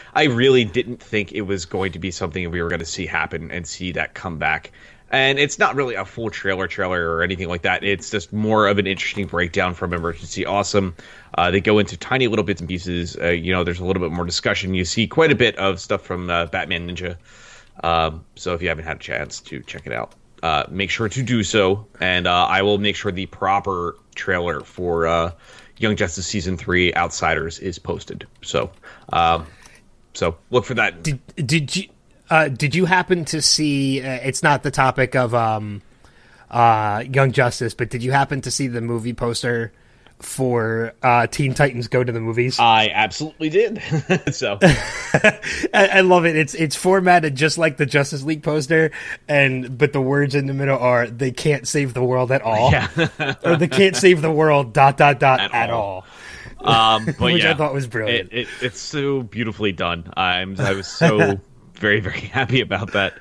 I 0.14 0.26
really 0.26 0.66
didn't 0.66 1.02
think 1.02 1.32
it 1.32 1.42
was 1.42 1.66
going 1.66 1.94
to 1.94 2.00
be 2.00 2.12
something 2.12 2.50
we 2.52 2.62
were 2.62 2.70
going 2.70 2.80
to 2.80 2.86
see 2.86 3.08
happen 3.08 3.50
and 3.50 3.66
see 3.66 3.92
that 3.94 4.14
come 4.14 4.38
back 4.38 4.72
and 5.10 5.40
it's 5.40 5.58
not 5.58 5.76
really 5.76 5.96
a 5.96 6.06
full 6.06 6.30
trailer 6.30 6.68
trailer 6.68 7.16
or 7.16 7.24
anything 7.24 7.48
like 7.48 7.62
that. 7.62 7.84
It's 7.84 8.10
just 8.10 8.34
more 8.34 8.68
of 8.68 8.78
an 8.78 8.88
interesting 8.88 9.28
breakdown 9.28 9.74
from 9.74 9.94
Emergency 9.94 10.46
Awesome. 10.46 10.96
Uh, 11.38 11.52
they 11.52 11.62
go 11.62 11.80
into 11.80 11.98
tiny 11.98 12.28
little 12.28 12.44
bits 12.44 12.62
and 12.62 12.68
pieces. 12.68 13.16
Uh, 13.16 13.28
you 13.30 13.52
know, 13.54 13.64
there's 13.64 13.80
a 13.80 13.86
little 13.86 14.02
bit 14.02 14.12
more 14.12 14.26
discussion. 14.26 14.74
You 14.74 14.86
see 14.86 15.08
quite 15.08 15.32
a 15.32 15.36
bit 15.36 15.58
of 15.58 15.80
stuff 15.80 16.02
from 16.02 16.30
uh, 16.30 16.48
Batman 16.48 16.90
Ninja. 16.90 17.18
Um, 17.84 18.26
so 18.36 18.54
if 18.54 18.62
you 18.62 18.70
haven't 18.70 18.86
had 18.86 18.98
a 18.98 19.00
chance 19.00 19.40
to 19.42 19.62
check 19.62 19.86
it 19.86 19.94
out, 19.94 20.14
uh, 20.44 20.66
make 20.70 20.90
sure 20.90 21.10
to 21.10 21.24
do 21.24 21.44
so. 21.44 21.86
And 22.00 22.28
uh, 22.28 22.46
I 22.46 22.62
will 22.62 22.78
make 22.78 22.96
sure 22.96 23.12
the 23.12 23.28
proper 23.28 23.96
trailer 24.16 24.62
for 24.62 25.08
uh, 25.08 25.32
Young 25.78 25.96
Justice 25.96 26.28
season 26.28 26.58
three 26.58 26.94
Outsiders 26.94 27.60
is 27.60 27.80
posted. 27.80 28.28
So, 28.42 28.72
um, 29.14 29.46
so 30.14 30.38
look 30.50 30.66
for 30.66 30.74
that. 30.74 31.04
Did 31.04 31.20
did 31.36 31.76
you? 31.76 31.88
Uh, 32.30 32.50
did 32.50 32.76
you 32.76 32.86
happen 32.86 33.26
to 33.26 33.42
see? 33.42 34.02
Uh, 34.02 34.20
it's 34.24 34.44
not 34.44 34.64
the 34.64 34.72
topic 34.72 35.16
of 35.16 35.34
um, 35.34 35.82
uh, 36.50 37.04
Young 37.12 37.32
Justice, 37.32 37.74
but 37.74 37.90
did 37.90 38.04
you 38.04 38.12
happen 38.12 38.42
to 38.42 38.52
see 38.52 38.68
the 38.68 38.82
movie 38.82 39.14
poster 39.14 39.72
for 40.20 40.94
uh, 41.04 41.28
Teen 41.28 41.54
Titans 41.54 41.88
Go 41.88 42.04
to 42.04 42.12
the 42.12 42.20
Movies? 42.20 42.60
I 42.60 42.90
absolutely 42.94 43.50
did. 43.50 43.82
so 44.34 44.58
I, 44.64 45.40
I 45.74 46.02
love 46.02 46.26
it. 46.26 46.36
It's 46.36 46.54
it's 46.54 46.76
formatted 46.76 47.36
just 47.36 47.58
like 47.58 47.78
the 47.78 47.86
Justice 47.86 48.24
League 48.24 48.44
poster, 48.44 48.92
and 49.28 49.78
but 49.78 49.94
the 49.94 50.02
words 50.02 50.36
in 50.36 50.48
the 50.48 50.54
middle 50.54 50.78
are 50.78 51.08
"They 51.08 51.32
can't 51.32 51.68
save 51.68 51.94
the 51.94 52.04
world 52.04 52.32
at 52.32 52.42
all," 52.42 52.72
yeah, 52.72 53.36
or 53.44 53.58
"They 53.58 53.68
can't 53.68 53.96
save 53.96 54.22
the 54.22 54.32
world." 54.32 54.74
Dot 54.74 54.98
dot 54.98 55.20
dot 55.20 55.40
at, 55.40 55.54
At 55.54 55.70
all. 55.70 56.04
all. 56.60 56.74
um, 56.74 57.06
but 57.06 57.20
Which 57.20 57.46
I 57.46 57.54
thought 57.54 57.74
was 57.74 57.88
brilliant. 57.88 58.34
It, 58.34 58.40
it, 58.42 58.48
it's 58.62 58.80
so 58.80 59.22
beautifully 59.22 59.72
done. 59.72 60.12
I'm 60.18 60.60
I 60.60 60.74
was 60.74 60.88
so 60.88 61.40
very 61.78 62.00
very 62.00 62.20
happy 62.38 62.62
about 62.62 62.92
that. 62.94 63.14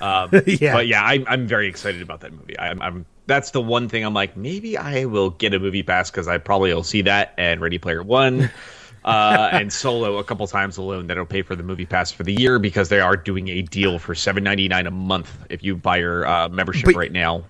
Um, 0.00 0.30
Yeah. 0.46 0.74
but 0.74 0.86
yeah, 0.86 1.04
I'm 1.04 1.24
I'm 1.28 1.46
very 1.46 1.66
excited 1.68 2.02
about 2.02 2.20
that 2.20 2.32
movie. 2.32 2.58
I'm, 2.58 2.80
I'm 2.80 3.06
that's 3.26 3.50
the 3.52 3.60
one 3.60 3.88
thing 3.88 4.04
I'm 4.04 4.14
like 4.14 4.36
maybe 4.36 4.76
I 4.78 5.06
will 5.06 5.30
get 5.30 5.54
a 5.54 5.58
movie 5.58 5.82
pass 5.82 6.10
because 6.10 6.28
I 6.28 6.38
probably 6.38 6.72
will 6.74 6.84
see 6.84 7.02
that 7.02 7.34
and 7.38 7.60
Ready 7.60 7.78
Player 7.78 8.02
One. 8.02 8.50
uh, 9.04 9.48
and 9.52 9.72
Solo 9.72 10.16
a 10.18 10.24
couple 10.24 10.46
times 10.46 10.76
alone 10.78 11.06
that'll 11.08 11.26
pay 11.26 11.42
for 11.42 11.54
the 11.54 11.62
movie 11.62 11.84
pass 11.86 12.10
for 12.10 12.22
the 12.22 12.32
year 12.32 12.58
because 12.58 12.88
they 12.88 13.00
are 13.00 13.16
doing 13.16 13.48
a 13.48 13.62
deal 13.62 13.98
for 13.98 14.14
seven 14.14 14.42
ninety 14.44 14.68
nine 14.68 14.86
a 14.86 14.90
month 14.90 15.30
if 15.50 15.62
you 15.62 15.76
buy 15.76 15.98
your 15.98 16.26
uh, 16.26 16.48
membership 16.48 16.86
But- 16.86 16.96
right 16.96 17.12
now, 17.12 17.44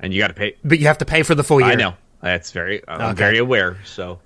and 0.00 0.12
you 0.12 0.20
got 0.20 0.28
to 0.28 0.34
pay. 0.34 0.56
But 0.64 0.78
you 0.80 0.86
have 0.86 0.98
to 0.98 1.04
pay 1.06 1.22
for 1.22 1.34
the 1.34 1.44
full 1.44 1.60
year. 1.60 1.70
I 1.70 1.74
know 1.76 1.94
that's 2.20 2.50
very 2.52 2.82
I'm 2.88 3.00
Okay. 3.00 3.14
very 3.14 3.38
aware. 3.38 3.76
So 3.84 4.18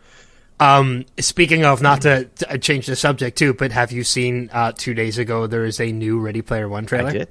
Um, 0.63 1.05
speaking 1.19 1.65
of, 1.65 1.83
not 1.83 2.03
to, 2.03 2.25
to 2.25 2.59
change 2.59 2.87
the 2.87 2.97
subject 2.97 3.37
too, 3.37 3.55
but 3.55 3.73
have 3.73 3.93
you 3.93 4.05
seen 4.05 4.51
uh, 4.53 4.73
two 4.73 4.95
days 4.95 5.19
ago 5.19 5.47
there 5.47 5.65
is 5.65 5.81
a 5.81 5.91
new 5.91 6.21
Ready 6.21 6.43
Player 6.43 6.69
One 6.69 6.87
trailer? 6.87 7.11
I 7.11 7.13
did. 7.13 7.29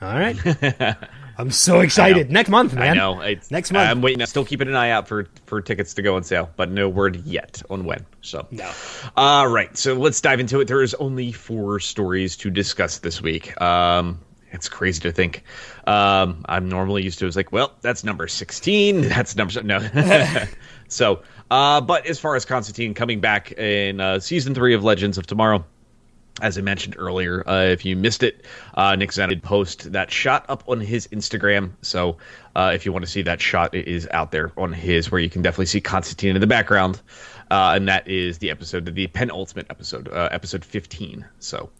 All 0.00 0.18
right. 0.18 0.96
I'm 1.38 1.50
so 1.50 1.80
excited. 1.80 2.30
Next 2.30 2.50
month, 2.50 2.74
man. 2.74 2.90
I 2.90 2.94
know. 2.94 3.20
It's, 3.20 3.50
Next 3.50 3.72
month. 3.72 3.88
I'm 3.88 4.02
waiting. 4.02 4.20
I'm 4.20 4.26
still 4.26 4.44
keeping 4.44 4.68
an 4.68 4.76
eye 4.76 4.90
out 4.90 5.08
for 5.08 5.26
for 5.46 5.60
tickets 5.60 5.94
to 5.94 6.02
go 6.02 6.16
on 6.16 6.24
sale, 6.24 6.50
but 6.56 6.70
no 6.70 6.88
word 6.88 7.16
yet 7.24 7.62
on 7.70 7.84
when. 7.84 8.04
So 8.20 8.46
No. 8.50 8.70
All 9.16 9.48
right. 9.48 9.76
So 9.76 9.94
let's 9.94 10.20
dive 10.20 10.40
into 10.40 10.60
it. 10.60 10.68
There 10.68 10.82
is 10.82 10.94
only 10.94 11.32
four 11.32 11.80
stories 11.80 12.36
to 12.38 12.50
discuss 12.50 12.98
this 12.98 13.22
week. 13.22 13.58
Um, 13.60 14.20
it's 14.52 14.68
crazy 14.68 15.00
to 15.00 15.12
think. 15.12 15.44
Um, 15.86 16.44
I'm 16.46 16.68
normally 16.68 17.02
used 17.02 17.18
to 17.20 17.26
it's 17.26 17.36
like, 17.36 17.52
well, 17.52 17.72
that's 17.80 18.04
number 18.04 18.28
16. 18.28 19.00
That's 19.08 19.34
number 19.34 19.62
no. 19.62 19.78
so, 20.92 21.22
uh, 21.50 21.80
but 21.80 22.06
as 22.06 22.18
far 22.18 22.36
as 22.36 22.44
Constantine 22.44 22.94
coming 22.94 23.20
back 23.20 23.52
in 23.52 24.00
uh, 24.00 24.20
season 24.20 24.54
three 24.54 24.74
of 24.74 24.84
Legends 24.84 25.18
of 25.18 25.26
Tomorrow 25.26 25.64
as 26.40 26.56
I 26.56 26.62
mentioned 26.62 26.96
earlier, 26.98 27.46
uh, 27.48 27.64
if 27.64 27.84
you 27.84 27.94
missed 27.94 28.22
it, 28.22 28.44
uh, 28.74 28.96
Nick 28.96 29.10
Zano 29.10 29.28
did 29.28 29.42
post 29.42 29.92
that 29.92 30.10
shot 30.10 30.46
up 30.48 30.64
on 30.66 30.80
his 30.80 31.06
Instagram. 31.08 31.72
So 31.82 32.16
uh, 32.56 32.72
if 32.74 32.86
you 32.86 32.92
want 32.92 33.04
to 33.04 33.10
see 33.10 33.22
that 33.22 33.40
shot, 33.40 33.74
it 33.74 33.86
is 33.86 34.08
out 34.10 34.30
there 34.30 34.50
on 34.56 34.72
his, 34.72 35.10
where 35.10 35.20
you 35.20 35.28
can 35.28 35.42
definitely 35.42 35.66
see 35.66 35.80
Constantine 35.80 36.34
in 36.34 36.40
the 36.40 36.46
background. 36.46 37.00
Uh, 37.50 37.74
and 37.76 37.88
that 37.88 38.08
is 38.08 38.38
the 38.38 38.50
episode, 38.50 38.94
the 38.94 39.06
penultimate 39.08 39.66
episode, 39.68 40.08
uh, 40.08 40.28
episode 40.32 40.64
15. 40.64 41.26
So. 41.38 41.70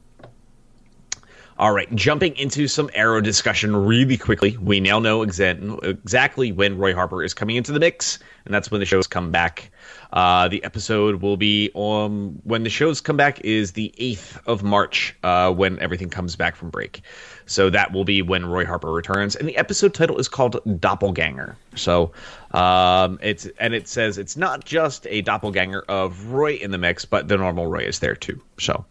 All 1.62 1.70
right, 1.70 1.94
jumping 1.94 2.36
into 2.38 2.66
some 2.66 2.90
Arrow 2.92 3.20
discussion 3.20 3.76
really 3.76 4.16
quickly. 4.16 4.56
We 4.56 4.80
now 4.80 4.98
know 4.98 5.20
exa- 5.24 5.84
exactly 5.84 6.50
when 6.50 6.76
Roy 6.76 6.92
Harper 6.92 7.22
is 7.22 7.34
coming 7.34 7.54
into 7.54 7.70
the 7.70 7.78
mix, 7.78 8.18
and 8.44 8.52
that's 8.52 8.72
when 8.72 8.80
the 8.80 8.84
shows 8.84 9.06
come 9.06 9.30
back. 9.30 9.70
Uh, 10.12 10.48
the 10.48 10.64
episode 10.64 11.22
will 11.22 11.36
be 11.36 11.70
on 11.74 12.40
when 12.42 12.64
the 12.64 12.68
shows 12.68 13.00
come 13.00 13.16
back 13.16 13.40
is 13.42 13.74
the 13.74 13.94
8th 13.96 14.44
of 14.44 14.64
March, 14.64 15.14
uh, 15.22 15.52
when 15.52 15.78
everything 15.78 16.10
comes 16.10 16.34
back 16.34 16.56
from 16.56 16.68
break. 16.68 17.02
So 17.46 17.70
that 17.70 17.92
will 17.92 18.04
be 18.04 18.22
when 18.22 18.46
Roy 18.46 18.64
Harper 18.64 18.92
returns, 18.92 19.36
and 19.36 19.48
the 19.48 19.56
episode 19.56 19.94
title 19.94 20.18
is 20.18 20.28
called 20.28 20.60
Doppelganger. 20.80 21.56
So 21.76 22.12
um, 22.52 23.18
it's 23.22 23.46
and 23.58 23.74
it 23.74 23.88
says 23.88 24.18
it's 24.18 24.36
not 24.36 24.64
just 24.64 25.06
a 25.08 25.22
doppelganger 25.22 25.82
of 25.88 26.26
Roy 26.26 26.54
in 26.54 26.70
the 26.70 26.78
mix, 26.78 27.04
but 27.04 27.28
the 27.28 27.36
normal 27.36 27.66
Roy 27.66 27.80
is 27.84 27.98
there 28.00 28.14
too. 28.16 28.40
So 28.58 28.84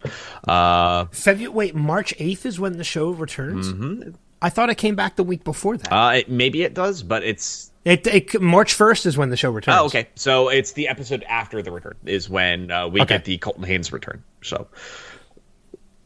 uh, 0.47 1.05
February, 1.11 1.47
wait, 1.53 1.75
March 1.75 2.13
8th 2.17 2.45
is 2.45 2.59
when 2.59 2.77
the 2.77 2.83
show 2.83 3.09
returns? 3.11 3.71
Mm-hmm. 3.71 4.11
I 4.41 4.49
thought 4.49 4.69
it 4.71 4.75
came 4.75 4.95
back 4.95 5.15
the 5.17 5.23
week 5.23 5.43
before 5.43 5.77
that. 5.77 5.91
uh, 5.93 6.13
it, 6.15 6.29
maybe 6.29 6.63
it 6.63 6.73
does, 6.73 7.03
but 7.03 7.23
it's 7.23 7.69
it, 7.85 8.05
it 8.07 8.41
March 8.41 8.75
1st 8.77 9.05
is 9.07 9.17
when 9.17 9.29
the 9.29 9.37
show 9.37 9.51
returns. 9.51 9.77
Oh, 9.79 9.85
okay. 9.85 10.07
So 10.15 10.49
it's 10.49 10.71
the 10.73 10.87
episode 10.87 11.23
after 11.23 11.61
the 11.61 11.71
return 11.71 11.95
is 12.05 12.29
when 12.29 12.71
uh, 12.71 12.87
we 12.87 13.01
Okay. 13.01 13.15
get 13.15 13.25
the 13.25 13.37
Colton 13.37 13.63
Haynes 13.63 13.91
return. 13.91 14.23
So, 14.43 14.67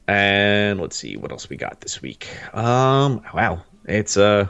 and 0.07 0.79
let's 0.79 0.95
see 0.95 1.17
what 1.17 1.31
else 1.31 1.49
we 1.49 1.57
got 1.57 1.81
this 1.81 2.01
week. 2.01 2.27
Um, 2.53 3.21
wow, 3.33 3.63
it's 3.85 4.17
uh, 4.17 4.47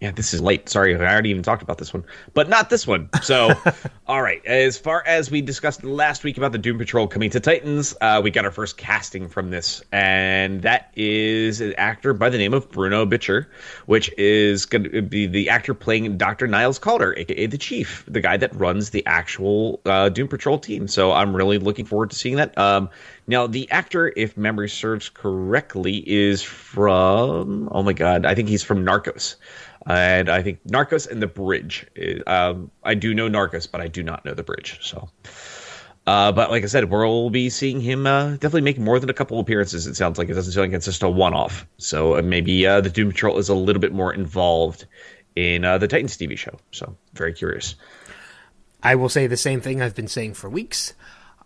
yeah, 0.00 0.10
this 0.10 0.34
is 0.34 0.42
late. 0.42 0.68
Sorry, 0.68 0.94
I 0.94 0.98
already 0.98 1.30
even 1.30 1.42
talked 1.42 1.62
about 1.62 1.78
this 1.78 1.94
one, 1.94 2.04
but 2.34 2.50
not 2.50 2.68
this 2.68 2.86
one. 2.86 3.08
So, 3.22 3.50
all 4.06 4.20
right. 4.20 4.44
As 4.44 4.76
far 4.76 5.02
as 5.06 5.30
we 5.30 5.40
discussed 5.40 5.84
last 5.84 6.22
week 6.22 6.36
about 6.36 6.52
the 6.52 6.58
Doom 6.58 6.76
Patrol 6.76 7.08
coming 7.08 7.30
to 7.30 7.40
Titans, 7.40 7.96
uh, 8.02 8.20
we 8.22 8.30
got 8.30 8.44
our 8.44 8.50
first 8.50 8.76
casting 8.76 9.26
from 9.26 9.50
this, 9.50 9.82
and 9.92 10.60
that 10.62 10.92
is 10.96 11.62
an 11.62 11.72
actor 11.78 12.12
by 12.12 12.28
the 12.28 12.36
name 12.36 12.52
of 12.52 12.70
Bruno 12.70 13.06
Bichir, 13.06 13.46
which 13.86 14.12
is 14.18 14.66
going 14.66 14.84
to 14.84 15.00
be 15.00 15.26
the 15.26 15.48
actor 15.48 15.72
playing 15.72 16.18
Dr. 16.18 16.46
Niles 16.46 16.78
Caulder, 16.78 17.14
aka 17.16 17.46
the 17.46 17.58
Chief, 17.58 18.04
the 18.06 18.20
guy 18.20 18.36
that 18.36 18.54
runs 18.54 18.90
the 18.90 19.04
actual 19.06 19.80
uh, 19.86 20.10
Doom 20.10 20.28
Patrol 20.28 20.58
team. 20.58 20.88
So 20.88 21.12
I'm 21.12 21.34
really 21.34 21.56
looking 21.56 21.86
forward 21.86 22.10
to 22.10 22.16
seeing 22.16 22.36
that. 22.36 22.56
Um, 22.58 22.90
now, 23.28 23.46
the 23.46 23.68
actor, 23.70 24.12
if 24.14 24.36
memory 24.36 24.68
serves 24.68 25.08
correctly, 25.08 26.04
is 26.06 26.42
from 26.42 27.68
oh 27.72 27.82
my 27.82 27.94
god, 27.94 28.26
I 28.26 28.34
think 28.34 28.50
he's 28.50 28.62
from 28.62 28.84
Narcos 28.84 29.36
and 29.86 30.28
I 30.28 30.42
think 30.42 30.58
Narcos 30.66 31.08
and 31.10 31.22
The 31.22 31.26
Bridge. 31.26 31.86
is- 31.94 32.22
Um, 32.26 32.70
I 32.84 32.94
do 32.94 33.14
know 33.14 33.28
Narcos, 33.28 33.70
but 33.70 33.80
I 33.80 33.88
do 33.88 34.02
not 34.02 34.24
know 34.24 34.34
The 34.34 34.42
Bridge. 34.42 34.78
So, 34.82 35.08
uh, 36.06 36.32
but 36.32 36.50
like 36.50 36.62
I 36.62 36.66
said, 36.66 36.84
we'll 36.90 37.30
be 37.30 37.50
seeing 37.50 37.80
him 37.80 38.06
uh, 38.06 38.30
definitely 38.32 38.60
make 38.62 38.78
more 38.78 38.98
than 39.00 39.10
a 39.10 39.14
couple 39.14 39.38
appearances. 39.40 39.86
It 39.86 39.96
sounds 39.96 40.18
like 40.18 40.28
it 40.28 40.34
doesn't 40.34 40.52
sound 40.52 40.70
like 40.70 40.76
it's 40.76 40.86
just 40.86 41.02
a 41.02 41.08
one-off. 41.08 41.66
So 41.78 42.16
uh, 42.18 42.22
maybe 42.22 42.66
uh, 42.66 42.80
the 42.80 42.90
Doom 42.90 43.10
Patrol 43.10 43.38
is 43.38 43.48
a 43.48 43.54
little 43.54 43.80
bit 43.80 43.92
more 43.92 44.12
involved 44.14 44.86
in 45.34 45.64
uh, 45.64 45.78
the 45.78 45.88
Titans 45.88 46.16
TV 46.16 46.36
show. 46.38 46.56
So 46.72 46.96
very 47.14 47.32
curious. 47.32 47.74
I 48.82 48.94
will 48.94 49.08
say 49.08 49.26
the 49.26 49.36
same 49.36 49.60
thing 49.60 49.82
I've 49.82 49.94
been 49.94 50.08
saying 50.08 50.34
for 50.34 50.48
weeks. 50.48 50.94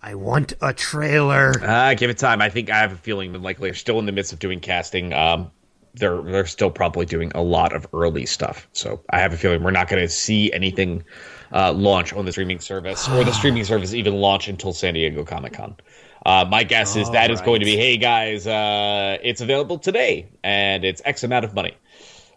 I 0.03 0.15
want 0.15 0.55
a 0.63 0.73
trailer. 0.73 1.53
Uh, 1.63 1.95
give 1.95 2.09
it 2.11 2.17
time. 2.19 2.41
I 2.41 2.49
think 2.49 2.71
I 2.71 2.79
have 2.79 2.93
a 2.93 2.97
feeling 2.97 3.33
that 3.33 3.43
likely 3.43 3.69
they're 3.69 3.75
still 3.75 3.99
in 3.99 4.07
the 4.07 4.13
midst 4.13 4.33
of 4.33 4.39
doing 4.39 4.61
casting. 4.61 5.13
Um, 5.13 5.51
they're 5.95 6.23
they're 6.23 6.47
still 6.47 6.71
probably 6.71 7.07
doing 7.07 7.33
a 7.35 7.43
lot 7.43 7.73
of 7.73 7.87
early 7.93 8.27
stuff. 8.27 8.69
So 8.73 9.01
I 9.11 9.21
have 9.21 9.33
a 9.33 9.37
feeling 9.37 9.63
we're 9.63 9.71
not 9.71 9.89
going 9.89 10.03
to 10.03 10.09
see 10.09 10.53
anything 10.53 11.05
uh, 11.53 11.73
launch 11.73 12.13
on 12.13 12.25
the 12.25 12.33
streaming 12.33 12.61
service 12.61 13.09
or 13.09 13.25
the 13.25 13.33
streaming 13.41 13.65
service 13.65 13.95
even 13.95 14.15
launch 14.15 14.49
until 14.49 14.73
San 14.73 14.95
Diego 14.95 15.25
Comic 15.25 15.55
Con. 15.55 15.77
Uh, 16.25 16.45
my 16.49 16.65
guess 16.65 16.97
is 16.97 17.11
that 17.11 17.31
is 17.31 17.41
going 17.41 17.61
to 17.61 17.65
be, 17.65 17.77
hey 17.77 17.97
guys, 17.97 18.47
uh, 18.47 19.17
it's 19.23 19.41
available 19.41 19.79
today 19.79 20.29
and 20.45 20.85
it's 20.85 21.01
X 21.05 21.25
amount 21.25 21.45
of 21.45 21.55
money. 21.55 21.77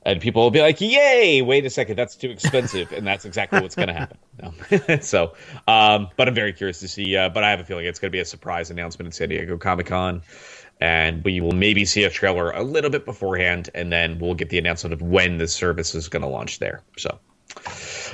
And 0.06 0.20
people 0.20 0.44
will 0.44 0.52
be 0.52 0.60
like, 0.60 0.82
"Yay! 0.82 1.42
Wait 1.42 1.66
a 1.66 1.70
second, 1.70 1.98
that's 1.98 2.18
too 2.18 2.30
expensive," 2.30 2.92
and 2.92 3.08
that's 3.08 3.24
exactly 3.24 3.62
what's 3.62 3.76
going 3.76 3.88
to 3.88 3.94
happen. 3.94 4.18
No. 4.42 4.98
so, 5.02 5.36
um, 5.68 6.10
but 6.18 6.28
I'm 6.28 6.34
very 6.34 6.52
curious 6.52 6.80
to 6.80 6.88
see. 6.88 7.16
Uh, 7.16 7.30
but 7.30 7.44
I 7.46 7.52
have 7.52 7.62
a 7.62 7.64
feeling 7.64 7.86
it's 7.86 8.00
going 8.00 8.10
to 8.10 8.12
be 8.12 8.20
a 8.20 8.26
surprise 8.26 8.72
announcement 8.72 9.06
in 9.06 9.12
San 9.14 9.30
Diego 9.30 9.58
Comic 9.58 9.86
Con, 9.86 10.24
and 10.80 11.24
we 11.24 11.42
will 11.42 11.54
maybe 11.54 11.86
see 11.86 12.04
a 12.04 12.10
trailer 12.10 12.52
a 12.52 12.64
little 12.64 12.90
bit 12.90 13.06
beforehand, 13.06 13.70
and 13.74 13.92
then 13.92 14.20
we'll 14.20 14.36
get 14.36 14.50
the 14.50 14.58
announcement 14.58 14.94
of 14.94 15.02
when 15.02 15.38
the 15.38 15.48
service 15.48 15.96
is 15.96 16.08
going 16.10 16.24
to 16.24 16.28
launch 16.28 16.60
there. 16.60 16.82
So, 16.98 17.20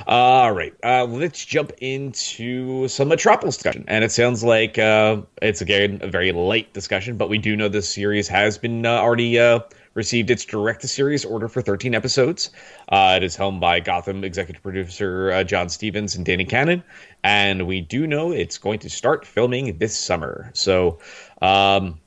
all 0.06 0.52
right, 0.52 0.74
uh, 0.84 1.04
let's 1.04 1.44
jump 1.44 1.72
into 1.78 2.88
some 2.88 3.08
Metropolis 3.08 3.56
discussion. 3.56 3.84
And 3.88 4.04
it 4.04 4.12
sounds 4.12 4.44
like 4.44 4.78
uh, 4.78 5.22
it's 5.42 5.60
again 5.60 5.98
a 6.02 6.08
very 6.08 6.32
late 6.32 6.72
discussion, 6.72 7.16
but 7.16 7.28
we 7.28 7.38
do 7.38 7.56
know 7.56 7.68
this 7.68 7.92
series 7.92 8.28
has 8.28 8.58
been 8.58 8.86
uh, 8.86 8.90
already 8.90 9.38
uh, 9.38 9.60
received 9.94 10.30
its 10.30 10.44
direct 10.44 10.80
to 10.82 10.88
series 10.88 11.24
order 11.24 11.48
for 11.48 11.62
13 11.62 11.94
episodes. 11.94 12.50
Uh, 12.88 13.14
it 13.16 13.24
is 13.24 13.36
helmed 13.36 13.60
by 13.60 13.80
Gotham 13.80 14.24
executive 14.24 14.62
producer 14.62 15.32
uh, 15.32 15.44
John 15.44 15.68
Stephens 15.68 16.14
and 16.14 16.24
Danny 16.24 16.44
Cannon, 16.44 16.82
and 17.24 17.66
we 17.66 17.80
do 17.80 18.06
know 18.06 18.32
it's 18.32 18.58
going 18.58 18.78
to 18.80 18.90
start 18.90 19.26
filming 19.26 19.78
this 19.78 19.96
summer. 19.96 20.50
So, 20.54 20.98
um, 21.42 22.00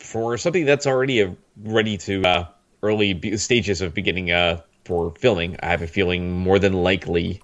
for 0.00 0.36
something 0.38 0.64
that's 0.64 0.86
already 0.86 1.22
uh 1.22 1.30
ready 1.62 1.96
to 1.98 2.22
uh, 2.24 2.46
early 2.82 3.36
stages 3.36 3.80
of 3.80 3.94
beginning 3.94 4.30
uh, 4.30 4.60
for 4.84 5.12
filming, 5.18 5.56
I 5.62 5.66
have 5.66 5.82
a 5.82 5.86
feeling 5.86 6.32
more 6.32 6.58
than 6.58 6.72
likely 6.72 7.42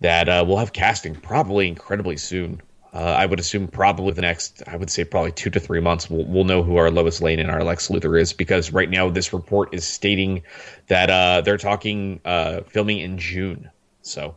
that 0.00 0.28
uh, 0.28 0.44
we'll 0.46 0.58
have 0.58 0.72
casting 0.72 1.14
probably 1.14 1.68
incredibly 1.68 2.16
soon. 2.16 2.60
Uh, 2.92 2.98
I 2.98 3.24
would 3.24 3.38
assume 3.38 3.68
probably 3.68 4.12
the 4.12 4.22
next, 4.22 4.62
I 4.66 4.76
would 4.76 4.90
say 4.90 5.04
probably 5.04 5.32
two 5.32 5.50
to 5.50 5.60
three 5.60 5.80
months, 5.80 6.10
we'll, 6.10 6.24
we'll 6.24 6.44
know 6.44 6.62
who 6.62 6.76
our 6.76 6.90
Lois 6.90 7.20
Lane 7.20 7.38
and 7.38 7.50
our 7.50 7.62
Lex 7.62 7.88
Luthor 7.88 8.20
is 8.20 8.32
because 8.32 8.72
right 8.72 8.90
now 8.90 9.08
this 9.08 9.32
report 9.32 9.72
is 9.72 9.86
stating 9.86 10.42
that 10.88 11.08
uh, 11.08 11.40
they're 11.42 11.56
talking 11.56 12.20
uh, 12.24 12.62
filming 12.62 12.98
in 12.98 13.18
June. 13.18 13.70
So 14.02 14.36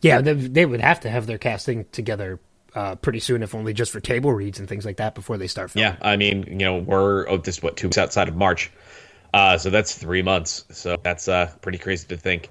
Yeah, 0.00 0.20
they 0.20 0.64
would 0.64 0.80
have 0.80 1.00
to 1.00 1.10
have 1.10 1.26
their 1.26 1.38
casting 1.38 1.86
together 1.90 2.38
uh, 2.74 2.94
pretty 2.96 3.20
soon, 3.20 3.42
if 3.42 3.54
only 3.54 3.72
just 3.72 3.92
for 3.92 4.00
table 4.00 4.32
reads 4.32 4.58
and 4.58 4.68
things 4.68 4.84
like 4.84 4.96
that 4.96 5.14
before 5.14 5.36
they 5.36 5.46
start 5.46 5.70
filming. 5.70 5.92
Yeah, 5.92 5.98
I 6.00 6.16
mean, 6.16 6.44
you 6.48 6.64
know, 6.64 6.78
we're 6.78 7.28
oh, 7.28 7.38
this 7.38 7.62
what 7.62 7.76
two 7.76 7.88
weeks 7.88 7.98
outside 7.98 8.28
of 8.28 8.36
March, 8.36 8.70
uh, 9.34 9.58
so 9.58 9.70
that's 9.70 9.94
three 9.96 10.22
months. 10.22 10.64
So 10.70 10.96
that's 11.02 11.28
uh, 11.28 11.50
pretty 11.60 11.78
crazy 11.78 12.06
to 12.08 12.16
think. 12.16 12.50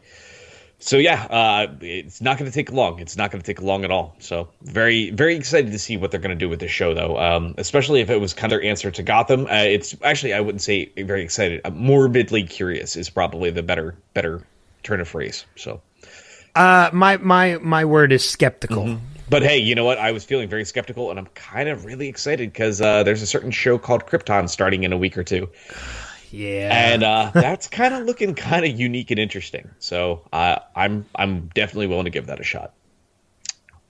So 0.82 0.98
yeah, 0.98 1.28
uh, 1.30 1.68
it's 1.82 2.22
not 2.22 2.40
going 2.40 2.50
to 2.50 2.54
take 2.54 2.72
long. 2.72 3.00
It's 3.00 3.16
not 3.16 3.30
going 3.30 3.40
to 3.40 3.46
take 3.46 3.62
long 3.62 3.86
at 3.86 3.92
all. 3.92 4.16
So 4.18 4.50
very, 4.64 5.12
very 5.12 5.36
excited 5.36 5.72
to 5.72 5.80
see 5.80 5.96
what 5.96 6.10
they're 6.10 6.20
going 6.20 6.36
to 6.36 6.36
do 6.36 6.50
with 6.50 6.60
this 6.60 6.72
show, 6.72 6.96
though. 6.96 7.20
Um, 7.20 7.54
especially 7.60 8.02
if 8.02 8.10
it 8.10 8.20
was 8.20 8.34
kind 8.34 8.52
of 8.52 8.60
their 8.60 8.68
answer 8.68 8.90
to 8.90 9.04
Gotham. 9.04 9.46
Uh, 9.46 9.64
it's 9.68 9.96
actually 10.04 10.34
I 10.34 10.42
wouldn't 10.42 10.64
say 10.64 10.92
very 10.98 11.22
excited. 11.22 11.62
Uh, 11.64 11.70
morbidly 11.70 12.44
curious 12.44 12.96
is 12.96 13.12
probably 13.12 13.52
the 13.52 13.62
better, 13.62 13.96
better 14.16 14.42
turn 14.82 15.00
of 15.00 15.08
phrase. 15.08 15.46
So. 15.56 15.82
Uh, 16.56 16.90
my 16.92 17.16
my 17.18 17.58
my 17.60 17.86
word 17.86 18.12
is 18.12 18.28
skeptical. 18.28 18.84
Mm-hmm. 18.84 19.06
But 19.32 19.44
hey, 19.44 19.60
you 19.60 19.76
know 19.76 19.86
what? 19.86 19.98
I 19.98 20.12
was 20.12 20.26
feeling 20.26 20.50
very 20.50 20.66
skeptical, 20.66 21.10
and 21.10 21.18
I'm 21.18 21.28
kind 21.28 21.70
of 21.70 21.86
really 21.86 22.10
excited 22.10 22.52
because 22.52 22.82
uh, 22.82 23.04
there's 23.04 23.22
a 23.22 23.26
certain 23.26 23.50
show 23.50 23.78
called 23.78 24.06
Krypton 24.06 24.50
starting 24.50 24.84
in 24.84 24.92
a 24.92 24.98
week 24.98 25.18
or 25.18 25.24
two. 25.24 25.50
Yeah, 26.34 26.70
and 26.72 27.04
uh, 27.04 27.30
that's 27.34 27.68
kind 27.68 27.94
of 27.94 28.06
looking 28.06 28.36
kind 28.36 28.64
of 28.64 28.80
unique 28.80 29.12
and 29.12 29.20
interesting. 29.20 29.70
So 29.80 30.22
uh, 30.32 30.60
I'm 30.78 31.06
I'm 31.14 31.48
definitely 31.54 31.88
willing 31.88 32.06
to 32.06 32.10
give 32.10 32.28
that 32.28 32.40
a 32.40 32.44
shot. 32.44 32.72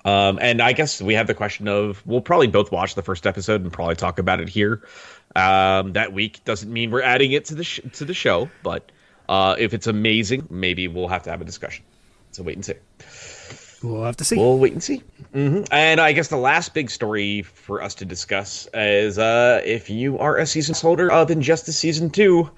Um, 0.05 0.39
and 0.41 0.59
I 0.59 0.73
guess 0.73 0.99
we 0.99 1.13
have 1.13 1.27
the 1.27 1.35
question 1.35 1.67
of 1.67 2.01
we'll 2.03 2.21
probably 2.21 2.47
both 2.47 2.71
watch 2.71 2.95
the 2.95 3.03
first 3.03 3.27
episode 3.27 3.61
and 3.61 3.71
probably 3.71 3.93
talk 3.93 4.17
about 4.17 4.39
it 4.39 4.49
here 4.49 4.81
um, 5.35 5.93
that 5.93 6.13
week. 6.13 6.43
Doesn't 6.43 6.73
mean 6.73 6.89
we're 6.89 7.03
adding 7.03 7.31
it 7.31 7.45
to 7.45 7.53
the 7.53 7.63
sh- 7.63 7.81
to 7.93 8.05
the 8.05 8.15
show, 8.15 8.49
but 8.63 8.91
uh, 9.29 9.55
if 9.59 9.75
it's 9.75 9.85
amazing, 9.85 10.47
maybe 10.49 10.87
we'll 10.87 11.09
have 11.09 11.21
to 11.21 11.29
have 11.29 11.41
a 11.41 11.45
discussion. 11.45 11.85
So 12.31 12.41
wait 12.41 12.55
and 12.55 12.65
see. 12.65 12.73
We'll 13.83 14.03
have 14.03 14.17
to 14.17 14.25
see. 14.25 14.37
We'll 14.37 14.59
wait 14.59 14.73
and 14.73 14.83
see. 14.83 15.01
Mm-hmm. 15.33 15.63
And 15.71 15.99
I 15.99 16.11
guess 16.11 16.27
the 16.27 16.37
last 16.37 16.73
big 16.73 16.91
story 16.91 17.41
for 17.41 17.81
us 17.81 17.95
to 17.95 18.05
discuss 18.05 18.67
is 18.73 19.17
uh, 19.17 19.61
if 19.65 19.89
you 19.89 20.19
are 20.19 20.37
a 20.37 20.45
season 20.45 20.75
holder 20.75 21.11
of 21.11 21.31
Injustice 21.31 21.77
Season 21.77 22.09
2, 22.09 22.49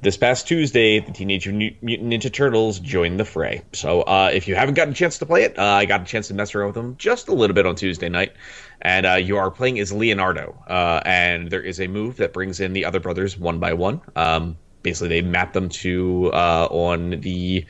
this 0.00 0.16
past 0.16 0.48
Tuesday, 0.48 1.00
the 1.00 1.12
Teenage 1.12 1.46
Mutant 1.48 1.82
Ninja 1.82 2.32
Turtles 2.32 2.78
joined 2.78 3.20
the 3.20 3.24
fray. 3.24 3.62
So 3.72 4.02
uh, 4.02 4.30
if 4.32 4.48
you 4.48 4.54
haven't 4.54 4.74
gotten 4.74 4.92
a 4.92 4.96
chance 4.96 5.18
to 5.18 5.26
play 5.26 5.42
it, 5.42 5.58
uh, 5.58 5.62
I 5.62 5.84
got 5.84 6.02
a 6.02 6.04
chance 6.04 6.28
to 6.28 6.34
mess 6.34 6.54
around 6.54 6.68
with 6.68 6.76
them 6.76 6.96
just 6.96 7.28
a 7.28 7.34
little 7.34 7.54
bit 7.54 7.66
on 7.66 7.74
Tuesday 7.74 8.08
night. 8.08 8.32
And 8.80 9.04
uh, 9.04 9.14
you 9.14 9.36
are 9.36 9.50
playing 9.50 9.78
as 9.78 9.92
Leonardo. 9.92 10.62
Uh, 10.66 11.00
and 11.04 11.50
there 11.50 11.62
is 11.62 11.80
a 11.80 11.86
move 11.86 12.16
that 12.16 12.32
brings 12.32 12.60
in 12.60 12.72
the 12.72 12.84
other 12.84 13.00
brothers 13.00 13.36
one 13.36 13.58
by 13.58 13.74
one. 13.74 14.00
Um, 14.16 14.56
basically 14.82 15.08
they 15.08 15.22
map 15.22 15.52
them 15.52 15.68
to 15.68 16.30
uh, 16.32 16.66
on 16.70 17.20
the 17.20 17.64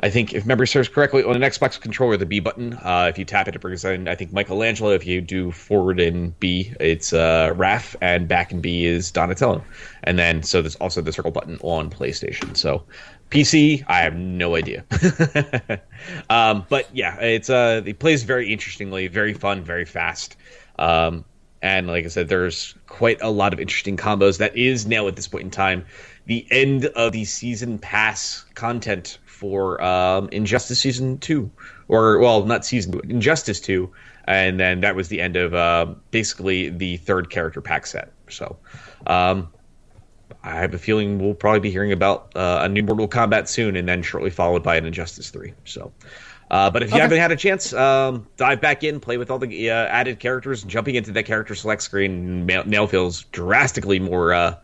i 0.00 0.10
think 0.10 0.32
if 0.32 0.46
memory 0.46 0.66
serves 0.66 0.88
correctly 0.88 1.22
on 1.22 1.36
an 1.36 1.42
xbox 1.42 1.80
controller 1.80 2.16
the 2.16 2.26
b 2.26 2.40
button. 2.40 2.74
Uh, 2.74 3.06
if 3.08 3.18
you 3.18 3.24
tap 3.24 3.48
it 3.48 3.54
it 3.54 3.60
brings 3.60 3.84
in 3.84 4.08
i 4.08 4.14
think 4.14 4.32
michelangelo. 4.32 4.90
If 4.90 5.06
you 5.06 5.20
do 5.20 5.52
forward 5.52 6.00
in 6.00 6.34
b 6.40 6.72
it's 6.80 7.12
uh, 7.12 7.52
raph 7.54 7.94
and 8.00 8.28
back 8.28 8.52
in 8.52 8.60
b 8.60 8.84
is 8.84 9.10
donatello. 9.10 9.62
And 10.04 10.18
then 10.18 10.42
so 10.42 10.62
there's 10.62 10.76
also 10.76 11.00
the 11.00 11.12
circle 11.12 11.30
button 11.30 11.58
on 11.62 11.90
playstation. 11.90 12.56
So 12.56 12.84
pc 13.30 13.84
i 13.88 14.00
have 14.00 14.14
no 14.16 14.56
idea. 14.56 14.84
Um, 16.30 16.66
but 16.68 16.88
yeah 16.94 17.18
it's 17.20 17.50
uh 17.50 17.82
it 17.84 17.98
plays 17.98 18.22
very 18.22 18.52
interestingly 18.52 19.08
very 19.08 19.34
fun 19.34 19.64
very 19.64 19.84
fast. 19.84 20.36
Um, 20.78 21.24
and 21.62 21.86
like 21.86 22.04
I 22.04 22.08
said, 22.08 22.28
there's 22.28 22.74
quite 22.86 23.20
a 23.22 23.30
lot 23.30 23.52
of 23.52 23.60
interesting 23.60 23.96
combos. 23.96 24.38
That 24.38 24.56
is 24.56 24.86
now 24.86 25.08
at 25.08 25.16
this 25.16 25.26
point 25.26 25.44
in 25.44 25.50
time 25.50 25.86
the 26.26 26.46
end 26.50 26.86
of 26.86 27.12
the 27.12 27.24
season 27.24 27.78
pass 27.78 28.44
content 28.54 29.18
for 29.26 29.82
um, 29.82 30.28
Injustice 30.30 30.80
season 30.80 31.18
two, 31.18 31.50
or 31.88 32.18
well, 32.18 32.44
not 32.44 32.64
season 32.64 32.92
two, 32.92 33.00
Injustice 33.08 33.60
two, 33.60 33.92
and 34.26 34.60
then 34.60 34.80
that 34.80 34.94
was 34.94 35.08
the 35.08 35.20
end 35.20 35.36
of 35.36 35.54
uh, 35.54 35.86
basically 36.10 36.68
the 36.68 36.98
third 36.98 37.30
character 37.30 37.60
pack 37.60 37.86
set. 37.86 38.12
So. 38.28 38.56
Um, 39.06 39.48
I 40.42 40.54
have 40.60 40.74
a 40.74 40.78
feeling 40.78 41.18
we'll 41.18 41.34
probably 41.34 41.60
be 41.60 41.70
hearing 41.70 41.92
about 41.92 42.32
uh, 42.36 42.60
a 42.62 42.68
new 42.68 42.82
Mortal 42.82 43.08
Kombat 43.08 43.48
soon, 43.48 43.76
and 43.76 43.88
then 43.88 44.02
shortly 44.02 44.30
followed 44.30 44.62
by 44.62 44.76
an 44.76 44.84
Injustice 44.84 45.30
Three. 45.30 45.54
So, 45.64 45.92
uh, 46.50 46.70
but 46.70 46.82
if 46.82 46.90
you 46.90 46.94
okay. 46.94 47.02
haven't 47.02 47.18
had 47.18 47.32
a 47.32 47.36
chance, 47.36 47.72
um, 47.72 48.26
dive 48.36 48.60
back 48.60 48.84
in, 48.84 49.00
play 49.00 49.18
with 49.18 49.30
all 49.30 49.38
the 49.38 49.70
uh, 49.70 49.86
added 49.86 50.20
characters. 50.20 50.62
Jumping 50.62 50.94
into 50.94 51.12
that 51.12 51.24
character 51.24 51.54
select 51.54 51.82
screen 51.82 52.46
now 52.46 52.86
feels 52.86 53.24
drastically 53.24 53.98
more 53.98 54.34
uh, 54.34 54.56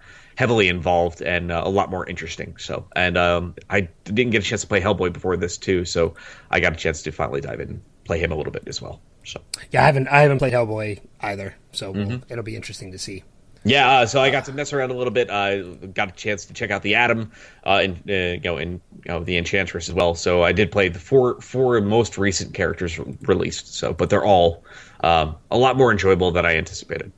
heavily 0.42 0.66
involved 0.66 1.22
and 1.22 1.52
uh, 1.52 1.62
a 1.64 1.70
lot 1.70 1.88
more 1.88 2.04
interesting. 2.04 2.56
So, 2.58 2.84
and 2.96 3.16
um, 3.16 3.54
I 3.70 3.82
didn't 4.02 4.30
get 4.30 4.42
a 4.42 4.44
chance 4.44 4.62
to 4.62 4.66
play 4.66 4.80
Hellboy 4.80 5.12
before 5.12 5.36
this 5.36 5.56
too, 5.56 5.84
so 5.84 6.16
I 6.50 6.58
got 6.58 6.72
a 6.72 6.76
chance 6.76 7.00
to 7.02 7.12
finally 7.12 7.40
dive 7.40 7.60
in 7.60 7.68
and 7.68 7.82
play 8.02 8.18
him 8.18 8.32
a 8.32 8.34
little 8.34 8.50
bit 8.50 8.64
as 8.66 8.82
well. 8.82 9.00
So, 9.22 9.40
yeah, 9.70 9.84
I 9.84 9.86
haven't 9.86 10.08
I 10.08 10.22
haven't 10.22 10.38
played 10.38 10.52
Hellboy 10.52 11.00
either, 11.20 11.54
so 11.70 11.92
mm-hmm. 11.92 12.08
we'll, 12.08 12.20
it'll 12.28 12.42
be 12.42 12.56
interesting 12.56 12.90
to 12.90 12.98
see. 12.98 13.22
Yeah, 13.62 13.88
uh, 13.88 14.06
so 14.06 14.20
I 14.20 14.30
got 14.30 14.46
to 14.46 14.52
mess 14.52 14.72
around 14.72 14.90
a 14.90 14.94
little 14.94 15.12
bit. 15.12 15.30
I 15.30 15.60
uh, 15.60 15.62
got 15.94 16.08
a 16.08 16.12
chance 16.12 16.46
to 16.46 16.54
check 16.54 16.72
out 16.72 16.82
the 16.82 16.96
Atom, 16.96 17.30
uh, 17.64 17.80
and 17.84 18.10
uh, 18.10 18.12
you 18.12 18.40
know, 18.40 18.56
and 18.56 18.80
you 19.04 19.12
know, 19.12 19.22
the 19.22 19.36
Enchantress 19.36 19.88
as 19.88 19.94
well. 19.94 20.16
So 20.16 20.42
I 20.42 20.50
did 20.50 20.72
play 20.72 20.88
the 20.88 20.98
four 20.98 21.40
four 21.40 21.80
most 21.80 22.18
recent 22.18 22.52
characters 22.52 22.98
released. 22.98 23.76
So, 23.76 23.92
but 23.92 24.10
they're 24.10 24.24
all 24.24 24.64
um, 25.04 25.36
a 25.52 25.56
lot 25.56 25.76
more 25.76 25.92
enjoyable 25.92 26.32
than 26.32 26.44
I 26.44 26.56
anticipated. 26.56 27.12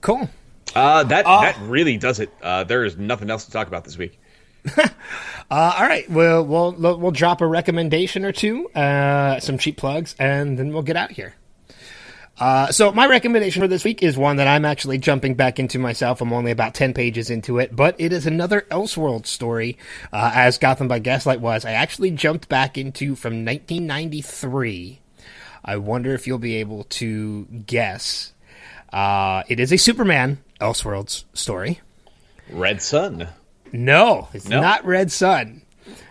Cool. 0.00 0.28
Uh, 0.74 1.04
that 1.04 1.26
uh, 1.26 1.40
that 1.42 1.58
really 1.62 1.96
does 1.96 2.20
it. 2.20 2.30
Uh, 2.42 2.64
there 2.64 2.84
is 2.84 2.96
nothing 2.96 3.30
else 3.30 3.44
to 3.44 3.50
talk 3.50 3.68
about 3.68 3.84
this 3.84 3.98
week. 3.98 4.18
uh, 4.76 4.88
all 5.50 5.86
right, 5.86 6.08
well, 6.08 6.44
we'll 6.44 6.72
we'll 6.72 7.10
drop 7.10 7.40
a 7.40 7.46
recommendation 7.46 8.24
or 8.24 8.32
two, 8.32 8.68
uh, 8.70 9.40
some 9.40 9.58
cheap 9.58 9.76
plugs, 9.76 10.14
and 10.18 10.58
then 10.58 10.72
we'll 10.72 10.82
get 10.82 10.96
out 10.96 11.10
here. 11.10 11.34
Uh, 12.38 12.72
so 12.72 12.90
my 12.92 13.06
recommendation 13.06 13.60
for 13.60 13.68
this 13.68 13.84
week 13.84 14.02
is 14.02 14.16
one 14.16 14.36
that 14.36 14.48
I'm 14.48 14.64
actually 14.64 14.98
jumping 14.98 15.34
back 15.34 15.58
into 15.58 15.78
myself. 15.78 16.20
I'm 16.20 16.32
only 16.32 16.50
about 16.50 16.74
10 16.74 16.94
pages 16.94 17.30
into 17.30 17.58
it, 17.58 17.76
but 17.76 17.94
it 17.98 18.12
is 18.12 18.26
another 18.26 18.62
Elseworld 18.70 19.26
story, 19.26 19.76
uh, 20.12 20.32
as 20.34 20.58
Gotham 20.58 20.88
by 20.88 20.98
Gaslight 20.98 21.40
was. 21.40 21.64
I 21.64 21.72
actually 21.72 22.10
jumped 22.10 22.48
back 22.48 22.78
into 22.78 23.14
from 23.14 23.44
1993. 23.44 25.00
I 25.64 25.76
wonder 25.76 26.14
if 26.14 26.26
you'll 26.26 26.38
be 26.38 26.56
able 26.56 26.84
to 26.84 27.44
guess. 27.44 28.32
Uh, 28.92 29.42
it 29.48 29.60
is 29.60 29.72
a 29.72 29.76
Superman 29.78 30.38
Elseworlds 30.62 31.24
story. 31.34 31.80
Red 32.50 32.80
Sun. 32.80 33.28
No, 33.72 34.28
it's 34.32 34.48
no. 34.48 34.60
not 34.60 34.84
Red 34.84 35.10
Sun. 35.10 35.62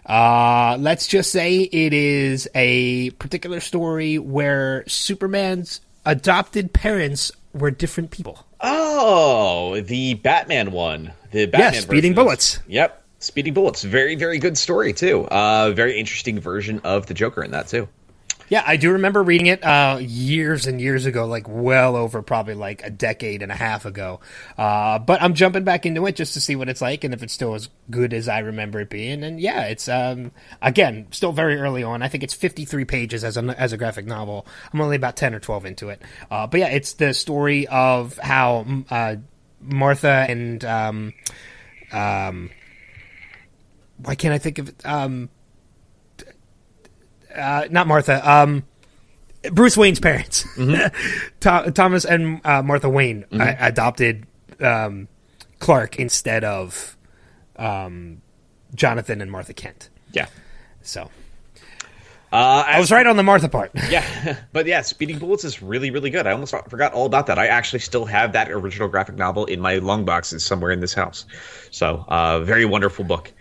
Uh, 0.05 0.77
let's 0.79 1.07
just 1.07 1.31
say 1.31 1.61
it 1.61 1.93
is 1.93 2.49
a 2.53 3.11
particular 3.11 3.59
story 3.59 4.17
where 4.17 4.83
Superman's 4.87 5.81
adopted 6.05 6.73
parents 6.73 7.31
were 7.53 7.71
different 7.71 8.11
people. 8.11 8.45
Oh, 8.59 9.79
the 9.81 10.15
Batman 10.15 10.71
one. 10.71 11.13
The 11.31 11.45
Batman 11.45 11.73
yes, 11.73 11.83
Speeding 11.83 12.13
Bullets. 12.13 12.59
Yep, 12.67 13.03
Speeding 13.19 13.53
Bullets. 13.53 13.83
Very, 13.83 14.15
very 14.15 14.39
good 14.39 14.57
story 14.57 14.93
too. 14.93 15.25
Uh, 15.27 15.71
very 15.71 15.97
interesting 15.97 16.39
version 16.39 16.81
of 16.83 17.05
the 17.05 17.13
Joker 17.13 17.43
in 17.43 17.51
that 17.51 17.67
too. 17.67 17.87
Yeah, 18.51 18.65
I 18.67 18.75
do 18.75 18.91
remember 18.91 19.23
reading 19.23 19.47
it 19.47 19.63
uh, 19.63 19.97
years 20.01 20.67
and 20.67 20.81
years 20.81 21.05
ago, 21.05 21.25
like 21.25 21.45
well 21.47 21.95
over 21.95 22.21
probably 22.21 22.53
like 22.53 22.83
a 22.83 22.89
decade 22.89 23.43
and 23.43 23.49
a 23.49 23.55
half 23.55 23.85
ago. 23.85 24.19
Uh, 24.57 24.99
but 24.99 25.21
I'm 25.21 25.35
jumping 25.35 25.63
back 25.63 25.85
into 25.85 26.05
it 26.05 26.17
just 26.17 26.33
to 26.33 26.41
see 26.41 26.57
what 26.57 26.67
it's 26.67 26.81
like 26.81 27.05
and 27.05 27.13
if 27.13 27.23
it's 27.23 27.31
still 27.31 27.55
as 27.55 27.69
good 27.89 28.13
as 28.13 28.27
I 28.27 28.39
remember 28.39 28.81
it 28.81 28.89
being. 28.89 29.23
And 29.23 29.39
yeah, 29.39 29.67
it's 29.67 29.87
um, 29.87 30.33
again 30.61 31.07
still 31.11 31.31
very 31.31 31.61
early 31.61 31.81
on. 31.81 32.01
I 32.01 32.09
think 32.09 32.25
it's 32.25 32.33
53 32.33 32.83
pages 32.83 33.23
as 33.23 33.37
a 33.37 33.41
as 33.57 33.71
a 33.71 33.77
graphic 33.77 34.05
novel. 34.05 34.45
I'm 34.73 34.81
only 34.81 34.97
about 34.97 35.15
10 35.15 35.33
or 35.33 35.39
12 35.39 35.65
into 35.67 35.87
it. 35.87 36.01
Uh, 36.29 36.45
but 36.45 36.59
yeah, 36.59 36.67
it's 36.67 36.91
the 36.95 37.13
story 37.13 37.67
of 37.69 38.17
how 38.17 38.65
uh, 38.89 39.15
Martha 39.61 40.25
and 40.27 40.65
um, 40.65 41.13
um, 41.93 42.49
why 43.95 44.15
can't 44.15 44.33
I 44.33 44.39
think 44.39 44.59
of 44.59 44.67
it? 44.67 44.85
Um, 44.85 45.29
uh, 47.35 47.67
not 47.69 47.87
Martha, 47.87 48.29
um, 48.29 48.63
Bruce 49.51 49.77
Wayne's 49.77 49.99
parents, 49.99 50.43
mm-hmm. 50.55 51.69
Thomas 51.73 52.05
and 52.05 52.41
uh, 52.45 52.61
Martha 52.61 52.89
Wayne, 52.89 53.23
mm-hmm. 53.31 53.41
uh, 53.41 53.53
adopted 53.59 54.25
um, 54.59 55.07
Clark 55.59 55.97
instead 55.97 56.43
of 56.43 56.97
um, 57.55 58.21
Jonathan 58.75 59.21
and 59.21 59.31
Martha 59.31 59.53
Kent. 59.53 59.89
Yeah. 60.11 60.27
So. 60.81 61.09
Uh, 62.33 62.63
I 62.65 62.79
was 62.79 62.91
right 62.91 63.05
on 63.05 63.17
the 63.17 63.23
Martha 63.23 63.49
part. 63.49 63.71
yeah, 63.89 64.37
but 64.53 64.65
yeah, 64.65 64.81
Speeding 64.83 65.19
Bullets 65.19 65.43
is 65.43 65.61
really, 65.61 65.91
really 65.91 66.09
good. 66.09 66.25
I 66.25 66.31
almost 66.31 66.55
forgot 66.69 66.93
all 66.93 67.05
about 67.05 67.27
that. 67.27 67.37
I 67.37 67.47
actually 67.47 67.79
still 67.79 68.05
have 68.05 68.31
that 68.31 68.49
original 68.49 68.87
graphic 68.87 69.15
novel 69.15 69.45
in 69.45 69.59
my 69.59 69.79
long 69.79 70.05
boxes 70.05 70.45
somewhere 70.45 70.71
in 70.71 70.79
this 70.79 70.93
house. 70.93 71.25
So, 71.71 72.05
uh, 72.07 72.39
very 72.39 72.63
wonderful 72.63 73.03
book. 73.03 73.33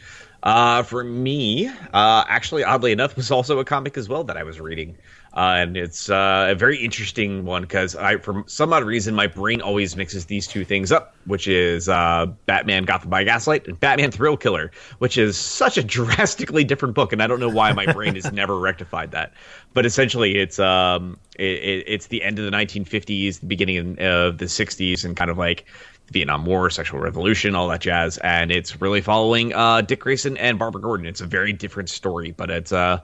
Uh, 0.42 0.82
for 0.82 1.04
me, 1.04 1.68
uh, 1.68 2.24
actually, 2.28 2.64
oddly 2.64 2.92
enough, 2.92 3.16
was 3.16 3.30
also 3.30 3.58
a 3.58 3.64
comic 3.64 3.96
as 3.98 4.08
well 4.08 4.24
that 4.24 4.36
I 4.36 4.42
was 4.44 4.60
reading. 4.60 4.96
Uh, 5.32 5.58
and 5.58 5.76
it's 5.76 6.10
uh, 6.10 6.48
a 6.50 6.54
very 6.56 6.76
interesting 6.76 7.44
one 7.44 7.62
because 7.62 7.94
I, 7.94 8.16
for 8.16 8.42
some 8.48 8.72
odd 8.72 8.82
reason, 8.82 9.14
my 9.14 9.28
brain 9.28 9.60
always 9.60 9.96
mixes 9.96 10.24
these 10.26 10.48
two 10.48 10.64
things 10.64 10.90
up, 10.90 11.14
which 11.24 11.46
is 11.46 11.88
uh, 11.88 12.26
Batman 12.46 12.84
Gotham 12.84 13.10
by 13.10 13.22
Gaslight 13.22 13.68
and 13.68 13.78
Batman 13.78 14.10
Thrill 14.10 14.36
Killer, 14.36 14.72
which 14.98 15.16
is 15.16 15.36
such 15.36 15.78
a 15.78 15.82
drastically 15.84 16.64
different 16.64 16.96
book, 16.96 17.12
and 17.12 17.22
I 17.22 17.28
don't 17.28 17.38
know 17.38 17.48
why 17.48 17.72
my 17.72 17.92
brain 17.92 18.16
has 18.16 18.32
never 18.32 18.58
rectified 18.58 19.12
that. 19.12 19.32
But 19.72 19.86
essentially, 19.86 20.36
it's 20.36 20.58
um, 20.58 21.16
it, 21.38 21.84
it's 21.86 22.08
the 22.08 22.24
end 22.24 22.40
of 22.40 22.44
the 22.44 22.50
1950s, 22.50 23.38
the 23.38 23.46
beginning 23.46 23.98
of 24.00 24.38
the 24.38 24.46
60s, 24.46 25.04
and 25.04 25.16
kind 25.16 25.30
of 25.30 25.38
like 25.38 25.64
the 26.06 26.12
Vietnam 26.12 26.44
War, 26.44 26.70
sexual 26.70 26.98
revolution, 26.98 27.54
all 27.54 27.68
that 27.68 27.82
jazz, 27.82 28.18
and 28.18 28.50
it's 28.50 28.80
really 28.80 29.00
following 29.00 29.54
uh, 29.54 29.80
Dick 29.80 30.00
Grayson 30.00 30.36
and 30.38 30.58
Barbara 30.58 30.80
Gordon. 30.80 31.06
It's 31.06 31.20
a 31.20 31.26
very 31.26 31.52
different 31.52 31.88
story, 31.88 32.32
but 32.32 32.50
it's 32.50 32.72
uh, 32.72 32.98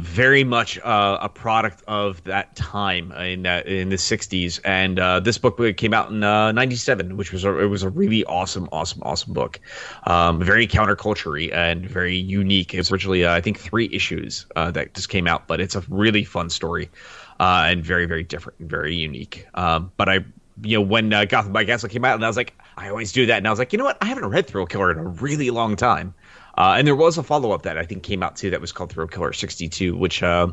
very 0.00 0.44
much 0.44 0.78
uh, 0.80 1.18
a 1.20 1.28
product 1.28 1.82
of 1.86 2.22
that 2.24 2.56
time 2.56 3.12
in 3.12 3.46
uh, 3.46 3.62
in 3.66 3.88
the 3.90 3.96
'60s. 3.96 4.60
And 4.64 4.98
uh, 4.98 5.20
this 5.20 5.38
book 5.38 5.58
came 5.76 5.94
out 5.94 6.10
in 6.10 6.20
'97, 6.20 7.12
uh, 7.12 7.14
which 7.14 7.32
was 7.32 7.44
a, 7.44 7.58
it 7.58 7.66
was 7.66 7.82
a 7.82 7.90
really 7.90 8.24
awesome, 8.24 8.68
awesome, 8.72 9.02
awesome 9.02 9.32
book. 9.32 9.60
Um, 10.04 10.42
very 10.42 10.66
counterculture 10.66 11.52
and 11.52 11.88
very 11.88 12.16
unique. 12.16 12.74
It's 12.74 12.90
originally 12.90 13.26
I 13.26 13.40
think 13.40 13.58
three 13.58 13.88
issues 13.92 14.46
that 14.56 14.94
just 14.94 15.08
came 15.08 15.26
out, 15.26 15.46
but 15.46 15.60
it's 15.60 15.74
a 15.74 15.82
really 15.88 16.24
fun 16.24 16.50
story. 16.50 16.90
and 17.38 17.84
very, 17.84 18.06
very 18.06 18.24
different 18.24 18.58
and 18.60 18.68
very 18.68 18.94
unique. 18.94 19.46
Um, 19.54 19.92
but 19.96 20.08
I 20.08 20.24
you 20.62 20.76
know, 20.76 20.82
when 20.82 21.12
uh, 21.12 21.24
Gotham 21.24 21.52
by 21.52 21.64
Gaslight 21.64 21.92
came 21.92 22.04
out, 22.04 22.14
and 22.14 22.24
I 22.24 22.28
was 22.28 22.36
like, 22.36 22.54
I 22.76 22.88
always 22.88 23.12
do 23.12 23.26
that, 23.26 23.38
and 23.38 23.46
I 23.46 23.50
was 23.50 23.58
like, 23.58 23.72
you 23.72 23.78
know 23.78 23.84
what, 23.84 23.98
I 24.00 24.06
haven't 24.06 24.26
read 24.26 24.46
Thrill 24.46 24.66
Killer 24.66 24.90
in 24.90 24.98
a 24.98 25.04
really 25.04 25.50
long 25.50 25.76
time, 25.76 26.14
uh, 26.56 26.74
and 26.76 26.86
there 26.86 26.96
was 26.96 27.18
a 27.18 27.22
follow 27.22 27.52
up 27.52 27.62
that 27.62 27.78
I 27.78 27.84
think 27.84 28.02
came 28.02 28.22
out 28.22 28.36
too 28.36 28.50
that 28.50 28.60
was 28.60 28.72
called 28.72 28.92
Thrill 28.92 29.08
Killer 29.08 29.32
sixty 29.32 29.68
two, 29.68 29.96
which 29.96 30.22
uh, 30.22 30.48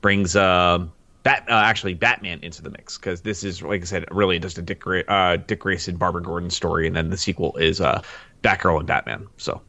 brings 0.00 0.36
uh, 0.36 0.86
Bat 1.22 1.46
uh, 1.48 1.52
actually 1.52 1.94
Batman 1.94 2.40
into 2.42 2.62
the 2.62 2.70
mix 2.70 2.98
because 2.98 3.22
this 3.22 3.44
is 3.44 3.62
like 3.62 3.82
I 3.82 3.84
said, 3.84 4.04
really 4.10 4.38
just 4.38 4.58
a 4.58 4.62
Dick 4.62 4.80
Gra- 4.80 5.04
uh, 5.08 5.36
Dick 5.36 5.60
Grayson 5.60 5.96
Barbara 5.96 6.22
Gordon 6.22 6.50
story, 6.50 6.86
and 6.86 6.94
then 6.94 7.10
the 7.10 7.16
sequel 7.16 7.56
is 7.56 7.80
Batgirl 8.42 8.78
and 8.78 8.86
Batman. 8.86 9.26
So 9.36 9.62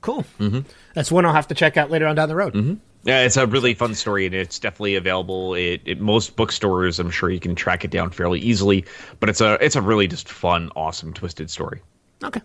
cool. 0.00 0.24
Mm-hmm. 0.38 0.60
That's 0.94 1.10
one 1.10 1.26
I'll 1.26 1.32
have 1.32 1.48
to 1.48 1.54
check 1.54 1.76
out 1.76 1.90
later 1.90 2.06
on 2.06 2.14
down 2.16 2.28
the 2.28 2.36
road. 2.36 2.54
Mm-hmm. 2.54 2.74
Yeah, 3.06 3.22
it's 3.22 3.36
a 3.36 3.46
really 3.46 3.74
fun 3.74 3.94
story, 3.94 4.26
and 4.26 4.34
it's 4.34 4.58
definitely 4.58 4.96
available 4.96 5.54
at, 5.54 6.00
most 6.00 6.34
bookstores. 6.34 6.98
I'm 6.98 7.10
sure 7.10 7.30
you 7.30 7.38
can 7.38 7.54
track 7.54 7.84
it 7.84 7.92
down 7.92 8.10
fairly 8.10 8.40
easily. 8.40 8.84
But 9.20 9.28
it's 9.28 9.40
a 9.40 9.64
it's 9.64 9.76
a 9.76 9.82
really 9.82 10.08
just 10.08 10.28
fun, 10.28 10.70
awesome, 10.74 11.14
twisted 11.14 11.48
story. 11.48 11.82
Okay. 12.24 12.40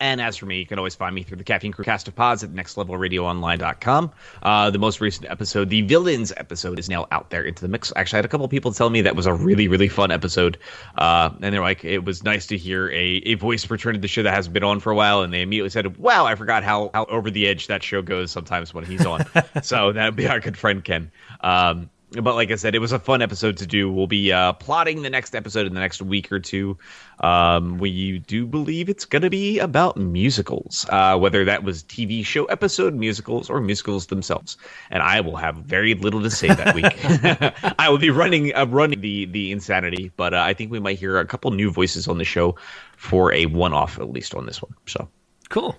and 0.00 0.20
as 0.20 0.36
for 0.36 0.46
me, 0.46 0.58
you 0.58 0.66
can 0.66 0.78
always 0.78 0.94
find 0.94 1.14
me 1.14 1.22
through 1.22 1.38
the 1.38 1.44
Caffeine 1.44 1.72
Crew 1.72 1.84
cast 1.84 2.06
of 2.06 2.14
pods 2.14 2.44
at 2.44 2.50
nextlevelradioonline.com. 2.50 4.12
Uh, 4.42 4.70
the 4.70 4.78
most 4.78 5.00
recent 5.00 5.28
episode, 5.28 5.70
the 5.70 5.82
villains 5.82 6.32
episode, 6.36 6.78
is 6.78 6.88
now 6.88 7.06
out 7.10 7.30
there 7.30 7.42
into 7.42 7.62
the 7.62 7.68
mix. 7.68 7.92
Actually, 7.96 8.18
I 8.18 8.18
had 8.18 8.24
a 8.24 8.28
couple 8.28 8.46
people 8.48 8.72
tell 8.72 8.90
me 8.90 9.02
that 9.02 9.16
was 9.16 9.26
a 9.26 9.34
really, 9.34 9.66
really 9.66 9.88
fun 9.88 10.10
episode. 10.10 10.58
Uh, 10.96 11.30
and 11.42 11.52
they're 11.52 11.60
like, 11.60 11.84
it 11.84 12.04
was 12.04 12.22
nice 12.22 12.46
to 12.46 12.56
hear 12.56 12.88
a, 12.90 13.22
a 13.26 13.34
voice 13.34 13.68
return 13.70 13.94
to 13.94 14.00
the 14.00 14.08
show 14.08 14.22
that 14.22 14.34
hasn't 14.34 14.54
been 14.54 14.64
on 14.64 14.78
for 14.78 14.92
a 14.92 14.94
while. 14.96 15.22
And 15.22 15.32
they 15.32 15.42
immediately 15.42 15.70
said, 15.70 15.96
wow, 15.96 16.26
I 16.26 16.36
forgot 16.36 16.62
how, 16.62 16.90
how 16.94 17.04
over 17.06 17.30
the 17.30 17.48
edge 17.48 17.66
that 17.66 17.82
show 17.82 18.00
goes 18.00 18.30
sometimes 18.30 18.72
when 18.72 18.84
he's 18.84 19.04
on. 19.04 19.24
so 19.62 19.92
that'd 19.92 20.14
be 20.14 20.28
our 20.28 20.38
good 20.38 20.56
friend 20.56 20.84
Ken. 20.84 21.10
Um, 21.40 21.90
but 22.10 22.34
like 22.34 22.50
I 22.50 22.54
said, 22.54 22.74
it 22.74 22.78
was 22.78 22.92
a 22.92 22.98
fun 22.98 23.20
episode 23.20 23.58
to 23.58 23.66
do. 23.66 23.92
We'll 23.92 24.06
be 24.06 24.32
uh, 24.32 24.54
plotting 24.54 25.02
the 25.02 25.10
next 25.10 25.34
episode 25.34 25.66
in 25.66 25.74
the 25.74 25.80
next 25.80 26.00
week 26.00 26.32
or 26.32 26.40
two. 26.40 26.78
Um, 27.20 27.78
we 27.78 28.20
do 28.20 28.46
believe 28.46 28.88
it's 28.88 29.04
going 29.04 29.22
to 29.22 29.30
be 29.30 29.58
about 29.58 29.96
musicals, 29.96 30.86
uh, 30.88 31.18
whether 31.18 31.44
that 31.44 31.64
was 31.64 31.82
TV 31.82 32.24
show 32.24 32.46
episode 32.46 32.94
musicals 32.94 33.50
or 33.50 33.60
musicals 33.60 34.06
themselves. 34.06 34.56
And 34.90 35.02
I 35.02 35.20
will 35.20 35.36
have 35.36 35.56
very 35.56 35.94
little 35.94 36.22
to 36.22 36.30
say 36.30 36.48
that 36.48 36.74
week. 36.74 36.86
I 37.78 37.90
will 37.90 37.98
be 37.98 38.10
running 38.10 38.54
uh, 38.54 38.66
running 38.66 39.00
the 39.00 39.26
the 39.26 39.52
insanity, 39.52 40.10
but 40.16 40.32
uh, 40.32 40.40
I 40.40 40.54
think 40.54 40.70
we 40.70 40.80
might 40.80 40.98
hear 40.98 41.18
a 41.18 41.26
couple 41.26 41.50
new 41.50 41.70
voices 41.70 42.08
on 42.08 42.16
the 42.16 42.24
show 42.24 42.56
for 42.96 43.32
a 43.32 43.46
one 43.46 43.74
off 43.74 43.98
at 43.98 44.10
least 44.10 44.34
on 44.34 44.46
this 44.46 44.62
one. 44.62 44.74
So 44.86 45.08
cool. 45.50 45.76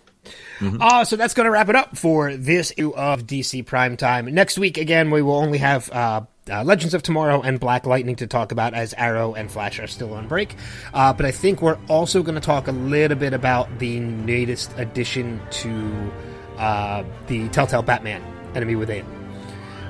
Mm-hmm. 0.59 0.81
Uh, 0.81 1.05
so 1.05 1.15
that's 1.15 1.33
going 1.33 1.45
to 1.45 1.51
wrap 1.51 1.69
it 1.69 1.75
up 1.75 1.97
for 1.97 2.35
this 2.35 2.71
issue 2.71 2.93
of 2.95 3.25
DC 3.25 3.65
Primetime. 3.65 4.31
Next 4.31 4.57
week, 4.57 4.77
again, 4.77 5.11
we 5.11 5.21
will 5.21 5.35
only 5.35 5.57
have 5.59 5.89
uh, 5.91 6.21
uh, 6.49 6.63
Legends 6.63 6.93
of 6.93 7.03
Tomorrow 7.03 7.41
and 7.41 7.59
Black 7.59 7.85
Lightning 7.85 8.15
to 8.17 8.27
talk 8.27 8.51
about 8.51 8.73
as 8.73 8.93
Arrow 8.93 9.33
and 9.33 9.51
Flash 9.51 9.79
are 9.79 9.87
still 9.87 10.13
on 10.13 10.27
break. 10.27 10.55
Uh, 10.93 11.13
but 11.13 11.25
I 11.25 11.31
think 11.31 11.61
we're 11.61 11.79
also 11.87 12.23
going 12.23 12.35
to 12.35 12.41
talk 12.41 12.67
a 12.67 12.71
little 12.71 13.17
bit 13.17 13.33
about 13.33 13.79
the 13.79 13.99
latest 14.01 14.73
addition 14.77 15.41
to 15.51 16.11
uh, 16.57 17.03
the 17.27 17.47
Telltale 17.49 17.83
Batman 17.83 18.21
Enemy 18.55 18.75
Within. 18.75 19.18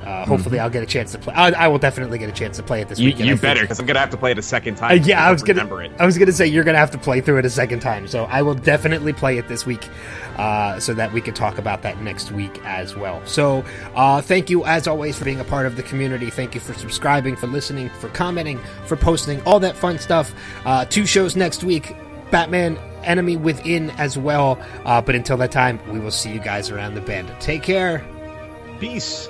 Uh, 0.03 0.25
hopefully, 0.25 0.57
mm-hmm. 0.57 0.63
I'll 0.63 0.69
get 0.69 0.83
a 0.83 0.85
chance 0.85 1.11
to 1.11 1.17
play. 1.17 1.33
I, 1.33 1.49
I, 1.49 1.67
will 1.67 1.77
definitely 1.77 2.17
get 2.17 2.29
a 2.29 2.33
chance 2.33 2.57
to 2.57 2.63
play 2.63 2.81
it 2.81 2.87
this 2.87 2.99
you, 2.99 3.07
weekend. 3.07 3.29
You 3.29 3.35
better, 3.35 3.61
because 3.61 3.79
I'm 3.79 3.85
gonna 3.85 3.99
have 3.99 4.09
to 4.11 4.17
play 4.17 4.31
it 4.31 4.37
a 4.37 4.41
second 4.41 4.75
time. 4.75 4.99
Uh, 4.99 5.03
yeah, 5.03 5.25
I 5.25 5.31
was 5.31 5.43
gonna. 5.43 5.59
remember 5.61 5.83
It. 5.83 5.91
I 5.99 6.05
was 6.05 6.17
gonna 6.17 6.31
say 6.31 6.47
you're 6.47 6.63
gonna 6.63 6.77
have 6.77 6.91
to 6.91 6.97
play 6.97 7.21
through 7.21 7.37
it 7.37 7.45
a 7.45 7.49
second 7.49 7.81
time, 7.81 8.07
so 8.07 8.25
I 8.25 8.41
will 8.41 8.55
definitely 8.55 9.13
play 9.13 9.37
it 9.37 9.47
this 9.47 9.65
week, 9.65 9.87
uh, 10.37 10.79
so 10.79 10.93
that 10.93 11.11
we 11.11 11.21
can 11.21 11.33
talk 11.33 11.57
about 11.57 11.81
that 11.81 12.01
next 12.01 12.31
week 12.31 12.59
as 12.65 12.95
well. 12.95 13.21
So, 13.25 13.63
uh, 13.95 14.21
thank 14.21 14.49
you 14.49 14.65
as 14.65 14.87
always 14.87 15.17
for 15.17 15.25
being 15.25 15.39
a 15.39 15.45
part 15.45 15.65
of 15.65 15.75
the 15.75 15.83
community. 15.83 16.29
Thank 16.29 16.55
you 16.55 16.61
for 16.61 16.73
subscribing, 16.73 17.35
for 17.35 17.47
listening, 17.47 17.89
for 17.99 18.09
commenting, 18.09 18.59
for 18.85 18.95
posting, 18.95 19.41
all 19.43 19.59
that 19.59 19.75
fun 19.75 19.99
stuff. 19.99 20.33
Uh, 20.65 20.85
two 20.85 21.05
shows 21.05 21.35
next 21.35 21.63
week. 21.63 21.95
Batman 22.31 22.77
Enemy 23.03 23.37
Within 23.37 23.89
as 23.91 24.17
well. 24.17 24.59
Uh, 24.85 25.01
but 25.01 25.15
until 25.15 25.37
that 25.37 25.51
time, 25.51 25.79
we 25.91 25.99
will 25.99 26.11
see 26.11 26.31
you 26.31 26.39
guys 26.39 26.69
around 26.69 26.95
the 26.95 27.01
bend. 27.01 27.31
Take 27.39 27.63
care. 27.63 28.05
Peace. 28.79 29.29